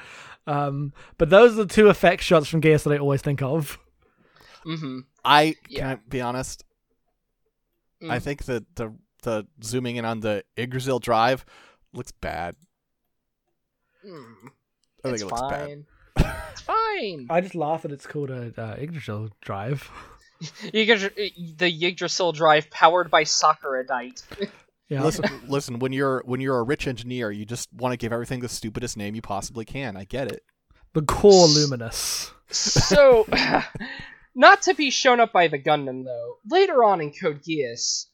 Um, 0.46 0.94
but 1.18 1.28
those 1.28 1.52
are 1.52 1.64
the 1.64 1.66
two 1.66 1.88
effect 1.88 2.22
shots 2.22 2.48
from 2.48 2.62
Geass 2.62 2.84
that 2.84 2.92
I 2.94 2.98
always 2.98 3.20
think 3.20 3.42
of. 3.42 3.78
mhm. 4.64 5.02
I 5.22 5.56
Yeah. 5.68 5.80
can 5.80 5.86
I 5.90 5.94
be 6.08 6.20
honest. 6.22 6.64
I 8.02 8.18
Mm. 8.18 8.22
think 8.22 8.44
that 8.44 8.64
the 8.76 8.94
the 9.26 9.46
zooming 9.62 9.96
in 9.96 10.04
on 10.06 10.20
the 10.20 10.42
Yggdrasil 10.56 10.98
drive 11.00 11.44
looks 11.92 12.12
bad. 12.12 12.56
Mm, 14.06 14.24
I 15.04 15.08
think 15.08 15.14
it's 15.14 15.22
it 15.22 15.26
looks 15.26 15.40
bad. 15.42 15.50
fine. 15.50 15.86
it's 16.52 16.60
fine. 16.62 17.26
I 17.28 17.40
just 17.42 17.54
laugh 17.54 17.82
that 17.82 17.92
it's 17.92 18.06
called 18.06 18.30
a 18.30 18.52
uh, 18.56 18.76
Yggdrasil 18.78 19.30
drive. 19.42 19.90
You 20.70 20.84
get 20.84 21.16
the 21.56 21.66
Yggdrasil 21.86 22.32
drive 22.32 22.68
powered 22.70 23.10
by 23.10 23.24
Sakuradite. 23.24 24.22
Yeah. 24.88 25.02
Listen, 25.02 25.24
listen. 25.48 25.78
When 25.80 25.92
you're 25.92 26.22
when 26.26 26.40
you're 26.40 26.58
a 26.58 26.62
rich 26.62 26.86
engineer, 26.86 27.32
you 27.32 27.44
just 27.44 27.72
want 27.72 27.92
to 27.92 27.96
give 27.96 28.12
everything 28.12 28.38
the 28.38 28.48
stupidest 28.48 28.96
name 28.96 29.16
you 29.16 29.22
possibly 29.22 29.64
can. 29.64 29.96
I 29.96 30.04
get 30.04 30.30
it. 30.30 30.44
the 30.92 31.02
core 31.02 31.48
luminous. 31.48 32.30
so, 32.50 33.26
not 34.36 34.62
to 34.62 34.74
be 34.74 34.90
shown 34.90 35.18
up 35.18 35.32
by 35.32 35.48
the 35.48 35.58
Gundam 35.58 36.04
though. 36.04 36.36
Later 36.48 36.84
on 36.84 37.00
in 37.00 37.12
Code 37.12 37.42
Geass, 37.42 38.06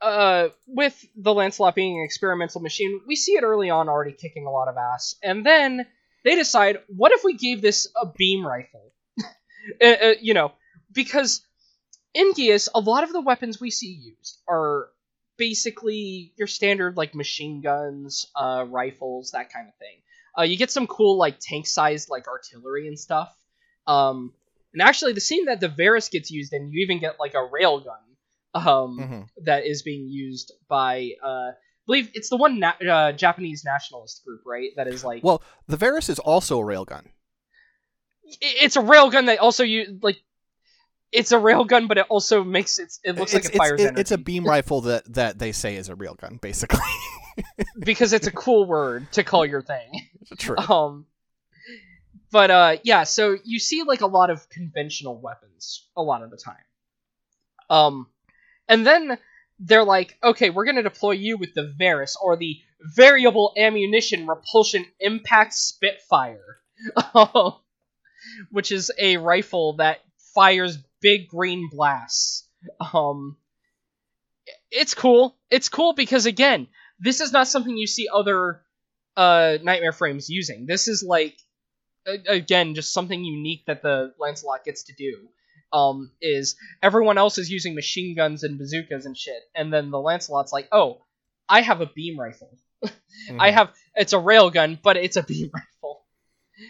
uh, 0.00 0.48
with 0.66 1.04
the 1.16 1.32
Lancelot 1.32 1.74
being 1.74 1.98
an 1.98 2.04
experimental 2.04 2.60
machine, 2.60 3.00
we 3.06 3.16
see 3.16 3.32
it 3.32 3.42
early 3.42 3.70
on 3.70 3.88
already 3.88 4.12
kicking 4.12 4.46
a 4.46 4.50
lot 4.50 4.68
of 4.68 4.76
ass, 4.76 5.14
and 5.22 5.44
then 5.44 5.86
they 6.24 6.34
decide, 6.34 6.78
what 6.88 7.12
if 7.12 7.24
we 7.24 7.36
gave 7.36 7.62
this 7.62 7.88
a 8.00 8.06
beam 8.06 8.46
rifle? 8.46 8.92
uh, 9.82 9.86
uh, 9.86 10.14
you 10.20 10.34
know, 10.34 10.52
because 10.92 11.42
in 12.14 12.32
Geass, 12.32 12.68
a 12.74 12.80
lot 12.80 13.04
of 13.04 13.12
the 13.12 13.20
weapons 13.20 13.60
we 13.60 13.70
see 13.70 13.92
used 13.92 14.38
are 14.48 14.88
basically 15.36 16.32
your 16.36 16.48
standard 16.48 16.96
like 16.96 17.14
machine 17.14 17.60
guns, 17.60 18.26
uh, 18.34 18.64
rifles, 18.68 19.30
that 19.32 19.52
kind 19.52 19.68
of 19.68 19.74
thing. 19.76 20.02
Uh, 20.38 20.42
you 20.42 20.56
get 20.56 20.70
some 20.70 20.86
cool 20.86 21.16
like 21.16 21.38
tank-sized 21.40 22.10
like 22.10 22.26
artillery 22.28 22.88
and 22.88 22.98
stuff. 22.98 23.34
Um, 23.86 24.32
and 24.72 24.82
actually, 24.82 25.12
the 25.12 25.20
scene 25.20 25.46
that 25.46 25.60
the 25.60 25.68
VARIS 25.68 26.10
gets 26.10 26.30
used 26.30 26.52
in, 26.52 26.70
you 26.70 26.82
even 26.82 26.98
get 26.98 27.20
like 27.20 27.34
a 27.34 27.48
railgun 27.48 28.05
um, 28.56 28.98
Mhm. 28.98 29.44
that 29.44 29.66
is 29.66 29.82
being 29.82 30.08
used 30.08 30.52
by 30.68 31.12
uh, 31.22 31.50
I 31.52 31.86
believe 31.86 32.10
it's 32.14 32.30
the 32.30 32.36
one 32.36 32.58
na- 32.58 32.72
uh, 32.88 33.12
Japanese 33.12 33.64
nationalist 33.64 34.24
group, 34.24 34.42
right? 34.44 34.70
That 34.76 34.88
is 34.88 35.04
like 35.04 35.22
Well, 35.22 35.42
the 35.68 35.76
VARIS 35.76 36.08
is 36.08 36.18
also 36.18 36.60
a 36.60 36.64
railgun. 36.64 37.06
it's 38.40 38.76
a 38.76 38.80
railgun 38.82 39.26
that 39.26 39.38
also 39.38 39.62
you 39.64 39.98
like. 40.02 40.16
It's 41.12 41.30
a 41.30 41.36
railgun, 41.36 41.86
but 41.86 41.98
it 41.98 42.06
also 42.08 42.42
makes 42.42 42.78
it. 42.80 42.92
It 43.04 43.12
looks 43.12 43.32
it's, 43.32 43.46
like 43.46 43.54
it 43.54 43.58
fires 43.58 43.80
it's, 43.80 43.88
energy 43.88 44.00
it's 44.00 44.10
a 44.10 44.18
beam 44.18 44.44
rifle 44.44 44.80
that, 44.82 45.14
that 45.14 45.38
they 45.38 45.52
say 45.52 45.76
is 45.76 45.88
a 45.88 45.94
railgun, 45.94 46.40
basically. 46.40 46.80
because 47.78 48.12
it's 48.12 48.26
a 48.26 48.32
cool 48.32 48.66
word 48.66 49.10
to 49.12 49.22
call 49.22 49.46
your 49.46 49.62
thing. 49.62 50.08
True. 50.38 50.56
Um, 50.68 51.06
but 52.32 52.50
uh, 52.50 52.76
yeah, 52.82 53.04
so 53.04 53.36
you 53.44 53.60
see 53.60 53.84
like 53.84 54.00
a 54.00 54.06
lot 54.06 54.30
of 54.30 54.48
conventional 54.50 55.20
weapons 55.20 55.88
a 55.96 56.02
lot 56.02 56.22
of 56.22 56.30
the 56.30 56.36
time. 56.36 56.56
Um, 57.70 58.08
and 58.68 58.86
then 58.86 59.18
they're 59.58 59.84
like, 59.84 60.16
okay, 60.22 60.50
we're 60.50 60.64
gonna 60.64 60.82
deploy 60.82 61.12
you 61.12 61.36
with 61.36 61.54
the 61.54 61.72
VARIS 61.78 62.16
or 62.22 62.36
the 62.36 62.60
Variable 62.94 63.52
Ammunition 63.56 64.26
Repulsion 64.26 64.84
Impact 65.00 65.54
Spitfire, 65.54 66.60
which 68.50 68.70
is 68.70 68.90
a 68.98 69.16
rifle 69.16 69.74
that 69.76 70.00
fires 70.34 70.78
big 71.00 71.28
green 71.28 71.68
blasts. 71.70 72.48
Um, 72.92 73.36
it's 74.70 74.94
cool. 74.94 75.36
It's 75.50 75.68
cool 75.68 75.94
because 75.94 76.26
again, 76.26 76.68
this 76.98 77.20
is 77.20 77.32
not 77.32 77.48
something 77.48 77.76
you 77.76 77.86
see 77.86 78.08
other 78.12 78.62
uh 79.16 79.56
nightmare 79.62 79.92
frames 79.92 80.28
using. 80.28 80.66
This 80.66 80.88
is 80.88 81.02
like 81.02 81.36
again 82.26 82.74
just 82.74 82.92
something 82.92 83.24
unique 83.24 83.64
that 83.66 83.82
the 83.82 84.12
Lancelot 84.18 84.64
gets 84.64 84.84
to 84.84 84.92
do. 84.92 85.28
Um, 85.72 86.12
is 86.22 86.56
everyone 86.82 87.18
else 87.18 87.38
is 87.38 87.50
using 87.50 87.74
machine 87.74 88.14
guns 88.16 88.44
and 88.44 88.58
bazookas 88.58 89.04
and 89.04 89.16
shit, 89.16 89.42
and 89.54 89.72
then 89.72 89.90
the 89.90 89.98
Lancelot's 90.00 90.52
like, 90.52 90.68
oh, 90.72 91.02
I 91.48 91.60
have 91.60 91.80
a 91.80 91.86
beam 91.86 92.18
rifle. 92.18 92.56
I 92.84 92.90
Mhm. 93.50 93.52
have 93.52 93.72
it's 93.94 94.12
a 94.12 94.16
railgun, 94.18 94.80
but 94.82 94.96
it's 94.96 95.16
a 95.16 95.22
beam 95.22 95.50
rifle. 95.54 96.04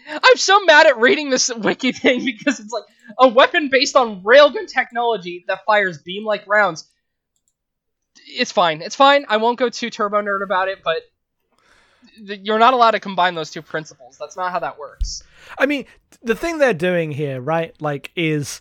I'm 0.09 0.35
so 0.37 0.65
mad 0.65 0.85
at 0.87 0.97
reading 0.99 1.29
this 1.29 1.49
wiki 1.55 1.91
thing 1.93 2.25
because 2.25 2.59
it's 2.59 2.73
like 2.73 2.83
a 3.17 3.27
weapon 3.27 3.69
based 3.69 3.95
on 3.95 4.23
railgun 4.23 4.67
technology 4.67 5.45
that 5.47 5.63
fires 5.65 5.99
beam-like 5.99 6.45
rounds. 6.47 6.89
It's 8.27 8.51
fine. 8.51 8.81
It's 8.81 8.95
fine. 8.95 9.25
I 9.29 9.37
won't 9.37 9.57
go 9.59 9.69
too 9.69 9.89
turbo 9.89 10.21
nerd 10.21 10.43
about 10.43 10.67
it, 10.67 10.79
but 10.83 11.03
th- 12.25 12.41
you're 12.43 12.59
not 12.59 12.73
allowed 12.73 12.91
to 12.91 12.99
combine 12.99 13.35
those 13.35 13.51
two 13.51 13.61
principles. 13.61 14.17
That's 14.19 14.35
not 14.35 14.51
how 14.51 14.59
that 14.59 14.77
works. 14.77 15.23
I 15.57 15.65
mean, 15.65 15.85
the 16.21 16.35
thing 16.35 16.57
they're 16.57 16.73
doing 16.73 17.11
here, 17.11 17.39
right? 17.39 17.73
Like, 17.81 18.11
is 18.15 18.59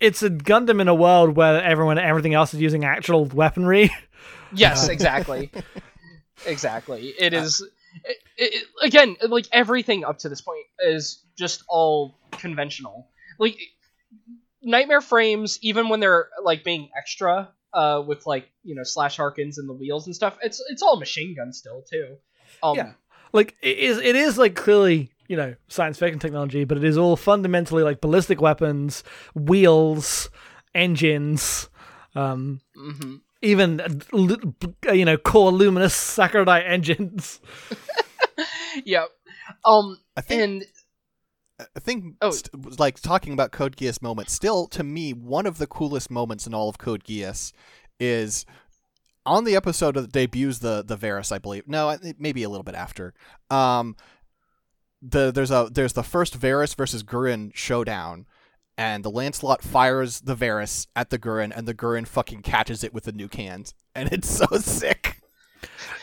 it's 0.00 0.22
a 0.22 0.30
Gundam 0.30 0.80
in 0.80 0.88
a 0.88 0.94
world 0.94 1.36
where 1.36 1.62
everyone, 1.62 1.98
everything 1.98 2.34
else 2.34 2.54
is 2.54 2.60
using 2.60 2.84
actual 2.84 3.24
weaponry. 3.26 3.90
Yes, 4.52 4.88
exactly. 4.88 5.50
exactly. 6.46 7.12
It 7.18 7.34
is 7.34 7.62
it, 8.04 8.16
it, 8.36 8.64
again 8.80 9.16
like 9.28 9.46
everything 9.52 10.04
up 10.04 10.18
to 10.18 10.28
this 10.28 10.40
point 10.40 10.64
is 10.78 11.24
just 11.36 11.64
all 11.68 12.18
conventional. 12.30 13.08
Like 13.38 13.58
nightmare 14.62 15.00
frames, 15.00 15.58
even 15.62 15.88
when 15.88 16.00
they're 16.00 16.28
like 16.42 16.64
being 16.64 16.90
extra, 16.96 17.50
uh, 17.72 18.02
with 18.06 18.24
like 18.26 18.48
you 18.62 18.74
know 18.74 18.82
slash 18.84 19.16
Harkens 19.16 19.58
and 19.58 19.68
the 19.68 19.74
wheels 19.74 20.06
and 20.06 20.14
stuff, 20.14 20.38
it's 20.42 20.62
it's 20.70 20.82
all 20.82 20.96
machine 20.98 21.34
gun 21.34 21.52
still 21.52 21.82
too. 21.90 22.16
Um, 22.62 22.76
Yeah. 22.76 22.92
like 23.32 23.56
it 23.62 23.78
is 23.78 23.98
it 23.98 24.16
is 24.16 24.38
like 24.38 24.54
clearly 24.54 25.10
you 25.28 25.36
know 25.36 25.54
science 25.68 25.98
fiction 25.98 26.18
technology 26.18 26.64
but 26.64 26.76
it 26.78 26.84
is 26.84 26.96
all 26.98 27.16
fundamentally 27.16 27.82
like 27.82 28.00
ballistic 28.00 28.40
weapons 28.40 29.02
wheels 29.34 30.30
engines 30.74 31.68
um 32.14 32.60
mhm. 32.76 33.20
even 33.42 33.80
uh, 33.80 34.92
you 34.92 35.04
know 35.04 35.16
core 35.16 35.52
luminous 35.52 35.94
Sakuradite 35.94 36.68
engines 36.68 37.40
yep. 38.84 39.08
Um, 39.64 39.98
I 40.16 40.20
think 40.20 40.42
and 40.42 40.64
I 41.58 41.80
think 41.80 42.16
Oh. 42.20 42.30
st- 42.30 42.78
like 42.78 43.00
talking 43.00 43.32
about 43.32 43.52
Code 43.52 43.76
Geass 43.76 44.02
moments. 44.02 44.32
Still, 44.32 44.66
to 44.68 44.82
me, 44.82 45.12
one 45.12 45.46
of 45.46 45.58
the 45.58 45.66
coolest 45.66 46.10
moments 46.10 46.46
in 46.46 46.54
all 46.54 46.68
of 46.68 46.78
Code 46.78 47.04
Geass 47.04 47.52
is 47.98 48.44
on 49.24 49.44
the 49.44 49.56
episode 49.56 49.94
that 49.94 50.12
debuts 50.12 50.58
the 50.58 50.84
the 50.86 50.96
VARIS, 50.96 51.32
I 51.32 51.38
believe. 51.38 51.66
No, 51.66 51.88
I 51.88 51.96
think 51.96 52.20
maybe 52.20 52.42
a 52.42 52.48
little 52.48 52.64
bit 52.64 52.74
after. 52.74 53.14
Um, 53.50 53.96
the 55.02 55.30
there's 55.30 55.50
a 55.50 55.68
there's 55.72 55.92
the 55.92 56.02
first 56.02 56.34
VARIS 56.34 56.74
versus 56.74 57.02
Guren 57.02 57.50
showdown, 57.54 58.26
and 58.78 59.04
the 59.04 59.10
Lancelot 59.10 59.62
fires 59.62 60.20
the 60.20 60.34
VARIS 60.34 60.86
at 60.96 61.10
the 61.10 61.18
Guren, 61.18 61.52
and 61.56 61.66
the 61.66 61.74
Guren 61.74 62.06
fucking 62.06 62.42
catches 62.42 62.82
it 62.84 62.92
with 62.94 63.04
the 63.04 63.12
nuke 63.12 63.34
hand, 63.34 63.72
and 63.94 64.12
it's 64.12 64.28
so 64.28 64.46
sick. 64.58 65.20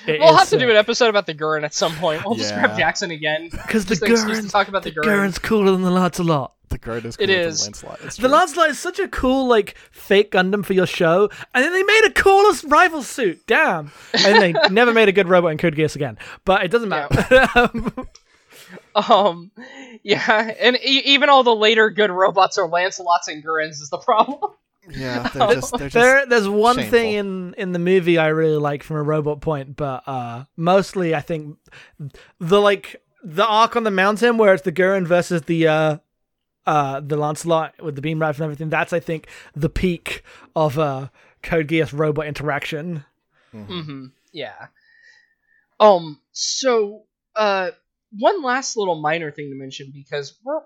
It 0.05 0.19
we'll 0.19 0.33
is 0.33 0.39
have 0.39 0.49
to 0.49 0.59
do 0.59 0.69
an 0.69 0.75
episode 0.75 1.07
about 1.09 1.25
the 1.25 1.33
Guren 1.33 1.63
at 1.63 1.73
some 1.73 1.95
point. 1.95 2.25
We'll 2.25 2.35
just 2.35 2.53
grab 2.53 2.77
Jackson 2.77 3.11
again. 3.11 3.49
because 3.51 3.85
the 3.85 3.95
Just 3.95 4.03
an 4.03 4.11
excuse 4.11 4.37
to 4.39 4.43
Guren's, 4.43 4.51
talk 4.51 4.67
about 4.67 4.83
the 4.83 4.91
the 4.91 4.99
Guren. 5.01 5.05
Guren's 5.29 5.39
cooler 5.39 5.71
than 5.71 5.81
the 5.83 5.91
Lancelot. 5.91 6.53
The 6.69 6.79
Guren 6.79 7.05
is 7.05 7.15
It 7.19 7.27
cooler 7.27 7.39
than 7.39 7.47
is. 7.49 7.61
Lancelot. 7.63 7.99
It's 8.03 8.15
The 8.17 8.23
true. 8.23 8.31
Lancelot 8.31 8.69
is 8.71 8.79
such 8.79 8.99
a 8.99 9.07
cool 9.07 9.47
like 9.47 9.77
fake 9.91 10.31
Gundam 10.31 10.65
for 10.65 10.73
your 10.73 10.87
show, 10.87 11.29
and 11.53 11.63
then 11.63 11.71
they 11.71 11.83
made 11.83 12.01
a 12.07 12.11
coolest 12.11 12.65
rival 12.65 13.03
suit. 13.03 13.45
Damn! 13.47 13.91
And 14.13 14.41
they 14.41 14.53
never 14.71 14.91
made 14.91 15.07
a 15.07 15.13
good 15.13 15.29
robot 15.29 15.51
in 15.51 15.57
Code 15.57 15.75
Geass 15.75 15.95
again. 15.95 16.17
But 16.43 16.63
it 16.65 16.69
doesn't 16.71 16.89
matter. 16.89 17.47
Um, 17.55 18.07
Um, 18.95 19.51
yeah, 20.03 20.53
and 20.59 20.75
e- 20.77 21.01
even 21.05 21.29
all 21.29 21.43
the 21.43 21.55
later 21.55 21.89
good 21.89 22.11
robots 22.11 22.57
are 22.57 22.67
Lancelots 22.67 23.27
and 23.27 23.43
Gurens 23.43 23.79
is 23.81 23.89
the 23.89 23.97
problem. 23.97 24.51
yeah, 24.87 25.27
they're 25.33 25.47
just 25.47 25.77
they're 25.77 25.89
just 25.89 25.93
there, 25.93 26.25
there's 26.25 26.47
one 26.47 26.83
thing 26.83 27.11
in 27.11 27.53
in 27.57 27.71
the 27.71 27.79
movie 27.79 28.17
I 28.17 28.27
really 28.27 28.57
like 28.57 28.83
from 28.83 28.97
a 28.97 29.03
robot 29.03 29.41
point, 29.41 29.75
but 29.75 30.03
uh, 30.07 30.45
mostly 30.57 31.15
I 31.15 31.21
think 31.21 31.57
the 32.39 32.59
like 32.61 33.01
the 33.23 33.45
arc 33.45 33.75
on 33.75 33.83
the 33.83 33.91
mountain 33.91 34.37
where 34.37 34.53
it's 34.53 34.63
the 34.63 34.71
Guren 34.71 35.07
versus 35.07 35.43
the 35.43 35.67
uh, 35.67 35.97
uh, 36.65 36.99
the 36.99 37.17
Lancelot 37.17 37.81
with 37.81 37.95
the 37.95 38.01
beam 38.01 38.19
rifle 38.19 38.43
and 38.43 38.51
everything. 38.51 38.69
That's 38.69 38.93
I 38.93 38.99
think 38.99 39.27
the 39.55 39.69
peak 39.69 40.23
of 40.55 40.77
uh, 40.77 41.07
Code 41.41 41.67
Geass 41.67 41.97
robot 41.97 42.27
interaction. 42.27 43.05
hmm 43.51 44.07
Yeah. 44.31 44.67
Um. 45.79 46.19
So, 46.31 47.03
uh, 47.35 47.71
one 48.17 48.43
last 48.43 48.77
little 48.77 48.95
minor 48.95 49.31
thing 49.31 49.49
to 49.49 49.55
mention 49.55 49.91
because 49.93 50.37
we're 50.43 50.61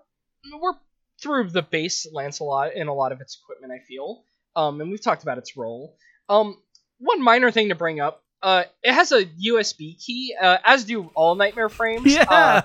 we're 0.62 0.74
through 1.22 1.50
the 1.50 1.62
base 1.62 2.08
Lancelot 2.12 2.72
and 2.76 2.89
a 2.89 2.93
lot 2.93 3.12
of 3.12 3.22
its 3.22 3.39
equipment. 3.41 3.74
I 3.74 3.84
feel. 3.86 4.24
Um, 4.56 4.82
and 4.82 4.89
we've 4.89 5.02
talked 5.02 5.24
about 5.24 5.38
its 5.38 5.56
role. 5.56 5.95
Um, 6.30 6.58
one 7.00 7.22
minor 7.22 7.52
thing 7.52 7.70
to 7.70 7.76
bring 7.76 8.00
up. 8.00 8.24
Uh, 8.41 8.64
it 8.84 8.93
has 8.93 9.12
a 9.12 9.26
USB 9.26 10.04
key, 10.04 10.36
uh, 10.39 10.58
as 10.64 10.84
do 10.84 11.10
all 11.16 11.36
Nightmare 11.36 11.70
frames. 11.70 12.06
Yeah. 12.16 12.24
Uh, 12.30 12.62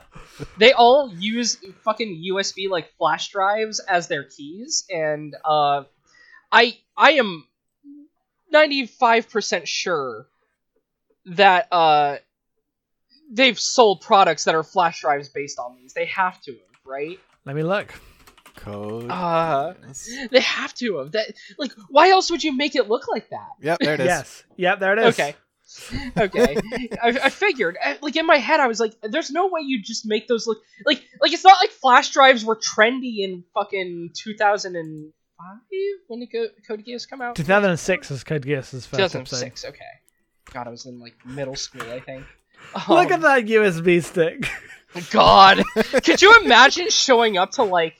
they 0.56 0.72
all 0.72 1.12
use 1.14 1.58
fucking 1.84 2.24
USB 2.30 2.68
like 2.70 2.90
flash 2.96 3.30
drives 3.30 3.80
as 3.80 4.08
their 4.08 4.24
keys, 4.24 4.84
and 4.90 5.34
uh, 5.44 5.84
I 6.50 6.78
I 6.96 7.12
am 7.12 7.46
ninety 8.50 8.86
five 8.86 9.30
percent 9.30 9.68
sure 9.68 10.26
that 11.26 11.68
uh 11.72 12.16
they've 13.32 13.58
sold 13.58 14.00
products 14.02 14.44
that 14.44 14.54
are 14.54 14.62
flash 14.62 15.00
drives 15.00 15.28
based 15.28 15.58
on 15.58 15.76
these. 15.76 15.92
They 15.94 16.06
have 16.06 16.40
to 16.42 16.56
right? 16.84 17.18
Let 17.44 17.56
me 17.56 17.62
look. 17.62 17.92
Code. 18.56 19.10
Uh, 19.10 19.74
they 20.30 20.40
have 20.40 20.74
to 20.74 20.98
have. 20.98 21.12
That 21.12 21.32
like 21.58 21.72
why 21.88 22.10
else 22.10 22.30
would 22.30 22.44
you 22.44 22.56
make 22.56 22.76
it 22.76 22.88
look 22.88 23.08
like 23.08 23.28
that? 23.30 23.48
Yep, 23.60 23.78
there 23.80 23.94
it 23.94 24.00
is. 24.00 24.06
Yes. 24.06 24.44
Yep. 24.56 24.78
There 24.80 24.92
it 24.92 24.98
is. 25.00 25.14
Okay. 25.18 25.34
okay, 26.18 26.56
I, 27.02 27.08
I 27.24 27.28
figured. 27.30 27.78
I- 27.82 27.98
Like 28.02 28.14
in 28.16 28.26
my 28.26 28.36
head, 28.36 28.60
I 28.60 28.66
was 28.66 28.78
like, 28.78 28.92
"There's 29.02 29.30
no 29.30 29.46
way 29.48 29.62
you 29.62 29.80
just 29.82 30.04
make 30.04 30.28
those 30.28 30.46
look 30.46 30.58
like 30.84 31.02
like 31.20 31.32
it's 31.32 31.44
not 31.44 31.56
like 31.60 31.70
flash 31.70 32.10
drives 32.10 32.44
were 32.44 32.56
trendy 32.56 33.20
in 33.20 33.42
fucking 33.54 34.10
2005 34.14 35.12
when 36.08 36.20
did 36.20 36.30
Co- 36.32 36.48
Code 36.68 36.84
Geass 36.84 37.08
come 37.08 37.20
out? 37.22 37.36
2006 37.36 38.10
is 38.10 38.22
Code 38.24 38.44
Geass's 38.44 38.86
first 38.86 39.00
episode. 39.00 39.20
2006. 39.24 39.64
Okay. 39.64 39.84
God, 40.52 40.66
I 40.66 40.70
was 40.70 40.86
in 40.86 41.00
like 41.00 41.14
middle 41.24 41.56
school, 41.56 41.90
I 41.90 42.00
think. 42.00 42.24
Look 42.88 43.08
Um, 43.10 43.12
at 43.12 43.20
that 43.22 43.44
USB 43.46 44.02
stick. 44.02 44.48
God, 45.10 45.62
could 46.04 46.20
you 46.20 46.40
imagine 46.42 46.90
showing 46.90 47.36
up 47.38 47.52
to 47.52 47.62
like 47.62 47.94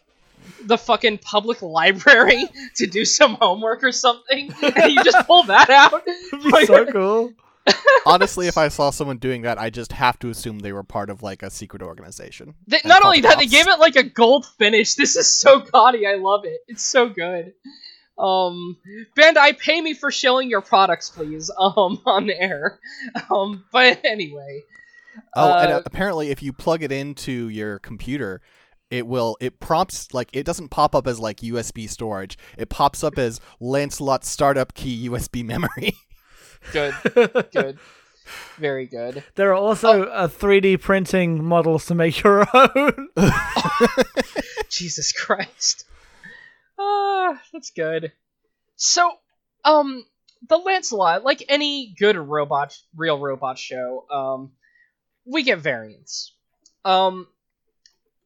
the 0.65 0.77
fucking 0.77 1.19
public 1.19 1.63
library 1.63 2.45
to 2.77 2.87
do 2.87 3.05
some 3.05 3.35
homework 3.41 3.83
or 3.83 3.93
something, 3.93 4.53
and 4.63 4.93
you 4.93 5.03
just 5.05 5.27
pull 5.27 5.45
that 5.45 5.71
out? 5.71 6.03
It'd 6.33 6.43
be 6.43 6.67
so 6.67 6.87
cool. 6.87 7.33
Honestly, 8.07 8.49
if 8.49 8.59
I 8.59 8.69
saw 8.69 8.91
someone 8.91 9.19
doing 9.19 9.43
that, 9.43 9.57
I 9.57 9.71
just 9.71 9.93
have 9.93 10.19
to 10.19 10.31
assume 10.31 10.59
they 10.59 10.73
were 10.73 10.83
part 10.83 11.11
of 11.11 11.23
like 11.23 11.43
a 11.45 11.51
secret 11.51 11.81
organization. 11.81 12.55
They, 12.67 12.81
not 12.85 13.05
only 13.05 13.21
that, 13.21 13.39
they 13.39 13.47
gave 13.47 13.69
it 13.69 13.79
like 13.79 13.95
a 13.97 14.03
gold 14.03 14.47
finish. 14.59 14.95
This 14.97 15.15
is 15.17 15.29
so 15.29 15.61
gaudy. 15.61 16.07
I 16.07 16.17
love 16.17 16.45
it. 16.45 16.61
It's 16.67 16.83
so 16.83 17.09
good. 17.09 17.53
Um, 18.19 18.77
Bandai, 19.17 19.59
pay 19.59 19.81
me 19.81 19.95
for 19.95 20.11
shilling 20.11 20.51
your 20.51 20.61
products, 20.61 21.11
please. 21.11 21.51
Um, 21.59 22.01
on 22.07 22.31
air. 22.31 22.79
Um, 23.31 23.65
but 23.73 24.01
anyway. 24.05 24.63
Oh, 25.35 25.59
and 25.59 25.73
Uh, 25.73 25.77
uh, 25.77 25.83
apparently, 25.87 26.31
if 26.31 26.43
you 26.43 26.53
plug 26.53 26.83
it 26.83 26.93
into 26.93 27.49
your 27.49 27.79
computer, 27.79 28.41
it 28.91 29.07
will 29.07 29.37
it 29.41 29.59
prompts 29.59 30.13
like 30.13 30.29
it 30.33 30.45
doesn't 30.45 30.69
pop 30.69 30.95
up 30.95 31.07
as 31.07 31.19
like 31.19 31.39
USB 31.39 31.89
storage. 31.89 32.37
It 32.59 32.69
pops 32.69 33.03
up 33.03 33.19
as 33.19 33.41
Lancelot 33.59 34.25
startup 34.25 34.75
key 34.75 35.09
USB 35.09 35.45
memory. 35.45 35.95
Good, 36.73 36.95
good, 37.53 37.79
very 38.57 38.87
good. 38.87 39.25
There 39.35 39.51
are 39.51 39.55
also 39.55 40.05
uh, 40.05 40.29
3D 40.29 40.81
printing 40.81 41.43
models 41.43 41.87
to 41.87 41.97
make 41.97 42.23
your 42.23 42.47
own. 42.55 43.09
Jesus 44.71 45.11
Christ. 45.11 45.87
Ah, 46.83 47.41
that's 47.53 47.71
good. 47.71 48.13
So, 48.77 49.11
um, 49.65 50.05
the 50.49 50.57
Lancelot, 50.59 51.25
like 51.25 51.45
any 51.49 51.95
good 51.99 52.17
robot, 52.17 52.77
real 52.97 53.19
robot 53.19 53.59
show, 53.59 54.05
um, 54.11 54.53
we 55.25 55.43
get 55.45 55.61
variants. 55.61 56.35
Um, 56.85 57.29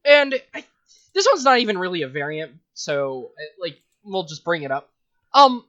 and 0.03 0.33
I, 0.53 0.63
this 1.13 1.27
one's 1.31 1.43
not 1.43 1.59
even 1.59 1.77
really 1.77 2.01
a 2.01 2.07
variant, 2.07 2.53
so 2.73 3.31
uh, 3.37 3.61
like 3.61 3.77
we'll 4.03 4.23
just 4.23 4.43
bring 4.43 4.63
it 4.63 4.71
up. 4.71 4.89
Um, 5.33 5.63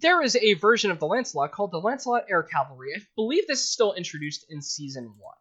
there 0.00 0.20
is 0.22 0.36
a 0.36 0.54
version 0.54 0.90
of 0.90 0.98
the 0.98 1.06
Lancelot 1.06 1.52
called 1.52 1.70
the 1.72 1.80
Lancelot 1.80 2.26
Air 2.28 2.42
Cavalry. 2.42 2.92
I 2.94 3.00
believe 3.14 3.46
this 3.46 3.60
is 3.60 3.70
still 3.70 3.94
introduced 3.94 4.44
in 4.50 4.60
season 4.60 5.14
one. 5.18 5.36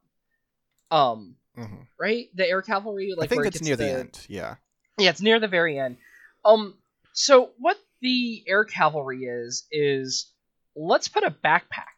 Um, 0.92 1.36
Mhm. 1.58 1.88
right? 2.00 2.30
The 2.36 2.48
Air 2.48 2.62
Cavalry, 2.62 3.14
like 3.18 3.26
I 3.26 3.28
think 3.28 3.38
where 3.40 3.46
it 3.46 3.48
it's 3.48 3.58
gets 3.60 3.66
near 3.68 3.76
the 3.76 3.90
end. 3.92 4.26
Yeah. 4.30 4.56
yeah, 4.98 5.10
it's 5.10 5.22
near 5.22 5.40
the 5.40 5.48
very 5.50 5.78
end. 5.78 5.98
Um, 6.46 6.78
so 7.16 7.52
what 7.58 7.78
the 8.02 8.44
air 8.46 8.66
cavalry 8.66 9.24
is 9.24 9.66
is 9.72 10.32
let's 10.76 11.08
put 11.08 11.24
a 11.24 11.32
backpack 11.32 11.96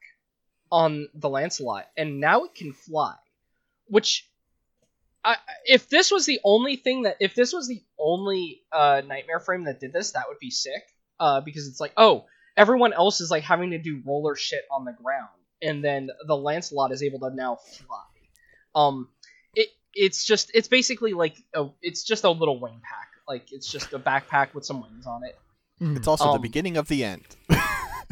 on 0.71 1.07
the 1.15 1.27
Lancelot, 1.27 1.87
and 1.97 2.19
now 2.19 2.43
it 2.43 2.53
can 2.53 2.71
fly. 2.71 3.15
Which, 3.87 4.29
I, 5.23 5.37
if 5.65 5.89
this 5.89 6.11
was 6.11 6.25
the 6.25 6.39
only 6.43 6.75
thing 6.75 7.03
that, 7.03 7.17
if 7.19 7.33
this 7.33 7.51
was 7.51 7.67
the 7.67 7.81
only 7.97 8.61
uh, 8.71 9.01
nightmare 9.05 9.39
frame 9.39 9.63
that 9.65 9.79
did 9.79 9.91
this, 9.91 10.11
that 10.11 10.25
would 10.27 10.39
be 10.39 10.51
sick. 10.51 10.83
Uh, 11.19 11.41
because 11.41 11.67
it's 11.67 11.79
like, 11.79 11.93
oh, 11.97 12.25
everyone 12.55 12.93
else 12.93 13.19
is 13.19 13.31
like 13.31 13.43
having 13.43 13.71
to 13.71 13.79
do 13.79 14.03
roller 14.05 14.35
shit 14.35 14.65
on 14.69 14.85
the 14.85 14.93
ground, 14.93 15.29
and 15.63 15.83
then 15.83 16.09
the 16.27 16.37
Lancelot 16.37 16.91
is 16.91 17.01
able 17.01 17.19
to 17.21 17.31
now 17.33 17.55
fly. 17.55 18.03
Um, 18.75 19.09
it 19.55 19.69
it's 19.95 20.23
just 20.25 20.51
it's 20.53 20.67
basically 20.67 21.13
like 21.13 21.35
a 21.55 21.69
it's 21.81 22.03
just 22.03 22.23
a 22.23 22.29
little 22.29 22.59
wing 22.59 22.79
pack. 22.83 23.07
Like 23.27 23.51
it's 23.51 23.69
just 23.71 23.93
a 23.93 23.99
backpack 23.99 24.53
with 24.53 24.65
some 24.65 24.81
wings 24.81 25.05
on 25.05 25.23
it. 25.23 25.37
It's 25.79 26.07
also 26.07 26.25
the 26.25 26.31
Um, 26.31 26.41
beginning 26.41 26.77
of 26.77 26.87
the 26.87 27.03
end. 27.03 27.23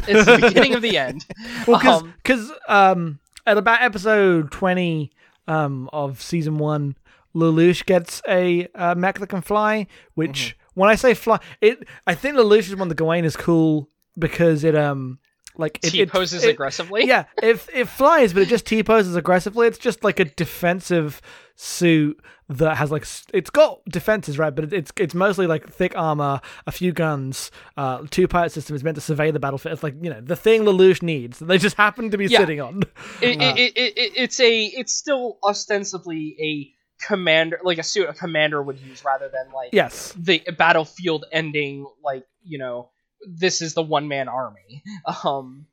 It's 0.07 0.25
the 0.25 0.37
beginning 0.49 0.75
of 0.75 0.81
the 0.81 0.97
end. 0.97 1.25
Well, 1.67 2.03
because 2.21 2.51
Um, 2.67 2.91
um, 2.91 3.19
at 3.47 3.57
about 3.57 3.81
episode 3.81 4.51
twenty 4.51 5.11
um, 5.47 5.89
of 5.93 6.21
season 6.21 6.57
one, 6.57 6.95
Lelouch 7.33 7.85
gets 7.85 8.21
a 8.27 8.67
uh, 8.75 8.93
mech 8.95 9.19
that 9.19 9.27
can 9.27 9.41
fly. 9.41 9.87
Which, 10.15 10.57
when 10.73 10.89
I 10.89 10.95
say 10.95 11.13
fly, 11.13 11.39
it 11.61 11.87
I 12.05 12.13
think 12.13 12.35
Lelouch's 12.35 12.75
one 12.75 12.89
the 12.89 12.95
Gawain 12.95 13.23
is 13.25 13.35
cool 13.37 13.89
because 14.19 14.63
it 14.63 14.75
um 14.75 15.19
like 15.57 15.79
it, 15.81 15.89
T 15.91 16.01
it 16.01 16.11
poses 16.11 16.43
it- 16.43 16.49
aggressively. 16.49 17.05
Yeah, 17.07 17.25
if 17.41 17.69
it 17.73 17.87
flies, 17.87 18.33
but 18.33 18.41
it 18.43 18.49
just 18.49 18.65
T 18.67 18.83
poses 18.83 19.15
aggressively. 19.15 19.65
It's 19.67 19.77
just 19.77 20.03
like 20.03 20.19
a 20.19 20.25
defensive 20.25 21.21
suit 21.55 22.19
that 22.49 22.75
has 22.77 22.91
like 22.91 23.05
it's 23.33 23.49
got 23.49 23.79
defenses, 23.85 24.37
right? 24.37 24.53
But 24.53 24.71
it's 24.73 24.91
it's 24.97 25.13
mostly 25.15 25.47
like 25.47 25.67
thick 25.69 25.93
armor, 25.97 26.41
a 26.67 26.71
few 26.71 26.91
guns, 26.91 27.49
uh, 27.77 28.03
two 28.11 28.27
pilot 28.27 28.51
system 28.51 28.75
is 28.75 28.83
meant 28.83 28.95
to 28.95 29.01
survey 29.01 29.31
the 29.31 29.39
battlefield. 29.39 29.73
It's 29.73 29.83
like 29.83 29.95
you 30.01 30.09
know 30.09 30.21
the 30.21 30.35
thing 30.35 30.61
Lelouch 30.63 31.01
needs. 31.01 31.39
that 31.39 31.45
They 31.45 31.57
just 31.57 31.75
happen 31.77 32.11
to 32.11 32.17
be 32.17 32.25
Yeah. 32.25 32.39
sitting 32.39 32.61
on. 32.61 32.83
It, 33.21 33.39
Uh, 33.41 33.53
it, 33.57 33.73
it, 33.77 33.97
it, 33.97 34.11
it's 34.15 34.39
a 34.39 34.65
it's 34.65 34.93
still 34.93 35.37
ostensibly 35.43 36.35
a 36.39 36.71
commander 37.05 37.59
like 37.63 37.77
a 37.77 37.83
suit 37.83 38.07
a 38.09 38.13
commander 38.13 38.61
would 38.61 38.79
use 38.79 39.03
rather 39.03 39.27
than 39.29 39.51
like 39.53 39.69
Yes. 39.73 40.13
the 40.17 40.41
battlefield 40.57 41.25
ending 41.31 41.85
like 42.03 42.25
you 42.43 42.57
know 42.57 42.89
this 43.27 43.61
is 43.61 43.73
the 43.73 43.81
one 43.81 44.07
man 44.07 44.29
army 44.29 44.81
um 45.25 45.65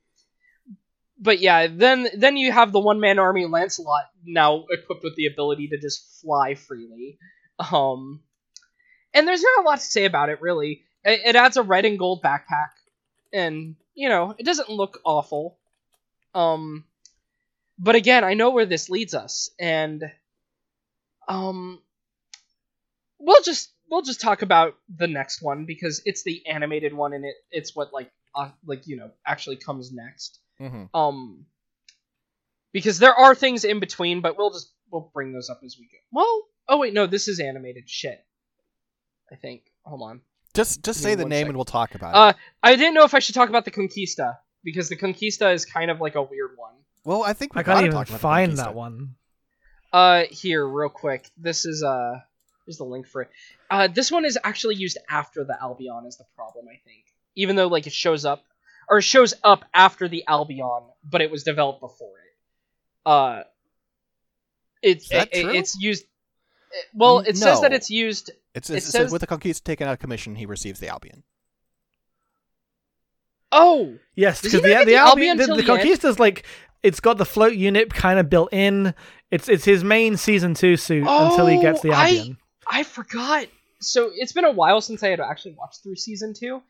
but 1.22 1.40
yeah 1.40 1.68
then 1.68 2.08
then 2.18 2.36
you 2.36 2.52
have 2.52 2.72
the 2.72 2.80
one 2.80 3.00
man 3.00 3.18
army 3.18 3.46
lancelot 3.46 4.04
now 4.24 4.64
equipped 4.70 5.04
with 5.04 5.16
the 5.16 5.26
ability 5.26 5.68
to 5.68 5.78
just 5.78 6.20
fly 6.20 6.54
freely. 6.54 7.18
Um 7.72 8.20
and 9.14 9.28
there's 9.28 9.42
not 9.42 9.64
a 9.64 9.68
lot 9.68 9.80
to 9.80 9.86
say 9.86 10.04
about 10.04 10.30
it 10.30 10.40
really. 10.42 10.84
It, 11.04 11.20
it 11.26 11.36
adds 11.36 11.56
a 11.56 11.62
red 11.62 11.84
and 11.84 11.98
gold 11.98 12.22
backpack 12.22 12.70
and 13.32 13.76
you 13.94 14.08
know 14.08 14.34
it 14.38 14.44
doesn't 14.44 14.68
look 14.70 15.00
awful. 15.04 15.58
Um 16.34 16.84
but 17.78 17.96
again 17.96 18.24
i 18.24 18.34
know 18.34 18.50
where 18.50 18.66
this 18.66 18.90
leads 18.90 19.14
us 19.14 19.50
and 19.58 20.04
um 21.28 21.80
we'll 23.18 23.42
just 23.42 23.72
we'll 23.90 24.02
just 24.02 24.20
talk 24.20 24.42
about 24.42 24.74
the 24.96 25.06
next 25.08 25.42
one 25.42 25.64
because 25.66 26.02
it's 26.04 26.22
the 26.24 26.46
animated 26.46 26.92
one 26.94 27.12
and 27.12 27.24
it 27.24 27.34
it's 27.50 27.74
what 27.74 27.92
like 27.92 28.10
uh, 28.34 28.50
like 28.66 28.86
you 28.86 28.96
know 28.96 29.10
actually 29.26 29.56
comes 29.56 29.92
next 29.92 30.38
hmm 30.58 30.84
um 30.94 31.46
because 32.72 32.98
there 32.98 33.14
are 33.14 33.34
things 33.34 33.64
in 33.64 33.80
between 33.80 34.20
but 34.20 34.36
we'll 34.38 34.50
just 34.50 34.72
we'll 34.90 35.10
bring 35.14 35.32
those 35.32 35.50
up 35.50 35.60
as 35.64 35.76
we 35.78 35.86
go 35.86 35.98
well 36.12 36.42
oh 36.68 36.78
wait 36.78 36.92
no 36.94 37.06
this 37.06 37.28
is 37.28 37.40
animated 37.40 37.88
shit 37.88 38.24
i 39.30 39.34
think 39.36 39.62
hold 39.84 40.02
on 40.02 40.20
Just 40.54 40.82
just 40.84 40.98
Give 41.00 41.04
say 41.10 41.14
the 41.14 41.24
name 41.24 41.32
second. 41.40 41.48
and 41.48 41.56
we'll 41.56 41.64
talk 41.64 41.94
about 41.94 42.14
uh 42.14 42.28
it. 42.30 42.36
i 42.62 42.76
didn't 42.76 42.94
know 42.94 43.04
if 43.04 43.14
i 43.14 43.18
should 43.18 43.34
talk 43.34 43.48
about 43.48 43.64
the 43.64 43.70
conquista 43.70 44.36
because 44.64 44.88
the 44.88 44.96
conquista 44.96 45.52
is 45.54 45.64
kind 45.64 45.90
of 45.90 46.00
like 46.00 46.14
a 46.14 46.22
weird 46.22 46.52
one 46.56 46.74
Well, 47.04 47.24
I 47.24 47.32
think 47.32 47.54
we 47.54 47.60
I 47.60 47.62
can't 47.64 47.74
gotta 47.76 47.86
even 47.86 47.96
talk 47.96 48.08
about 48.08 48.20
find 48.20 48.56
that 48.58 48.74
one. 48.74 49.16
Uh, 49.92 50.22
here, 50.30 50.64
real 50.66 50.88
quick. 50.88 51.28
This 51.36 51.66
is 51.66 51.82
uh, 51.82 52.14
here's 52.64 52.78
the 52.78 52.84
link 52.84 53.06
for 53.08 53.22
it. 53.22 53.30
Uh, 53.68 53.88
this 53.88 54.10
one 54.12 54.24
is 54.24 54.38
actually 54.44 54.76
used 54.76 54.96
after 55.10 55.42
the 55.44 55.54
Albion 55.60 56.06
is 56.06 56.16
the 56.16 56.24
problem, 56.36 56.66
I 56.68 56.78
think. 56.86 57.04
Even 57.34 57.56
though 57.56 57.66
like 57.66 57.86
it 57.88 57.92
shows 57.92 58.24
up, 58.24 58.44
or 58.88 58.98
it 58.98 59.02
shows 59.02 59.34
up 59.44 59.64
after 59.74 60.08
the 60.08 60.24
Albion, 60.26 60.82
but 61.04 61.20
it 61.20 61.30
was 61.30 61.42
developed 61.44 61.80
before 61.80 62.14
it. 62.18 63.08
Uh, 63.08 63.42
it's 64.82 65.10
it- 65.10 65.28
it's 65.32 65.80
used. 65.80 66.02
it- 66.04 66.86
well, 66.94 67.20
N- 67.20 67.26
it 67.26 67.36
says 67.36 67.60
that 67.60 67.72
it's 67.72 67.90
used. 67.90 68.30
It's, 68.54 68.68
it 68.70 68.76
it 68.78 68.82
says, 68.82 68.92
says- 68.92 69.12
with 69.12 69.20
the 69.20 69.26
Conquista 69.26 69.62
taken 69.64 69.86
out 69.88 69.92
of 69.94 69.98
commission, 69.98 70.34
he 70.36 70.46
receives 70.46 70.80
the 70.80 70.88
Albion. 70.88 71.22
Oh, 73.54 73.98
Yes, 74.14 74.40
because 74.40 74.62
the 74.62 74.68
not 74.74 74.80
the, 74.86 74.92
the 74.92 74.96
Albion, 74.96 75.28
Albion 75.30 75.36
the, 75.38 75.46
the 75.46 75.62
the? 75.62 75.62
Conquista's 75.68 76.18
like 76.18 76.44
it's 76.82 77.00
got 77.00 77.18
the 77.18 77.24
float 77.26 77.54
unit 77.54 77.92
kind 77.92 78.18
of 78.18 78.30
built 78.30 78.52
in. 78.52 78.94
It's 79.30 79.48
it's 79.48 79.64
his 79.64 79.84
main 79.84 80.16
season 80.16 80.54
two 80.54 80.76
suit 80.76 81.06
until 81.06 81.46
he 81.46 81.60
gets 81.60 81.80
the 81.80 81.90
Oh, 81.90 81.94
I- 81.94 82.08
Albion. 82.16 82.38
I 82.70 82.82
forgot. 82.84 83.46
So 83.80 84.10
it's 84.14 84.32
been 84.32 84.44
a 84.44 84.52
while 84.52 84.80
since 84.80 85.02
I 85.02 85.08
had 85.08 85.20
actually 85.20 85.54
watched 85.58 85.82
through 85.82 85.96
season 85.96 86.34
two. 86.34 86.62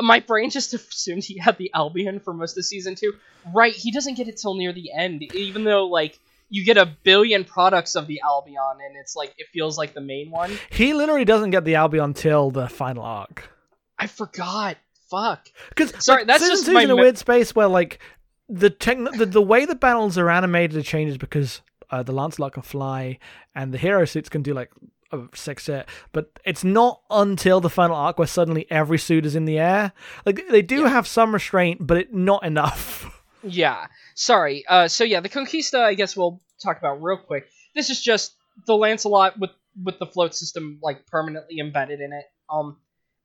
My 0.00 0.20
brain 0.20 0.50
just 0.50 0.74
assumed 0.74 1.24
he 1.24 1.38
had 1.38 1.58
the 1.58 1.70
Albion 1.74 2.20
for 2.20 2.32
most 2.32 2.56
of 2.58 2.64
season 2.64 2.94
two. 2.94 3.14
Right, 3.54 3.72
he 3.72 3.92
doesn't 3.92 4.14
get 4.14 4.28
it 4.28 4.36
till 4.36 4.54
near 4.54 4.72
the 4.72 4.92
end, 4.92 5.22
even 5.34 5.64
though 5.64 5.86
like 5.86 6.18
you 6.48 6.64
get 6.64 6.76
a 6.76 6.86
billion 6.86 7.44
products 7.44 7.96
of 7.96 8.06
the 8.06 8.20
Albion, 8.24 8.78
and 8.84 8.96
it's 8.96 9.16
like 9.16 9.34
it 9.38 9.46
feels 9.52 9.76
like 9.76 9.94
the 9.94 10.00
main 10.00 10.30
one. 10.30 10.56
He 10.70 10.94
literally 10.94 11.24
doesn't 11.24 11.50
get 11.50 11.64
the 11.64 11.74
Albion 11.74 12.14
till 12.14 12.50
the 12.50 12.68
final 12.68 13.02
arc. 13.02 13.50
I 13.98 14.06
forgot. 14.06 14.76
Fuck. 15.10 15.48
Because 15.68 15.92
Sorry, 16.04 16.22
like, 16.22 16.26
that's 16.26 16.42
season 16.42 16.54
just 16.54 16.66
two's 16.66 16.74
my 16.74 16.82
in 16.82 16.90
a 16.90 16.96
weird 16.96 17.16
space 17.16 17.54
where 17.54 17.68
like 17.68 18.00
the 18.48 18.70
techn- 18.70 19.16
the, 19.16 19.26
the 19.26 19.42
way 19.42 19.64
the 19.64 19.74
battles 19.74 20.18
are 20.18 20.30
animated 20.30 20.84
changes 20.84 21.16
because 21.16 21.62
uh, 21.90 22.02
the 22.02 22.12
Lancelot 22.12 22.54
can 22.54 22.62
fly 22.62 23.18
and 23.54 23.72
the 23.72 23.78
hero 23.78 24.04
suits 24.04 24.28
can 24.28 24.42
do 24.42 24.52
like 24.52 24.70
a 25.12 25.22
six 25.34 25.64
set, 25.64 25.88
but 26.12 26.30
it's 26.44 26.64
not 26.64 27.00
until 27.10 27.60
the 27.60 27.70
final 27.70 27.96
arc 27.96 28.18
where 28.18 28.26
suddenly 28.28 28.66
every 28.70 28.98
suit 28.98 29.24
is 29.26 29.34
in 29.36 29.44
the 29.44 29.58
air. 29.58 29.92
Like 30.24 30.42
they 30.50 30.62
do 30.62 30.80
Yeah. 30.82 30.88
have 30.88 31.06
some 31.06 31.32
restraint, 31.34 31.86
but 31.86 31.96
it 31.98 32.14
not 32.14 32.44
enough. 32.44 33.12
Yeah. 33.48 33.86
Sorry. 34.16 34.64
Uh, 34.66 34.88
so 34.88 35.04
yeah, 35.04 35.20
the 35.20 35.28
Conquista. 35.28 35.78
I 35.78 35.94
guess 35.94 36.16
we'll 36.16 36.40
talk 36.60 36.78
about 36.78 37.00
real 37.00 37.18
quick. 37.18 37.46
This 37.76 37.90
is 37.90 38.00
just 38.02 38.34
the 38.66 38.74
Lancelot 38.76 39.38
with 39.38 39.50
with 39.84 40.00
the 40.00 40.06
float 40.06 40.34
system 40.34 40.80
like 40.82 41.06
permanently 41.06 41.60
embedded 41.60 42.00
in 42.00 42.12
it. 42.12 42.24
Um, 42.50 42.76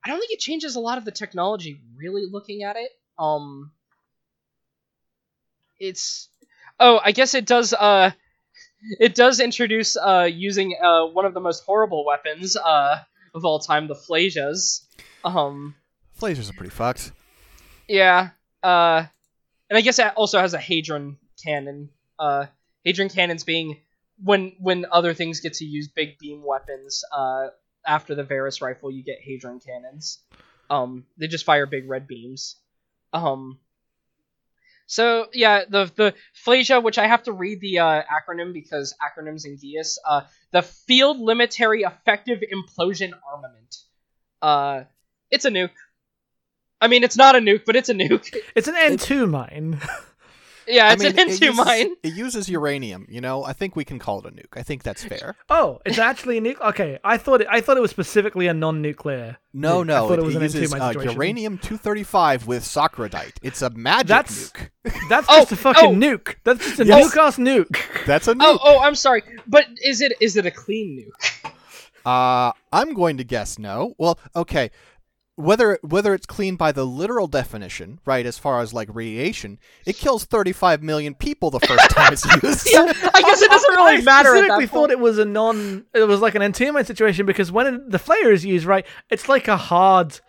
I 0.04 0.10
don't 0.10 0.20
think 0.20 0.30
it 0.30 0.38
changes 0.38 0.76
a 0.76 0.80
lot 0.80 0.96
of 0.98 1.04
the 1.04 1.10
technology. 1.10 1.80
Really 1.96 2.26
looking 2.30 2.62
at 2.62 2.76
it, 2.76 2.90
um, 3.18 3.72
it's 5.80 6.28
oh, 6.78 7.00
I 7.02 7.12
guess 7.12 7.34
it 7.34 7.46
does. 7.46 7.72
Uh, 7.72 8.10
it 9.00 9.14
does 9.14 9.40
introduce 9.40 9.96
uh 9.96 10.28
using 10.30 10.76
uh 10.82 11.06
one 11.06 11.24
of 11.24 11.34
the 11.34 11.40
most 11.40 11.64
horrible 11.64 12.04
weapons 12.04 12.56
uh 12.56 12.98
of 13.34 13.44
all 13.46 13.58
time, 13.58 13.88
the 13.88 13.94
FLEIJAs. 13.94 14.84
Um, 15.24 15.74
FLEIJAs 16.20 16.50
are 16.50 16.52
pretty 16.52 16.70
fucked. 16.70 17.12
yeah. 17.88 18.30
Uh, 18.62 19.06
and 19.70 19.78
I 19.78 19.80
guess 19.80 19.98
it 19.98 20.12
also 20.16 20.38
has 20.38 20.52
a 20.52 20.58
Hadron 20.58 21.16
cannon. 21.42 21.88
Uh, 22.18 22.46
Hadron 22.84 23.08
cannons 23.08 23.42
being 23.44 23.80
when 24.22 24.52
when 24.58 24.84
other 24.92 25.14
things 25.14 25.40
get 25.40 25.54
to 25.54 25.64
use 25.64 25.88
big 25.88 26.18
beam 26.18 26.42
weapons. 26.44 27.02
Uh, 27.10 27.48
after 27.86 28.14
the 28.14 28.22
VARIS 28.22 28.60
rifle, 28.60 28.90
you 28.90 29.02
get 29.02 29.16
Hadron 29.26 29.60
cannons. 29.60 30.18
Um, 30.68 31.06
they 31.18 31.26
just 31.26 31.46
fire 31.46 31.64
big 31.64 31.88
red 31.88 32.06
beams. 32.06 32.56
Um, 33.14 33.58
So 34.92 35.28
yeah, 35.32 35.64
the 35.66 35.90
the 35.96 36.14
FLEIJA, 36.44 36.82
which 36.82 36.98
I 36.98 37.06
have 37.06 37.22
to 37.22 37.32
read 37.32 37.62
the 37.62 37.78
uh, 37.78 38.02
acronym 38.02 38.52
because 38.52 38.94
acronyms 39.00 39.46
in 39.46 39.56
Geass, 39.56 39.96
uh, 40.06 40.20
the 40.50 40.60
Field 40.60 41.16
Limitary 41.18 41.80
Effective 41.80 42.42
Implosion 42.54 43.12
Armament. 43.32 43.76
Uh, 44.42 44.84
it's 45.30 45.46
a 45.46 45.50
nuke. 45.50 45.70
I 46.78 46.88
mean, 46.88 47.04
it's 47.04 47.16
not 47.16 47.34
a 47.34 47.38
nuke, 47.38 47.64
but 47.64 47.74
it's 47.74 47.88
a 47.88 47.94
nuke. 47.94 48.36
It's 48.54 48.68
an 48.68 48.74
N2 48.74 49.30
mine. 49.30 49.80
yeah, 50.66 50.88
I 50.88 50.92
it's 50.92 51.02
mean, 51.02 51.12
an 51.12 51.18
it 51.28 51.28
N2 51.28 51.40
uses, 51.40 51.56
mine. 51.56 51.94
It 52.02 52.14
uses 52.14 52.48
uranium. 52.48 53.06
You 53.08 53.20
know, 53.20 53.44
I 53.44 53.52
think 53.52 53.76
we 53.76 53.84
can 53.84 53.98
call 53.98 54.20
it 54.20 54.26
a 54.26 54.30
nuke. 54.30 54.56
I 54.56 54.62
think 54.62 54.82
that's 54.82 55.04
fair. 55.04 55.36
Oh, 55.48 55.80
it's 55.84 55.98
actually 55.98 56.38
a 56.38 56.40
nuke. 56.40 56.60
Okay, 56.60 56.98
I 57.04 57.16
thought 57.18 57.40
it. 57.40 57.46
I 57.50 57.60
thought 57.60 57.76
it 57.76 57.80
was 57.80 57.90
specifically 57.90 58.46
a 58.46 58.54
non-nuclear. 58.54 59.38
No, 59.52 59.82
nuke. 59.82 59.86
no, 59.86 60.04
I 60.04 60.08
thought 60.08 60.18
it, 60.18 60.18
it, 60.20 60.24
was 60.24 60.34
an 60.36 60.42
uses 60.42 60.72
N2 60.72 60.78
mine 60.78 60.96
uh, 60.96 61.12
uranium 61.12 61.58
two 61.58 61.76
thirty 61.76 62.02
five 62.04 62.46
with 62.46 62.62
Sakuradite. 62.64 63.34
It's 63.42 63.62
a 63.62 63.70
magic 63.70 64.08
That's- 64.08 64.52
nuke. 64.52 64.68
That's 65.08 65.26
Oh, 65.30 65.40
just 65.40 65.52
a 65.52 65.56
fucking 65.56 65.84
oh. 65.84 65.94
nuke. 65.94 66.36
That's 66.44 66.64
just 66.64 66.80
a 66.80 66.84
Yes. 66.84 67.14
nuke 67.14 67.16
ass 67.20 67.36
nuke. 67.36 68.04
That's 68.06 68.26
a 68.28 68.34
nuke. 68.34 68.40
Oh, 68.42 68.58
oh, 68.62 68.80
I'm 68.80 68.94
sorry, 68.94 69.22
but 69.46 69.66
is 69.82 70.00
it 70.00 70.12
is 70.20 70.36
it 70.36 70.46
a 70.46 70.50
clean 70.50 71.04
nuke? 71.06 71.50
Uh, 72.04 72.52
I'm 72.72 72.94
going 72.94 73.18
to 73.18 73.24
guess 73.24 73.58
no. 73.60 73.94
Well, 73.98 74.18
okay. 74.34 74.70
Whether 75.36 75.78
whether 75.82 76.12
it's 76.12 76.26
clean 76.26 76.56
by 76.56 76.72
the 76.72 76.84
literal 76.84 77.26
definition, 77.26 78.00
right, 78.04 78.26
as 78.26 78.36
far 78.36 78.60
as 78.60 78.74
like 78.74 78.88
radiation, 78.94 79.58
it 79.86 79.96
kills 79.96 80.24
35 80.26 80.82
million 80.82 81.14
people 81.14 81.50
the 81.50 81.58
first 81.60 81.88
time 81.90 82.12
it's 82.12 82.24
used. 82.42 82.68
I 82.74 83.22
guess 83.22 83.40
it 83.40 83.50
doesn't 83.50 83.74
really 83.74 83.96
I 83.96 84.00
matter 84.02 84.28
at 84.36 84.44
specifically 84.44 84.66
thought 84.66 84.90
it 84.90 84.98
was 85.00 85.18
a 85.18 85.24
non. 85.24 85.86
It 85.94 86.06
was 86.06 86.20
like 86.20 86.34
an 86.34 86.42
N2 86.42 86.74
mine 86.74 86.84
situation 86.84 87.24
because 87.24 87.50
when 87.50 87.66
it- 87.66 87.90
the 87.90 87.98
flare 87.98 88.30
is 88.30 88.44
used, 88.44 88.66
right, 88.66 88.86
it's 89.10 89.26
like 89.28 89.48
a 89.48 89.56
hard. 89.56 90.20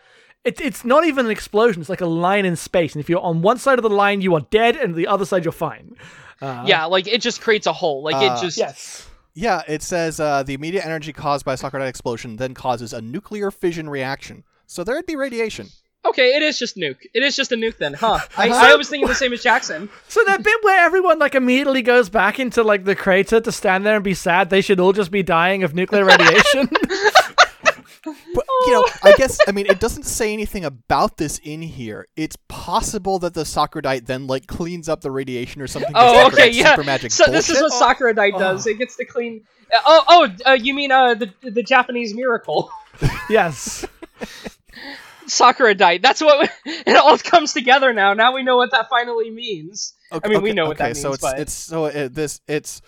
It, 0.46 0.60
it's 0.62 0.84
not 0.86 1.06
even 1.06 1.26
an 1.26 1.32
explosion. 1.32 1.82
It's 1.82 1.90
like 1.90 2.02
a 2.02 2.06
line 2.06 2.46
in 2.46 2.56
space, 2.56 2.96
and 2.96 3.02
if 3.02 3.10
you're 3.10 3.22
on 3.22 3.42
one 3.42 3.58
side 3.58 3.80
of 3.80 3.84
the 3.84 3.90
line, 3.90 4.22
you 4.22 4.34
are 4.36 4.42
dead, 4.52 4.78
and 4.78 4.96
the 4.96 5.08
other 5.08 5.26
side, 5.26 5.44
you're 5.44 5.52
fine. 5.52 5.96
Uh, 6.42 6.64
yeah, 6.66 6.86
like 6.86 7.08
it 7.08 7.22
just 7.22 7.42
creates 7.42 7.68
a 7.68 7.74
hole. 7.74 8.04
Like 8.04 8.16
Uh, 8.16 8.36
it 8.38 8.42
just 8.42 8.58
Yes. 8.58 9.10
Yeah, 9.34 9.64
it 9.68 9.82
says 9.82 10.20
uh, 10.20 10.44
the 10.44 10.54
immediate 10.54 10.86
energy 10.86 11.12
caused 11.12 11.44
by 11.44 11.54
a 11.54 11.58
Sakuradite 11.58 11.90
explosion 11.90 12.36
then 12.38 12.54
causes 12.54 12.94
a 12.94 13.02
nuclear 13.02 13.52
fission 13.52 13.90
reaction. 13.90 14.44
So 14.68 14.84
there'd 14.84 15.06
be 15.06 15.16
radiation. 15.16 15.68
Okay, 16.06 16.36
it 16.36 16.44
is 16.44 16.60
just 16.60 16.76
nuke. 16.76 16.98
It 17.14 17.24
is 17.24 17.34
just 17.36 17.54
a 17.54 17.56
nuke 17.56 17.78
then, 17.78 17.94
huh? 17.94 18.20
I, 18.38 18.50
Uh-huh. 18.50 18.74
I 18.74 18.76
was 18.78 18.90
thinking 18.90 19.08
the 19.08 19.16
same 19.16 19.32
as 19.32 19.42
Jackson. 19.42 19.90
So 20.10 20.22
that 20.26 20.44
bit 20.44 20.58
where 20.64 20.84
everyone 20.86 21.18
like 21.18 21.34
immediately 21.34 21.82
goes 21.82 22.10
back 22.10 22.40
into 22.40 22.62
like 22.64 22.84
the 22.84 22.96
crater 22.96 23.40
to 23.40 23.52
stand 23.54 23.86
there 23.86 23.96
and 23.96 24.04
be 24.04 24.14
sad, 24.14 24.50
they 24.50 24.60
should 24.62 24.80
all 24.82 24.92
just 24.92 25.12
be 25.12 25.24
dying 25.24 25.64
of 25.64 25.74
nuclear 25.74 26.04
radiation. 26.06 26.70
But 28.06 28.46
you 28.66 28.74
know, 28.74 28.86
I 29.04 29.14
guess 29.18 29.40
I 29.48 29.54
mean 29.54 29.66
it 29.66 29.80
doesn't 29.80 30.04
say 30.04 30.34
anything 30.34 30.66
about 30.66 31.16
this 31.18 31.38
in 31.40 31.62
here. 31.62 32.08
It's 32.18 32.36
possible 32.50 33.18
that 33.20 33.34
the 33.34 33.44
Sakuradite 33.44 34.08
then 34.08 34.28
like 34.28 34.46
cleans 34.48 34.90
up 34.90 35.00
the 35.02 35.12
radiation 35.12 35.62
or 35.62 35.68
something. 35.68 35.92
Oh, 35.96 36.28
okay, 36.28 36.50
yeah. 36.52 36.72
Super 36.72 36.84
magic 36.84 37.12
So 37.12 37.26
this 37.32 37.50
is 37.50 37.62
what 37.62 37.72
Sakuradite 37.72 38.34
Oh. 38.34 38.40
does. 38.40 38.68
It 38.68 38.78
gets 38.78 38.98
to 38.98 39.06
clean. 39.06 39.46
Uh, 39.74 39.78
oh, 39.86 40.04
oh, 40.46 40.50
uh, 40.50 40.54
you 40.54 40.74
mean 40.74 40.92
uh, 40.92 41.14
the 41.14 41.32
the 41.44 41.64
Japanese 41.64 42.14
miracle? 42.14 42.70
yes. 43.30 43.86
Sakuradite. 45.28 46.02
That's 46.02 46.22
what 46.22 46.50
it 46.66 46.98
all 46.98 47.18
comes 47.18 47.54
together 47.54 47.94
now. 47.94 48.14
Now 48.14 48.34
we 48.34 48.44
know 48.44 48.58
what 48.58 48.72
that 48.72 48.90
finally 48.90 49.32
means. 49.32 49.94
Okay, 50.12 50.28
I 50.28 50.30
mean, 50.34 50.42
we 50.42 50.50
okay, 50.50 50.56
know 50.56 50.68
what 50.68 50.78
that 50.78 50.92
okay, 50.92 50.94
so 51.00 51.10
means, 51.10 51.16
it's 51.16 51.22
but- 51.24 51.40
it's 51.40 51.54
so 51.54 51.86
it, 51.86 52.14
this 52.14 52.42
it's 52.48 52.82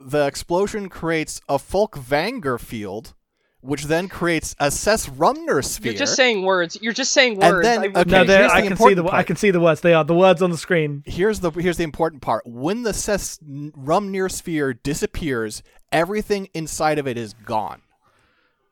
the 0.00 0.26
explosion 0.26 0.88
creates 0.88 1.40
a 1.48 1.56
Folkvanger 1.56 2.60
field, 2.60 3.14
which 3.60 3.84
then 3.84 4.08
creates 4.08 4.54
a 4.60 4.66
Sessrumnir 4.66 5.64
sphere. 5.64 5.92
You're 5.92 5.98
just 5.98 6.14
saying 6.16 6.44
words. 6.44 6.76
You're 6.82 6.92
just 6.92 7.12
saying 7.12 7.42
And 7.42 7.54
words. 7.56 7.66
then- 7.66 7.80
I- 7.96 8.00
okay, 8.00 8.10
no, 8.10 8.24
there 8.24 8.40
here's 8.40 8.52
the 8.52 8.56
I 8.58 8.60
can 8.60 8.66
see 8.68 8.72
important 8.92 9.06
the 9.06 9.14
I 9.14 9.22
can 9.22 9.36
see 9.36 9.50
the 9.50 9.60
words. 9.60 9.80
They 9.80 9.94
are 9.94 10.04
the 10.04 10.14
words 10.14 10.42
on 10.42 10.50
the 10.50 10.58
screen. 10.58 11.02
here's 11.06 11.40
the 11.40 11.50
here's 11.50 11.78
the 11.78 11.84
important 11.84 12.20
part. 12.20 12.42
When 12.46 12.82
the 12.82 12.92
Sessrumnir 12.92 14.30
sphere 14.30 14.74
disappears, 14.74 15.62
everything 15.90 16.50
inside 16.52 16.98
of 16.98 17.06
it 17.08 17.16
is 17.16 17.32
gone. 17.32 17.80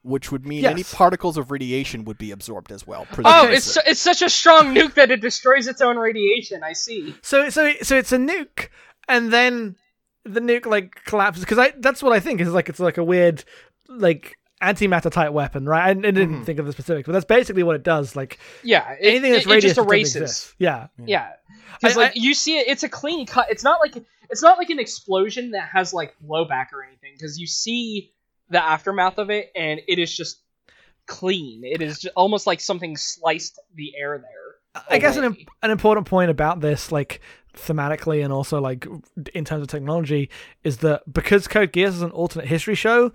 Which 0.04 0.32
would 0.32 0.44
mean 0.44 0.64
any 0.64 0.82
particles 0.82 1.36
of 1.36 1.50
radiation 1.52 2.04
would 2.06 2.18
be 2.18 2.32
absorbed 2.32 2.72
as 2.72 2.84
well. 2.86 3.06
Oh, 3.10 3.14
presumably. 3.14 3.54
it's 3.56 3.76
it's 3.86 4.00
such 4.00 4.20
a 4.22 4.28
strong 4.28 4.74
nuke 4.74 4.94
that 4.94 5.10
it 5.12 5.20
destroys 5.20 5.68
its 5.68 5.80
own 5.80 5.96
radiation. 5.96 6.62
I 6.64 6.72
see. 6.72 7.14
So 7.22 7.50
so 7.50 7.72
so 7.82 7.96
it's 7.96 8.10
a 8.12 8.18
nuke, 8.18 8.68
and 9.08 9.32
then 9.32 9.76
the 10.24 10.40
nuke 10.40 10.66
like 10.66 11.04
collapses 11.04 11.44
because 11.44 11.58
I 11.58 11.72
that's 11.78 12.02
what 12.02 12.12
I 12.12 12.18
think 12.20 12.40
is 12.40 12.48
like 12.52 12.68
it's 12.68 12.80
like 12.80 12.98
a 12.98 13.04
weird 13.04 13.44
like 13.88 14.34
antimatter 14.60 15.10
type 15.10 15.32
weapon, 15.32 15.66
right? 15.66 15.84
I, 15.86 15.90
I 15.90 15.94
didn't 15.94 16.42
Mhm. 16.42 16.44
think 16.46 16.58
of 16.58 16.66
the 16.66 16.72
specifics, 16.72 17.06
but 17.06 17.12
that's 17.12 17.24
basically 17.24 17.62
what 17.62 17.76
it 17.76 17.82
does. 17.84 18.16
Like 18.16 18.38
Yeah, 18.64 18.92
it, 18.92 19.06
anything 19.06 19.32
that's 19.32 19.44
it, 19.46 19.48
it 19.48 19.52
radius 19.52 19.74
just 19.76 19.86
erases. 19.86 20.16
exist. 20.16 20.54
Yeah. 20.58 20.86
Yeah, 21.04 21.28
because 21.80 21.96
I- 21.96 22.00
like 22.00 22.10
I- 22.10 22.14
you 22.16 22.34
see 22.34 22.58
it, 22.58 22.66
it's 22.68 22.82
a 22.82 22.88
clean 22.88 23.24
cut. 23.26 23.46
It's 23.50 23.62
not 23.62 23.78
like 23.80 24.02
it's 24.30 24.42
not 24.42 24.58
like 24.58 24.70
an 24.70 24.78
explosion 24.80 25.52
that 25.52 25.68
has 25.72 25.92
like 25.94 26.14
blowback 26.24 26.72
or 26.72 26.82
anything. 26.84 27.12
Because 27.14 27.38
you 27.38 27.46
see 27.46 28.12
the 28.52 28.62
aftermath 28.62 29.18
of 29.18 29.30
it, 29.30 29.50
and 29.56 29.80
it 29.88 29.98
is 29.98 30.14
just 30.14 30.40
clean. 31.06 31.64
It 31.64 31.82
is 31.82 32.00
ju- 32.00 32.10
almost 32.14 32.46
like 32.46 32.60
something 32.60 32.96
sliced 32.96 33.58
the 33.74 33.92
air 33.98 34.18
there. 34.18 34.82
I 34.88 34.98
guess 34.98 35.16
an, 35.16 35.36
an 35.62 35.70
important 35.70 36.06
point 36.06 36.30
about 36.30 36.60
this, 36.60 36.90
like 36.92 37.20
thematically 37.54 38.24
and 38.24 38.32
also 38.32 38.60
like 38.60 38.86
in 39.34 39.44
terms 39.44 39.62
of 39.62 39.68
technology, 39.68 40.30
is 40.64 40.78
that 40.78 41.02
because 41.12 41.48
Code 41.48 41.72
Geass 41.72 41.88
is 41.88 42.02
an 42.02 42.10
alternate 42.12 42.46
history 42.48 42.74
show, 42.74 43.12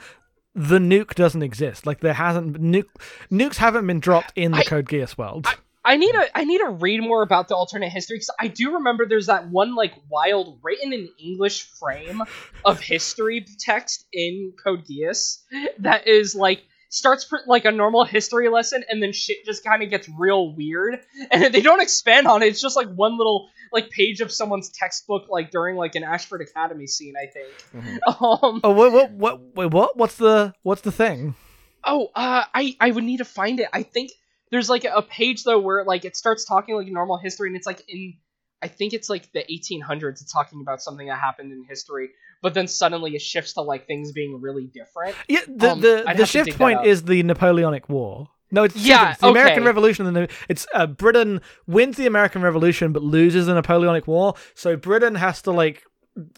the 0.53 0.79
nuke 0.79 1.15
doesn't 1.15 1.41
exist. 1.41 1.85
Like 1.87 2.01
there 2.01 2.13
hasn't 2.13 2.61
nuke 2.61 2.89
nukes 3.31 3.55
haven't 3.55 3.87
been 3.87 3.99
dropped 3.99 4.33
in 4.35 4.51
the 4.51 4.59
I- 4.59 4.63
Code 4.63 4.87
Geass 4.87 5.17
world. 5.17 5.47
I 5.47 5.55
need 5.95 6.11
to 6.11 6.37
I 6.37 6.43
need 6.43 6.57
to 6.57 6.69
read 6.69 7.01
more 7.01 7.21
about 7.21 7.47
the 7.47 7.55
alternate 7.55 7.89
history 7.89 8.17
because 8.17 8.29
I 8.39 8.47
do 8.47 8.73
remember 8.73 9.05
there's 9.07 9.27
that 9.27 9.47
one 9.47 9.73
like 9.75 9.93
wild 10.09 10.59
written 10.61 10.91
in 10.91 11.07
English 11.17 11.63
frame 11.79 12.21
of 12.65 12.79
history 12.81 13.45
text 13.59 14.05
in 14.11 14.53
Code 14.61 14.83
Geass 14.85 15.43
that 15.79 16.07
is 16.07 16.35
like 16.35 16.63
starts 16.89 17.25
pr- 17.25 17.37
like 17.47 17.65
a 17.65 17.71
normal 17.71 18.03
history 18.05 18.49
lesson 18.49 18.83
and 18.89 19.01
then 19.01 19.11
shit 19.13 19.45
just 19.45 19.63
kind 19.63 19.81
of 19.83 19.89
gets 19.89 20.09
real 20.17 20.55
weird 20.55 20.99
and 21.31 21.53
they 21.53 21.61
don't 21.61 21.81
expand 21.81 22.27
on 22.27 22.43
it. 22.43 22.47
It's 22.47 22.61
just 22.61 22.75
like 22.75 22.87
one 22.89 23.17
little 23.17 23.47
like 23.71 23.89
page 23.89 24.19
of 24.21 24.31
someone's 24.31 24.69
textbook 24.69 25.27
like 25.29 25.51
during 25.51 25.75
like 25.75 25.95
an 25.95 26.03
Ashford 26.03 26.41
Academy 26.41 26.87
scene 26.87 27.13
I 27.15 27.27
think. 27.31 27.53
Mhm. 27.73 27.99
Um, 28.43 28.61
oh, 28.63 28.71
what 28.71 28.91
what 28.91 29.11
what 29.11 29.55
wait, 29.55 29.71
what? 29.71 29.95
What's 29.97 30.15
the 30.15 30.53
what's 30.63 30.81
the 30.81 30.91
thing? 30.91 31.35
Oh, 31.83 32.07
uh, 32.15 32.43
I 32.53 32.75
I 32.79 32.91
would 32.91 33.03
need 33.03 33.17
to 33.17 33.25
find 33.25 33.59
it. 33.59 33.67
I 33.71 33.83
think 33.83 34.11
there's 34.51 34.69
like 34.69 34.85
a 34.85 35.01
page 35.01 35.43
though 35.43 35.59
where 35.59 35.83
like 35.83 36.05
it 36.05 36.15
starts 36.15 36.45
talking 36.45 36.75
like 36.75 36.87
normal 36.87 37.17
history, 37.17 37.49
and 37.49 37.55
it's 37.55 37.67
like 37.67 37.83
in 37.87 38.15
I 38.61 38.67
think 38.67 38.93
it's 38.93 39.09
like 39.09 39.31
the 39.33 39.43
1800s. 39.43 40.21
It's 40.21 40.31
talking 40.31 40.61
about 40.61 40.81
something 40.81 41.07
that 41.07 41.19
happened 41.19 41.51
in 41.51 41.63
history, 41.63 42.09
but 42.41 42.53
then 42.53 42.67
suddenly 42.67 43.15
it 43.15 43.21
shifts 43.21 43.53
to 43.53 43.61
like 43.61 43.85
things 43.87 44.11
being 44.11 44.41
really 44.41 44.65
different. 44.65 45.15
Yeah, 45.27 45.41
the 45.47 45.71
Um, 45.71 45.81
the, 45.81 45.87
the 45.87 46.07
have 46.07 46.17
to 46.17 46.23
dig 46.23 46.27
shift 46.27 46.57
point 46.57 46.85
is 46.85 47.03
the 47.03 47.21
Napoleonic 47.23 47.87
War. 47.89 48.27
No, 48.49 48.63
it's 48.63 48.75
Yeah, 48.75 49.11
it's 49.11 49.21
the 49.21 49.27
American. 49.27 49.63
Revolution. 49.63 50.07
And 50.07 50.15
the, 50.15 50.29
it's 50.49 50.65
uh, 50.73 50.87
Britain 50.87 51.41
wins 51.67 51.97
the 51.97 52.07
American 52.07 52.41
Revolution 52.41 52.93
but 52.93 53.03
loses 53.03 53.45
the 53.45 53.53
Napoleonic 53.53 54.07
War. 54.07 54.35
So 54.55 54.75
Britain 54.75 55.15
has 55.15 55.41
to 55.43 55.51
like 55.51 55.83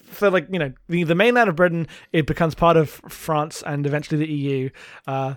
for 0.03 0.29
like 0.29 0.47
you 0.51 0.59
know 0.59 0.73
the 0.89 1.03
the 1.03 1.15
mainland 1.15 1.49
of 1.49 1.55
Britain 1.55 1.87
it 2.11 2.27
becomes 2.27 2.53
part 2.53 2.75
of 2.75 2.89
France 2.89 3.63
and 3.65 3.85
eventually 3.85 4.25
the 4.25 4.31
EU. 4.31 4.69
Uh, 5.07 5.35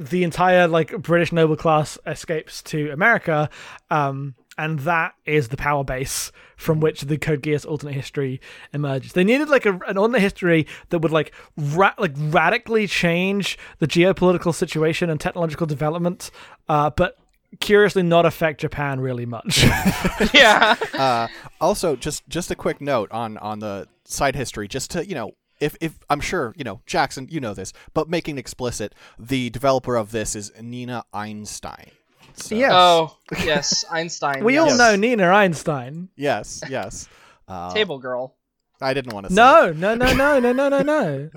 the 0.00 0.24
entire 0.24 0.66
like 0.66 0.96
British 1.02 1.30
noble 1.30 1.56
class 1.56 1.98
escapes 2.06 2.62
to 2.62 2.90
America, 2.90 3.50
um, 3.90 4.34
and 4.56 4.80
that 4.80 5.14
is 5.26 5.48
the 5.48 5.56
power 5.56 5.84
base 5.84 6.32
from 6.56 6.80
which 6.80 7.02
the 7.02 7.18
Code 7.18 7.42
Geass 7.42 7.66
alternate 7.66 7.94
history 7.94 8.40
emerges. 8.72 9.12
They 9.12 9.24
needed 9.24 9.48
like 9.48 9.66
a, 9.66 9.78
an 9.86 9.98
alternate 9.98 10.20
history 10.20 10.66
that 10.88 11.00
would 11.00 11.12
like 11.12 11.32
ra- 11.56 11.94
like 11.98 12.12
radically 12.16 12.86
change 12.86 13.58
the 13.78 13.86
geopolitical 13.86 14.54
situation 14.54 15.10
and 15.10 15.20
technological 15.20 15.66
development, 15.66 16.30
uh, 16.68 16.90
but 16.90 17.16
curiously 17.60 18.02
not 18.02 18.24
affect 18.24 18.60
Japan 18.62 19.00
really 19.00 19.26
much. 19.26 19.64
yeah. 20.34 20.76
uh, 20.94 21.28
also, 21.60 21.94
just 21.94 22.26
just 22.28 22.50
a 22.50 22.54
quick 22.54 22.80
note 22.80 23.10
on 23.12 23.36
on 23.38 23.58
the 23.58 23.86
side 24.04 24.34
history, 24.34 24.66
just 24.66 24.90
to 24.92 25.06
you 25.06 25.14
know, 25.14 25.32
if 25.60 25.76
if 25.80 25.98
I'm 26.08 26.20
sure 26.20 26.54
you 26.56 26.64
know 26.64 26.80
Jackson, 26.86 27.28
you 27.30 27.40
know 27.40 27.54
this, 27.54 27.72
but 27.94 28.08
making 28.08 28.38
explicit, 28.38 28.94
the 29.18 29.50
developer 29.50 29.96
of 29.96 30.10
this 30.10 30.34
is 30.34 30.50
Nina 30.60 31.04
Einstein. 31.12 31.90
So, 32.34 32.54
Yes. 32.54 32.72
Oh 32.74 33.16
yes, 33.44 33.84
Einstein. 33.90 34.42
we 34.44 34.56
all 34.58 34.76
know 34.76 34.96
Nina 34.96 35.24
Einstein. 35.28 36.08
Yes. 36.16 36.62
Yes. 36.68 37.08
Uh, 37.48 37.74
Table 37.74 37.98
Girl. 37.98 38.36
I 38.80 38.94
didn't 38.94 39.12
want 39.12 39.26
to. 39.26 39.30
Say 39.32 39.34
No, 39.34 39.72
no, 39.72 39.96
no, 39.96 40.12
no, 40.14 40.38
no, 40.38 40.52
no, 40.52 40.68
no, 40.68 40.82
no. 40.82 41.30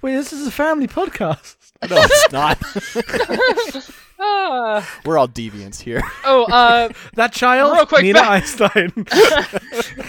Wait, 0.00 0.14
this 0.14 0.32
is 0.32 0.46
a 0.46 0.50
family 0.52 0.86
podcast. 0.86 1.56
No, 1.90 1.96
it's 1.98 2.30
not. 2.32 2.56
Ah. 4.18 4.88
We're 5.04 5.18
all 5.18 5.28
deviants 5.28 5.80
here. 5.80 6.02
oh, 6.24 6.44
uh, 6.44 6.88
That 7.14 7.32
child, 7.32 7.72
Real 7.74 7.84
quick, 7.86 8.02
Nina 8.04 8.20
back- 8.20 8.30
Einstein. 8.30 8.92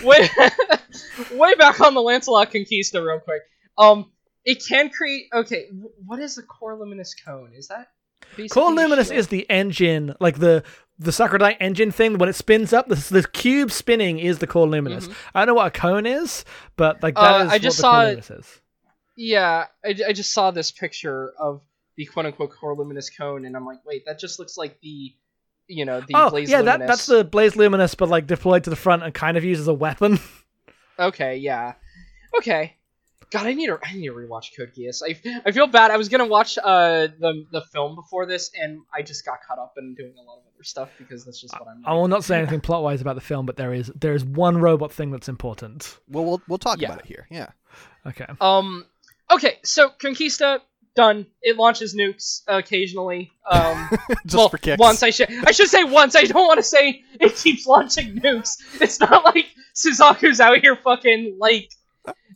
way, 0.03 0.29
way 1.33 1.55
back 1.55 1.81
on 1.81 1.93
the 1.93 2.01
Lancelot 2.01 2.51
Conquista, 2.51 3.03
real 3.05 3.19
quick. 3.19 3.41
Um, 3.77 4.11
it 4.45 4.63
can 4.67 4.89
create. 4.89 5.27
Okay, 5.33 5.67
what 6.05 6.19
is 6.19 6.35
the 6.35 6.43
core 6.43 6.75
luminous 6.77 7.13
cone? 7.13 7.51
Is 7.55 7.67
that 7.67 7.89
Core 8.49 8.71
Luminous 8.71 9.09
is 9.09 9.27
the 9.27 9.49
engine, 9.49 10.15
like 10.19 10.39
the 10.39 10.63
the 10.99 11.11
Sakuradite 11.11 11.57
engine 11.59 11.91
thing. 11.91 12.17
When 12.17 12.29
it 12.29 12.33
spins 12.33 12.73
up, 12.73 12.87
the, 12.87 12.95
the 12.95 13.27
cube 13.27 13.71
spinning 13.71 14.19
is 14.19 14.39
the 14.39 14.47
Core 14.47 14.67
Luminous. 14.67 15.07
I 15.33 15.41
don't 15.41 15.47
know 15.47 15.53
what 15.55 15.67
a 15.67 15.71
cone 15.71 16.05
is, 16.05 16.45
but 16.75 17.01
like 17.03 17.15
that 17.15 17.21
is 17.21 17.41
Mm-hmm. 17.41 17.49
Uh, 17.49 17.53
I 17.53 17.57
just 17.59 17.77
what 17.77 17.77
the 17.77 17.81
saw 17.81 17.91
Core 17.91 18.03
Luminous 18.03 18.29
is. 18.31 18.61
Yeah, 19.15 19.65
I, 19.83 19.95
I 20.07 20.13
just 20.13 20.31
saw 20.33 20.51
this 20.51 20.71
picture 20.71 21.33
of 21.39 21.61
the 21.95 22.05
quote 22.05 22.27
unquote 22.27 22.51
core 22.51 22.75
luminous 22.75 23.09
cone, 23.09 23.45
and 23.45 23.55
I'm 23.55 23.65
like, 23.65 23.79
wait, 23.85 24.03
that 24.05 24.19
just 24.19 24.37
looks 24.37 24.57
like 24.57 24.79
the, 24.81 25.15
you 25.67 25.85
know, 25.85 26.01
the 26.01 26.13
Oh, 26.13 26.29
blaze 26.29 26.49
yeah, 26.51 26.61
that, 26.61 26.85
that's 26.85 27.07
the 27.07 27.23
Blaze 27.23 27.55
Luminous, 27.55 27.95
but 27.95 28.09
like 28.09 28.27
deployed 28.27 28.65
to 28.65 28.69
the 28.69 28.75
front 28.75 29.01
and 29.01 29.13
kind 29.13 29.35
of 29.35 29.43
used 29.43 29.61
as 29.61 29.67
a 29.67 29.73
weapon. 29.73 30.19
Okay, 30.99 31.37
yeah, 31.37 31.73
okay. 32.39 32.75
God, 33.29 33.45
I 33.45 33.53
need 33.53 33.67
to 33.67 33.77
I 33.83 33.93
need 33.93 34.07
to 34.07 34.13
rewatch 34.13 34.55
Code 34.57 34.71
Geass. 34.77 35.01
I, 35.05 35.41
I 35.45 35.51
feel 35.51 35.67
bad. 35.67 35.91
I 35.91 35.97
was 35.97 36.07
gonna 36.07 36.25
watch 36.27 36.57
uh 36.57 37.07
the 37.19 37.45
the 37.51 37.61
film 37.73 37.95
before 37.95 38.25
this, 38.25 38.51
and 38.57 38.79
I 38.93 39.01
just 39.01 39.25
got 39.25 39.39
caught 39.45 39.59
up 39.59 39.73
in 39.77 39.95
doing 39.95 40.13
a 40.17 40.21
lot 40.21 40.37
of 40.37 40.43
other 40.55 40.63
stuff 40.63 40.89
because 40.97 41.25
that's 41.25 41.41
just 41.41 41.53
what 41.59 41.67
I'm. 41.67 41.83
I 41.85 41.93
will 41.93 42.07
not 42.07 42.23
say 42.23 42.37
anything 42.37 42.61
plot 42.67 42.83
wise 42.83 43.01
about 43.01 43.15
the 43.15 43.21
film, 43.21 43.45
but 43.45 43.57
there 43.57 43.73
is 43.73 43.91
there 43.99 44.13
is 44.13 44.23
one 44.23 44.59
robot 44.59 44.93
thing 44.93 45.11
that's 45.11 45.27
important. 45.27 45.97
Well, 46.09 46.23
we'll 46.23 46.41
we'll 46.47 46.57
talk 46.57 46.79
Yeah. 46.79 46.87
about 46.87 46.99
it 46.99 47.05
here. 47.05 47.27
Yeah. 47.29 47.49
Okay. 48.05 48.27
Um. 48.39 48.85
Okay, 49.29 49.57
so 49.63 49.89
Conquista 49.89 50.61
done. 50.95 51.27
It 51.41 51.57
launches 51.57 51.93
nukes 51.95 52.43
occasionally. 52.47 53.31
Um. 53.49 53.89
Just 54.25 54.35
well, 54.37 54.47
for 54.49 54.57
kicks. 54.57 54.79
once 54.79 55.03
I 55.03 55.09
should 55.09 55.29
I 55.45 55.51
should 55.51 55.67
say 55.67 55.83
once. 55.83 56.15
I 56.15 56.23
don't 56.23 56.47
want 56.47 56.59
to 56.59 56.63
say 56.63 57.03
it 57.19 57.35
keeps 57.35 57.67
launching 57.67 58.15
nukes. 58.21 58.55
It's 58.81 59.01
not 59.01 59.25
like 59.25 59.47
Suzaku's 59.75 60.39
out 60.39 60.59
here 60.59 60.77
fucking 60.77 61.35
like. 61.39 61.69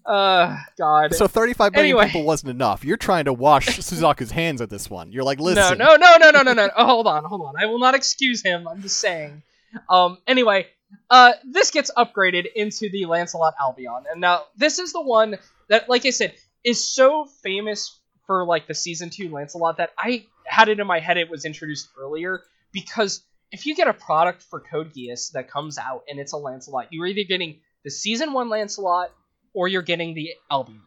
Uh. 0.05 0.57
God. 0.77 1.13
So 1.15 1.27
35 1.27 1.73
million 1.73 1.85
Anyway. 1.97 2.05
people 2.07 2.23
wasn't 2.23 2.49
enough. 2.51 2.83
You're 2.83 2.97
trying 2.97 3.25
to 3.25 3.33
wash 3.33 3.67
Suzaku's 3.79 4.31
hands 4.31 4.61
at 4.61 4.69
this 4.69 4.89
one. 4.89 5.11
You're 5.11 5.23
like, 5.23 5.39
No, 5.39 5.45
listen. 5.45 5.77
no, 5.77 5.95
no, 5.95 6.15
no, 6.19 6.31
no, 6.31 6.41
no, 6.41 6.53
no. 6.53 6.69
Oh, 6.75 6.85
hold 6.87 7.07
on, 7.07 7.23
hold 7.23 7.41
on. 7.41 7.53
I 7.57 7.65
will 7.67 7.79
not 7.79 7.95
excuse 7.95 8.41
him. 8.41 8.67
I'm 8.67 8.81
just 8.81 8.97
saying. 8.97 9.41
Um. 9.89 10.17
Anyway, 10.27 10.67
uh, 11.09 11.33
this 11.45 11.71
gets 11.71 11.91
upgraded 11.97 12.45
into 12.55 12.89
the 12.89 13.05
Lancelot 13.05 13.53
Albion, 13.59 14.03
and 14.11 14.19
now 14.19 14.43
this 14.57 14.79
is 14.79 14.91
the 14.93 15.01
one 15.01 15.37
that, 15.69 15.87
like 15.87 16.05
I 16.05 16.09
said, 16.09 16.33
is 16.63 16.89
so 16.93 17.25
famous 17.43 17.97
for 18.27 18.45
like 18.45 18.67
the 18.67 18.73
season 18.73 19.09
two 19.09 19.29
Lancelot 19.29 19.77
that 19.77 19.91
I 19.97 20.25
had 20.45 20.67
it 20.69 20.79
in 20.79 20.87
my 20.87 20.99
head 20.99 21.17
it 21.17 21.29
was 21.29 21.45
introduced 21.45 21.87
earlier 21.99 22.41
because 22.73 23.21
if 23.51 23.65
you 23.65 23.75
get 23.75 23.87
a 23.87 23.93
product 23.93 24.43
for 24.43 24.59
Code 24.59 24.93
Geass 24.93 25.31
that 25.33 25.49
comes 25.49 25.77
out 25.77 26.03
and 26.09 26.19
it's 26.19 26.33
a 26.33 26.37
Lancelot, 26.37 26.87
you're 26.91 27.07
either 27.07 27.23
getting 27.27 27.59
the 27.83 27.91
season 27.91 28.33
one 28.33 28.49
Lancelot 28.49 29.11
or 29.53 29.67
you're 29.67 29.81
getting 29.81 30.13
the 30.13 30.31
Albion. 30.49 30.81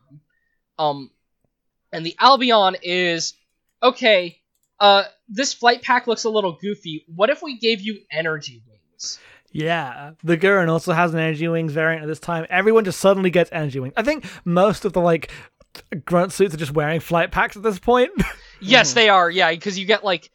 Um, 0.78 1.10
and 1.92 2.04
the 2.04 2.16
Albion 2.20 2.76
is 2.82 3.34
okay. 3.82 4.40
Uh, 4.80 5.04
this 5.28 5.54
flight 5.54 5.82
pack 5.82 6.06
looks 6.06 6.24
a 6.24 6.30
little 6.30 6.58
goofy. 6.60 7.04
What 7.14 7.30
if 7.30 7.42
we 7.42 7.58
gave 7.58 7.80
you 7.80 8.00
energy 8.10 8.62
wings? 8.68 9.18
Yeah, 9.52 10.12
the 10.24 10.36
Guren 10.36 10.68
also 10.68 10.92
has 10.92 11.14
an 11.14 11.20
energy 11.20 11.46
wings 11.46 11.72
variant 11.72 12.02
at 12.02 12.08
this 12.08 12.18
time. 12.18 12.44
Everyone 12.50 12.84
just 12.84 12.98
suddenly 12.98 13.30
gets 13.30 13.50
energy 13.52 13.78
wings. 13.78 13.94
I 13.96 14.02
think 14.02 14.24
most 14.44 14.84
of 14.84 14.92
the 14.92 15.00
like 15.00 15.30
grunt 16.04 16.32
suits 16.32 16.54
are 16.54 16.58
just 16.58 16.72
wearing 16.72 16.98
flight 17.00 17.30
packs 17.30 17.56
at 17.56 17.62
this 17.62 17.78
point. 17.78 18.10
Yes, 18.60 18.92
Mhm. 18.92 18.94
they 18.94 19.08
are. 19.10 19.30
Yeah, 19.30 19.50
because 19.50 19.78
you 19.78 19.84
get 19.84 20.04
like 20.04 20.30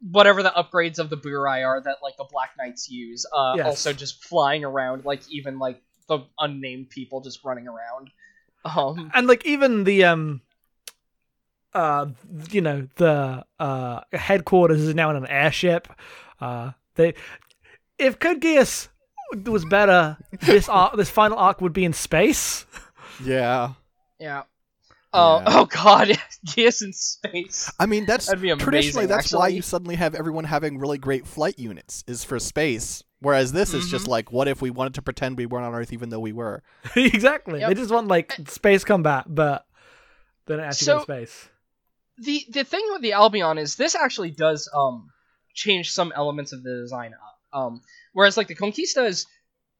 whatever 0.00 0.42
the 0.42 0.50
upgrades 0.50 0.98
of 0.98 1.10
the 1.10 1.16
Burai 1.16 1.64
are 1.64 1.80
that 1.80 1.98
like 2.02 2.16
the 2.16 2.26
Black 2.28 2.50
Knights 2.58 2.90
use. 2.90 3.24
Uh, 3.32 3.54
Yes. 3.56 3.66
also 3.66 3.92
just 3.92 4.24
flying 4.24 4.64
around, 4.64 5.04
like 5.04 5.20
even 5.30 5.58
like 5.60 5.80
the 6.08 6.20
unnamed 6.38 6.90
people 6.90 7.20
just 7.20 7.44
running 7.44 7.68
around. 7.68 8.10
Um, 8.64 9.10
and 9.14 9.26
like 9.26 9.46
even 9.46 9.84
the 9.84 10.04
um 10.04 10.42
uh 11.74 12.06
you 12.50 12.60
know 12.60 12.88
the 12.96 13.44
uh 13.58 14.00
headquarters 14.12 14.80
is 14.80 14.94
now 14.94 15.10
in 15.10 15.16
an 15.16 15.26
airship. 15.26 15.88
Uh 16.40 16.72
they 16.96 17.14
if 17.98 18.18
Code 18.18 18.40
Geass 18.40 18.88
was 19.44 19.64
better, 19.64 20.16
this 20.40 20.68
arc 20.68 20.96
this 20.96 21.10
final 21.10 21.38
arc 21.38 21.60
would 21.60 21.72
be 21.72 21.84
in 21.84 21.92
space. 21.92 22.66
Yeah. 23.24 23.72
yeah. 24.18 24.42
Oh, 25.12 25.38
Yeah. 25.38 25.44
oh 25.46 25.64
God, 25.66 26.08
Geass 26.46 26.82
in 26.82 26.92
space. 26.92 27.70
I 27.78 27.86
mean, 27.86 28.06
that's 28.06 28.26
That'd 28.26 28.42
be 28.42 28.48
traditionally 28.54 29.04
amazing, 29.04 29.08
that's 29.08 29.32
why 29.32 29.48
you 29.48 29.62
suddenly 29.62 29.96
have 29.96 30.14
everyone 30.14 30.44
having 30.44 30.78
really 30.78 30.98
great 30.98 31.26
flight 31.26 31.58
units 31.58 32.04
is 32.06 32.24
for 32.24 32.38
space. 32.38 33.02
Whereas 33.20 33.50
this 33.52 33.74
is 33.74 33.90
just 33.90 34.06
Mhm. 34.06 34.10
like, 34.10 34.32
what 34.32 34.46
if 34.46 34.62
we 34.62 34.70
wanted 34.70 34.94
to 34.94 35.02
pretend 35.02 35.36
we 35.36 35.46
weren't 35.46 35.64
on 35.66 35.74
Earth 35.74 35.92
even 35.92 36.08
though 36.10 36.20
we 36.20 36.32
were? 36.32 36.62
exactly. 36.96 37.60
Yep. 37.60 37.68
They 37.68 37.74
just 37.74 37.90
want 37.92 38.06
like 38.08 38.36
space 38.46 38.84
combat, 38.84 39.24
but 39.28 39.66
they 40.46 40.56
don't 40.56 40.64
actually 40.64 40.86
go 40.86 40.92
So- 40.92 40.98
to 40.98 41.02
space. 41.26 41.48
the 42.18 42.44
the 42.50 42.64
thing 42.64 42.84
with 42.90 43.02
the 43.02 43.12
Albion 43.12 43.58
is 43.58 43.76
this 43.76 43.94
actually 43.94 44.30
does 44.30 44.68
um 44.74 45.10
change 45.54 45.90
some 45.90 46.12
elements 46.14 46.52
of 46.52 46.62
the 46.62 46.70
design 46.82 47.12
up. 47.14 47.38
Um, 47.52 47.82
whereas 48.12 48.36
like 48.36 48.46
the 48.48 48.54
Conquista 48.54 49.06
is 49.06 49.26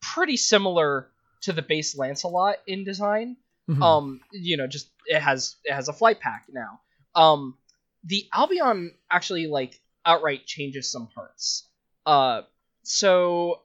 pretty 0.01 0.37
similar 0.37 1.09
to 1.43 1.53
the 1.53 1.63
base 1.63 1.97
Lancelot 1.97 2.57
in 2.67 2.83
design. 2.85 3.37
Mhm. 3.69 3.83
Um, 3.83 4.21
you 4.33 4.57
know, 4.57 4.67
just 4.67 4.91
it 5.07 5.21
has 5.21 5.57
it 5.65 5.73
has 5.73 5.89
a 5.89 5.93
flight 5.93 6.19
pack 6.21 6.47
now. 6.49 6.81
Um, 7.15 7.57
the 8.05 8.27
Albion 8.33 8.95
actually 9.11 9.47
like 9.47 9.81
outright 10.05 10.47
changes 10.47 10.91
some 10.91 11.07
parts. 11.09 11.69
Uh, 12.07 12.43
so 12.89 13.61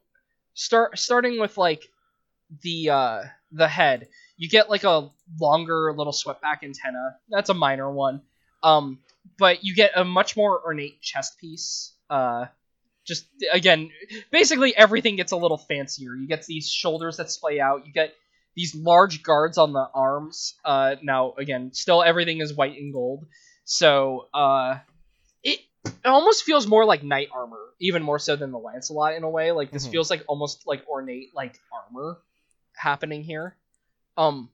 start 0.54 1.00
starting 1.00 1.40
with 1.40 1.58
like 1.58 1.88
the 2.62 2.90
uh 2.90 3.24
the 3.52 3.68
head, 3.68 4.08
you 4.38 4.50
get 4.50 4.70
like 4.70 4.84
a 4.84 5.10
longer 5.40 5.94
little 5.96 6.14
swept-back 6.14 6.62
antenna. 6.64 7.16
That's 7.30 7.50
a 7.50 7.54
minor 7.54 7.92
one. 7.92 8.22
Um, 8.64 9.00
but 9.38 9.64
you 9.64 9.76
get 9.76 9.92
a 9.96 10.04
much 10.04 10.36
more 10.36 10.62
ornate 10.64 11.02
chest 11.02 11.40
piece. 11.40 11.94
Uh, 12.10 12.46
just 13.06 13.26
again, 13.52 13.92
basically 14.32 14.76
everything 14.76 15.16
gets 15.16 15.32
a 15.32 15.38
little 15.38 15.58
fancier. 15.58 16.16
You 16.16 16.28
get 16.28 16.46
these 16.46 16.70
shoulders 16.70 17.18
that 17.18 17.32
splay 17.32 17.60
out. 17.60 17.86
You 17.86 17.94
get 17.94 18.14
these 18.56 18.76
large 18.76 19.24
guards 19.24 19.58
on 19.58 19.74
the 19.74 19.88
arms. 19.94 20.56
Uh, 20.66 20.96
now 21.02 21.34
again, 21.38 21.72
still 21.74 22.04
everything 22.04 22.42
is 22.42 22.54
white 22.54 22.78
and 22.78 22.94
gold. 22.94 23.26
So 23.66 24.28
uh, 24.34 24.80
it 25.86 26.06
almost 26.06 26.44
feels 26.44 26.68
more 26.68 26.86
like 26.86 27.04
knight 27.04 27.30
armor, 27.34 27.74
even 27.80 28.04
more 28.04 28.20
so 28.20 28.36
than 28.36 28.52
the 28.52 28.60
Lancelot 28.60 29.14
in 29.16 29.24
a 29.24 29.30
way. 29.30 29.52
Like 29.52 29.72
this 29.72 29.88
Mhm. 29.88 29.92
feels 29.92 30.10
like 30.10 30.24
almost 30.28 30.66
like 30.68 30.88
ornate 30.88 31.34
like 31.36 31.60
armor 31.72 32.20
happening 32.76 33.24
here. 33.24 33.56
Um, 34.18 34.50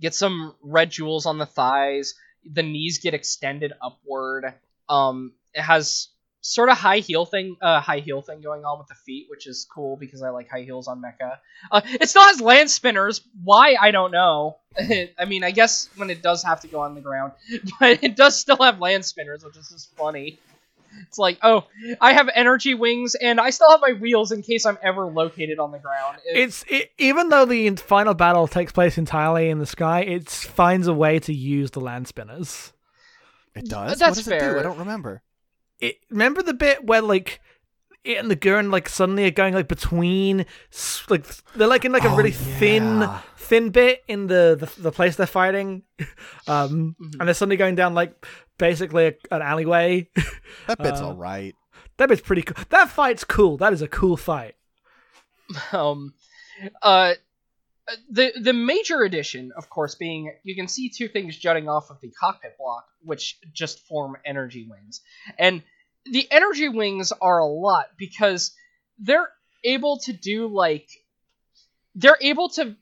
get 0.00 0.14
some 0.14 0.54
red 0.62 0.90
jewels 0.90 1.26
on 1.26 1.38
the 1.38 1.46
thighs. 1.46 2.14
The 2.44 2.62
knees 2.62 2.98
get 2.98 3.14
extended 3.14 3.72
upward. 3.82 4.54
Um, 4.88 5.34
it 5.54 5.62
has 5.62 6.08
sort 6.40 6.68
of 6.68 6.78
high 6.78 6.98
heel 6.98 7.26
thing, 7.26 7.56
uh, 7.60 7.80
high 7.80 7.98
heel 8.00 8.22
thing 8.22 8.40
going 8.40 8.64
on 8.64 8.78
with 8.78 8.88
the 8.88 8.94
feet, 8.94 9.26
which 9.28 9.46
is 9.46 9.66
cool 9.74 9.96
because 9.96 10.22
I 10.22 10.30
like 10.30 10.48
high 10.48 10.62
heels 10.62 10.88
on 10.88 11.02
mecha. 11.02 11.38
Uh, 11.70 11.80
it 11.84 12.08
still 12.08 12.22
has 12.22 12.40
land 12.40 12.70
spinners. 12.70 13.20
Why 13.42 13.76
I 13.80 13.90
don't 13.90 14.12
know. 14.12 14.58
I 15.18 15.24
mean, 15.26 15.42
I 15.44 15.50
guess 15.50 15.88
when 15.96 16.10
it 16.10 16.22
does 16.22 16.42
have 16.44 16.60
to 16.60 16.68
go 16.68 16.80
on 16.80 16.94
the 16.94 17.00
ground, 17.00 17.32
but 17.80 18.02
it 18.04 18.16
does 18.16 18.38
still 18.38 18.58
have 18.62 18.80
land 18.80 19.04
spinners, 19.04 19.44
which 19.44 19.56
is 19.56 19.68
just 19.68 19.94
funny. 19.96 20.38
It's 21.06 21.18
like, 21.18 21.38
oh, 21.42 21.64
I 22.00 22.14
have 22.14 22.28
energy 22.34 22.74
wings, 22.74 23.14
and 23.14 23.38
I 23.38 23.50
still 23.50 23.70
have 23.70 23.80
my 23.80 23.92
wheels 23.92 24.32
in 24.32 24.42
case 24.42 24.64
I'm 24.64 24.78
ever 24.82 25.04
located 25.06 25.58
on 25.58 25.70
the 25.70 25.78
ground. 25.78 26.18
It- 26.26 26.38
It's 26.38 26.64
it, 26.66 26.90
even 26.98 27.28
though 27.28 27.44
the 27.44 27.70
final 27.76 28.14
battle 28.14 28.48
takes 28.48 28.72
place 28.72 28.96
entirely 28.98 29.48
in 29.50 29.58
the 29.58 29.66
sky, 29.66 30.00
it 30.00 30.28
finds 30.30 30.86
a 30.86 30.94
way 30.94 31.18
to 31.20 31.32
use 31.34 31.70
the 31.72 31.80
land 31.80 32.08
spinners. 32.08 32.72
It 33.54 33.68
does. 33.68 33.98
that's 33.98 34.00
what 34.00 34.14
does 34.16 34.28
it 34.28 34.30
do? 34.30 34.38
fair. 34.38 34.58
I 34.58 34.62
don't 34.62 34.78
remember. 34.78 35.22
It, 35.80 35.96
remember 36.10 36.42
the 36.42 36.54
bit 36.54 36.84
where 36.84 37.02
like 37.02 37.40
it 38.04 38.18
and 38.18 38.30
the 38.30 38.36
Guren 38.36 38.70
like 38.72 38.88
suddenly 38.88 39.24
are 39.26 39.30
going 39.30 39.54
like 39.54 39.68
between 39.68 40.46
like 41.10 41.24
they're 41.54 41.66
like 41.68 41.84
in 41.84 41.92
like 41.92 42.04
a 42.04 42.08
Oh, 42.08 42.16
really 42.16 42.30
thin 42.32 43.00
yeah. 43.00 43.20
thin 43.36 43.70
bit 43.70 44.02
in 44.08 44.26
the, 44.28 44.56
the 44.58 44.82
the 44.82 44.92
place 44.92 45.16
they're 45.16 45.26
fighting, 45.26 45.82
um, 46.48 46.96
Mhm. 47.00 47.16
and 47.20 47.28
they're 47.28 47.34
suddenly 47.34 47.56
going 47.56 47.74
down 47.74 47.94
like 47.94 48.26
basically 48.58 49.06
a, 49.08 49.14
an 49.30 49.42
alleyway. 49.42 50.08
That 50.66 50.78
bit's 50.78 51.00
Uh, 51.00 51.08
all 51.08 51.16
right. 51.16 51.54
that 51.98 52.08
bit's 52.08 52.22
pretty 52.22 52.42
cool. 52.42 52.64
That 52.70 52.88
fight's 52.90 53.24
cool. 53.24 53.56
That 53.58 53.72
is 53.72 53.82
a 53.82 53.88
cool 53.88 54.16
fight. 54.16 54.54
um 55.72 56.14
uh 56.82 57.14
the 58.10 58.32
the 58.40 58.52
major 58.52 59.02
addition 59.02 59.52
of 59.56 59.70
course 59.70 59.94
being 59.94 60.32
you 60.42 60.54
can 60.54 60.68
see 60.68 60.90
two 60.90 61.08
things 61.08 61.36
jutting 61.36 61.68
off 61.68 61.90
of 61.90 62.00
the 62.00 62.10
cockpit 62.10 62.56
block 62.58 62.86
which 63.02 63.38
just 63.52 63.86
form 63.86 64.16
energy 64.24 64.66
wings. 64.68 65.00
And 65.38 65.62
the 66.04 66.26
energy 66.30 66.68
wings 66.68 67.12
are 67.20 67.38
a 67.38 67.46
lot 67.46 67.86
because 67.96 68.54
they're 68.98 69.28
able 69.64 69.98
to 70.00 70.12
do 70.12 70.48
like 70.48 70.88
they're 71.94 72.18
able 72.20 72.48
to 72.50 72.76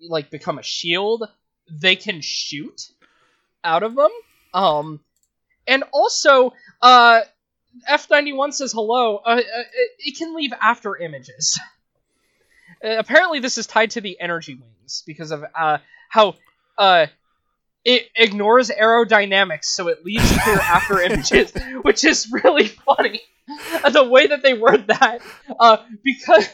like 0.00 0.30
become 0.30 0.58
a 0.58 0.62
shield. 0.62 1.24
They 1.70 1.96
can 1.96 2.20
shoot 2.20 2.80
out 3.64 3.82
of 3.82 3.94
them. 3.94 4.10
Um 4.54 5.00
and 5.66 5.84
also 5.92 6.52
uh 6.82 7.20
f91 7.88 8.54
says 8.54 8.72
hello. 8.72 9.18
Uh, 9.18 9.28
uh, 9.28 9.36
it, 9.38 9.90
it 9.98 10.18
can 10.18 10.34
leave 10.34 10.52
after 10.60 10.96
images 10.96 11.60
Uh, 12.84 12.96
apparently 12.98 13.40
this 13.40 13.58
is 13.58 13.66
tied 13.66 13.90
to 13.92 14.00
the 14.00 14.20
energy 14.20 14.54
wings 14.54 15.02
because 15.06 15.30
of 15.30 15.44
uh, 15.54 15.78
how 16.08 16.34
uh, 16.76 17.06
it 17.84 18.08
ignores 18.16 18.70
aerodynamics, 18.70 19.64
so 19.64 19.88
it 19.88 20.04
leaves 20.04 20.30
clear 20.42 20.58
after 20.58 21.00
images, 21.02 21.52
which 21.82 22.04
is 22.04 22.30
really 22.30 22.68
funny. 22.68 23.20
the 23.92 24.04
way 24.04 24.26
that 24.26 24.42
they 24.42 24.52
word 24.52 24.86
that, 24.88 25.20
uh, 25.58 25.78
because 26.04 26.46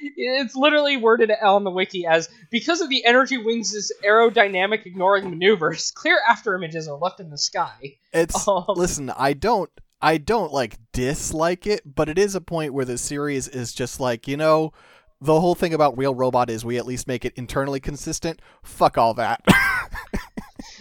it's 0.00 0.56
literally 0.56 0.96
worded 0.96 1.30
on 1.42 1.64
the 1.64 1.70
wiki 1.70 2.06
as 2.06 2.28
because 2.50 2.80
of 2.80 2.88
the 2.88 3.04
energy 3.04 3.38
wings' 3.38 3.92
aerodynamic 4.04 4.86
ignoring 4.86 5.30
maneuvers, 5.30 5.90
clear 5.92 6.18
after 6.28 6.54
images 6.54 6.88
are 6.88 6.98
left 6.98 7.20
in 7.20 7.30
the 7.30 7.38
sky. 7.38 7.96
It's 8.12 8.48
Um, 8.48 8.64
listen, 8.70 9.10
I 9.10 9.32
don't 9.34 9.70
I 10.02 10.16
don't 10.16 10.52
like 10.52 10.78
dislike 10.92 11.66
it, 11.66 11.82
but 11.84 12.08
it 12.08 12.18
is 12.18 12.34
a 12.34 12.40
point 12.40 12.72
where 12.72 12.84
the 12.86 12.98
series 12.98 13.48
is 13.48 13.72
just 13.72 14.00
like, 14.00 14.26
you 14.26 14.36
know, 14.36 14.72
the 15.20 15.40
whole 15.40 15.54
thing 15.54 15.74
about 15.74 15.98
real 15.98 16.14
robot 16.14 16.48
is 16.50 16.64
we 16.64 16.78
at 16.78 16.86
least 16.86 17.06
make 17.06 17.24
it 17.24 17.32
internally 17.36 17.80
consistent. 17.80 18.40
Fuck 18.62 18.98
all 18.98 19.14
that. 19.14 19.42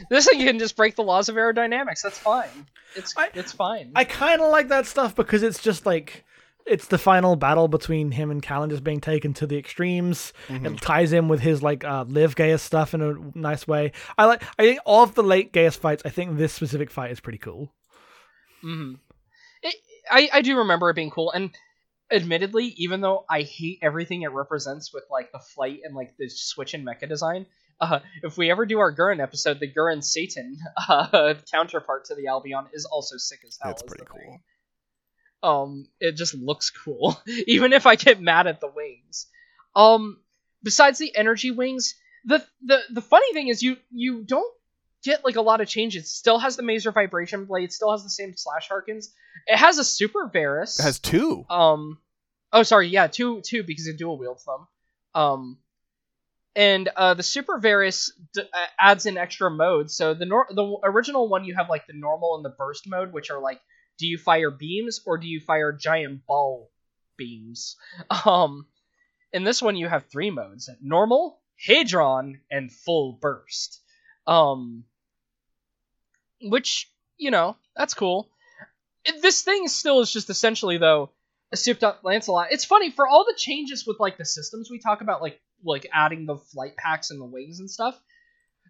This 0.09 0.27
thing 0.27 0.39
can 0.39 0.59
just 0.59 0.75
break 0.77 0.95
the 0.95 1.03
laws 1.03 1.27
of 1.29 1.35
aerodynamics. 1.35 2.01
That's 2.03 2.17
fine. 2.17 2.67
It's 2.95 3.13
I- 3.17 3.29
it's 3.33 3.51
fine. 3.51 3.91
I 3.95 4.05
kind 4.05 4.41
of 4.41 4.49
like 4.49 4.69
that 4.69 4.85
stuff 4.85 5.13
because 5.13 5.43
it's 5.43 5.61
just 5.61 5.85
like 5.85 6.23
it's 6.65 6.87
the 6.87 6.97
final 6.97 7.35
battle 7.35 7.67
between 7.67 8.11
him 8.11 8.31
and 8.31 8.41
Kallen 8.41 8.69
just 8.69 8.83
being 8.83 9.01
taken 9.01 9.33
to 9.35 9.47
the 9.47 9.57
extremes. 9.57 10.31
It 10.47 10.79
ties 10.81 11.11
in 11.11 11.27
with 11.27 11.41
his 11.41 11.61
like 11.61 11.83
uh, 11.83 12.05
live 12.07 12.35
Geass 12.35 12.61
stuff 12.61 12.93
in 12.93 13.01
a 13.01 13.13
nice 13.37 13.67
way. 13.67 13.91
I 14.17 14.25
like. 14.25 14.43
I 14.57 14.63
think 14.63 14.79
all 14.85 15.03
of 15.03 15.15
the 15.15 15.23
late 15.23 15.51
Geass 15.51 15.77
fights. 15.77 16.01
I 16.05 16.09
think 16.09 16.37
this 16.37 16.53
specific 16.53 16.89
fight 16.91 17.11
is 17.11 17.19
pretty 17.19 17.39
cool. 17.39 17.73
hmm 18.61 18.93
I 20.09 20.29
I 20.33 20.41
do 20.41 20.57
remember 20.57 20.89
it 20.89 20.95
being 20.95 21.11
cool, 21.11 21.31
and 21.31 21.51
admittedly, 22.11 22.73
even 22.77 23.01
though 23.01 23.25
I 23.29 23.41
hate 23.41 23.79
everything 23.81 24.23
it 24.23 24.31
represents 24.31 24.93
with 24.93 25.03
like 25.09 25.31
the 25.31 25.39
flight 25.39 25.81
and 25.83 25.95
like 25.95 26.15
the 26.17 26.29
switch 26.29 26.73
and 26.73 26.85
mecha 26.85 27.07
design, 27.07 27.45
uh, 27.81 27.99
if 28.23 28.37
we 28.37 28.51
ever 28.51 28.65
do 28.65 28.79
our 28.79 28.93
Guren 28.93 29.21
episode, 29.21 29.59
the 29.59 29.71
Guren 29.71 29.99
Seiten 29.99 30.57
uh, 30.89 31.35
counterpart 31.51 32.05
to 32.05 32.15
the 32.15 32.27
Albion 32.27 32.65
is 32.73 32.85
also 32.85 33.15
sick 33.17 33.39
as 33.47 33.57
hell. 33.61 33.71
It's 33.71 33.81
is 33.81 33.87
pretty 33.87 34.05
cool. 34.05 34.19
thing. 34.19 34.41
Um, 35.41 35.87
it 36.01 36.17
just 36.17 36.35
looks 36.35 36.69
cool, 36.69 37.17
even 37.47 37.71
if 37.71 37.85
I 37.85 37.95
get 37.95 38.19
mad 38.21 38.47
at 38.47 38.59
the 38.59 38.67
wings. 38.67 39.27
Um, 39.75 40.17
besides 40.61 40.99
the 40.99 41.15
energy 41.15 41.51
wings, 41.51 41.95
the 42.25 42.45
the 42.61 42.79
the 42.91 43.01
funny 43.01 43.31
thing 43.33 43.47
is 43.47 43.63
you 43.63 43.77
you 43.89 44.23
don't 44.23 44.53
get 45.03 45.23
like 45.25 45.35
a 45.35 45.41
lot 45.41 45.61
of 45.61 45.67
changes. 45.67 46.03
It 46.03 46.07
still 46.07 46.39
has 46.39 46.55
the 46.55 46.63
Maser 46.63 46.93
vibration 46.93 47.45
blade, 47.45 47.71
still 47.71 47.91
has 47.91 48.03
the 48.03 48.09
same 48.09 48.33
slash 48.35 48.69
harkens. 48.69 49.07
It 49.47 49.57
has 49.57 49.77
a 49.77 49.83
super 49.83 50.29
VARIS. 50.31 50.79
it 50.79 50.83
has 50.83 50.99
two. 50.99 51.45
um 51.49 51.97
oh 52.51 52.63
sorry, 52.63 52.87
yeah, 52.87 53.07
two 53.07 53.41
two 53.41 53.63
because 53.63 53.87
it 53.87 53.97
dual 53.97 54.17
wields 54.17 54.45
them. 54.45 54.67
Um 55.15 55.57
and 56.55 56.89
uh, 56.95 57.13
the 57.13 57.23
Super 57.23 57.59
VARIS 57.59 58.11
d- 58.33 58.41
uh, 58.41 58.65
adds 58.79 59.05
in 59.05 59.17
extra 59.17 59.49
modes. 59.51 59.95
So 59.95 60.13
the 60.13 60.25
nor- 60.25 60.47
the 60.49 60.77
original 60.83 61.29
one 61.29 61.45
you 61.45 61.55
have 61.55 61.69
like 61.69 61.85
the 61.87 61.93
normal 61.93 62.35
and 62.35 62.43
the 62.43 62.49
burst 62.49 62.85
mode, 62.87 63.13
which 63.13 63.29
are 63.29 63.39
like, 63.39 63.61
do 63.99 64.07
you 64.07 64.17
fire 64.17 64.51
beams 64.51 64.99
or 65.05 65.17
do 65.17 65.27
you 65.27 65.39
fire 65.39 65.71
giant 65.71 66.25
ball 66.25 66.69
beams? 67.17 67.77
Um, 68.25 68.65
in 69.31 69.43
this 69.43 69.61
one 69.61 69.75
you 69.77 69.87
have 69.87 70.07
three 70.07 70.31
modes: 70.31 70.69
normal, 70.81 71.39
Hadron, 71.65 72.41
and 72.49 72.71
full 72.71 73.13
burst. 73.21 73.79
Um, 74.25 74.85
which 76.41 76.91
you 77.17 77.31
know 77.31 77.55
that's 77.75 77.93
cool. 77.93 78.29
This 79.21 79.41
thing 79.41 79.67
still 79.67 80.01
is 80.01 80.11
just 80.11 80.29
essentially 80.29 80.77
though 80.77 81.11
a 81.51 81.57
souped 81.57 81.83
up 81.83 82.01
Lancelot. 82.03 82.47
It's 82.51 82.65
funny 82.65 82.91
for 82.91 83.07
all 83.07 83.25
the 83.25 83.35
changes 83.37 83.85
with 83.85 83.99
like 83.99 84.17
the 84.17 84.25
systems 84.25 84.69
we 84.69 84.79
talk 84.79 85.01
about, 85.01 85.21
like 85.21 85.39
like 85.63 85.87
adding 85.93 86.25
the 86.25 86.37
flight 86.37 86.77
packs 86.77 87.09
and 87.11 87.19
the 87.19 87.25
wings 87.25 87.59
and 87.59 87.69
stuff. 87.69 87.99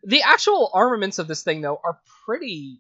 The 0.04 0.22
actual 0.22 0.72
armaments 0.74 1.20
of 1.20 1.28
this 1.28 1.44
thing 1.44 1.62
though 1.62 1.80
are 1.84 2.00
pretty 2.26 2.80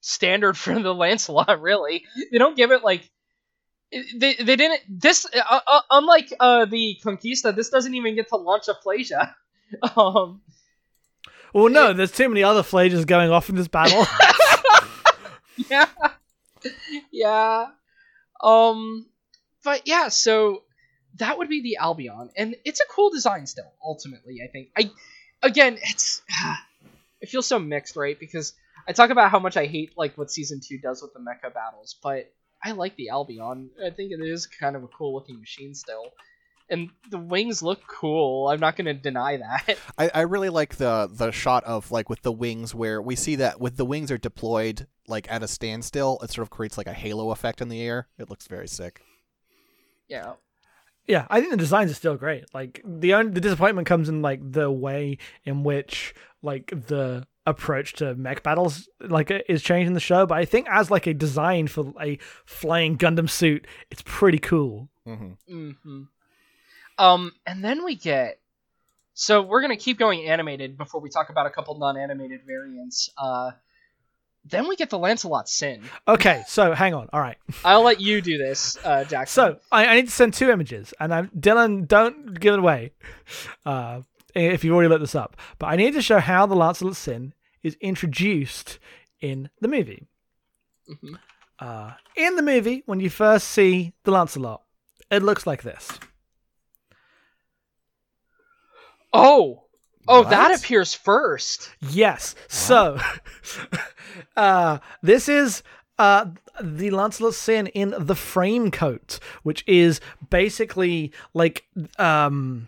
standard 0.00 0.56
for 0.58 0.80
the 0.80 0.94
Lancelot. 0.94 1.60
Really, 1.60 2.04
they 2.30 2.38
don't 2.38 2.56
give 2.56 2.72
it 2.72 2.82
like 2.82 3.08
they 3.92 4.34
they 4.34 4.56
didn't 4.56 4.80
this 4.88 5.26
uh, 5.26 5.60
uh, 5.66 5.80
unlike 5.90 6.32
uh 6.40 6.64
the 6.64 6.98
Conquista. 7.04 7.54
This 7.54 7.70
doesn't 7.70 7.94
even 7.94 8.16
get 8.16 8.28
to 8.28 8.36
launch 8.36 8.68
a 8.68 8.74
FLEIJA. 8.74 9.34
Um, 9.96 10.40
Well, 11.54 11.68
no, 11.68 11.92
there's 11.94 12.12
too 12.12 12.28
many 12.28 12.42
other 12.42 12.62
FLEIJAs 12.62 13.06
going 13.06 13.30
off 13.30 13.48
in 13.48 13.54
this 13.54 13.68
battle. 13.68 14.06
yeah. 15.56 15.86
Yeah. 17.10 17.68
Um 18.42 19.06
but 19.64 19.82
yeah 19.86 20.08
so 20.08 20.62
that 21.18 21.38
would 21.38 21.48
be 21.48 21.62
the 21.62 21.76
albion 21.78 22.30
and 22.36 22.54
it's 22.64 22.80
a 22.80 22.84
cool 22.90 23.10
design 23.10 23.46
still 23.46 23.72
ultimately 23.82 24.40
i 24.44 24.48
think. 24.48 24.68
I 24.76 24.90
again 25.42 25.78
it's 25.80 26.22
it 27.20 27.28
feels 27.28 27.46
so 27.46 27.58
mixed 27.58 27.96
right? 27.96 28.18
Because 28.18 28.52
i 28.86 28.92
talk 28.92 29.10
about 29.10 29.30
how 29.30 29.38
much 29.38 29.56
i 29.56 29.66
hate 29.66 29.92
like 29.96 30.16
what 30.16 30.30
season 30.30 30.60
2 30.60 30.78
does 30.78 31.02
with 31.02 31.14
the 31.14 31.20
mecha 31.20 31.52
battles 31.52 31.96
but 32.02 32.30
i 32.62 32.72
like 32.72 32.94
the 32.96 33.08
albion. 33.08 33.70
I 33.84 33.90
think 33.90 34.12
it 34.12 34.20
is 34.20 34.46
kind 34.46 34.76
of 34.76 34.84
a 34.84 34.88
cool 34.88 35.14
looking 35.14 35.40
machine 35.40 35.74
still 35.74 36.12
and 36.74 36.90
the 37.10 37.18
wings 37.18 37.62
look 37.62 37.86
cool 37.86 38.48
i'm 38.48 38.60
not 38.60 38.76
going 38.76 38.86
to 38.86 38.94
deny 38.94 39.36
that 39.36 39.78
I, 39.98 40.10
I 40.14 40.20
really 40.22 40.50
like 40.50 40.76
the 40.76 41.08
the 41.10 41.30
shot 41.30 41.64
of 41.64 41.90
like 41.90 42.10
with 42.10 42.22
the 42.22 42.32
wings 42.32 42.74
where 42.74 43.00
we 43.00 43.16
see 43.16 43.36
that 43.36 43.60
with 43.60 43.76
the 43.76 43.84
wings 43.84 44.10
are 44.10 44.18
deployed 44.18 44.86
like 45.06 45.30
at 45.30 45.42
a 45.42 45.48
standstill, 45.48 46.18
it 46.22 46.30
sort 46.30 46.44
of 46.44 46.50
creates 46.50 46.78
like 46.78 46.86
a 46.86 46.94
halo 46.94 47.30
effect 47.30 47.60
in 47.60 47.68
the 47.68 47.82
air. 47.82 48.08
It 48.18 48.30
looks 48.30 48.46
very 48.46 48.66
sick. 48.66 49.02
yeah 50.08 50.34
yeah, 51.06 51.26
I 51.28 51.40
think 51.40 51.50
the 51.50 51.58
designs 51.58 51.90
are 51.90 51.94
still 51.94 52.16
great. 52.16 52.46
Like 52.54 52.80
the 52.84 53.14
only 53.14 53.32
the 53.32 53.40
disappointment 53.40 53.86
comes 53.86 54.08
in 54.08 54.22
like 54.22 54.40
the 54.42 54.70
way 54.70 55.18
in 55.44 55.62
which 55.62 56.14
like 56.42 56.68
the 56.70 57.26
approach 57.46 57.92
to 57.94 58.14
mech 58.14 58.42
battles 58.42 58.88
like 59.00 59.30
is 59.48 59.62
changing 59.62 59.92
the 59.92 60.00
show. 60.00 60.24
But 60.26 60.38
I 60.38 60.46
think 60.46 60.66
as 60.70 60.90
like 60.90 61.06
a 61.06 61.14
design 61.14 61.66
for 61.66 61.92
a 62.00 62.18
flying 62.46 62.96
Gundam 62.96 63.28
suit, 63.28 63.66
it's 63.90 64.02
pretty 64.04 64.38
cool. 64.38 64.88
hmm 65.04 65.32
hmm 65.46 66.02
Um, 66.98 67.32
and 67.46 67.64
then 67.64 67.84
we 67.84 67.94
get. 67.96 68.40
So 69.14 69.42
we're 69.42 69.60
gonna 69.60 69.76
keep 69.76 69.98
going 69.98 70.26
animated 70.26 70.76
before 70.76 71.00
we 71.00 71.08
talk 71.08 71.30
about 71.30 71.46
a 71.46 71.50
couple 71.50 71.78
non-animated 71.78 72.40
variants. 72.46 73.10
Uh, 73.16 73.52
then 74.44 74.68
we 74.68 74.76
get 74.76 74.90
the 74.90 74.98
Lancelot 74.98 75.48
Sin. 75.48 75.82
Okay, 76.06 76.42
so 76.46 76.72
hang 76.74 76.94
on. 76.94 77.08
All 77.12 77.20
right. 77.20 77.38
I'll 77.64 77.82
let 77.82 78.00
you 78.00 78.20
do 78.20 78.36
this, 78.36 78.76
uh, 78.84 79.04
Jackson. 79.04 79.54
So 79.54 79.60
I, 79.72 79.86
I 79.86 79.94
need 79.96 80.06
to 80.06 80.10
send 80.10 80.34
two 80.34 80.50
images, 80.50 80.92
and 81.00 81.14
I'm 81.14 81.28
Dylan. 81.28 81.86
Don't 81.88 82.38
give 82.38 82.54
it 82.54 82.58
away, 82.58 82.90
uh, 83.64 84.02
if 84.34 84.64
you've 84.64 84.74
already 84.74 84.88
looked 84.88 85.00
this 85.02 85.14
up. 85.14 85.36
But 85.58 85.66
I 85.68 85.76
need 85.76 85.94
to 85.94 86.02
show 86.02 86.18
how 86.18 86.44
the 86.46 86.56
Lancelot 86.56 86.96
Sin 86.96 87.32
is 87.62 87.76
introduced 87.80 88.78
in 89.20 89.48
the 89.60 89.68
movie. 89.68 90.06
Mhm. 90.90 91.18
Uh, 91.58 91.92
in 92.16 92.36
the 92.36 92.42
movie, 92.42 92.82
when 92.84 93.00
you 93.00 93.08
first 93.08 93.48
see 93.48 93.94
the 94.02 94.10
Lancelot, 94.10 94.62
it 95.10 95.22
looks 95.22 95.46
like 95.46 95.62
this. 95.62 95.88
Oh, 99.14 99.62
oh, 100.08 100.24
that 100.24 100.58
appears 100.58 100.92
first. 100.94 101.70
Yes. 101.90 102.34
So, 102.48 102.98
uh, 104.36 104.78
this 105.02 105.28
is 105.28 105.62
uh, 105.98 106.26
the 106.60 106.90
Lancelot 106.90 107.34
Sin 107.34 107.68
in 107.68 107.94
the 107.98 108.14
frame 108.16 108.70
coat, 108.70 109.18
which 109.44 109.62
is 109.66 110.00
basically 110.30 111.12
like 111.32 111.64
um. 111.98 112.66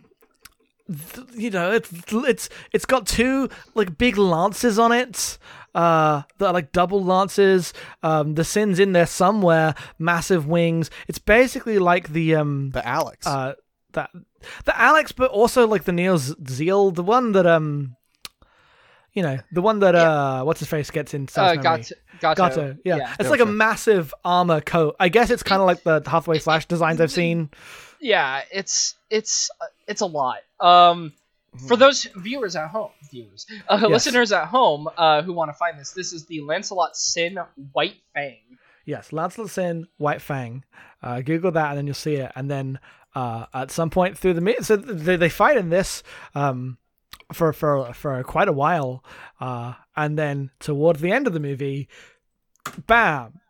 th- 0.88 1.26
You 1.34 1.50
know, 1.50 1.72
it's 1.72 1.90
it's 2.12 2.48
it's 2.72 2.84
got 2.86 3.06
two 3.06 3.48
like 3.74 3.98
big 3.98 4.16
lances 4.16 4.78
on 4.78 4.92
it, 4.92 5.38
uh, 5.74 6.22
that 6.38 6.46
are 6.46 6.52
like 6.52 6.70
double 6.72 7.02
lances. 7.04 7.72
Um, 8.02 8.34
the 8.36 8.44
sin's 8.44 8.78
in 8.78 8.92
there 8.92 9.06
somewhere. 9.06 9.74
Massive 9.98 10.46
wings. 10.46 10.90
It's 11.08 11.18
basically 11.18 11.78
like 11.80 12.10
the 12.10 12.36
um, 12.36 12.70
The 12.70 12.86
Alex. 12.86 13.26
uh 13.26 13.54
that 13.96 14.10
the 14.64 14.80
Alex, 14.80 15.10
but 15.12 15.30
also 15.30 15.66
like 15.66 15.84
the 15.84 15.92
Neue 15.92 16.16
Z- 16.16 16.34
Ziel, 16.44 16.94
the 16.94 17.02
one 17.02 17.32
that 17.32 17.46
um, 17.46 17.96
you 19.12 19.22
know, 19.22 19.38
the 19.52 19.62
one 19.62 19.80
that 19.80 19.94
uh, 19.94 20.42
what's 20.44 20.60
his 20.60 20.68
face 20.68 20.90
gets 20.90 21.12
in. 21.14 21.24
Uh, 21.24 21.26
Stealth 21.28 21.56
Memory. 21.56 21.62
Gato, 21.62 21.94
Gato. 22.20 22.34
Gato, 22.48 22.76
yeah. 22.84 22.96
yeah, 22.96 23.14
It's 23.18 23.30
like 23.30 23.40
a 23.40 23.46
massive 23.46 24.14
armor 24.24 24.60
coat. 24.60 24.96
I 25.00 25.08
guess 25.08 25.30
it's 25.30 25.42
kind 25.42 25.60
of 25.60 25.66
like 25.66 25.82
the 25.82 26.02
halfway 26.08 26.38
Flash 26.38 26.66
designs 26.66 27.00
I've 27.00 27.10
seen. 27.10 27.50
Yeah, 28.00 28.42
it's 28.52 28.94
it's 29.10 29.50
uh, 29.60 29.66
it's 29.86 30.00
a 30.02 30.06
lot. 30.06 30.38
Um, 30.60 31.12
Mm-hmm. 31.56 31.68
for 31.68 31.76
those 31.78 32.04
viewers 32.16 32.54
at 32.54 32.68
home, 32.68 32.90
viewers, 33.10 33.46
uh, 33.66 33.78
Yes. 33.80 33.90
listeners 33.90 34.30
at 34.30 34.44
home, 34.48 34.90
uh, 34.98 35.22
who 35.22 35.32
want 35.32 35.48
to 35.48 35.54
find 35.54 35.78
this, 35.80 35.92
this 35.92 36.12
is 36.12 36.26
the 36.26 36.42
Lancelot 36.42 36.94
Sin 36.98 37.38
White 37.72 37.96
Fang. 38.12 38.36
Yes, 38.84 39.10
Lancelot 39.10 39.48
Sin, 39.48 39.86
White 39.96 40.20
Fang. 40.20 40.64
Uh, 41.02 41.22
Google 41.22 41.52
that 41.52 41.70
and 41.70 41.78
then 41.78 41.86
you'll 41.86 41.94
see 41.94 42.16
it. 42.16 42.30
And 42.36 42.50
then 42.50 42.78
uh, 43.16 43.46
at 43.52 43.70
some 43.72 43.90
point 43.90 44.16
through 44.16 44.34
the 44.34 44.40
movie, 44.40 44.62
so 44.62 44.76
they, 44.76 45.16
they 45.16 45.28
fight 45.28 45.56
in 45.56 45.70
this 45.70 46.02
um, 46.34 46.78
for 47.32 47.52
for 47.52 47.92
for 47.94 48.22
quite 48.22 48.46
a 48.46 48.52
while, 48.52 49.02
uh, 49.40 49.72
and 49.96 50.16
then 50.18 50.50
toward 50.60 50.98
the 50.98 51.10
end 51.10 51.26
of 51.26 51.32
the 51.32 51.40
movie, 51.40 51.88
bam, 52.86 53.40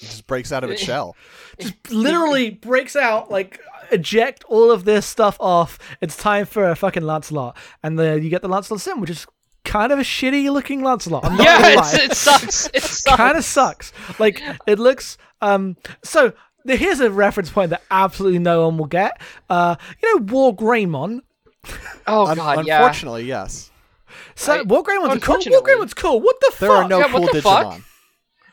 it 0.00 0.06
just 0.06 0.26
breaks 0.26 0.52
out 0.52 0.64
of 0.64 0.70
its 0.70 0.82
shell. 0.82 1.16
Just 1.60 1.92
literally 1.92 2.50
breaks 2.50 2.96
out 2.96 3.30
like 3.30 3.60
eject 3.92 4.42
all 4.48 4.72
of 4.72 4.84
this 4.84 5.06
stuff 5.06 5.36
off. 5.38 5.78
It's 6.00 6.16
time 6.16 6.46
for 6.46 6.68
a 6.68 6.74
fucking 6.74 7.04
Lancelot, 7.04 7.56
and 7.82 7.96
the 7.98 8.18
you 8.20 8.28
get 8.28 8.42
the 8.42 8.48
Lancelot 8.48 8.80
Sin, 8.80 9.00
which 9.00 9.10
is 9.10 9.24
kind 9.64 9.92
of 9.92 9.98
a 10.00 10.02
shitty 10.02 10.50
looking 10.50 10.82
Lancelot. 10.82 11.24
I'm 11.24 11.36
not 11.36 11.44
Yeah, 11.46 11.78
it's, 11.78 11.94
it 11.94 12.14
sucks. 12.16 12.68
It 12.74 12.82
sucks. 12.82 13.16
kind 13.16 13.38
of 13.38 13.44
sucks. 13.44 13.92
Like 14.18 14.42
it 14.66 14.80
looks. 14.80 15.16
Um. 15.40 15.76
So 16.02 16.30
th- 16.30 16.38
here's 16.66 17.00
a 17.00 17.10
reference 17.10 17.50
point 17.50 17.70
that 17.70 17.82
absolutely 17.90 18.38
no 18.38 18.66
one 18.66 18.78
will 18.78 18.86
get. 18.86 19.20
Uh. 19.50 19.76
You 20.02 20.18
know, 20.20 20.24
War 20.32 20.54
Greymon. 20.56 21.20
Oh 22.06 22.26
Un- 22.26 22.36
god, 22.36 22.66
yeah. 22.66 22.78
unfortunately, 22.78 23.24
yes. 23.24 23.70
So 24.34 24.52
I- 24.60 24.62
War 24.62 24.82
Greymon's 24.82 25.22
cool. 25.22 25.36
War 25.46 25.62
Greymon's 25.62 25.94
cool. 25.94 26.20
What 26.20 26.38
the 26.40 26.52
There 26.60 26.68
fuck? 26.68 26.84
are 26.84 26.88
no 26.88 26.98
Yeah, 26.98 27.08
cool 27.08 27.26
the 27.26 27.42
fuck? 27.42 27.66
Digimon. 27.74 27.82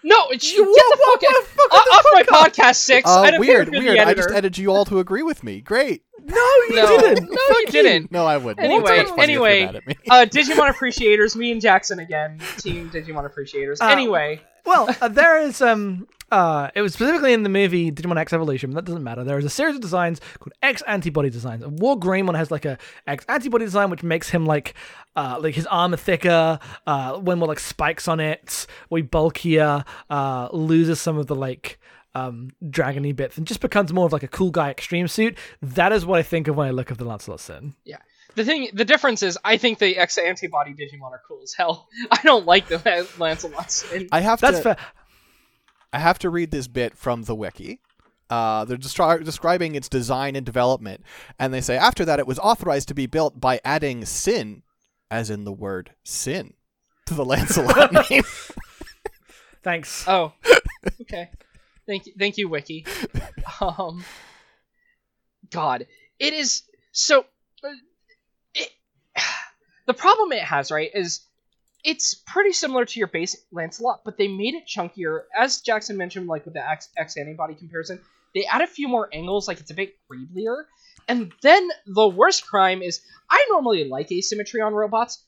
No, 0.04 0.30
it's 0.30 0.52
You- 0.52 0.66
you 0.66 0.76
get 0.76 0.86
the 0.90 0.98
fuck, 0.98 1.22
what- 1.22 1.36
out- 1.36 1.46
fuck 1.48 1.72
with 1.72 1.94
off 1.94 2.04
this 2.04 2.14
my 2.14 2.24
podcast? 2.24 2.50
podcast 2.72 2.76
six. 2.76 3.10
Uh, 3.10 3.20
I 3.22 3.32
don't 3.32 3.32
care 3.32 3.40
weird, 3.40 3.74
you're 3.74 3.82
weird. 3.84 3.98
The 4.00 4.08
I 4.08 4.14
just 4.14 4.30
edited 4.32 4.58
you 4.58 4.72
all 4.72 4.86
to 4.86 5.00
agree 5.00 5.22
with 5.24 5.44
me. 5.44 5.62
Great. 5.62 6.04
No, 6.24 6.36
you 6.70 6.76
No, 6.76 6.88
didn't. 7.00 7.30
no, 7.32 7.36
Fuck 7.48 7.58
you 7.60 7.66
didn't. 7.72 8.12
No, 8.12 8.26
I 8.26 8.38
wouldn't. 8.38 8.64
Anyway, 8.64 9.00
It's 9.00 9.10
funny 9.12 9.24
if 9.24 9.30
you're 9.40 9.48
anyway, 9.48 9.66
mad 9.66 9.76
at 9.76 9.88
me. 9.88 9.96
uh, 10.10 10.26
Digimon 10.30 10.70
appreciators, 10.70 11.36
me 11.36 11.52
and 11.52 11.60
Jackson 11.62 12.00
again, 12.00 12.40
team 12.58 12.90
Digimon 12.92 13.26
appreciators. 13.26 13.82
Uh, 13.82 13.88
anyway, 13.88 14.40
Well, 14.66 14.96
uh, 15.02 15.08
there 15.08 15.40
is 15.42 15.62
um 15.62 16.08
uh 16.32 16.70
it 16.76 16.82
was 16.82 16.94
specifically 16.94 17.34
in 17.34 17.44
the 17.44 17.50
movie 17.50 17.92
Digimon 17.92 18.18
X 18.18 18.34
Evolution, 18.34 18.72
but 18.72 18.76
that 18.78 18.86
doesn't 18.86 19.04
matter. 19.04 19.24
There 19.24 19.38
is 19.38 19.46
a 19.46 19.50
series 19.50 19.76
of 19.76 19.82
designs 19.82 20.20
called 20.40 20.54
X 20.62 20.82
antibody 20.88 21.30
designs. 21.30 21.64
And 21.64 21.80
War 21.80 22.00
Greymon 22.00 22.36
has 22.36 22.50
like 22.52 22.66
a 22.66 22.78
X 23.08 23.26
antibody 23.28 23.66
design 23.66 23.90
which 23.90 24.04
makes 24.04 24.30
him 24.30 24.46
like 24.46 24.74
uh 25.16 25.38
like 25.42 25.56
his 25.56 25.68
armor 25.68 25.98
thicker, 25.98 26.60
uh 26.88 27.18
when 27.20 27.40
more 27.40 27.48
like 27.48 27.60
spikes 27.60 28.08
on 28.08 28.20
it, 28.20 28.66
way 28.90 29.02
bulkier, 29.02 29.84
uh 30.10 30.50
loses 30.54 31.00
some 31.02 31.18
of 31.18 31.28
the 31.28 31.36
like 31.36 31.80
um 32.16 32.50
dragony 32.66 33.16
bits 33.16 33.38
and 33.38 33.48
just 33.48 33.62
becomes 33.62 33.94
more 33.94 34.06
of 34.06 34.14
like 34.14 34.24
a 34.24 34.28
cool 34.28 34.52
guy 34.52 34.70
extreme 34.70 35.08
suit. 35.08 35.38
That 35.62 35.92
is 35.94 36.06
what 36.06 36.20
I 36.20 36.24
think 36.24 36.48
of 36.48 36.56
when 36.56 36.68
I 36.68 36.72
look 36.72 36.92
at 36.92 36.98
the 36.98 37.06
Lancelot 37.06 37.40
Sin. 37.40 37.76
yeah. 37.86 37.98
The 38.34 38.46
thing, 38.46 38.70
the 38.74 38.86
difference 38.86 39.24
is, 39.24 39.38
I 39.44 39.58
think 39.58 39.80
the 39.80 39.98
X 39.98 40.18
antibody 40.18 40.74
Digimon 40.74 41.12
are 41.12 41.22
cool 41.28 41.42
as 41.44 41.54
hell. 41.54 41.90
I 42.12 42.22
don't 42.24 42.46
like 42.46 42.68
the 42.70 42.78
Lancelots. 42.78 43.94
And 43.94 44.08
I 44.14 44.22
have 44.22 44.40
That's 44.40 44.60
to. 44.60 44.64
fair. 44.64 44.78
I 45.94 46.00
have 46.00 46.20
to 46.20 46.30
read 46.30 46.52
this 46.52 46.68
bit 46.68 46.98
from 46.98 47.24
the 47.24 47.36
wiki. 47.36 47.80
Uh, 48.30 48.64
they're 48.64 48.78
destri- 48.78 49.24
describing 49.26 49.76
its 49.76 49.90
design 49.90 50.36
and 50.38 50.46
development, 50.46 51.04
and 51.38 51.54
they 51.54 51.60
say 51.62 51.76
after 51.78 52.06
that 52.06 52.20
it 52.20 52.26
was 52.28 52.40
authorized 52.40 52.88
to 52.88 52.94
be 52.94 53.06
built 53.06 53.42
by 53.42 53.60
adding 53.66 54.06
sin, 54.06 54.64
as 55.10 55.30
in 55.30 55.44
the 55.44 55.52
word 55.52 55.92
sin, 56.04 56.54
to 57.08 57.14
the 57.14 57.26
Lancelot 57.26 57.92
name. 58.10 58.24
Thanks. 59.64 60.08
oh, 60.08 60.34
okay. 61.02 61.30
Thank 61.86 62.06
you, 62.06 62.14
thank 62.18 62.38
you, 62.38 62.48
Wiki. 62.48 62.86
Um, 63.60 64.06
God, 65.50 65.86
it 66.18 66.34
is 66.34 66.64
so. 66.94 67.26
uh, 67.66 67.70
It, 68.56 68.70
the 69.88 69.94
problem 69.94 70.32
it 70.32 70.44
has, 70.44 70.72
right, 70.72 70.90
is 70.94 71.20
it's 71.84 72.16
pretty 72.16 72.54
similar 72.54 72.86
to 72.86 73.00
your 73.00 73.08
basic 73.08 73.42
Lancelot, 73.52 74.02
but 74.04 74.18
they 74.18 74.28
made 74.28 74.56
it 74.56 74.68
chunkier. 74.68 75.24
As 75.38 75.62
Jackson 75.62 75.98
mentioned, 75.98 76.28
like 76.28 76.46
with 76.46 76.54
the 76.54 76.68
X, 76.68 76.90
X 76.98 77.18
antibody 77.18 77.56
comparison, 77.56 78.00
they 78.34 78.46
add 78.46 78.62
a 78.62 78.68
few 78.68 78.88
more 78.88 79.10
angles, 79.14 79.48
like 79.48 79.60
it's 79.60 79.72
a 79.72 79.76
bit 79.76 79.96
greeblier. 80.12 80.64
And 81.08 81.32
then 81.42 81.70
the 81.86 82.08
worst 82.08 82.46
crime 82.48 82.82
is 82.82 83.02
I 83.30 83.48
normally 83.52 83.86
like 83.86 84.12
asymmetry 84.12 84.62
on 84.62 84.74
robots. 84.74 85.24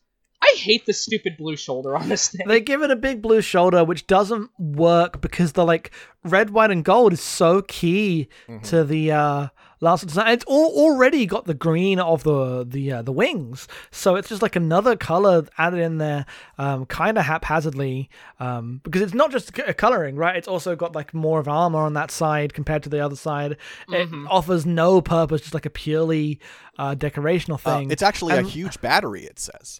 I 0.45 0.55
hate 0.57 0.85
the 0.85 0.93
stupid 0.93 1.37
blue 1.37 1.55
shoulder 1.55 1.95
on 1.95 2.09
this 2.09 2.27
thing. 2.29 2.47
They 2.47 2.59
give 2.61 2.81
it 2.81 2.91
a 2.91 2.95
big 2.95 3.21
blue 3.21 3.41
shoulder, 3.41 3.83
which 3.83 4.05
doesn't 4.07 4.49
work 4.59 5.21
because 5.21 5.53
the 5.53 5.65
like 5.65 5.91
red, 6.23 6.49
white, 6.49 6.71
and 6.71 6.83
gold 6.83 7.13
is 7.13 7.21
so 7.21 7.61
key 7.61 8.27
to 8.63 8.83
the 8.83 9.11
uh, 9.11 9.47
last 9.79 10.05
design. 10.05 10.33
It's 10.33 10.43
all 10.45 10.71
already 10.77 11.25
got 11.25 11.45
the 11.45 11.53
green 11.53 11.97
of 11.99 12.23
the 12.23 12.65
the 12.67 12.91
uh, 12.91 13.01
the 13.03 13.11
wings, 13.13 13.67
so 13.91 14.15
it's 14.15 14.29
just 14.29 14.41
like 14.41 14.55
another 14.57 14.95
color 14.97 15.45
added 15.57 15.79
in 15.79 15.97
there, 15.97 16.25
um, 16.57 16.85
kind 16.87 17.17
of 17.17 17.23
haphazardly. 17.25 18.09
Um, 18.39 18.81
because 18.83 19.01
it's 19.01 19.13
not 19.13 19.31
just 19.31 19.55
c- 19.55 19.73
coloring, 19.73 20.15
right? 20.17 20.35
It's 20.35 20.47
also 20.47 20.75
got 20.75 20.93
like 20.95 21.13
more 21.13 21.39
of 21.39 21.47
armor 21.47 21.79
on 21.79 21.93
that 21.93 22.11
side 22.11 22.53
compared 22.53 22.83
to 22.83 22.89
the 22.89 22.99
other 22.99 23.15
side. 23.15 23.55
It 23.89 24.09
offers 24.29 24.65
no 24.65 24.99
purpose, 25.01 25.41
just 25.41 25.53
like 25.53 25.65
a 25.65 25.69
purely 25.69 26.39
uh, 26.77 26.95
decorational 26.95 27.55
Uh, 27.65 27.77
thing. 27.79 27.91
it's 27.91 28.03
actually 28.03 28.35
a 28.37 28.41
huge 28.43 28.81
battery. 28.81 29.23
It 29.23 29.39
says 29.39 29.79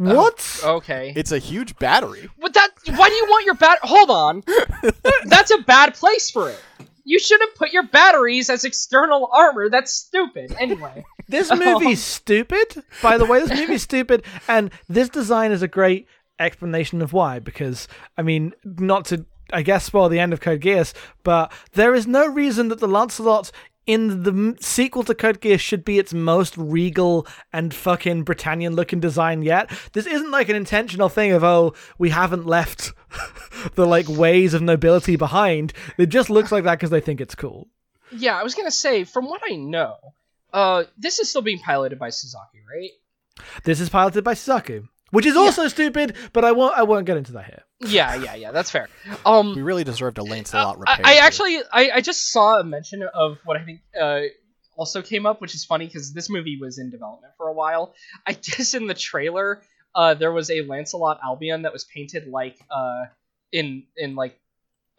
Oh, 0.00 0.16
what? 0.16 0.60
okay. 0.64 1.12
it's 1.14 1.32
a 1.32 1.38
huge 1.38 1.76
battery. 1.76 2.28
But 2.40 2.54
that 2.54 2.70
why 2.96 3.08
do 3.08 3.14
you 3.14 3.26
want 3.26 3.44
your 3.44 3.54
bat? 3.54 3.78
Hold 3.82 4.10
on, 4.10 4.42
that's 5.24 5.50
a 5.50 5.58
bad 5.58 5.94
place 5.94 6.30
for 6.30 6.50
it. 6.50 6.60
You 7.04 7.18
should 7.18 7.40
have 7.40 7.54
put 7.56 7.72
your 7.72 7.86
batteries 7.88 8.48
as 8.48 8.64
external 8.64 9.28
armor. 9.32 9.68
That's 9.68 9.92
stupid. 9.92 10.54
Anyway, 10.58 11.04
This 11.28 11.50
movie's 11.54 12.02
stupid. 12.04 12.84
By 13.02 13.18
the 13.18 13.24
way, 13.24 13.40
this 13.40 13.58
movie's 13.58 13.82
stupid, 13.82 14.24
and 14.48 14.70
this 14.88 15.08
design 15.08 15.50
is 15.50 15.62
a 15.62 15.68
great 15.68 16.06
explanation 16.38 17.00
of 17.02 17.12
why. 17.12 17.38
Because 17.38 17.88
I 18.16 18.22
mean, 18.22 18.52
not 18.64 19.04
to 19.06 19.26
I 19.52 19.62
guess 19.62 19.84
spoil 19.84 20.08
the 20.08 20.20
end 20.20 20.32
of 20.32 20.40
Code 20.40 20.60
Geass, 20.60 20.94
but 21.22 21.52
there 21.72 21.94
is 21.94 22.06
no 22.06 22.26
reason 22.26 22.68
that 22.68 22.80
the 22.80 22.88
Lancelot 22.88 23.50
in 23.86 24.22
the 24.22 24.56
sequel 24.60 25.02
to 25.04 25.14
Code 25.14 25.40
Geass 25.40 25.60
should 25.60 25.84
be 25.84 25.98
its 25.98 26.14
most 26.14 26.56
regal 26.56 27.26
and 27.52 27.74
fucking 27.74 28.22
Britannian 28.22 28.74
looking 28.74 29.00
design 29.00 29.42
yet. 29.42 29.70
This 29.92 30.06
isn't 30.06 30.30
like 30.30 30.48
an 30.48 30.56
intentional 30.56 31.08
thing 31.08 31.32
of 31.32 31.42
oh 31.42 31.74
we 31.98 32.10
haven't 32.10 32.46
left 32.46 32.92
the 33.74 33.86
like 33.86 34.08
ways 34.08 34.54
of 34.54 34.62
nobility 34.62 35.16
behind. 35.16 35.72
It 35.98 36.06
just 36.06 36.30
looks 36.30 36.52
like 36.52 36.64
that 36.64 36.78
because 36.78 36.90
they 36.90 37.00
think 37.00 37.20
it's 37.20 37.34
cool. 37.34 37.68
yeah, 38.10 38.38
I 38.38 38.42
was 38.42 38.54
gonna 38.54 38.70
say 38.70 39.04
from 39.04 39.28
what 39.28 39.42
I 39.44 39.56
know, 39.56 39.96
uh, 40.52 40.84
this 40.96 41.18
is 41.18 41.28
still 41.30 41.42
being 41.42 41.58
piloted 41.58 41.98
by 41.98 42.10
Suzuki, 42.10 42.60
right? 42.72 42.90
This 43.64 43.80
is 43.80 43.88
piloted 43.88 44.22
by 44.22 44.34
Suzaku, 44.34 44.86
which 45.10 45.26
is 45.26 45.36
also 45.36 45.66
stupid, 45.68 46.14
but 46.32 46.44
I 46.44 46.52
won't 46.52 46.76
I 46.76 46.82
won't 46.82 47.06
get 47.06 47.16
into 47.16 47.32
that 47.32 47.46
here. 47.46 47.62
Yeah, 47.84 48.14
yeah, 48.14 48.34
yeah. 48.34 48.52
That's 48.52 48.70
fair. 48.70 48.88
Um, 49.26 49.54
We 49.54 49.62
really 49.62 49.84
deserved 49.84 50.18
a 50.18 50.22
Lancelot 50.22 50.76
I, 50.76 50.80
repair. 50.80 51.06
I 51.06 51.12
here. 51.14 51.22
actually, 51.22 51.58
I, 51.72 51.90
I 51.96 52.00
just 52.00 52.32
saw 52.32 52.58
a 52.58 52.64
mention 52.64 53.02
of 53.02 53.38
what 53.44 53.56
I 53.56 53.64
think 53.64 53.80
uh, 54.00 54.22
also 54.76 55.02
came 55.02 55.26
up, 55.26 55.40
which 55.40 55.54
is 55.54 55.64
funny 55.64 55.86
because 55.86 56.12
this 56.12 56.30
movie 56.30 56.58
was 56.60 56.78
in 56.78 56.90
development 56.90 57.34
for 57.36 57.48
a 57.48 57.52
while. 57.52 57.94
I 58.26 58.32
guess 58.32 58.74
in 58.74 58.86
the 58.86 58.94
trailer, 58.94 59.62
uh, 59.94 60.14
there 60.14 60.32
was 60.32 60.50
a 60.50 60.62
Lancelot 60.62 61.20
Albion 61.22 61.62
that 61.62 61.72
was 61.72 61.84
painted 61.84 62.28
like 62.28 62.58
uh, 62.70 63.04
in 63.50 63.84
in 63.96 64.14
like 64.14 64.38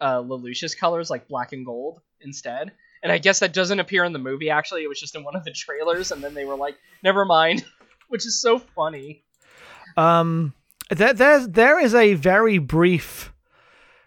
uh, 0.00 0.22
Lelouch's 0.22 0.74
colors, 0.74 1.10
like 1.10 1.28
black 1.28 1.52
and 1.52 1.64
gold 1.64 2.00
instead. 2.20 2.72
And 3.02 3.12
I 3.12 3.18
guess 3.18 3.40
that 3.40 3.52
doesn't 3.52 3.80
appear 3.80 4.04
in 4.04 4.14
the 4.14 4.18
movie. 4.18 4.48
Actually, 4.48 4.82
it 4.82 4.88
was 4.88 4.98
just 4.98 5.14
in 5.14 5.24
one 5.24 5.36
of 5.36 5.44
the 5.44 5.50
trailers, 5.54 6.10
and 6.10 6.22
then 6.22 6.34
they 6.34 6.44
were 6.44 6.56
like, 6.56 6.76
"Never 7.02 7.24
mind," 7.24 7.64
which 8.08 8.26
is 8.26 8.40
so 8.40 8.58
funny. 8.58 9.24
Um, 9.96 10.54
there, 10.90 11.12
there's 11.12 11.48
there 11.48 11.78
is 11.80 11.94
a 11.94 12.14
very 12.14 12.58
brief. 12.58 13.32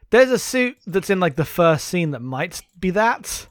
There's 0.10 0.32
a 0.32 0.40
suit 0.40 0.78
that's 0.86 1.10
in 1.10 1.20
like 1.20 1.36
the 1.36 1.46
first 1.46 1.86
scene 1.88 2.12
that 2.12 2.22
might 2.22 2.62
be 2.80 2.92
that, 2.92 3.48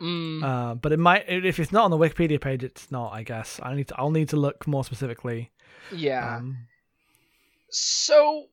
Mm. 0.00 0.42
uh, 0.44 0.74
but 0.74 0.92
it 0.92 0.98
might 0.98 1.24
if 1.28 1.58
it's 1.58 1.72
not 1.72 1.84
on 1.84 1.90
the 1.90 1.96
Wikipedia 1.98 2.40
page, 2.40 2.62
it's 2.64 2.90
not. 2.90 3.12
I 3.12 3.22
guess 3.22 3.58
I 3.62 3.74
need 3.74 3.88
to. 3.88 3.96
I'll 3.98 4.10
need 4.10 4.28
to 4.30 4.36
look 4.36 4.66
more 4.66 4.84
specifically. 4.84 5.50
Yeah. 5.92 6.36
Um, 6.36 6.58
so 7.70 8.46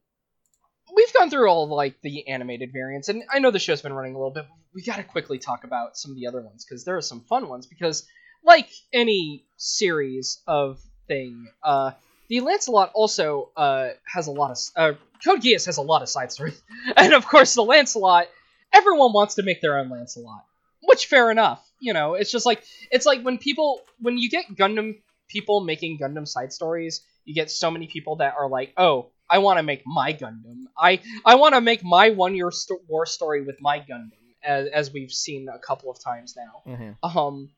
we've 0.96 1.14
gone 1.14 1.30
through 1.30 1.48
all 1.50 1.68
like 1.68 1.96
the 2.02 2.28
animated 2.28 2.72
variants 2.74 3.08
and 3.08 3.24
i 3.32 3.40
know 3.40 3.50
the 3.52 3.60
show's 3.60 3.82
been 3.82 3.94
running 3.94 4.14
a 4.14 4.18
little 4.18 4.32
bit 4.34 4.46
but 4.50 4.58
we 4.74 4.82
gotta 4.84 5.04
quickly 5.04 5.38
talk 5.38 5.64
about 5.64 5.96
some 5.96 6.12
of 6.12 6.18
the 6.18 6.28
other 6.28 6.42
ones 6.42 6.66
because 6.66 6.84
there 6.84 6.98
are 6.98 7.02
some 7.02 7.22
fun 7.30 7.48
ones 7.48 7.66
because 7.68 8.06
like 8.44 8.70
any 8.92 9.46
series 9.58 10.42
of 10.48 10.82
thing 11.08 11.48
uh 11.64 11.92
the 12.32 12.40
lancelot 12.40 12.92
also 12.94 13.52
uh 13.58 13.90
has 14.06 14.28
a 14.28 14.32
lot 14.32 14.52
of 14.52 14.58
uh 14.76 14.94
code 15.24 15.42
geass 15.42 15.66
has 15.68 15.78
a 15.78 15.82
lot 15.92 16.02
of 16.02 16.10
side 16.10 16.32
stories 16.32 16.62
and 16.98 17.14
of 17.14 17.28
course 17.28 17.54
the 17.54 17.64
lancelot 17.64 18.26
everyone 18.74 19.14
wants 19.14 19.36
to 19.36 19.44
make 19.44 19.62
their 19.62 19.78
own 19.78 19.90
lancelot 19.90 20.44
which 20.90 21.06
fair 21.06 21.30
enough 21.30 21.62
you 21.80 21.94
know 21.94 22.16
it's 22.16 22.32
just 22.32 22.46
like 22.46 22.64
it's 22.90 23.06
like 23.06 23.22
when 23.22 23.38
people 23.38 23.82
when 24.00 24.18
you 24.18 24.30
get 24.30 24.46
gundam 24.56 24.96
people 25.28 25.62
making 25.62 26.00
gundam 26.00 26.28
side 26.28 26.52
stories 26.52 27.02
you 27.26 27.34
get 27.36 27.52
so 27.52 27.72
many 27.72 27.88
people 27.88 28.16
that 28.18 28.34
are 28.38 28.50
like, 28.50 28.74
"Oh, 28.78 29.12
I 29.30 29.38
want 29.40 29.60
to 29.60 29.64
make 29.64 29.84
my 29.86 30.14
Gundam. 30.14 30.66
I 30.78 31.00
I 31.26 31.36
want 31.36 31.56
to 31.56 31.62
make 31.62 31.84
my 31.84 32.10
one 32.10 32.36
year 32.36 32.52
sto- 32.52 32.82
war 32.88 33.06
story 33.06 33.44
with 33.44 33.58
my 33.62 33.80
Gundam." 33.80 34.18
As, 34.44 34.68
as 34.70 34.92
we've 34.92 35.12
seen 35.12 35.48
a 35.54 35.60
couple 35.60 35.92
of 35.92 36.00
times 36.04 36.36
now. 36.36 36.64
Mhm. 36.66 36.96
Um, 37.04 37.52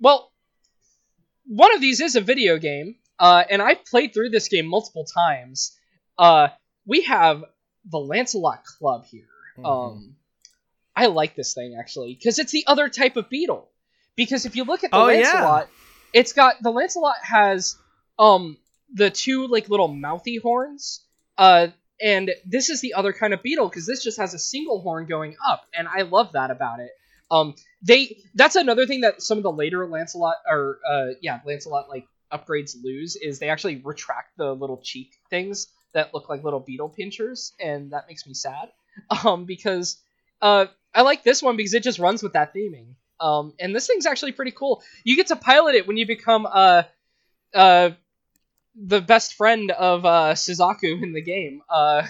well, 0.00 0.32
one 1.44 1.74
of 1.74 1.82
these 1.82 2.00
is 2.00 2.16
a 2.16 2.22
video 2.22 2.56
game, 2.56 2.96
uh, 3.18 3.44
and 3.50 3.60
I've 3.62 3.84
played 3.84 4.14
through 4.14 4.30
this 4.30 4.48
game 4.48 4.66
multiple 4.66 5.04
times. 5.04 5.76
Uh, 6.16 6.48
we 6.86 7.02
have 7.02 7.44
the 7.90 7.98
Lancelot 7.98 8.64
Club 8.64 9.04
here. 9.06 9.28
Mhm. 9.58 9.66
Um, 9.66 10.16
I 10.96 11.06
like 11.06 11.36
this 11.36 11.54
thing 11.54 11.76
actually 11.78 12.14
because 12.14 12.38
it's 12.38 12.52
the 12.52 12.64
other 12.66 12.88
type 12.88 13.16
of 13.16 13.28
beetle. 13.28 13.70
Because 14.16 14.46
if 14.46 14.56
you 14.56 14.64
look 14.64 14.82
at 14.82 14.90
the 14.90 14.96
Oh, 14.96 15.08
yeah. 15.08 15.20
Lancelot, 15.32 15.68
it's 16.12 16.32
got 16.32 16.56
the 16.62 16.70
Lancelot 16.72 17.16
has 17.22 17.76
um 18.18 18.56
the 18.92 19.10
two 19.10 19.46
like 19.46 19.68
little 19.68 19.88
mouthy 19.88 20.38
horns. 20.38 21.04
Uh, 21.36 21.68
and 22.00 22.30
this 22.44 22.68
is 22.70 22.80
the 22.80 22.94
other 22.94 23.12
kind 23.12 23.32
of 23.32 23.42
beetle 23.42 23.68
because 23.68 23.86
this 23.86 24.02
just 24.02 24.18
has 24.18 24.34
a 24.34 24.38
single 24.38 24.80
horn 24.80 25.06
going 25.06 25.36
up, 25.46 25.64
and 25.72 25.86
I 25.86 26.02
love 26.02 26.32
that 26.32 26.50
about 26.50 26.80
it. 26.80 26.90
Um, 27.30 27.54
they 27.82 28.18
that's 28.34 28.56
another 28.56 28.86
thing 28.86 29.02
that 29.02 29.22
some 29.22 29.38
of 29.38 29.44
the 29.44 29.52
later 29.52 29.86
Lancelot 29.86 30.36
or 30.48 30.78
uh 30.88 31.06
yeah 31.20 31.40
Lancelot 31.44 31.88
like 31.88 32.06
upgrades 32.32 32.74
lose 32.82 33.16
is 33.16 33.38
they 33.38 33.48
actually 33.50 33.76
retract 33.84 34.36
the 34.36 34.52
little 34.54 34.80
cheek 34.82 35.12
things 35.30 35.68
that 35.94 36.12
look 36.12 36.28
like 36.28 36.44
little 36.44 36.60
beetle 36.60 36.88
pinchers, 36.90 37.52
and 37.60 37.92
that 37.92 38.04
makes 38.08 38.26
me 38.26 38.34
sad. 38.34 38.68
Um, 39.24 39.44
because 39.44 39.96
uh, 40.42 40.66
I 40.92 41.02
like 41.02 41.22
this 41.22 41.40
one 41.40 41.56
because 41.56 41.72
it 41.72 41.84
just 41.84 42.00
runs 42.00 42.20
with 42.20 42.32
that 42.32 42.52
theming. 42.52 42.94
Um, 43.20 43.54
and 43.60 43.72
this 43.74 43.86
thing's 43.86 44.06
actually 44.06 44.32
pretty 44.32 44.50
cool. 44.50 44.82
You 45.04 45.14
get 45.14 45.28
to 45.28 45.36
pilot 45.36 45.76
it 45.76 45.86
when 45.86 45.96
you 45.96 46.04
become 46.04 46.46
uh, 46.50 46.82
uh, 47.54 47.90
the 48.74 49.00
best 49.00 49.34
friend 49.34 49.70
of 49.70 50.04
uh, 50.04 50.34
Suzaku 50.34 51.00
in 51.02 51.12
the 51.12 51.22
game. 51.22 51.62
Uh, 51.70 52.06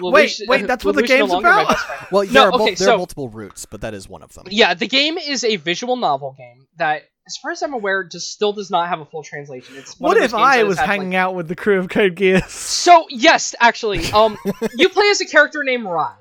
Wait, 0.00 0.40
wait, 0.48 0.66
that's 0.66 0.84
what 0.84 0.94
the 0.96 1.02
Lelouch 1.02 1.08
no 1.08 1.16
game's 1.28 1.30
about? 1.32 1.68
best 1.68 1.86
friend. 1.86 2.06
Well, 2.10 2.24
No, 2.24 2.30
there, 2.32 2.42
are, 2.42 2.50
mul- 2.50 2.62
okay, 2.62 2.74
there 2.74 2.86
so- 2.88 2.94
are 2.94 2.98
multiple 2.98 3.28
routes, 3.28 3.66
but 3.66 3.80
that 3.82 3.94
is 3.94 4.08
one 4.08 4.22
of 4.22 4.34
them. 4.34 4.44
Yeah, 4.50 4.74
the 4.74 4.88
game 4.88 5.16
is 5.16 5.42
a 5.44 5.56
visual 5.56 5.96
novel 5.96 6.34
game 6.36 6.66
that, 6.76 7.04
as 7.26 7.36
far 7.36 7.50
as 7.52 7.62
I'm 7.62 7.74
aware, 7.74 8.02
just 8.04 8.32
still 8.32 8.52
does 8.52 8.70
not 8.70 8.88
have 8.88 9.00
a 9.00 9.04
full 9.04 9.22
translation. 9.22 9.76
It's 9.76 9.98
What 10.00 10.16
if 10.16 10.34
I 10.34 10.64
was 10.64 10.78
had, 10.78 10.86
hanging 10.86 11.10
like- 11.10 11.16
out 11.18 11.34
with 11.34 11.48
the 11.48 11.56
crew 11.56 11.78
of 11.78 11.88
Code 11.88 12.16
Geass? 12.16 12.48
So 12.50 13.06
yes, 13.10 13.54
actually, 13.60 14.04
um, 14.12 14.36
you 14.76 14.88
play 14.88 15.08
as 15.10 15.20
a 15.20 15.26
character 15.26 15.62
named 15.62 15.84
Rai. 15.84 16.14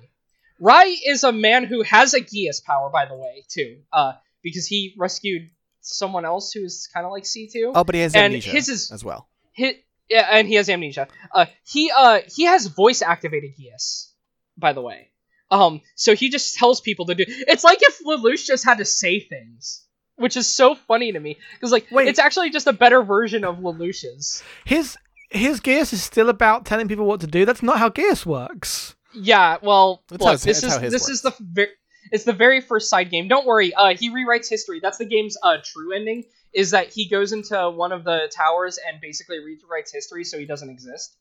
Rai 0.59 0.89
is 0.89 1.23
a 1.23 1.31
man 1.31 1.63
who 1.63 1.83
has 1.83 2.13
a 2.13 2.19
Geass 2.21 2.63
power, 2.63 2.89
by 2.89 3.05
the 3.05 3.15
way, 3.15 3.45
too, 3.49 3.79
uh, 3.93 4.13
because 4.43 4.67
he 4.67 4.93
rescued 4.97 5.49
someone 5.81 6.25
else 6.25 6.51
who's 6.51 6.87
kind 6.93 7.05
of 7.05 7.11
like 7.11 7.25
C 7.25 7.49
two. 7.51 7.71
Oh, 7.73 7.83
but 7.83 7.95
he 7.95 8.01
has 8.01 8.13
And 8.13 8.25
amnesia 8.25 8.49
his 8.51 8.69
is- 8.69 8.91
as 8.91 9.03
well. 9.03 9.27
Hi 9.57 9.75
yeah, 10.09 10.27
and 10.31 10.47
he 10.47 10.55
has 10.55 10.69
amnesia. 10.69 11.07
Uh, 11.33 11.45
he 11.63 11.91
uh 11.95 12.21
he 12.35 12.45
has 12.45 12.65
voice 12.65 13.01
activated 13.03 13.51
Geass, 13.59 14.11
by 14.57 14.73
the 14.73 14.81
way. 14.81 15.09
Um, 15.51 15.81
so 15.95 16.15
he 16.15 16.29
just 16.29 16.55
tells 16.57 16.81
people 16.81 17.05
to 17.07 17.15
do. 17.15 17.25
It's 17.27 17.63
like 17.63 17.77
if 17.81 17.99
Lelouch 18.05 18.45
just 18.45 18.65
had 18.65 18.79
to 18.79 18.85
say 18.85 19.19
things, 19.19 19.85
which 20.20 20.38
is 20.38 20.47
so 20.47 20.76
funny 20.76 21.11
to 21.11 21.20
me 21.20 21.38
because 21.53 21.72
like 21.72 21.88
Wait. 21.91 22.07
it's 22.07 22.20
actually 22.20 22.49
just 22.51 22.67
a 22.67 22.74
better 22.74 23.01
version 23.01 23.43
of 23.43 23.57
Lelouch's. 23.57 24.43
His 24.65 24.97
his 25.32 25.59
Geass 25.59 25.93
is 25.93 26.03
still 26.03 26.30
about 26.30 26.65
telling 26.65 26.88
people 26.88 27.05
what 27.05 27.22
to 27.22 27.28
do. 27.28 27.45
That's 27.45 27.63
not 27.63 27.80
how 27.80 27.89
Geass 27.89 28.26
works. 28.26 28.95
Yeah, 29.13 29.57
well, 29.61 30.03
look, 30.11 30.22
how- 30.24 30.36
this 30.36 30.63
is 30.63 30.74
how 30.74 30.80
his 30.80 30.91
this 30.91 31.09
is 31.09 31.22
the 31.22 31.34
ver- 31.39 31.67
it's 32.11 32.24
the 32.24 32.34
very 32.34 32.61
first 32.61 32.89
side 32.89 33.09
game. 33.09 33.28
Don't 33.28 33.45
worry, 33.45 33.74
uh, 33.74 33.95
he 33.95 34.09
rewrites 34.11 34.49
history. 34.49 34.80
That's 34.82 34.97
the 34.97 35.05
game's 35.05 35.38
uh 35.41 35.57
true 35.63 35.93
ending. 35.93 36.26
Is 36.53 36.72
that 36.72 36.88
he 36.89 37.07
goes 37.07 37.32
into 37.32 37.70
one 37.70 37.91
of 37.91 38.03
the 38.03 38.32
towers 38.36 38.80
and 38.88 38.99
basically 38.99 39.38
rewrites 39.38 39.91
history 39.93 40.24
so 40.24 40.38
he 40.39 40.45
doesn't 40.45 40.70
exist. 40.70 41.15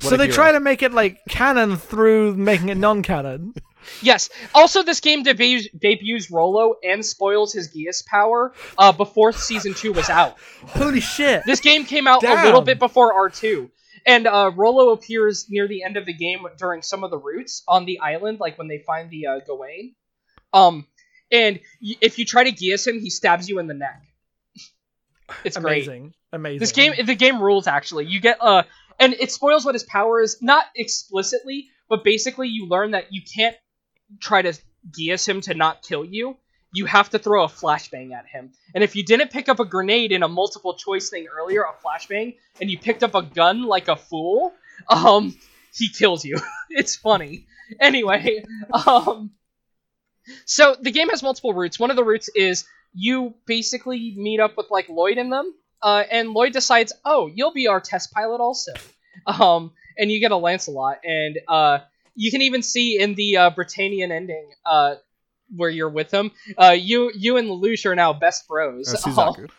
What 0.00 0.10
so 0.10 0.16
they 0.16 0.24
hero. 0.24 0.34
try 0.34 0.52
to 0.52 0.60
make 0.60 0.82
it 0.82 0.92
like 0.92 1.20
canon 1.28 1.76
through 1.76 2.34
making 2.34 2.68
it 2.70 2.76
non-canon. 2.76 3.54
Yes. 4.02 4.30
Also, 4.54 4.82
this 4.82 5.00
game 5.00 5.22
debuts, 5.22 5.68
debuts 5.78 6.30
Rolo 6.30 6.74
and 6.82 7.04
spoils 7.04 7.52
his 7.52 7.74
Geass 7.74 8.04
power 8.06 8.52
uh, 8.78 8.92
before 8.92 9.32
season 9.32 9.74
two 9.74 9.92
was 9.92 10.08
out. 10.08 10.38
Holy 10.66 11.00
shit! 11.00 11.44
This 11.44 11.60
game 11.60 11.84
came 11.84 12.06
out 12.06 12.22
a 12.24 12.44
little 12.44 12.60
bit 12.62 12.78
before 12.78 13.12
R 13.12 13.28
two, 13.28 13.70
and 14.06 14.26
uh, 14.26 14.50
Rolo 14.54 14.90
appears 14.90 15.46
near 15.48 15.66
the 15.68 15.82
end 15.82 15.96
of 15.96 16.06
the 16.06 16.12
game 16.12 16.46
during 16.58 16.82
some 16.82 17.04
of 17.04 17.10
the 17.10 17.18
routes 17.18 17.62
on 17.66 17.84
the 17.84 18.00
island, 18.00 18.40
like 18.40 18.58
when 18.58 18.68
they 18.68 18.78
find 18.78 19.10
the 19.10 19.26
uh, 19.26 19.40
Gawain. 19.46 19.94
Um, 20.52 20.86
and 21.30 21.60
y- 21.82 21.96
if 22.00 22.18
you 22.18 22.24
try 22.24 22.44
to 22.44 22.52
Geass 22.52 22.86
him, 22.86 23.00
he 23.00 23.10
stabs 23.10 23.48
you 23.48 23.58
in 23.58 23.66
the 23.66 23.74
neck. 23.74 24.02
It's 25.44 25.56
great. 25.56 25.84
amazing, 25.86 26.14
amazing. 26.32 26.58
This 26.58 26.72
game, 26.72 26.92
the 27.04 27.14
game 27.14 27.40
rules 27.40 27.66
actually. 27.66 28.06
You 28.06 28.20
get 28.20 28.38
uh, 28.40 28.64
and 28.98 29.14
it 29.14 29.30
spoils 29.30 29.64
what 29.64 29.74
his 29.74 29.84
power 29.84 30.20
is, 30.20 30.38
not 30.42 30.64
explicitly, 30.74 31.68
but 31.88 32.04
basically 32.04 32.48
you 32.48 32.66
learn 32.68 32.92
that 32.92 33.06
you 33.12 33.22
can't 33.22 33.56
try 34.20 34.42
to 34.42 34.52
Geass 34.90 35.28
him 35.28 35.40
to 35.42 35.54
not 35.54 35.82
kill 35.82 36.04
you. 36.04 36.36
You 36.72 36.86
have 36.86 37.10
to 37.10 37.18
throw 37.18 37.44
a 37.44 37.48
flashbang 37.48 38.12
at 38.12 38.26
him. 38.26 38.52
And 38.74 38.84
if 38.84 38.94
you 38.94 39.04
didn't 39.04 39.30
pick 39.30 39.48
up 39.48 39.60
a 39.60 39.64
grenade 39.64 40.12
in 40.12 40.22
a 40.22 40.28
multiple 40.28 40.74
choice 40.74 41.10
thing 41.10 41.26
earlier, 41.26 41.62
a 41.62 41.74
flashbang, 41.84 42.36
and 42.60 42.70
you 42.70 42.78
picked 42.78 43.02
up 43.02 43.14
a 43.14 43.22
gun 43.22 43.64
like 43.64 43.88
a 43.88 43.96
fool, 43.96 44.52
um, 44.88 45.36
he 45.74 45.88
kills 45.88 46.24
you. 46.24 46.38
it's 46.70 46.96
funny. 46.96 47.46
Anyway, 47.80 48.44
um, 48.86 49.32
so 50.44 50.76
the 50.80 50.90
game 50.90 51.08
has 51.08 51.22
multiple 51.22 51.52
routes. 51.52 51.78
One 51.78 51.90
of 51.90 51.96
the 51.96 52.04
routes 52.04 52.28
is 52.34 52.64
you 52.94 53.34
basically 53.46 54.14
meet 54.16 54.40
up 54.40 54.56
with 54.56 54.66
like 54.70 54.88
Lloyd 54.88 55.18
in 55.18 55.30
them, 55.30 55.52
uh, 55.82 56.04
and 56.10 56.30
Lloyd 56.30 56.52
decides, 56.52 56.92
oh, 57.04 57.30
you'll 57.32 57.52
be 57.52 57.68
our 57.68 57.80
test 57.80 58.12
pilot 58.12 58.40
also. 58.40 58.72
Um, 59.26 59.72
and 59.98 60.10
you 60.10 60.18
get 60.18 60.30
a 60.30 60.36
Lancelot, 60.36 61.00
and 61.04 61.38
uh, 61.46 61.80
you 62.14 62.30
can 62.30 62.42
even 62.42 62.62
see 62.62 62.98
in 63.00 63.14
the 63.14 63.36
uh, 63.36 63.50
Britannian 63.50 64.12
ending, 64.12 64.50
uh, 64.66 64.94
where 65.54 65.70
you're 65.70 65.88
with 65.90 66.10
him, 66.12 66.30
uh, 66.58 66.70
you 66.78 67.10
you 67.14 67.36
and 67.36 67.48
Lelouch 67.48 67.84
are 67.86 67.94
now 67.94 68.12
best 68.12 68.46
bros. 68.48 68.92
Uh, 68.92 68.96
Suzaku. 68.96 69.50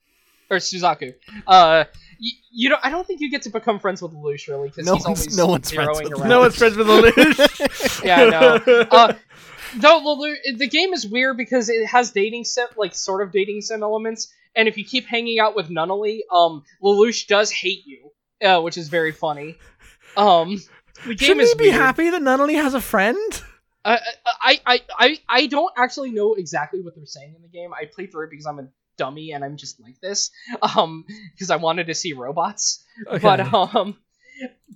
or 0.50 0.56
Suzaku. 0.58 1.14
Uh, 1.46 1.84
you, 2.18 2.32
you 2.52 2.68
don't. 2.68 2.80
I 2.84 2.90
don't 2.90 3.06
think 3.06 3.20
you 3.20 3.30
get 3.30 3.42
to 3.42 3.50
become 3.50 3.78
friends 3.78 4.00
with 4.02 4.12
Lelouch 4.12 4.48
really 4.48 4.68
because 4.68 4.86
No 4.86 4.94
he's 4.96 5.04
one's- 5.06 5.20
always 5.20 5.36
no 5.36 5.46
one's 5.46 5.70
friends 5.70 6.00
with 6.02 6.12
around. 6.12 6.28
no 6.28 6.40
one's 6.40 6.56
friends 6.56 6.76
with 6.76 6.86
Lelouch. 6.86 8.02
Yeah, 8.04 8.20
I 8.20 8.30
know. 8.30 8.80
Uh, 8.90 9.12
though 9.76 10.00
Lelouch, 10.00 10.58
the 10.58 10.68
game 10.68 10.92
is 10.92 11.06
weird 11.06 11.36
because 11.36 11.68
it 11.68 11.86
has 11.86 12.10
dating 12.12 12.44
sim, 12.44 12.66
like 12.76 12.94
sort 12.94 13.22
of 13.22 13.32
dating 13.32 13.60
sim 13.60 13.82
elements, 13.82 14.32
and 14.54 14.66
if 14.68 14.76
you 14.78 14.84
keep 14.84 15.06
hanging 15.06 15.38
out 15.38 15.54
with 15.54 15.68
Nunnally, 15.68 16.20
um, 16.32 16.64
Lelouch 16.82 17.26
does 17.26 17.50
hate 17.50 17.84
you, 17.86 18.10
uh, 18.42 18.60
which 18.62 18.76
is 18.78 18.88
very 18.88 19.12
funny. 19.12 19.56
Um, 20.16 20.60
the 21.04 21.14
game 21.14 21.28
Shouldn't 21.28 21.40
is 21.42 21.52
he 21.52 21.58
be 21.58 21.64
weird. 21.64 21.74
happy 21.76 22.10
that 22.10 22.22
Nunnally 22.22 22.54
has 22.54 22.74
a 22.74 22.80
friend? 22.80 23.42
Uh, 23.84 23.98
I, 24.42 24.60
I, 24.66 24.80
I, 24.98 25.18
I 25.28 25.46
don't 25.46 25.72
actually 25.76 26.10
know 26.10 26.34
exactly 26.34 26.80
what 26.82 26.96
they're 26.96 27.06
saying 27.06 27.34
in 27.36 27.42
the 27.42 27.48
game. 27.48 27.70
I 27.72 27.84
played 27.86 28.10
through 28.10 28.26
it 28.26 28.30
because 28.30 28.46
I'm 28.46 28.58
a 28.58 28.68
dummy 28.96 29.32
and 29.32 29.44
I'm 29.44 29.56
just 29.56 29.80
like 29.80 30.00
this. 30.00 30.30
Um, 30.76 31.04
because 31.34 31.50
I 31.50 31.56
wanted 31.56 31.86
to 31.88 31.94
see 31.94 32.12
robots. 32.12 32.84
Okay. 33.06 33.18
But 33.18 33.40
um, 33.52 33.96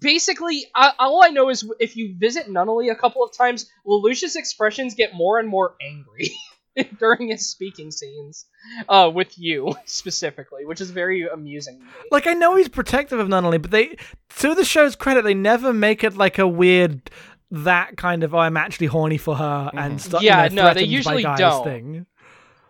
basically, 0.00 0.66
I, 0.74 0.92
all 0.98 1.24
I 1.24 1.28
know 1.28 1.48
is 1.50 1.68
if 1.80 1.96
you 1.96 2.14
visit 2.16 2.48
Nunnally 2.48 2.90
a 2.90 2.94
couple 2.94 3.24
of 3.24 3.32
times, 3.36 3.68
Lelouch's 3.86 4.36
expressions 4.36 4.94
get 4.94 5.14
more 5.14 5.38
and 5.38 5.48
more 5.48 5.74
angry 5.82 6.30
during 6.98 7.28
his 7.28 7.48
speaking 7.48 7.90
scenes, 7.90 8.46
uh, 8.88 9.10
with 9.12 9.38
you 9.38 9.74
specifically, 9.84 10.64
which 10.64 10.80
is 10.80 10.90
very 10.90 11.26
amusing. 11.28 11.78
To 11.78 11.84
me. 11.84 11.90
Like 12.10 12.26
I 12.26 12.34
know 12.34 12.56
he's 12.56 12.68
protective 12.68 13.18
of 13.18 13.28
Nunnally, 13.28 13.60
but 13.60 13.70
they 13.70 13.96
to 14.38 14.54
the 14.54 14.64
show's 14.64 14.96
credit, 14.96 15.24
they 15.24 15.34
never 15.34 15.72
make 15.72 16.04
it 16.04 16.16
like 16.16 16.38
a 16.38 16.46
weird 16.46 17.10
that 17.50 17.96
kind 17.96 18.22
of 18.22 18.34
oh, 18.34 18.38
I'm 18.38 18.56
actually 18.56 18.86
horny 18.86 19.18
for 19.18 19.34
her 19.34 19.70
and 19.74 20.00
stuff. 20.00 20.22
Yeah, 20.22 20.44
you 20.44 20.50
know, 20.50 20.68
no, 20.68 20.74
they 20.74 20.84
usually 20.84 21.22
don't. 21.22 21.64
Thing. 21.64 22.06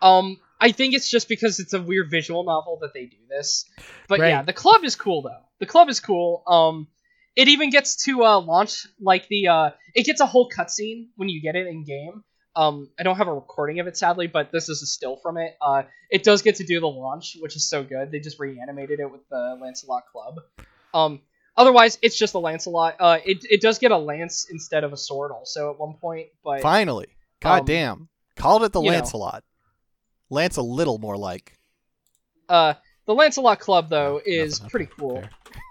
Um, 0.00 0.38
I 0.60 0.72
think 0.72 0.94
it's 0.94 1.10
just 1.10 1.28
because 1.28 1.58
it's 1.58 1.72
a 1.72 1.80
weird 1.80 2.10
visual 2.10 2.44
novel 2.44 2.78
that 2.82 2.92
they 2.94 3.06
do 3.06 3.16
this. 3.28 3.64
But 4.08 4.20
yeah, 4.20 4.42
the 4.42 4.52
club 4.52 4.84
is 4.84 4.96
cool 4.96 5.22
though. 5.22 5.44
The 5.58 5.66
club 5.66 5.88
is 5.88 6.00
cool. 6.00 6.42
Um, 6.46 6.88
it 7.36 7.48
even 7.48 7.70
gets 7.70 8.04
to 8.04 8.24
uh, 8.24 8.40
launch 8.40 8.86
like 9.00 9.28
the 9.28 9.48
uh, 9.48 9.70
it 9.94 10.04
gets 10.04 10.20
a 10.20 10.26
whole 10.26 10.48
cutscene 10.48 11.08
when 11.16 11.28
you 11.28 11.40
get 11.40 11.56
it 11.56 11.66
in 11.66 11.84
game. 11.84 12.24
Um, 12.60 12.90
I 12.98 13.04
don't 13.04 13.16
have 13.16 13.26
a 13.26 13.32
recording 13.32 13.80
of 13.80 13.86
it 13.86 13.96
sadly, 13.96 14.26
but 14.26 14.52
this 14.52 14.68
is 14.68 14.82
a 14.82 14.86
still 14.86 15.16
from 15.16 15.38
it. 15.38 15.56
Uh, 15.62 15.84
it 16.10 16.22
does 16.22 16.42
get 16.42 16.56
to 16.56 16.64
do 16.64 16.78
the 16.78 16.86
launch, 16.86 17.38
which 17.40 17.56
is 17.56 17.66
so 17.66 17.82
good. 17.82 18.10
They 18.10 18.20
just 18.20 18.38
reanimated 18.38 19.00
it 19.00 19.10
with 19.10 19.26
the 19.30 19.58
Lancelot 19.58 20.02
Club. 20.12 20.40
Um, 20.92 21.22
otherwise, 21.56 21.98
it's 22.02 22.18
just 22.18 22.34
a 22.34 22.38
Lancelot. 22.38 22.96
Uh, 23.00 23.18
it 23.24 23.38
it 23.48 23.62
does 23.62 23.78
get 23.78 23.92
a 23.92 23.96
lance 23.96 24.46
instead 24.50 24.84
of 24.84 24.92
a 24.92 24.98
sword 24.98 25.30
also 25.32 25.70
at 25.70 25.80
one 25.80 25.94
point, 25.94 26.28
but 26.44 26.60
Finally. 26.60 27.06
God 27.40 27.60
Um, 27.60 27.64
damn. 27.64 28.08
Called 28.36 28.62
it 28.62 28.72
the 28.72 28.82
you 28.82 28.90
know. 28.90 28.96
Lancelot. 28.98 29.42
Lance 30.28 30.58
a 30.58 30.62
little 30.62 30.98
more 30.98 31.16
like. 31.16 31.58
Uh, 32.46 32.74
the 33.06 33.14
Lancelot 33.14 33.58
Club 33.58 33.88
though 33.88 34.20
is 34.22 34.60
nothing, 34.60 34.70
pretty 34.70 34.92
cool. 34.98 35.22
Fair. 35.22 35.30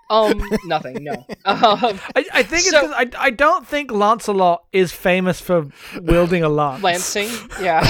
Um, 0.10 0.42
nothing, 0.66 1.04
no. 1.04 1.26
Um, 1.46 2.00
I, 2.16 2.26
I 2.34 2.44
think 2.44 2.62
it's 2.64 2.70
So- 2.72 2.82
'cause 2.82 2.92
I 2.96 3.10
I 3.18 3.30
don't 3.30 3.68
think 3.68 3.92
Lancelot 3.92 4.64
is 4.74 4.92
famous 4.92 5.40
for 5.40 5.68
wielding 6.02 6.44
a 6.44 6.50
lance. 6.50 6.82
lancing, 6.84 7.30
yeah. 7.62 7.82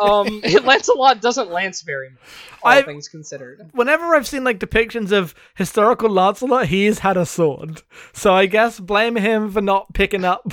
um, 0.00 0.40
Lancelot 0.64 1.20
doesn't 1.20 1.50
lance 1.50 1.82
very 1.82 2.10
much, 2.10 2.18
all 2.62 2.72
I- 2.72 2.82
things 2.82 3.08
considered. 3.08 3.68
Whenever 3.72 4.14
I've 4.14 4.26
seen 4.26 4.42
like 4.44 4.58
depictions 4.58 5.12
of 5.12 5.34
historical 5.54 6.08
Lancelot, 6.10 6.66
he's 6.68 7.00
had 7.00 7.16
a 7.16 7.26
sword. 7.26 7.82
So 8.12 8.32
I 8.34 8.46
guess 8.46 8.80
blame 8.80 9.16
him 9.16 9.50
for 9.50 9.60
not 9.60 9.92
picking 9.94 10.24
up. 10.24 10.52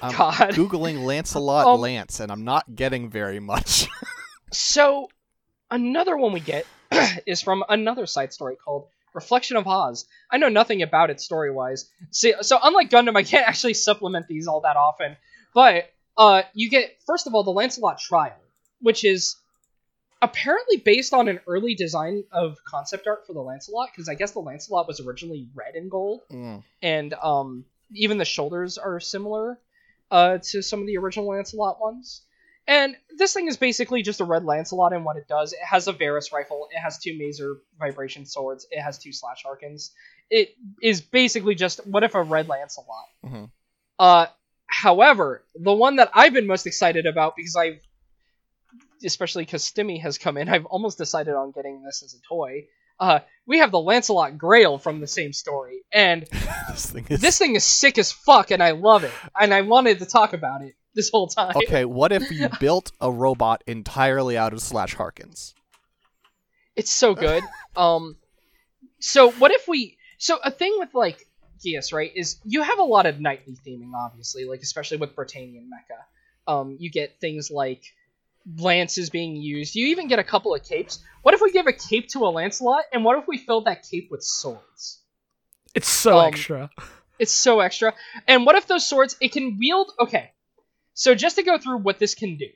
I'm 0.00 0.12
God. 0.14 0.36
Googling 0.54 1.04
Lancelot 1.04 1.66
Um, 1.66 1.80
Lance, 1.80 2.20
and 2.20 2.30
I'm 2.30 2.44
not 2.44 2.74
getting 2.76 3.10
very 3.10 3.40
much. 3.40 3.88
So, 4.52 5.08
another 5.70 6.16
one 6.16 6.32
we 6.32 6.38
get 6.40 6.64
is 7.26 7.42
from 7.42 7.64
another 7.68 8.06
side 8.06 8.32
story 8.32 8.54
called 8.56 8.86
Reflection 9.18 9.56
of 9.56 9.66
Oz. 9.66 10.06
I 10.30 10.38
know 10.38 10.48
nothing 10.48 10.82
about 10.82 11.10
it 11.10 11.20
story 11.20 11.50
wise. 11.50 11.90
See, 12.12 12.34
so 12.42 12.58
unlike 12.62 12.90
Gundam, 12.90 13.16
I 13.16 13.22
can't 13.24 13.46
actually 13.52 13.74
supplement 13.74 14.26
these 14.28 14.46
all 14.46 14.60
that 14.62 14.76
often. 14.76 15.16
But 15.54 15.90
uh, 16.16 16.42
you 16.54 16.70
get 16.70 16.96
first 17.06 17.26
of 17.26 17.34
all 17.34 17.42
the 17.44 17.50
Lancelot 17.60 17.98
Trial, 17.98 18.36
which 18.80 19.04
is 19.04 19.36
apparently 20.20 20.76
based 20.78 21.12
on 21.14 21.28
an 21.28 21.40
early 21.46 21.74
design 21.74 22.24
of 22.32 22.56
concept 22.64 23.06
art 23.06 23.26
for 23.26 23.32
the 23.32 23.40
Lancelot, 23.40 23.90
because 23.92 24.08
I 24.08 24.14
guess 24.14 24.32
the 24.32 24.40
Lancelot 24.40 24.86
was 24.88 25.00
originally 25.00 25.48
red 25.54 25.74
and 25.74 25.90
gold, 25.90 26.22
Mm. 26.30 26.62
and 26.82 27.14
um, 27.14 27.64
even 27.94 28.18
the 28.18 28.24
shoulders 28.24 28.78
are 28.78 28.98
similar 29.00 29.58
uh, 30.10 30.38
to 30.50 30.62
some 30.62 30.80
of 30.80 30.86
the 30.86 30.96
original 30.98 31.28
Lancelot 31.28 31.80
ones. 31.80 32.22
And 32.68 32.96
this 33.16 33.32
thing 33.32 33.48
is 33.48 33.56
basically 33.56 34.02
just 34.02 34.20
a 34.20 34.24
red 34.24 34.44
Lancelot 34.44 34.92
in 34.92 35.02
what 35.02 35.16
it 35.16 35.26
does. 35.26 35.54
It 35.54 35.58
has 35.62 35.88
a 35.88 35.92
VARIS 35.92 36.32
rifle, 36.32 36.68
it 36.70 36.78
has 36.78 36.98
two 36.98 37.12
Maser 37.14 37.54
vibration 37.78 38.26
swords, 38.26 38.66
it 38.70 38.80
has 38.82 38.98
two 38.98 39.10
slash 39.12 39.42
Harkens. 39.42 39.90
It 40.30 40.54
is 40.82 41.00
basically 41.00 41.54
just 41.54 41.84
what 41.86 42.04
if 42.04 42.14
a 42.14 42.22
red 42.22 42.46
Lancelot. 42.46 43.06
Mhm. 43.24 43.50
Uh, 43.98 44.26
however, 44.66 45.42
the 45.54 45.72
one 45.72 45.96
that 45.96 46.10
I've 46.12 46.34
been 46.34 46.46
most 46.46 46.66
excited 46.66 47.06
about 47.06 47.36
because 47.36 47.56
I've, 47.56 47.80
especially 49.02 49.46
because 49.46 49.64
Stimmy 49.64 50.02
has 50.02 50.18
come 50.18 50.36
in, 50.36 50.50
I've 50.50 50.66
almost 50.66 50.98
decided 50.98 51.34
on 51.34 51.52
getting 51.52 51.82
this 51.82 52.02
as 52.02 52.12
a 52.12 52.20
toy. 52.28 52.66
Uh, 53.00 53.20
we 53.46 53.58
have 53.58 53.70
the 53.70 53.80
Lancelot 53.80 54.36
Grail 54.36 54.76
from 54.76 55.00
the 55.00 55.06
same 55.06 55.32
story, 55.32 55.84
and 55.90 56.26
this 56.68 56.90
thing 56.90 57.06
is 57.08 57.20
this 57.20 57.38
thing 57.38 57.54
is 57.54 57.64
sick 57.64 57.96
as 57.96 58.12
fuck, 58.12 58.50
and 58.50 58.62
I 58.62 58.72
love 58.72 59.04
it, 59.04 59.12
and 59.40 59.54
I 59.54 59.62
wanted 59.62 60.00
to 60.00 60.04
talk 60.06 60.34
about 60.34 60.60
it 60.62 60.74
this 60.98 61.10
whole 61.10 61.28
time. 61.28 61.54
okay. 61.56 61.84
What 61.84 62.10
if 62.12 62.30
you 62.30 62.48
built 62.60 62.90
a 63.00 63.10
robot 63.10 63.62
entirely 63.66 64.36
out 64.36 64.52
of 64.52 64.60
slash 64.60 64.96
Harkens? 64.96 65.54
It's 66.76 66.92
so 66.92 67.14
good. 67.14 67.42
Um, 67.76 68.16
so 68.98 69.30
what 69.30 69.52
if 69.52 69.68
we? 69.68 69.98
So 70.18 70.38
a 70.42 70.50
thing 70.50 70.74
with 70.80 70.92
like 70.94 71.24
Geass, 71.64 71.92
right, 71.92 72.10
is 72.12 72.40
you 72.44 72.62
have 72.62 72.80
a 72.80 72.82
lot 72.82 73.06
of 73.06 73.20
knightly 73.20 73.56
theming, 73.64 73.92
obviously, 73.94 74.46
like 74.46 74.62
especially 74.62 74.96
with 74.96 75.14
Britannian 75.14 75.70
mecha. 75.70 76.52
Um, 76.52 76.76
you 76.80 76.90
get 76.90 77.20
things 77.20 77.52
like 77.52 77.84
lances 78.58 79.10
being 79.10 79.36
used. 79.36 79.76
You 79.76 79.88
even 79.88 80.08
get 80.08 80.18
a 80.18 80.24
couple 80.24 80.56
of 80.56 80.64
capes. 80.64 80.98
What 81.22 81.34
if 81.34 81.40
we 81.40 81.52
give 81.52 81.68
a 81.68 81.72
cape 81.72 82.08
to 82.08 82.20
a 82.24 82.30
Lancelot, 82.30 82.82
and 82.92 83.04
what 83.04 83.16
if 83.18 83.28
we 83.28 83.38
filled 83.38 83.66
that 83.66 83.86
cape 83.88 84.08
with 84.10 84.24
swords? 84.24 84.98
It's 85.76 85.88
so 85.88 86.18
Um, 86.18 86.26
extra. 86.28 86.70
It's 87.20 87.32
so 87.32 87.60
extra. 87.60 87.94
And 88.26 88.44
what 88.44 88.56
if 88.56 88.66
those 88.66 88.84
swords 88.84 89.16
it 89.20 89.30
can 89.30 89.56
wield 89.58 89.92
okay. 90.00 90.32
So 90.98 91.14
just 91.14 91.36
to 91.36 91.44
go 91.44 91.58
through 91.58 91.78
what 91.78 92.00
this 92.00 92.16
can 92.16 92.36
do. 92.36 92.48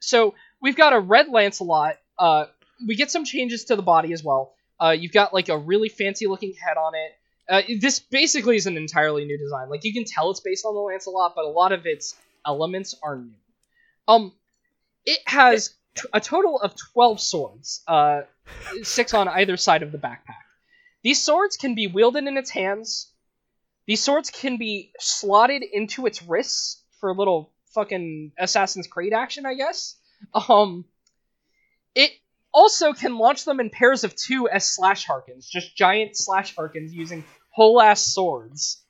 So 0.00 0.34
we've 0.60 0.76
got 0.76 0.92
a 0.92 1.00
red 1.00 1.28
Lancelot, 1.30 1.96
uh 2.18 2.44
we 2.86 2.94
get 2.94 3.10
some 3.10 3.24
changes 3.24 3.64
to 3.64 3.76
the 3.76 3.82
body 3.82 4.12
as 4.12 4.22
well. 4.22 4.54
Uh 4.78 4.90
you've 4.90 5.12
got 5.12 5.32
like 5.32 5.48
a 5.48 5.56
really 5.56 5.88
fancy 5.88 6.26
looking 6.26 6.52
head 6.52 6.76
on 6.76 6.92
it. 6.94 7.12
Uh, 7.48 7.62
this 7.80 8.00
basically 8.00 8.56
is 8.56 8.66
an 8.66 8.76
entirely 8.76 9.24
new 9.24 9.38
design. 9.38 9.70
Like 9.70 9.84
you 9.84 9.94
can 9.94 10.04
tell 10.04 10.30
it's 10.30 10.40
based 10.40 10.66
on 10.66 10.74
the 10.74 10.80
Lancelot, 10.80 11.32
but 11.34 11.46
a 11.46 11.48
lot 11.48 11.72
of 11.72 11.86
its 11.86 12.14
elements 12.44 12.94
are 13.02 13.16
new. 13.16 13.40
Um 14.06 14.32
it 15.06 15.20
has 15.24 15.74
t- 15.94 16.08
a 16.12 16.20
total 16.20 16.60
of 16.60 16.74
12 16.92 17.18
swords, 17.18 17.82
uh 17.88 18.22
six 18.82 19.14
on 19.14 19.26
either 19.26 19.56
side 19.56 19.82
of 19.82 19.90
the 19.90 19.98
backpack. 19.98 20.44
These 21.02 21.22
swords 21.22 21.56
can 21.56 21.74
be 21.74 21.86
wielded 21.86 22.24
in 22.24 22.36
its 22.36 22.50
hands, 22.50 23.10
these 23.86 24.02
swords 24.02 24.28
can 24.28 24.58
be 24.58 24.92
slotted 25.00 25.62
into 25.62 26.04
its 26.04 26.22
wrists 26.22 26.82
for 27.00 27.08
a 27.08 27.14
little 27.14 27.54
fucking 27.76 28.32
Assassin's 28.38 28.88
Creed 28.88 29.12
action, 29.12 29.46
I 29.46 29.54
guess. 29.54 29.96
Um, 30.48 30.86
it 31.94 32.10
also 32.52 32.94
can 32.94 33.18
launch 33.18 33.44
them 33.44 33.60
in 33.60 33.70
pairs 33.70 34.02
of 34.02 34.16
two 34.16 34.48
as 34.48 34.66
slash 34.66 35.06
harkens, 35.06 35.46
just 35.48 35.76
giant 35.76 36.16
slash 36.16 36.56
harkens 36.56 36.90
using 36.90 37.22
whole 37.50 37.80
ass 37.80 38.04
swords. 38.04 38.82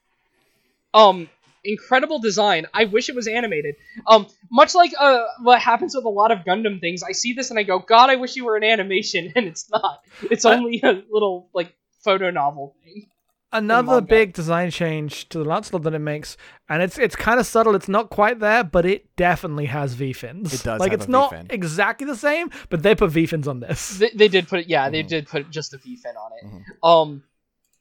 Um, 0.94 1.28
incredible 1.64 2.20
design. 2.20 2.66
I 2.72 2.84
wish 2.84 3.08
it 3.08 3.16
was 3.16 3.26
animated. 3.26 3.74
Um, 4.06 4.28
much 4.50 4.74
like 4.74 4.92
uh, 4.98 5.24
what 5.42 5.60
happens 5.60 5.96
with 5.96 6.04
a 6.04 6.08
lot 6.08 6.30
of 6.30 6.38
Gundam 6.46 6.80
things, 6.80 7.02
I 7.02 7.12
see 7.12 7.32
this 7.32 7.50
and 7.50 7.58
I 7.58 7.64
go, 7.64 7.80
God, 7.80 8.08
I 8.08 8.16
wish 8.16 8.36
you 8.36 8.44
were 8.44 8.56
an 8.56 8.64
animation, 8.64 9.32
and 9.36 9.46
it's 9.46 9.68
not. 9.68 10.00
It's 10.30 10.44
only 10.44 10.80
a 10.82 11.02
little 11.10 11.50
like 11.52 11.74
photo 12.04 12.30
novel 12.30 12.76
thing. 12.84 13.08
Another 13.52 14.00
big 14.00 14.32
design 14.32 14.70
change 14.70 15.28
to 15.30 15.38
the 15.38 15.44
Lancelot 15.44 15.82
that 15.84 15.94
it 15.94 16.00
makes, 16.00 16.36
and 16.68 16.82
it's 16.82 16.98
it's 16.98 17.14
kind 17.16 17.38
of 17.40 17.46
subtle. 17.46 17.74
It's 17.76 17.88
not 17.88 18.10
quite 18.10 18.40
there, 18.40 18.64
but 18.64 18.84
it 18.84 19.14
definitely 19.16 19.66
has 19.66 19.94
V 19.94 20.12
fins. 20.12 20.52
It 20.52 20.62
does 20.64 20.80
Like 20.80 20.90
have 20.90 21.00
it's 21.00 21.08
a 21.08 21.10
not 21.10 21.30
V-fin. 21.30 21.46
exactly 21.50 22.06
the 22.06 22.16
same, 22.16 22.50
but 22.70 22.82
they 22.82 22.94
put 22.94 23.10
V 23.12 23.24
fins 23.26 23.46
on 23.48 23.60
this. 23.60 23.98
They, 23.98 24.10
they 24.14 24.28
did 24.28 24.48
put 24.48 24.60
it, 24.60 24.66
yeah, 24.68 24.90
they 24.90 25.04
Mhm. 25.04 25.08
did 25.08 25.28
put 25.28 25.48
just 25.50 25.72
a 25.74 25.78
V 25.78 25.96
fin 25.96 26.16
on 26.16 26.30
it. 26.42 26.46
Mhm. 26.46 26.88
Um, 26.88 27.22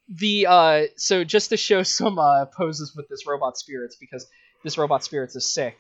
the 0.08 0.46
uh, 0.48 0.82
so 0.98 1.24
just 1.24 1.50
to 1.50 1.58
show 1.58 1.82
some 1.84 2.20
uh 2.20 2.46
poses 2.46 2.96
with 2.96 3.10
this 3.10 3.26
robot 3.26 3.58
spirits 3.58 3.96
because 3.96 4.28
this 4.64 4.78
robot 4.78 5.04
spirits 5.04 5.36
is 5.36 5.52
sick. 5.52 5.76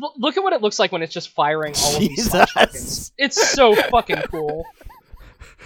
L- 0.00 0.14
look 0.16 0.36
at 0.36 0.42
what 0.44 0.52
it 0.52 0.62
looks 0.62 0.78
like 0.78 0.92
when 0.92 1.02
it's 1.02 1.12
just 1.12 1.30
firing 1.30 1.74
all 1.82 1.94
of 1.94 2.00
these 2.00 2.30
slash 2.30 2.54
Jesus. 2.72 3.12
It's 3.18 3.50
so 3.50 3.74
fucking 3.74 4.22
cool. 4.30 4.64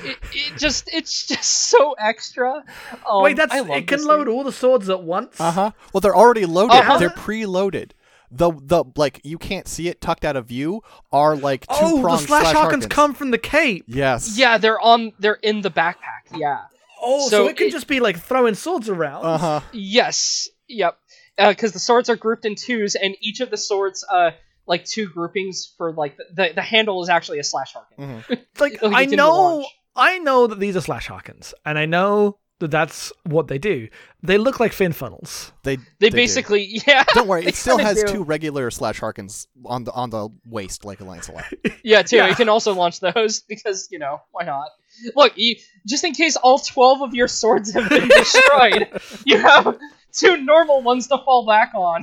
It, 0.04 0.16
it 0.32 0.56
just 0.58 0.88
it's 0.92 1.26
just 1.26 1.44
so 1.50 1.94
extra. 1.98 2.64
Um, 3.08 3.22
Wait, 3.22 3.36
that's 3.36 3.52
I 3.52 3.60
love 3.60 3.70
it 3.78 3.86
can 3.88 4.04
load 4.04 4.26
thing. 4.26 4.34
all 4.34 4.44
the 4.44 4.52
swords 4.52 4.88
at 4.88 5.02
once. 5.02 5.40
Uh 5.40 5.50
huh. 5.50 5.70
Well, 5.92 6.00
they're 6.00 6.16
already 6.16 6.46
loaded. 6.46 6.76
Uh-huh. 6.76 6.98
They're 6.98 7.10
preloaded. 7.10 7.90
The 8.30 8.52
the 8.52 8.84
like 8.96 9.20
you 9.24 9.38
can't 9.38 9.66
see 9.66 9.88
it 9.88 10.00
tucked 10.00 10.24
out 10.24 10.36
of 10.36 10.46
view 10.46 10.82
are 11.10 11.34
like 11.34 11.62
two 11.66 11.74
Oh, 11.80 12.02
the 12.02 12.18
slash 12.18 12.50
slash 12.50 12.54
Harkens 12.54 12.82
Harkens. 12.84 12.90
come 12.90 13.14
from 13.14 13.30
the 13.30 13.38
cape. 13.38 13.84
Yes. 13.88 14.36
Yeah, 14.38 14.58
they're 14.58 14.80
on. 14.80 15.12
They're 15.18 15.34
in 15.42 15.62
the 15.62 15.70
backpack. 15.70 16.36
Yeah. 16.36 16.60
Oh, 17.00 17.28
so, 17.28 17.30
So 17.30 17.48
it 17.48 17.56
can 17.56 17.68
it- 17.68 17.72
just 17.72 17.86
be 17.86 18.00
like 18.00 18.18
throwing 18.18 18.54
swords 18.54 18.88
around. 18.88 19.24
Uh 19.24 19.38
huh. 19.38 19.60
Yes. 19.72 20.48
Yep. 20.68 20.98
Because 21.38 21.72
the 21.72 21.78
swords 21.78 22.08
are 22.10 22.16
grouped 22.16 22.44
in 22.44 22.54
twos, 22.56 22.96
and 22.96 23.16
each 23.20 23.40
of 23.40 23.48
the 23.50 23.56
swords, 23.56 24.04
uh, 24.10 24.32
like 24.68 24.84
two 24.84 25.08
groupings 25.08 25.72
for 25.76 25.92
like 25.92 26.16
the 26.16 26.24
the, 26.34 26.52
the 26.56 26.62
handle 26.62 27.02
is 27.02 27.08
actually 27.08 27.38
a 27.40 27.44
slash 27.44 27.72
harken. 27.72 27.96
Mhm. 27.98 28.38
Like 28.60 28.80
Like, 28.82 28.92
I 28.94 29.04
know. 29.06 29.66
I 29.96 30.18
know 30.18 30.46
that 30.46 30.60
these 30.60 30.76
are 30.76 30.80
slash 30.80 31.08
Harkens, 31.08 31.54
and 31.66 31.76
I 31.76 31.86
know 31.86 32.38
that 32.60 32.70
that's 32.70 33.12
what 33.24 33.48
they 33.48 33.58
do. 33.58 33.88
They 34.22 34.38
look 34.38 34.60
like 34.60 34.72
fin 34.72 34.92
funnels. 34.92 35.52
They 35.64 35.76
They, 35.98 36.10
do. 36.10 36.16
basically, 36.16 36.80
yeah. 36.86 37.02
Don't 37.14 37.26
worry. 37.26 37.44
It 37.46 37.56
still 37.56 37.78
has 37.78 38.02
do. 38.04 38.12
two 38.12 38.22
regular 38.24 38.70
slash 38.70 39.00
Harkens 39.00 39.46
on 39.64 39.82
the 39.84 39.92
on 39.92 40.10
the 40.10 40.28
waist 40.46 40.84
like 40.84 41.00
a 41.00 41.04
Lancelot. 41.04 41.44
Yeah, 41.84 42.02
too. 42.02 42.16
Yeah. 42.16 42.28
You 42.28 42.34
can 42.36 42.48
also 42.48 42.74
launch 42.74 43.00
those 43.00 43.40
because 43.40 43.88
you 43.90 43.98
know 43.98 44.20
why 44.30 44.44
not? 44.44 44.68
Look, 45.16 45.32
you, 45.36 45.56
just 45.86 46.04
in 46.04 46.12
case 46.14 46.36
all 46.36 46.58
twelve 46.58 47.02
of 47.02 47.14
your 47.14 47.28
swords 47.28 47.72
have 47.72 47.88
been 47.88 48.08
destroyed, 48.08 48.88
you 49.24 49.38
have 49.38 49.78
two 50.12 50.36
normal 50.36 50.82
ones 50.82 51.06
to 51.08 51.18
fall 51.18 51.46
back 51.46 51.72
on. 51.74 52.02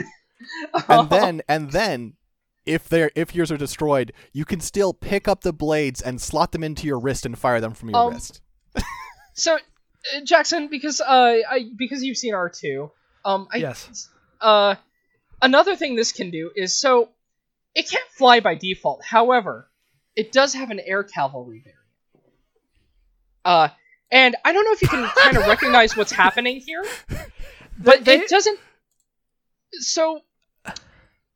and 0.89 1.09
then 1.09 1.41
and 1.47 1.71
then 1.71 2.13
if 2.65 2.87
they're 2.89 3.11
if 3.15 3.35
yours 3.35 3.51
are 3.51 3.57
destroyed, 3.57 4.13
you 4.33 4.45
can 4.45 4.59
still 4.59 4.93
pick 4.93 5.27
up 5.27 5.41
the 5.41 5.53
blades 5.53 6.01
and 6.01 6.19
slot 6.21 6.51
them 6.51 6.63
into 6.63 6.87
your 6.87 6.99
wrist 6.99 7.25
and 7.25 7.37
fire 7.37 7.59
them 7.61 7.73
from 7.73 7.89
your 7.89 7.99
Um, 7.99 8.13
wrist. 8.13 8.41
so, 9.33 9.55
uh, 9.55 10.21
Jackson, 10.23 10.67
because 10.67 11.01
uh, 11.01 11.37
I 11.49 11.69
because 11.77 12.03
you've 12.03 12.17
seen 12.17 12.33
R 12.33 12.49
two, 12.49 12.91
um, 13.23 13.47
I, 13.53 13.57
Yes. 13.57 14.09
uh, 14.41 14.75
another 15.41 15.75
thing 15.75 15.95
this 15.95 16.11
can 16.11 16.31
do 16.31 16.51
is 16.55 16.73
so 16.73 17.09
it 17.73 17.89
can't 17.89 18.09
fly 18.17 18.39
by 18.39 18.55
default. 18.55 19.03
However, 19.03 19.69
it 20.15 20.31
does 20.31 20.53
have 20.53 20.71
an 20.71 20.79
air 20.79 21.03
cavalry 21.03 21.59
variant. 21.63 21.81
Uh, 23.43 23.67
and 24.11 24.35
I 24.45 24.53
don't 24.53 24.63
know 24.65 24.71
if 24.71 24.81
you 24.81 24.87
can 24.87 25.07
kind 25.17 25.37
of 25.37 25.45
recognize 25.47 25.95
what's 25.95 26.11
happening 26.11 26.59
here, 26.61 26.83
but 27.77 28.03
They- 28.05 28.19
it 28.21 28.29
doesn't. 28.29 28.59
So, 29.73 30.21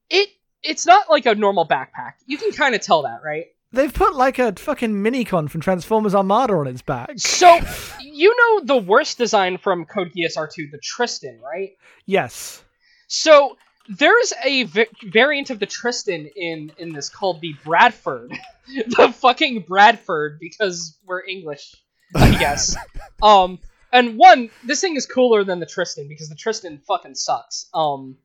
it 0.10 0.30
it's 0.64 0.86
not 0.86 1.10
like 1.10 1.26
a 1.26 1.36
normal 1.36 1.68
backpack. 1.68 2.14
You 2.26 2.38
can 2.38 2.52
kind 2.52 2.76
of 2.76 2.82
tell 2.82 3.04
that, 3.04 3.20
right? 3.24 3.46
They've 3.72 3.94
put 3.94 4.16
like 4.16 4.40
a 4.40 4.54
fucking 4.54 4.92
minicon 4.94 5.50
from 5.50 5.62
Transformers 5.62 6.16
Armada 6.16 6.54
on 6.54 6.68
its 6.68 6.82
back. 6.82 7.12
So, 7.18 7.60
you 8.02 8.36
know 8.36 8.66
the 8.66 8.78
worst 8.78 9.18
design 9.20 9.58
from 9.58 9.86
Code 9.86 10.12
Geass 10.12 10.38
R2, 10.38 10.72
the 10.72 10.80
Tristan, 10.82 11.40
right? 11.40 11.72
Yes. 12.08 12.64
So 13.08 13.58
there's 13.88 14.34
a 14.44 14.64
v- 14.64 14.88
variant 15.04 15.52
of 15.52 15.60
the 15.60 15.66
Tristan 15.68 16.30
in 16.36 16.72
in 16.78 16.94
this 16.94 17.10
called 17.10 17.42
the 17.42 17.54
Bradford, 17.64 18.34
the 18.88 19.14
fucking 19.16 19.66
Bradford 19.68 20.40
because 20.40 20.98
we're 21.06 21.24
English, 21.26 21.76
I 22.16 22.32
guess. 22.40 22.76
um, 23.22 23.60
and 23.94 24.18
one, 24.18 24.50
this 24.64 24.82
thing 24.82 24.96
is 24.96 25.06
cooler 25.06 25.44
than 25.44 25.60
the 25.60 25.66
Tristan 25.68 26.08
because 26.08 26.30
the 26.30 26.36
Tristan 26.36 26.80
fucking 26.88 27.16
sucks. 27.16 27.70
Um, 27.74 28.18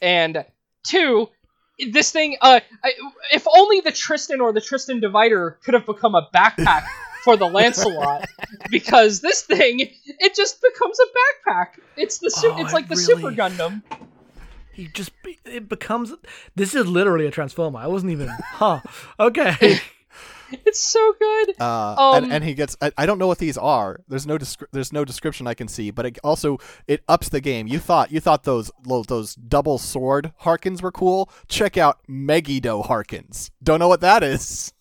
and 0.00 0.44
two, 0.84 1.28
this 1.90 2.12
thing, 2.12 2.36
uh, 2.40 2.60
I, 2.84 2.92
if 3.32 3.46
only 3.48 3.80
the 3.80 3.92
Tristan 3.92 4.40
or 4.40 4.52
the 4.52 4.60
Tristan 4.60 5.00
divider 5.00 5.58
could 5.64 5.74
have 5.74 5.86
become 5.86 6.14
a 6.14 6.28
backpack 6.34 6.84
for 7.24 7.36
the 7.36 7.46
Lancelot, 7.46 8.26
because 8.70 9.20
this 9.20 9.42
thing, 9.42 9.80
it 9.80 10.34
just 10.34 10.62
becomes 10.62 10.98
a 11.00 11.50
backpack. 11.50 11.66
It's 11.96 12.18
the 12.18 12.30
su- 12.30 12.52
Oh, 12.54 12.62
it's 12.62 12.72
like 12.72 12.88
the 12.88 12.96
Super 12.96 13.30
Gundam. 13.32 13.82
He 14.72 14.88
just 14.88 15.12
it 15.44 15.68
becomes 15.68 16.12
this 16.56 16.74
is 16.74 16.86
literally 16.86 17.26
a 17.26 17.30
transformer. 17.30 17.78
I 17.78 17.86
wasn't 17.86 18.12
even 18.12 18.28
huh. 18.42 18.80
Okay. 19.20 19.80
It's 20.66 20.82
so 20.82 21.14
good. 21.18 21.60
Uh, 21.60 21.94
Um, 21.98 22.24
and, 22.24 22.32
and 22.32 22.44
he 22.44 22.54
gets. 22.54 22.76
I, 22.80 22.92
I 22.96 23.06
don't 23.06 23.18
know 23.18 23.26
what 23.26 23.38
these 23.38 23.58
are. 23.58 24.00
There's 24.08 24.26
no 24.26 24.38
descri- 24.38 24.66
there's 24.72 24.92
no 24.92 25.04
description 25.04 25.46
I 25.46 25.54
can 25.54 25.68
see. 25.68 25.90
But 25.90 26.06
it 26.06 26.18
also 26.24 26.58
it 26.86 27.02
ups 27.08 27.28
the 27.28 27.40
game. 27.40 27.66
You 27.66 27.78
thought 27.78 28.10
you 28.12 28.20
thought 28.20 28.44
those 28.44 28.70
those 29.08 29.34
double 29.34 29.78
sword 29.78 30.32
Harkens 30.42 30.82
were 30.82 30.92
cool. 30.92 31.30
Check 31.48 31.76
out 31.76 32.00
Megiddo 32.08 32.82
Harkens. 32.82 33.50
Don't 33.62 33.78
know 33.80 33.88
what 33.88 34.00
that 34.00 34.22
is. 34.22 34.72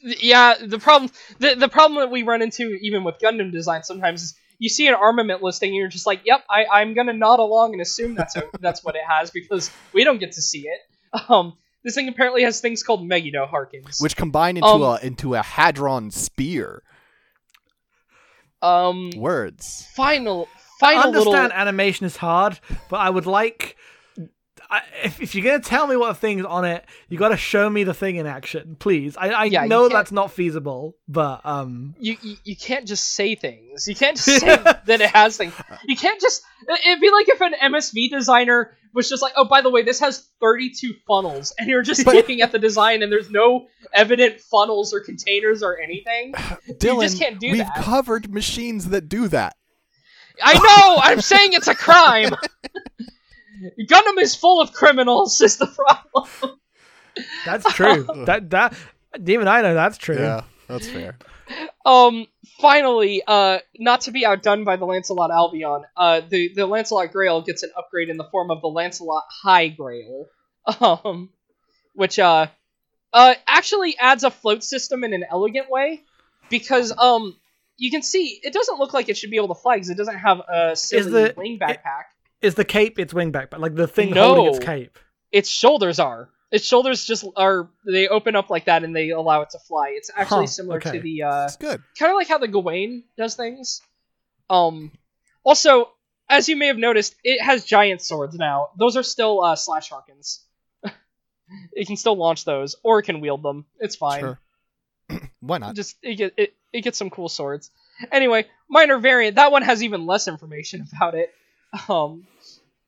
Yeah, 0.00 0.54
the 0.64 0.78
problem 0.78 1.10
the, 1.38 1.54
the 1.54 1.68
problem 1.68 2.00
that 2.00 2.10
we 2.10 2.22
run 2.22 2.42
into 2.42 2.74
even 2.82 3.04
with 3.04 3.16
Gundam 3.18 3.50
design 3.50 3.82
sometimes 3.82 4.22
is 4.22 4.34
you 4.58 4.68
see 4.68 4.86
an 4.86 4.94
armament 4.94 5.42
listing 5.42 5.70
and 5.70 5.76
you're 5.76 5.88
just 5.88 6.06
like, 6.06 6.20
"Yep, 6.24 6.44
I, 6.48 6.66
I'm 6.72 6.94
gonna 6.94 7.12
nod 7.12 7.40
along 7.40 7.72
and 7.72 7.82
assume 7.82 8.14
that's 8.14 8.36
a, 8.36 8.44
that's 8.60 8.84
what 8.84 8.94
it 8.94 9.02
has 9.08 9.30
because 9.32 9.70
we 9.92 10.04
don't 10.04 10.18
get 10.18 10.32
to 10.32 10.42
see 10.42 10.60
it." 10.68 10.80
Um, 11.28 11.58
This 11.84 11.94
thing 11.94 12.08
apparently 12.08 12.42
has 12.44 12.60
things 12.60 12.82
called 12.82 13.06
Megiddo 13.06 13.46
Harkens. 13.46 14.00
which 14.00 14.16
combine 14.16 14.56
into 14.56 14.68
Um, 14.68 14.82
a 14.82 14.98
into 15.02 15.34
a 15.34 15.42
hadron 15.42 16.10
spear. 16.10 16.82
um 18.60 19.10
Words. 19.16 19.86
final 19.94 20.48
I 20.80 20.94
final 20.94 21.08
understand 21.08 21.28
little 21.52 21.52
animation 21.52 22.06
is 22.06 22.16
hard, 22.16 22.58
but 22.88 22.96
I 22.96 23.10
would 23.10 23.26
like. 23.26 23.76
I, 24.70 24.80
if, 25.04 25.20
if 25.20 25.34
you're 25.34 25.44
gonna 25.44 25.60
tell 25.62 25.86
me 25.86 25.96
what 25.96 26.16
thing's 26.16 26.44
on 26.46 26.64
it, 26.64 26.84
you 27.08 27.18
got 27.18 27.28
to 27.28 27.36
show 27.36 27.68
me 27.68 27.84
the 27.84 27.92
thing 27.94 28.16
in 28.16 28.26
action, 28.26 28.76
please. 28.78 29.16
I, 29.18 29.30
I 29.32 29.44
Yeah, 29.48 29.66
know 29.66 29.88
that's 29.88 30.10
not 30.12 30.30
feasible, 30.32 30.96
but 31.06 31.44
um, 31.44 31.94
you, 31.98 32.16
you 32.22 32.36
you 32.44 32.56
can't 32.56 32.86
just 32.86 33.04
say 33.04 33.34
things. 33.34 33.86
You 33.86 33.94
can't 33.94 34.16
just 34.16 34.40
say 34.40 34.56
that 34.56 35.00
it 35.00 35.10
has 35.10 35.36
things. 35.36 35.52
You 35.86 35.94
can't 35.96 36.20
just. 36.20 36.42
It'd 36.86 37.00
be 37.00 37.10
like 37.10 37.28
if 37.28 37.40
an 37.40 37.52
MSV 37.62 38.10
designer 38.10 38.74
was 38.94 39.08
just 39.08 39.22
like, 39.22 39.32
"Oh, 39.36 39.44
by 39.44 39.60
the 39.60 39.70
way, 39.70 39.82
this 39.82 40.00
has 40.00 40.28
32 40.40 40.94
funnels," 41.06 41.54
and 41.58 41.68
you're 41.68 41.82
just 41.82 42.04
But- 42.04 42.14
looking 42.14 42.40
at 42.42 42.52
the 42.52 42.58
design 42.58 43.02
and 43.02 43.10
there's 43.10 43.30
no 43.30 43.66
evident 43.92 44.40
funnels 44.40 44.92
or 44.92 45.00
containers 45.00 45.62
or 45.62 45.78
anything. 45.80 46.32
Dylan, 46.78 47.02
just 47.02 47.18
can't 47.18 47.38
do 47.40 47.50
we've 47.50 47.58
that. 47.58 47.76
covered 47.82 48.32
machines 48.32 48.88
that 48.90 49.08
do 49.08 49.28
that. 49.28 49.56
I 50.42 50.54
know. 50.54 51.00
I'm 51.02 51.20
saying 51.20 51.52
it's 51.52 51.68
a 51.68 51.74
crime. 51.74 52.30
Gundam 53.80 54.18
is 54.18 54.34
full 54.34 54.60
of 54.60 54.72
criminals. 54.72 55.40
Is 55.40 55.56
the 55.58 55.66
problem? 55.66 56.58
that's 57.44 57.70
true. 57.74 58.06
that 58.26 58.50
that 58.50 58.74
even 59.26 59.46
I 59.46 59.60
know 59.62 59.74
that's 59.74 59.98
true. 59.98 60.16
Yeah, 60.18 60.42
that's 60.68 60.88
fair. 60.88 61.16
Um, 61.84 62.26
finally, 62.60 63.22
uh, 63.26 63.58
not 63.78 64.02
to 64.02 64.10
be 64.12 64.24
outdone 64.24 64.64
by 64.64 64.76
the 64.76 64.84
Lancelot 64.84 65.30
Albion, 65.30 65.82
uh, 65.96 66.20
the, 66.28 66.52
the 66.54 66.66
Lancelot 66.66 67.12
Grail 67.12 67.42
gets 67.42 67.62
an 67.62 67.70
upgrade 67.76 68.08
in 68.08 68.16
the 68.16 68.24
form 68.30 68.50
of 68.50 68.60
the 68.60 68.68
Lancelot 68.68 69.24
High 69.42 69.68
Grail, 69.68 70.26
um, 70.80 71.30
which, 71.94 72.18
uh, 72.18 72.46
uh, 73.12 73.34
actually 73.46 73.96
adds 73.98 74.24
a 74.24 74.30
float 74.30 74.62
system 74.62 75.04
in 75.04 75.12
an 75.12 75.24
elegant 75.30 75.68
way, 75.70 76.02
because, 76.48 76.92
um, 76.96 77.36
you 77.76 77.90
can 77.90 78.02
see, 78.02 78.40
it 78.42 78.52
doesn't 78.52 78.78
look 78.78 78.94
like 78.94 79.08
it 79.08 79.16
should 79.16 79.30
be 79.30 79.36
able 79.36 79.54
to 79.54 79.60
fly, 79.60 79.76
because 79.76 79.90
it 79.90 79.96
doesn't 79.96 80.18
have 80.18 80.40
a 80.48 80.76
silly 80.76 81.10
the- 81.10 81.34
wing 81.36 81.58
backpack. 81.58 82.04
Is 82.40 82.54
the 82.56 82.64
cape 82.64 82.98
its 82.98 83.14
wing 83.14 83.30
back, 83.30 83.50
but 83.50 83.60
like 83.60 83.74
the 83.76 83.86
thing 83.86 84.10
No. 84.10 84.34
holding 84.34 84.54
its 84.54 84.64
cape? 84.64 84.98
Its 85.30 85.48
shoulders 85.48 86.00
are. 86.00 86.28
Its 86.52 86.64
shoulders 86.66 87.04
just 87.04 87.24
are, 87.36 87.68
they 87.84 88.06
open 88.06 88.36
up 88.36 88.50
like 88.50 88.66
that 88.66 88.84
and 88.84 88.94
they 88.94 89.10
allow 89.10 89.40
it 89.40 89.50
to 89.50 89.58
fly. 89.58 89.94
It's 89.96 90.10
actually 90.14 90.44
Huh, 90.44 90.46
similar 90.46 90.76
okay. 90.76 90.92
to 90.92 91.00
the, 91.00 91.22
uh, 91.22 91.48
good. 91.58 91.82
kind 91.98 92.12
of 92.12 92.16
like 92.16 92.28
how 92.28 92.38
the 92.38 92.46
Gawain 92.46 93.04
does 93.16 93.34
things. 93.34 93.80
Um, 94.50 94.92
also, 95.44 95.90
as 96.28 96.48
you 96.48 96.56
may 96.56 96.66
have 96.66 96.78
noticed, 96.78 97.16
it 97.24 97.42
has 97.42 97.64
giant 97.64 98.02
swords 98.02 98.36
now. 98.36 98.68
Those 98.78 98.96
are 98.96 99.02
still 99.02 99.42
uh, 99.42 99.56
slash 99.56 99.90
Harkens. 99.90 100.40
it 101.72 101.86
can 101.86 101.96
still 101.96 102.16
launch 102.16 102.44
those, 102.44 102.76
or 102.82 102.98
it 102.98 103.04
can 103.04 103.20
wield 103.20 103.42
them. 103.42 103.64
It's 103.80 103.96
fine. 103.96 104.20
Sure. 104.20 104.40
Why 105.40 105.58
not? 105.58 105.74
Just 105.74 105.96
it 106.02 106.14
get 106.16 106.34
it, 106.36 106.54
it 106.72 106.82
gets 106.82 106.98
some 106.98 107.10
cool 107.10 107.28
swords. 107.28 107.70
Anyway, 108.10 108.46
minor 108.68 108.98
variant. 108.98 109.36
That 109.36 109.52
one 109.52 109.62
has 109.62 109.82
even 109.82 110.06
less 110.06 110.28
information 110.28 110.86
about 110.96 111.14
it. 111.14 111.32
Um, 111.88 112.26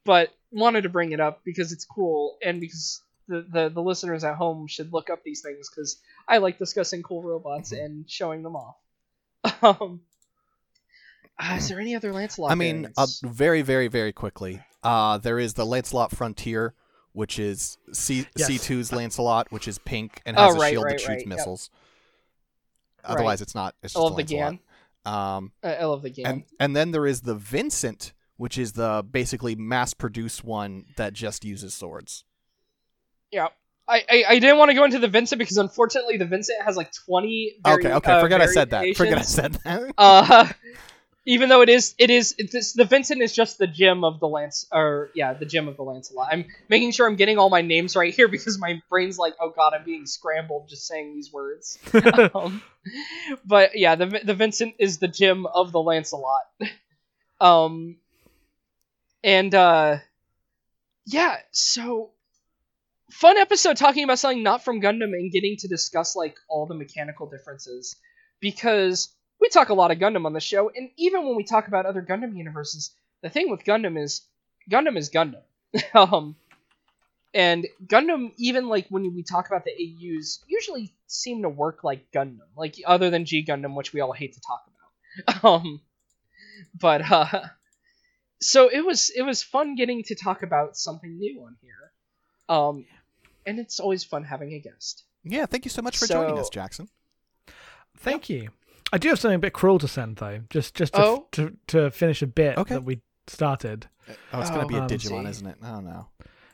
but 0.04 0.30
wanted 0.52 0.82
to 0.82 0.88
bring 0.88 1.12
it 1.12 1.20
up 1.20 1.40
because 1.44 1.72
it's 1.72 1.84
cool 1.84 2.36
and 2.44 2.60
because 2.60 3.02
the, 3.28 3.46
the, 3.50 3.68
the 3.70 3.82
listeners 3.82 4.24
at 4.24 4.36
home 4.36 4.66
should 4.66 4.92
look 4.92 5.10
up 5.10 5.22
these 5.24 5.40
things 5.40 5.68
because 5.70 5.98
I 6.28 6.38
like 6.38 6.58
discussing 6.58 7.02
cool 7.02 7.22
robots 7.22 7.72
and 7.72 8.08
showing 8.10 8.42
them 8.42 8.56
off. 8.56 8.76
Um, 9.62 10.00
uh, 11.38 11.56
is 11.58 11.68
there 11.68 11.80
any 11.80 11.94
other 11.96 12.12
Lancelot? 12.12 12.52
I 12.52 12.54
mean, 12.54 12.88
uh, 12.96 13.06
very, 13.22 13.62
very, 13.62 13.88
very 13.88 14.12
quickly. 14.12 14.60
Uh, 14.82 15.18
there 15.18 15.38
is 15.38 15.54
the 15.54 15.66
Lancelot 15.66 16.12
Frontier, 16.12 16.74
which 17.12 17.38
is 17.38 17.76
C 17.92 18.26
Yes. 18.36 18.50
C2's 18.50 18.92
Lancelot, 18.92 19.50
which 19.50 19.66
is 19.66 19.78
pink 19.78 20.20
and 20.24 20.36
Oh, 20.36 20.44
has 20.44 20.54
a 20.56 20.68
shield 20.70 20.84
right, 20.84 20.90
that 20.92 21.00
shoots 21.00 21.08
right, 21.08 21.18
yep. 21.20 21.26
missiles. 21.26 21.70
Right. 23.04 23.10
Otherwise, 23.12 23.42
it's 23.42 23.54
not. 23.54 23.74
It's 23.82 23.94
I 23.96 24.00
just 24.00 24.04
love 24.04 24.16
the 24.16 24.22
Gan. 24.22 24.60
Um, 25.04 25.52
I, 25.62 25.74
I 25.74 25.84
love 25.84 26.02
the 26.02 26.10
game. 26.10 26.26
and 26.26 26.44
and 26.58 26.76
then 26.76 26.92
there 26.92 27.06
is 27.06 27.22
the 27.22 27.34
Vincent, 27.34 28.12
which 28.36 28.56
is 28.56 28.72
the 28.72 29.04
basically 29.08 29.54
mass-produced 29.54 30.44
one 30.44 30.86
that 30.96 31.12
just 31.12 31.44
uses 31.44 31.74
swords. 31.74 32.24
Yeah. 33.34 33.48
I, 33.88 34.02
I, 34.08 34.24
I 34.28 34.38
didn't 34.38 34.58
want 34.58 34.70
to 34.70 34.74
go 34.74 34.84
into 34.84 35.00
the 35.00 35.08
Vincent 35.08 35.40
because 35.40 35.58
unfortunately 35.58 36.16
the 36.16 36.24
Vincent 36.24 36.62
has 36.62 36.76
like 36.76 36.92
20 37.06 37.56
vari- 37.62 37.84
okay, 37.84 37.92
okay. 37.94 38.12
uh, 38.12 38.20
forget 38.20 38.40
I 38.40 38.46
said 38.46 38.70
that. 38.70 38.96
Forget 38.96 39.18
I 39.18 39.22
said 39.22 39.54
that. 39.64 39.92
Uh, 39.98 40.48
even 41.26 41.48
though 41.48 41.60
it 41.62 41.68
is, 41.68 41.94
it 41.98 42.10
is, 42.10 42.34
it's, 42.38 42.74
the 42.74 42.84
Vincent 42.84 43.20
is 43.22 43.34
just 43.34 43.58
the 43.58 43.66
GM 43.66 44.04
of 44.04 44.20
the 44.20 44.28
Lance, 44.28 44.66
or 44.70 45.10
yeah, 45.14 45.34
the 45.34 45.46
GM 45.46 45.68
of 45.68 45.76
the 45.76 45.82
Lancelot. 45.82 46.28
I'm 46.30 46.44
making 46.68 46.92
sure 46.92 47.08
I'm 47.08 47.16
getting 47.16 47.36
all 47.36 47.50
my 47.50 47.62
names 47.62 47.96
right 47.96 48.14
here 48.14 48.28
because 48.36 48.58
my 48.58 48.80
brain's 48.88 49.18
like, 49.18 49.34
oh 49.40 49.50
god, 49.50 49.74
I'm 49.74 49.84
being 49.84 50.06
scrambled 50.06 50.68
just 50.68 50.86
saying 50.86 51.14
these 51.14 51.32
words. 51.32 51.78
um, 52.34 52.62
but 53.44 53.76
yeah, 53.76 53.96
the 53.96 54.20
the 54.22 54.34
Vincent 54.34 54.76
is 54.78 54.98
the 54.98 55.08
GM 55.08 55.44
of 55.52 55.72
the 55.72 55.80
Lancelot. 55.80 56.42
Um, 57.40 57.96
and 59.22 59.54
uh, 59.54 59.98
yeah, 61.06 61.36
so 61.50 62.13
fun 63.14 63.36
episode 63.38 63.76
talking 63.76 64.04
about 64.04 64.18
something 64.18 64.42
not 64.42 64.64
from 64.64 64.80
Gundam 64.80 65.12
and 65.12 65.30
getting 65.30 65.56
to 65.58 65.68
discuss 65.68 66.16
like 66.16 66.36
all 66.48 66.66
the 66.66 66.74
mechanical 66.74 67.28
differences 67.28 67.96
because 68.40 69.14
we 69.40 69.48
talk 69.48 69.68
a 69.68 69.74
lot 69.74 69.90
of 69.90 69.98
Gundam 69.98 70.26
on 70.26 70.32
the 70.32 70.40
show, 70.40 70.70
and 70.74 70.90
even 70.96 71.24
when 71.24 71.36
we 71.36 71.44
talk 71.44 71.68
about 71.68 71.86
other 71.86 72.02
Gundam 72.02 72.36
universes, 72.36 72.94
the 73.22 73.30
thing 73.30 73.50
with 73.50 73.64
Gundam 73.64 74.02
is 74.02 74.22
Gundam 74.70 74.96
is 74.96 75.10
Gundam. 75.10 75.42
um, 75.94 76.36
and 77.32 77.66
Gundam, 77.86 78.32
even 78.36 78.68
like 78.68 78.86
when 78.88 79.14
we 79.14 79.22
talk 79.22 79.46
about 79.46 79.64
the 79.64 79.72
AUs, 79.72 80.42
usually 80.46 80.92
seem 81.06 81.42
to 81.42 81.48
work 81.48 81.84
like 81.84 82.10
Gundam, 82.12 82.40
like 82.56 82.76
other 82.84 83.10
than 83.10 83.24
G 83.24 83.44
Gundam, 83.44 83.76
which 83.76 83.92
we 83.92 84.00
all 84.00 84.12
hate 84.12 84.34
to 84.34 84.40
talk 84.40 84.62
about. 84.66 84.74
Um, 85.44 85.80
but 86.74 87.10
uh, 87.10 87.48
so 88.40 88.68
it 88.68 88.84
was 88.84 89.10
it 89.14 89.22
was 89.22 89.42
fun 89.42 89.76
getting 89.76 90.02
to 90.04 90.16
talk 90.16 90.42
about 90.42 90.76
something 90.76 91.16
new 91.18 91.42
on 91.42 91.56
here. 91.62 91.92
Um, 92.48 92.84
and 93.46 93.58
it's 93.58 93.80
always 93.80 94.04
fun 94.04 94.24
having 94.24 94.52
a 94.54 94.58
guest. 94.60 95.04
yeah, 95.24 95.46
thank 95.46 95.64
you 95.64 95.70
so 95.70 95.82
much 95.82 95.96
for 95.98 96.06
joining 96.06 96.38
us, 96.38 96.48
Jackson. 96.50 96.88
Thank 97.98 98.28
you. 98.28 98.50
I 98.92 98.98
do 98.98 99.08
have 99.08 99.18
something 99.18 99.36
a 99.36 99.40
bit 99.40 99.52
cruel 99.52 99.78
to 99.78 99.88
send 99.88 100.16
though, 100.16 100.40
just 100.50 100.74
just 100.74 100.92
to, 100.94 101.00
Oh? 101.02 101.26
to, 101.32 101.56
to 101.68 101.90
finish 101.90 102.22
a 102.22 102.26
bit 102.26 102.56
Okay. 102.58 102.74
that 102.74 102.84
we 102.84 103.00
started. 103.26 103.88
Oh, 104.32 104.40
it's 104.40 104.50
gonna 104.50 104.64
Oh, 104.64 104.68
be 104.68 104.76
a 104.76 104.82
um, 104.82 104.88
Digimon, 104.88 105.24
see. 105.24 105.30
isn't 105.30 105.46
it? 105.46 105.56
Oh 105.62 105.80
no. 105.80 106.08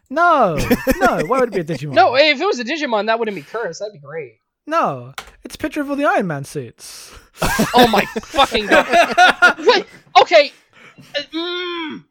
No, 0.09 0.57
no. 1.01 1.23
Why 1.27 1.41
would 1.41 1.55
it 1.55 1.67
be 1.67 1.73
a 1.75 1.77
Digimon? 1.77 1.93
No, 1.95 2.15
if 2.17 2.41
it 2.41 2.45
was 2.47 2.59
a 2.59 2.65
Digimon, 2.65 3.07
that 3.07 3.19
wouldn't 3.19 3.35
be 3.35 3.43
cursed. 3.43 3.81
That'd 3.81 3.93
be 3.95 3.99
great. 3.99 4.39
no. 4.67 5.15
It's 5.43 5.55
a 5.55 5.59
picture 5.59 5.81
of 5.81 5.89
all 5.89 5.97
the 5.97 6.05
Iron 6.05 6.27
Man 6.27 6.45
suits. 6.45 7.13
Oh 7.75 7.87
my 7.89 8.05
fucking 8.23 8.67
god! 8.67 9.57
Wait, 9.67 9.87
okay. 10.21 10.53
Uh, 11.17 11.23
mm, 11.33 12.05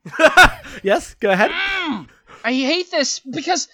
yes, 0.83 1.13
go 1.19 1.29
ahead. 1.29 1.51
mm. 1.51 2.07
I 2.43 2.53
hate 2.53 2.89
this 2.89 3.19
because, 3.19 3.67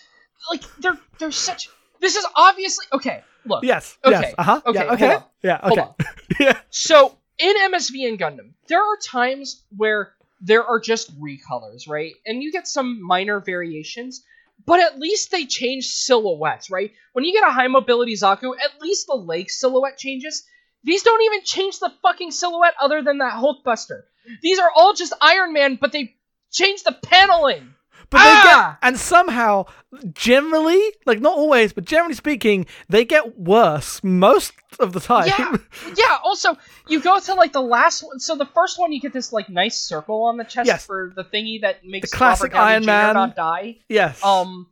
like, 0.49 0.63
they're 0.79 0.99
they're 1.19 1.31
such. 1.31 1.69
This 1.99 2.15
is 2.15 2.25
obviously 2.35 2.85
okay. 2.93 3.23
Look, 3.45 3.63
Yes. 3.63 3.97
Okay, 4.03 4.19
Yes. 4.21 4.33
Uh 4.37 4.43
huh. 4.43 4.61
okay, 4.65 4.85
Yeah. 4.85 4.93
Okay. 4.93 5.17
Yeah. 5.43 5.59
Okay. 5.63 5.85
yeah. 6.39 6.59
So 6.69 7.17
in 7.37 7.55
MSV 7.71 8.07
and 8.07 8.19
Gundam, 8.19 8.53
there 8.67 8.81
are 8.81 8.97
times 8.97 9.63
where 9.75 10.13
there 10.41 10.65
are 10.65 10.79
just 10.79 11.11
recolors, 11.19 11.87
right? 11.87 12.13
And 12.25 12.41
you 12.41 12.51
get 12.51 12.67
some 12.67 13.01
minor 13.01 13.39
variations, 13.39 14.23
but 14.65 14.79
at 14.79 14.99
least 14.99 15.31
they 15.31 15.45
change 15.45 15.85
silhouettes, 15.85 16.69
right? 16.69 16.91
When 17.13 17.23
you 17.25 17.33
get 17.33 17.47
a 17.47 17.51
high 17.51 17.67
mobility 17.67 18.13
Zaku, 18.13 18.53
at 18.63 18.81
least 18.81 19.07
the 19.07 19.15
leg 19.15 19.49
silhouette 19.49 19.97
changes. 19.97 20.45
These 20.83 21.03
don't 21.03 21.21
even 21.23 21.43
change 21.43 21.79
the 21.79 21.91
fucking 22.01 22.31
silhouette 22.31 22.75
other 22.79 23.01
than 23.01 23.19
that 23.19 23.33
Hulkbuster. 23.33 24.03
These 24.41 24.59
are 24.59 24.71
all 24.75 24.93
just 24.93 25.13
Iron 25.21 25.53
Man, 25.53 25.77
but 25.79 25.91
they 25.91 26.15
change 26.51 26.83
the 26.83 26.91
paneling. 26.91 27.74
But 28.15 28.23
they 28.23 28.29
Ah! 28.29 28.77
get, 28.81 28.87
and 28.87 28.97
somehow, 28.99 29.65
generally, 30.13 30.81
like 31.05 31.19
not 31.21 31.33
always, 31.37 31.73
but 31.73 31.85
generally 31.85 32.13
speaking, 32.15 32.65
they 32.89 33.05
get 33.05 33.39
worse 33.39 34.03
most 34.03 34.53
of 34.79 34.93
the 34.93 34.99
time. 34.99 35.27
Yeah, 35.27 35.55
yeah. 35.97 36.17
Also, 36.23 36.57
you 36.87 36.99
go 37.01 37.19
to 37.19 37.33
like 37.33 37.53
the 37.53 37.61
last 37.61 38.01
one. 38.03 38.19
So 38.19 38.35
the 38.35 38.45
first 38.45 38.79
one, 38.79 38.91
you 38.91 38.99
get 39.01 39.13
this 39.13 39.31
like 39.33 39.49
nice 39.49 39.77
circle 39.79 40.23
on 40.25 40.37
the 40.37 40.43
chest 40.43 40.67
Yes. 40.67 40.85
for 40.85 41.11
the 41.15 41.23
thingy 41.23 41.61
that 41.61 41.85
makes 41.85 42.11
The 42.11 42.17
classic 42.17 42.53
Robert 42.53 42.65
Iron 42.65 42.83
Jr. 42.83 42.87
Man. 42.87 43.13
not 43.15 43.35
die. 43.35 43.77
yes. 43.89 44.23
Um, 44.23 44.67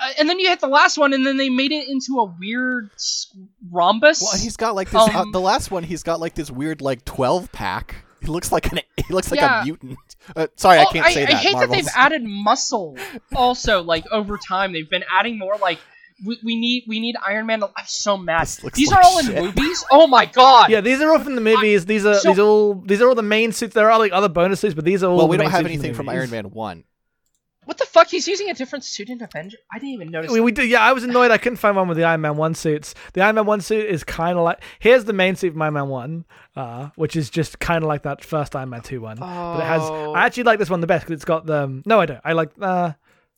uh, 0.00 0.10
and 0.18 0.28
then 0.28 0.38
you 0.38 0.48
hit 0.48 0.60
the 0.60 0.68
last 0.68 0.96
one, 0.96 1.12
and 1.12 1.26
then 1.26 1.36
they 1.38 1.48
made 1.48 1.72
it 1.72 1.88
into 1.88 2.20
a 2.20 2.24
weird 2.38 2.90
rhombus. 3.70 4.22
Well, 4.22 4.40
he's 4.40 4.56
got 4.56 4.74
like 4.74 4.90
this. 4.90 5.00
uh, 5.02 5.20
Um, 5.22 5.32
the 5.32 5.40
last 5.40 5.70
one, 5.70 5.82
he's 5.82 6.02
got 6.02 6.20
like 6.20 6.34
this 6.34 6.50
weird 6.50 6.80
like 6.80 7.04
twelve 7.04 7.50
pack. 7.52 7.96
He 8.20 8.26
looks 8.26 8.50
like 8.52 8.70
an. 8.72 8.80
He 9.06 9.12
looks 9.14 9.30
like 9.30 9.40
Yeah. 9.40 9.62
a 9.62 9.64
mutant. 9.64 9.98
Uh, 10.36 10.46
sorry, 10.56 10.78
I 10.78 10.84
Oh, 10.84 10.90
can't 10.92 11.06
say 11.12 11.22
I 11.22 11.26
that. 11.26 11.34
hate 11.36 11.52
Marvels. 11.52 11.70
that 11.70 11.76
they've 11.76 11.92
added 11.96 12.22
muscle. 12.24 12.96
Also, 13.34 13.82
like 13.82 14.04
over 14.10 14.36
time, 14.38 14.72
they've 14.72 14.88
been 14.90 15.04
adding 15.10 15.38
more. 15.38 15.56
Like 15.56 15.78
we, 16.24 16.36
we 16.42 16.56
need 16.56 16.84
we 16.88 16.98
need 17.00 17.16
Iron 17.24 17.46
Man. 17.46 17.60
To, 17.60 17.66
I'm 17.76 17.84
so 17.86 18.16
mad. 18.16 18.46
These 18.74 18.90
like 18.90 18.98
are 18.98 19.02
all 19.04 19.18
in 19.20 19.34
movies. 19.34 19.84
Oh 19.90 20.06
my 20.06 20.26
god. 20.26 20.68
yeah, 20.70 20.80
these 20.80 21.00
are 21.00 21.10
all 21.12 21.20
from 21.20 21.36
the 21.36 21.40
movies. 21.40 21.86
These 21.86 22.04
are 22.04 22.14
so- 22.14 22.28
these 22.30 22.38
are 22.38 22.42
all 22.42 22.74
these 22.74 23.00
are 23.00 23.08
all 23.08 23.14
the 23.14 23.22
main 23.22 23.52
suits. 23.52 23.74
There 23.74 23.90
are 23.90 23.98
like 23.98 24.12
other 24.12 24.28
bonus 24.28 24.60
suits, 24.60 24.74
but 24.74 24.84
these 24.84 25.02
are 25.04 25.10
all. 25.10 25.16
well, 25.16 25.26
the 25.26 25.30
we 25.30 25.36
don't 25.36 25.50
have 25.50 25.60
suits 25.60 25.62
from 25.62 25.68
the 25.68 25.72
anything 25.74 25.94
from. 25.94 26.08
Iron 26.08 26.30
Man 26.30 26.50
One. 26.50 26.84
What 27.68 27.76
the 27.76 27.84
fuck? 27.84 28.08
He's 28.08 28.26
using 28.26 28.48
a 28.48 28.54
different 28.54 28.82
suit 28.82 29.10
in 29.10 29.22
Avenger. 29.22 29.58
I 29.70 29.78
didn't 29.78 29.90
even 29.90 30.10
notice. 30.10 30.30
We, 30.32 30.38
that. 30.38 30.42
we 30.42 30.52
do, 30.52 30.64
yeah. 30.64 30.80
I 30.80 30.94
was 30.94 31.04
annoyed. 31.04 31.30
I 31.30 31.36
couldn't 31.36 31.58
find 31.58 31.76
one 31.76 31.86
with 31.86 31.98
the 31.98 32.04
Iron 32.04 32.22
Man 32.22 32.38
one 32.38 32.54
suits. 32.54 32.94
The 33.12 33.20
Iron 33.20 33.34
Man 33.34 33.44
one 33.44 33.60
suit 33.60 33.84
is 33.84 34.04
kind 34.04 34.38
of 34.38 34.44
like 34.44 34.62
here's 34.78 35.04
the 35.04 35.12
main 35.12 35.36
suit 35.36 35.52
from 35.52 35.60
Iron 35.60 35.74
Man 35.74 35.88
one, 35.88 36.24
uh, 36.56 36.88
which 36.96 37.14
is 37.14 37.28
just 37.28 37.58
kind 37.58 37.84
of 37.84 37.88
like 37.88 38.04
that 38.04 38.24
first 38.24 38.56
Iron 38.56 38.70
Man 38.70 38.80
two 38.80 39.02
one. 39.02 39.18
But 39.18 39.60
it 39.60 39.66
has. 39.66 39.82
Oh. 39.82 40.14
I 40.14 40.24
actually 40.24 40.44
like 40.44 40.58
this 40.58 40.70
one 40.70 40.80
the 40.80 40.86
best 40.86 41.04
because 41.04 41.16
it's 41.16 41.26
got 41.26 41.44
the. 41.44 41.82
No, 41.84 42.00
I 42.00 42.06
don't. 42.06 42.20
I 42.24 42.32
like. 42.32 42.52
Uh, 42.58 42.92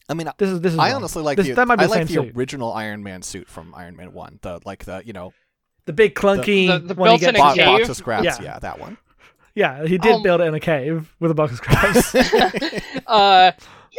I 0.09 0.15
mean, 0.15 0.29
this 0.39 0.49
is 0.51 0.61
this 0.61 0.75
is. 0.75 0.79
I 0.79 0.91
wrong. 0.91 0.97
honestly 0.97 1.25
like 1.25 1.37
this, 1.37 1.49
the 1.49 1.55
that 1.55 1.67
might 1.67 1.77
be 1.77 1.85
I 1.85 1.87
the 1.89 1.91
like 1.93 2.07
the 2.07 2.13
suit. 2.15 2.37
original 2.37 2.73
Iron 2.73 3.03
Man 3.03 3.23
suit 3.23 3.49
from 3.49 3.75
Iron 3.75 3.97
Man 3.97 4.13
One. 4.13 4.39
The 4.43 4.61
like 4.65 4.85
the 4.85 5.03
you 5.05 5.13
know 5.13 5.33
The 5.87 5.93
big 5.93 6.15
clunky 6.15 6.69
The- 6.69 6.79
the 6.79 6.95
one 6.95 7.11
he 7.11 7.19
built-in 7.19 7.35
gets. 7.35 7.39
a 7.39 7.43
bo- 7.43 7.55
cave? 7.55 7.79
box 7.81 7.89
of 7.89 7.97
scraps. 7.97 8.25
Yeah. 8.25 8.37
Yeah. 8.41 8.59
that 8.61 8.79
one. 8.79 8.97
Yeah, 9.55 9.85
he 9.87 9.99
did 9.99 10.13
Um, 10.13 10.23
build 10.23 10.41
it 10.41 10.45
in 10.45 10.55
a 10.55 10.61
cave 10.61 11.13
with 11.19 11.31
a 11.31 11.35
box 11.35 11.53
of 11.53 11.59
scraps. 11.59 12.15
uh, 13.07 13.53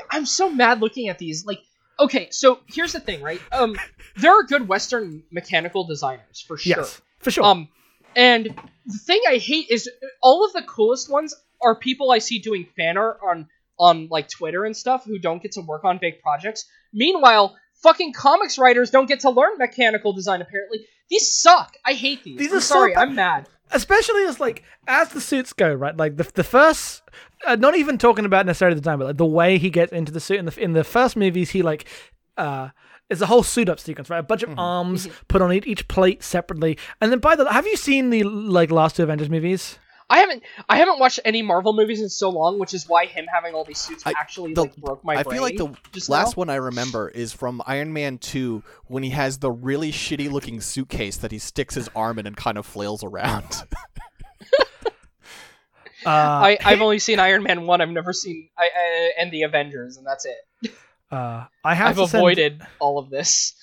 I'm 0.10 0.26
so 0.26 0.50
mad 0.50 0.80
looking 0.82 1.10
at 1.10 1.18
these. 1.18 1.46
Like, 1.46 1.60
okay, 2.00 2.30
so 2.32 2.60
here's 2.68 2.94
the 2.94 3.00
thing, 3.00 3.22
right? 3.22 3.42
Um, 3.52 3.76
there 4.18 4.32
are 4.32 4.44
good 4.44 4.68
Western 4.68 5.24
mechanical 5.32 5.86
designers 5.86 6.42
for 6.48 6.58
sure. 6.58 6.78
yes, 6.78 7.02
for 7.20 7.32
sure. 7.32 7.44
Um, 7.44 7.68
and 8.16 8.46
the 8.86 8.98
thing 8.98 9.22
I 9.28 9.38
hate 9.38 9.68
is 9.70 9.90
all 10.22 10.46
of 10.46 10.54
the 10.54 10.62
coolest 10.64 11.10
ones 11.12 11.36
are 11.62 11.76
people 11.76 12.12
I 12.12 12.20
see 12.20 12.40
doing 12.40 12.68
fan 12.76 12.98
art 12.98 13.20
on 13.28 13.48
on 13.80 14.08
like 14.10 14.30
Twitter 14.30 14.64
and 14.66 14.76
stuff 14.76 15.06
who 15.06 15.18
don't 15.18 15.42
get 15.42 15.54
to 15.54 15.62
work 15.62 15.84
on 15.84 15.98
big 15.98 16.22
projects. 16.22 16.66
Meanwhile, 16.94 17.56
fucking 17.82 18.14
comics 18.14 18.58
writers 18.60 18.92
don't 18.92 19.08
get 19.08 19.22
to 19.22 19.30
learn 19.30 19.58
mechanical 19.58 20.14
design. 20.14 20.42
Apparently, 20.42 20.86
these 21.10 21.32
suck. 21.34 21.76
I 21.86 21.94
hate 21.94 22.24
these. 22.24 22.38
These 22.38 22.52
I'm 22.52 22.58
are 22.58 22.62
so 22.62 22.76
sorry. 22.76 22.94
bad. 22.94 23.02
I'm 23.02 23.16
mad. 23.16 23.50
Especially 23.72 24.24
as 24.24 24.40
like 24.40 24.64
as 24.88 25.10
the 25.10 25.22
suits 25.22 25.54
go 25.54 25.74
right? 25.74 25.96
Like 25.96 26.18
the, 26.18 26.30
the 26.34 26.44
first 26.44 27.04
uh, 27.46 27.56
not 27.56 27.76
even 27.76 27.98
talking 27.98 28.26
about 28.26 28.46
necessarily 28.46 28.76
the 28.76 28.82
time 28.82 29.00
but 29.00 29.06
like 29.06 29.18
the 29.18 29.26
way 29.26 29.58
he 29.58 29.70
gets 29.70 29.92
into 29.92 30.12
the 30.12 30.20
suit 30.20 30.40
in 30.40 30.46
the 30.46 30.60
in 30.60 30.74
the 30.74 30.84
first 30.84 31.16
movies 31.16 31.52
he 31.52 31.62
like 31.62 31.86
uh 32.38 32.70
it's 33.10 33.22
a 33.22 33.26
whole 33.26 33.44
suit 33.44 33.68
up 33.68 33.80
sequence 33.80 34.10
right? 34.10 34.20
A 34.20 34.24
bunch 34.24 34.44
of 34.44 34.58
arms 34.58 35.10
put 35.28 35.42
on 35.42 35.52
each, 35.52 35.68
each 35.68 35.88
plate 35.90 36.24
separately. 36.24 36.78
And 37.02 37.12
then 37.12 37.20
by 37.20 37.36
the 37.36 37.44
way, 37.44 37.52
have 37.52 37.68
you 37.68 37.76
seen 37.76 38.10
the 38.10 38.24
like 38.24 38.72
last 38.72 38.96
two 38.96 39.04
avengers 39.04 39.30
movies 39.30 39.78
I 40.12 40.18
haven't 40.20 40.44
I 40.68 40.76
haven't 40.78 41.00
watched 41.00 41.22
any 41.24 41.42
Marvel 41.42 41.72
movies 41.74 42.02
in 42.02 42.10
so 42.10 42.30
long, 42.30 42.60
which 42.60 42.74
is 42.74 42.86
why 42.88 43.06
him 43.06 43.26
having 43.34 43.54
all 43.56 43.64
these 43.64 43.78
suits 43.80 44.04
I- 44.06 44.14
actually 44.20 44.54
the- 44.54 44.64
like 44.64 44.76
broke 44.76 45.04
my 45.06 45.16
I 45.16 45.24
brain. 45.24 45.36
feel 45.36 45.42
like 45.44 45.56
the 45.58 45.74
just 45.94 46.10
last 46.10 46.36
now. 46.36 46.42
one 46.42 46.50
I 46.50 46.56
remember 46.56 47.08
is 47.10 47.32
from 47.32 47.62
Iron 47.66 47.94
Man 47.94 48.18
2 48.18 48.62
when 48.88 49.04
he 49.04 49.12
has 49.12 49.38
the 49.40 49.50
really 49.52 49.92
shitty 49.92 50.30
looking 50.30 50.60
suitcase 50.60 51.16
that 51.18 51.32
he 51.32 51.40
sticks 51.40 51.76
his 51.76 51.90
arm 51.96 52.20
in 52.20 52.28
and 52.28 52.36
kind 52.36 52.58
of 52.58 52.66
flails 52.66 53.04
around. 53.06 53.46
uh 56.06 56.10
I, 56.10 56.58
I've 56.64 56.82
only 56.82 57.00
seen 57.00 57.20
Iron 57.20 57.44
Man 57.44 57.66
one. 57.68 57.80
I've 57.82 57.90
never 57.90 58.12
seen 58.14 58.50
I, 58.58 58.66
uh, 58.68 59.22
and 59.22 59.32
the 59.32 59.44
Avengers, 59.44 59.98
and 59.98 60.06
that's 60.06 60.26
it. 60.26 60.72
uh 61.12 61.46
i 61.64 61.74
have 61.76 61.90
I've 61.90 61.96
to 62.06 62.08
send, 62.08 62.20
avoided 62.22 62.62
all 62.80 62.98
of 62.98 63.10
this. 63.10 63.54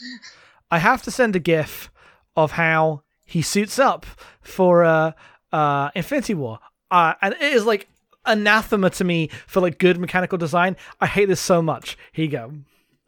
i 0.70 0.79
have 0.79 1.03
to 1.03 1.11
send 1.11 1.35
a 1.35 1.41
gif 1.41 1.91
of 2.37 2.53
how 2.53 3.03
he 3.25 3.43
suits 3.43 3.79
up 3.79 4.07
for 4.41 4.85
uh 4.85 5.12
uh 5.53 5.91
infinity 5.95 6.35
war 6.35 6.59
uh 6.91 7.15
and 7.23 7.35
it 7.35 7.41
is 7.53 7.65
like 7.65 7.89
anathema 8.27 8.91
to 8.91 9.05
me 9.05 9.29
for 9.47 9.61
like 9.61 9.79
good 9.79 9.99
mechanical 9.99 10.37
design 10.39 10.77
i 11.01 11.07
hate 11.07 11.27
this 11.27 11.41
so 11.41 11.62
much 11.62 11.97
here 12.12 12.25
you 12.27 12.31
go 12.31 12.53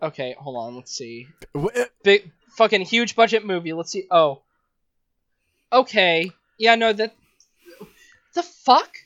Okay, 0.03 0.35
hold 0.39 0.57
on. 0.57 0.77
Let's 0.77 0.93
see. 0.97 1.29
Wh- 1.55 1.77
Big 2.03 2.33
fucking 2.57 2.81
huge 2.81 3.15
budget 3.15 3.45
movie. 3.45 3.75
Let's 3.75 3.93
see. 3.93 4.07
Oh. 4.11 4.41
Okay. 5.71 6.33
Yeah. 6.59 6.75
No. 6.75 6.95
That. 6.95 7.15
The 8.35 8.43
fuck 8.43 8.97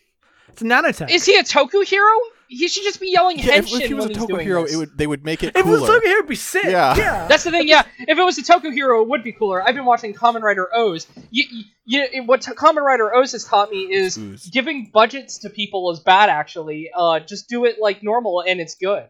It's 0.51 0.63
nanotech. 0.63 1.11
is 1.11 1.27
he 1.27 1.37
a 1.37 1.43
Toku 1.43 1.85
hero? 1.85 2.13
He 2.49 2.69
should 2.69 2.83
just 2.85 3.01
be 3.01 3.11
yelling 3.11 3.39
Yeah, 3.39 3.57
if, 3.57 3.67
henshin 3.67 3.81
if 3.81 3.87
he 3.89 3.95
was 3.95 4.05
a 4.05 4.09
when 4.09 4.15
he's 4.17 4.25
Toku 4.25 4.29
doing 4.29 4.47
hero, 4.47 4.63
this. 4.63 4.75
it 4.75 4.77
would 4.77 4.99
they 4.99 5.07
would 5.07 5.25
make 5.25 5.43
it 5.43 5.57
if 5.57 5.57
it 5.57 5.67
was 5.67 5.81
cooler. 5.81 5.99
Toku 5.99 6.03
Hero, 6.03 6.19
it'd 6.19 6.29
be 6.29 6.35
sick. 6.37 6.65
Yeah. 6.65 6.97
Yeah. 6.97 7.27
That's 7.29 7.45
the 7.45 7.51
thing, 7.51 7.67
yeah. 7.69 7.85
If 7.99 8.19
it 8.19 8.23
was 8.23 8.39
a 8.39 8.43
Toku 8.43 8.73
hero, 8.73 9.03
it 9.03 9.09
would 9.09 9.23
be 9.23 9.33
cooler. 9.33 9.63
I've 9.63 9.75
been 9.75 9.85
watching 9.85 10.15
Kamen 10.15 10.43
Rider 10.43 10.69
OOO. 10.77 10.99
You, 11.31 11.45
you, 11.87 12.07
you, 12.13 12.23
what 12.25 12.43
t- 12.43 12.53
Kamen 12.53 12.83
Rider 12.83 13.11
OOO 13.15 13.21
has 13.23 13.45
taught 13.45 13.71
me 13.71 13.93
is 13.93 14.19
Ooze. 14.19 14.49
giving 14.51 14.91
budgets 14.93 15.39
to 15.39 15.51
people 15.51 15.91
is 15.91 16.01
bad. 16.01 16.29
Actually, 16.29 16.91
uh, 16.95 17.21
just 17.21 17.49
do 17.49 17.65
it 17.65 17.77
like 17.81 18.03
normal, 18.03 18.43
and 18.47 18.61
it's 18.61 18.75
good. 18.75 19.07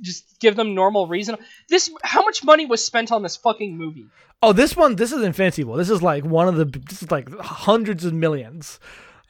Just 0.00 0.40
give 0.40 0.56
them 0.56 0.74
normal 0.74 1.06
reason. 1.06 1.36
This, 1.68 1.88
how 2.02 2.22
much 2.24 2.42
money 2.42 2.66
was 2.66 2.84
spent 2.84 3.12
on 3.12 3.22
this 3.22 3.36
fucking 3.36 3.76
movie? 3.78 4.06
oh, 4.42 4.52
this 4.52 4.76
one, 4.76 4.96
this 4.96 5.10
is 5.10 5.22
Infinity 5.22 5.64
War. 5.64 5.78
This 5.78 5.88
is 5.88 6.02
like 6.02 6.22
one 6.24 6.48
of 6.48 6.56
the, 6.56 6.66
this 6.66 7.02
is 7.02 7.10
like 7.10 7.32
hundreds 7.38 8.04
of 8.04 8.12
millions. 8.12 8.78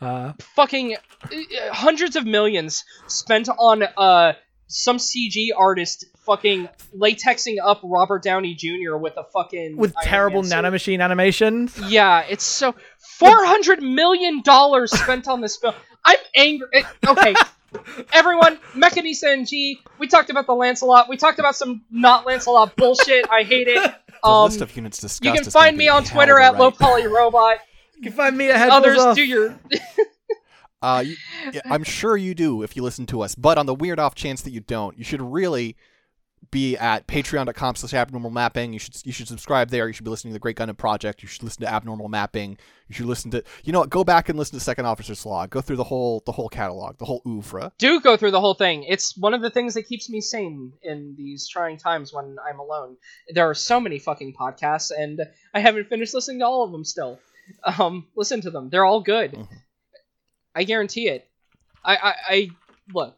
Uh, 0.01 0.33
Fucking 0.55 0.97
uh, 0.97 1.29
hundreds 1.73 2.17
of 2.17 2.27
millions 2.27 2.85
spent 3.07 3.49
on 3.49 3.83
uh 3.97 4.33
some 4.67 4.97
CG 4.97 5.49
artist 5.57 6.07
fucking 6.27 6.69
latexing 6.99 7.57
up 7.63 7.81
Robert 7.85 8.23
Downey 8.23 8.55
Jr. 8.55 8.97
with 8.97 9.17
a 9.17 9.25
fucking 9.33 9.77
with 9.77 9.95
Iron 9.99 10.07
terrible 10.09 10.43
Man 10.43 10.51
suit. 10.51 10.57
nanomachine 10.57 11.03
animations. 11.05 11.79
Yeah, 11.89 12.21
it's 12.29 12.45
so 12.45 12.75
four 12.99 13.45
hundred 13.45 13.83
million 13.83 14.43
dollars 14.43 14.91
spent 14.91 15.29
on 15.29 15.41
this 15.41 15.57
film. 15.57 15.75
I'm 16.05 16.19
angry. 16.35 16.69
it- 16.73 16.87
okay, 17.07 17.35
everyone, 18.13 18.59
Mechanisa 18.75 19.33
and 19.33 19.47
G. 19.47 19.81
We 19.99 20.07
talked 20.09 20.31
about 20.31 20.47
the 20.47 20.55
Lancelot. 20.55 21.09
We 21.09 21.17
talked 21.17 21.39
about 21.39 21.57
some 21.57 21.83
not 21.91 22.27
Lancelot 22.27 22.75
bullshit. 22.77 23.27
I 23.31 23.43
hate 23.43 23.69
it. 23.69 23.95
The 24.23 24.29
Um, 24.29 24.45
list 24.47 24.61
of 24.63 24.75
units 24.75 24.99
discussed 24.99 25.23
you 25.25 25.33
can 25.43 25.51
find 25.51 25.77
me 25.77 25.89
on 25.89 26.05
Twitter 26.05 26.37
to 26.37 26.43
at 26.43 26.59
Low. 26.59 26.71
Poly 26.71 27.07
Robot. 27.07 27.59
You 27.97 28.03
can 28.03 28.13
find 28.13 28.37
me 28.37 28.51
at 28.51 28.71
Others 28.71 28.99
Headballs 28.99 29.15
do 29.15 29.25
your. 29.25 29.59
Uh, 30.83 31.01
you, 31.01 31.17
yeah, 31.51 31.63
I'm 31.71 31.83
sure 31.83 32.15
you 32.15 32.35
do 32.35 32.63
if 32.63 32.77
you 32.77 32.83
listen 32.83 33.07
to 33.07 33.23
us, 33.23 33.35
but 33.35 33.57
on 33.57 33.65
the 33.65 33.75
weird 33.75 33.99
off 33.99 34.15
chance 34.15 34.43
that 34.43 34.51
you 34.51 34.61
don't, 34.61 34.99
you 34.99 35.03
should 35.03 35.23
really 35.23 35.77
be 36.51 36.77
at 36.77 37.07
patreon.com 37.07 37.75
slash 37.75 37.95
abnormal 37.95 38.31
mapping. 38.31 38.73
You 38.73 38.79
should 38.79 38.95
you 39.05 39.13
should 39.13 39.29
subscribe 39.29 39.71
there. 39.71 39.87
You 39.87 39.93
should 39.93 40.05
be 40.05 40.11
listening 40.11 40.33
to 40.33 40.35
the 40.35 40.41
Great 40.41 40.57
Gundam 40.57 40.77
Project. 40.77 41.23
You 41.23 41.29
should 41.29 41.43
listen 41.43 41.63
to 41.63 41.73
Abnormal 41.73 42.09
Mapping. 42.09 42.59
You 42.89 42.95
should 42.95 43.07
listen 43.07 43.31
to 43.31 43.43
you 43.65 43.73
know 43.73 43.81
what, 43.81 43.91
go 43.91 44.05
back 44.05 44.29
and 44.29 44.39
listen 44.39 44.59
to 44.59 44.65
Second 44.65 44.87
Officer's 44.87 45.25
Log. 45.25 45.51
Go 45.51 45.61
through 45.61 45.77
the 45.77 45.85
whole 45.85 46.23
the 46.27 46.33
whole 46.33 46.49
catalog, 46.49 46.99
the 46.99 47.05
whole 47.05 47.23
oeuvre. 47.27 47.73
do 47.79 48.01
go 48.01 48.17
through 48.17 48.33
the 48.33 48.41
whole 48.41 48.55
thing. 48.55 48.85
It's 48.85 49.17
one 49.17 49.35
of 49.35 49.43
the 49.43 49.51
things 49.51 49.75
that 49.75 49.85
keeps 49.85 50.09
me 50.11 50.21
sane 50.21 50.73
in 50.83 51.15
these 51.17 51.49
trying 51.49 51.79
times 51.79 52.13
when 52.13 52.37
I'm 52.47 52.59
alone. 52.59 52.97
There 53.29 53.49
are 53.49 53.55
so 53.55 53.81
many 53.81 53.99
fucking 53.99 54.35
podcasts, 54.39 54.91
and 54.97 55.23
I 55.55 55.61
haven't 55.61 55.89
finished 55.89 56.15
listening 56.15 56.41
to 56.41 56.47
all 56.47 56.65
of 56.65 56.73
them 56.73 56.85
still. 56.85 57.19
Um, 57.79 58.07
listen 58.17 58.41
to 58.43 58.51
them; 58.51 58.71
they're 58.71 58.85
all 58.85 59.01
good. 59.01 59.33
Mhm. 59.33 59.49
I 60.55 60.65
guarantee 60.65 61.09
it. 61.09 61.29
I, 61.85 61.97
I, 61.97 62.15
I 62.29 62.51
look. 62.93 63.17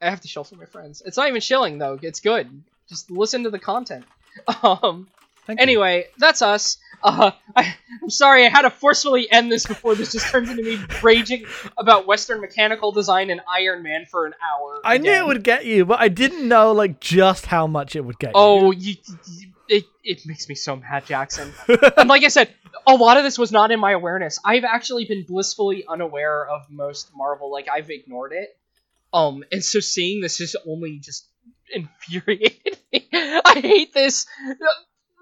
I 0.00 0.10
have 0.10 0.20
to 0.22 0.28
shill 0.28 0.44
for 0.44 0.56
my 0.56 0.64
friends. 0.64 1.02
It's 1.04 1.16
not 1.16 1.28
even 1.28 1.40
shilling 1.40 1.78
though. 1.78 1.98
It's 2.02 2.20
good. 2.20 2.48
Just 2.88 3.10
listen 3.10 3.44
to 3.44 3.50
the 3.50 3.58
content. 3.58 4.04
Um. 4.62 5.08
Thank 5.44 5.58
you. 5.58 5.62
Anyway, 5.64 6.06
that's 6.18 6.40
us. 6.40 6.78
Uh, 7.02 7.32
I, 7.56 7.74
I'm 8.00 8.08
sorry 8.10 8.46
I 8.46 8.48
had 8.48 8.62
to 8.62 8.70
forcefully 8.70 9.30
end 9.30 9.50
this 9.50 9.66
before 9.66 9.96
this 9.96 10.12
just 10.12 10.28
turns 10.30 10.48
into 10.48 10.62
me 10.62 10.78
raging 11.02 11.44
about 11.76 12.06
Western 12.06 12.40
mechanical 12.40 12.92
design 12.92 13.28
and 13.28 13.40
Iron 13.48 13.82
Man 13.82 14.06
for 14.08 14.24
an 14.24 14.34
hour. 14.40 14.80
I 14.84 14.98
knew 14.98 15.10
it 15.12 15.26
would 15.26 15.42
get 15.42 15.66
you, 15.66 15.84
but 15.84 15.98
I 16.00 16.06
didn't 16.08 16.46
know 16.46 16.70
like 16.72 17.00
just 17.00 17.46
how 17.46 17.66
much 17.66 17.96
it 17.96 18.02
would 18.04 18.20
get 18.20 18.28
you. 18.28 18.32
Oh, 18.36 18.70
you, 18.70 18.94
you- 19.26 19.48
it 19.72 19.84
it 20.04 20.26
makes 20.26 20.48
me 20.48 20.54
so 20.54 20.76
mad, 20.76 21.06
Jackson. 21.06 21.52
and 21.96 22.08
like 22.08 22.24
I 22.24 22.28
said, 22.28 22.54
a 22.86 22.94
lot 22.94 23.16
of 23.16 23.24
this 23.24 23.38
was 23.38 23.50
not 23.52 23.70
in 23.70 23.80
my 23.80 23.92
awareness. 23.92 24.38
I've 24.44 24.64
actually 24.64 25.04
been 25.06 25.24
blissfully 25.26 25.84
unaware 25.88 26.46
of 26.46 26.62
most 26.70 27.10
Marvel. 27.14 27.50
Like 27.50 27.68
I've 27.68 27.90
ignored 27.90 28.32
it. 28.32 28.56
Um, 29.12 29.44
and 29.52 29.62
so 29.64 29.80
seeing 29.80 30.20
this 30.20 30.40
is 30.40 30.56
only 30.66 30.98
just 30.98 31.28
infuriating. 31.70 32.72
I 33.12 33.60
hate 33.62 33.92
this. 33.92 34.26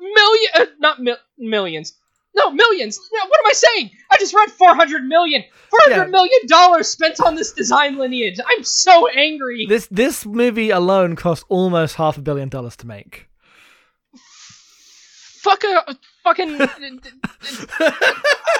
Million, 0.00 0.50
uh, 0.54 0.66
not 0.78 1.00
mil- 1.00 1.16
millions. 1.38 1.94
No, 2.34 2.50
millions. 2.50 2.98
No, 3.12 3.26
what 3.28 3.40
am 3.40 3.46
I 3.46 3.52
saying? 3.52 3.90
I 4.10 4.16
just 4.18 4.32
read 4.34 4.50
400 4.52 5.04
million. 5.04 5.42
Four 5.68 5.78
Yeah. 5.88 5.96
hundred 5.96 6.10
million 6.12 6.40
dollars 6.46 6.88
spent 6.88 7.20
on 7.20 7.34
this 7.34 7.52
design 7.52 7.98
lineage. 7.98 8.38
I'm 8.44 8.62
so 8.64 9.08
angry. 9.08 9.66
This 9.68 9.88
this 9.90 10.24
movie 10.24 10.70
alone 10.70 11.16
cost 11.16 11.44
almost 11.48 11.96
half 11.96 12.16
a 12.16 12.20
billion 12.22 12.48
dollars 12.48 12.76
to 12.76 12.86
make. 12.86 13.26
Fuck 15.42 15.64
a 15.64 15.96
fucking. 16.24 16.58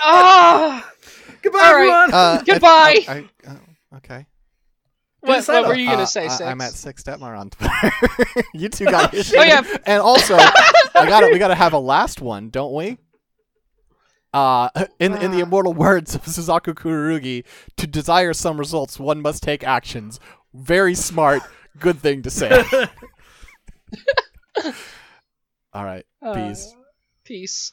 Ah. 0.02 0.90
Goodbye, 1.42 1.58
All 1.58 1.64
right. 1.64 1.74
everyone. 1.74 2.14
Uh, 2.14 2.42
Goodbye. 2.46 2.68
I, 3.08 3.12
I, 3.12 3.24
oh, 3.48 3.96
okay. 3.96 4.26
what, 5.20 5.44
sign 5.44 5.62
what 5.62 5.68
were 5.68 5.74
you 5.74 5.86
gonna 5.88 6.02
Uh, 6.02 6.06
say, 6.06 6.24
I, 6.24 6.28
Six? 6.28 6.40
I'm 6.40 6.60
at 6.62 6.72
Six 6.72 7.02
Detmar 7.02 7.38
on 7.38 7.50
Twitter. 7.50 7.92
you 8.54 8.68
two 8.70 8.86
got 8.86 9.12
your 9.12 9.22
shit. 9.24 9.38
Oh, 9.38 9.42
yeah. 9.42 9.62
And 9.84 10.00
also, 10.00 10.36
I 10.36 11.04
got 11.08 11.20
to 11.20 11.26
We 11.32 11.38
got 11.38 11.48
to 11.48 11.54
have 11.54 11.72
a 11.74 11.78
last 11.78 12.20
one, 12.22 12.48
don't 12.50 12.72
we? 12.74 12.96
Uh, 14.32 14.68
in 14.98 15.14
in 15.16 15.30
the 15.32 15.38
Ah. 15.38 15.42
immortal 15.42 15.74
words 15.74 16.14
of 16.14 16.22
Suzaku 16.22 16.72
Kururugi, 16.74 17.44
to 17.76 17.86
desire 17.86 18.32
some 18.32 18.58
results, 18.58 18.98
one 18.98 19.20
must 19.20 19.42
take 19.42 19.62
actions. 19.64 20.18
Very 20.54 20.94
smart. 20.94 21.42
Good 21.78 21.98
thing 21.98 22.22
to 22.22 22.30
say. 22.30 22.64
All 25.72 25.84
right. 25.84 26.04
Uh, 26.20 26.34
peace. 26.34 26.74
Peace. 27.24 27.72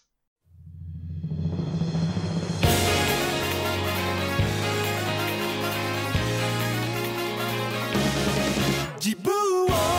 Jibu. 8.99 9.97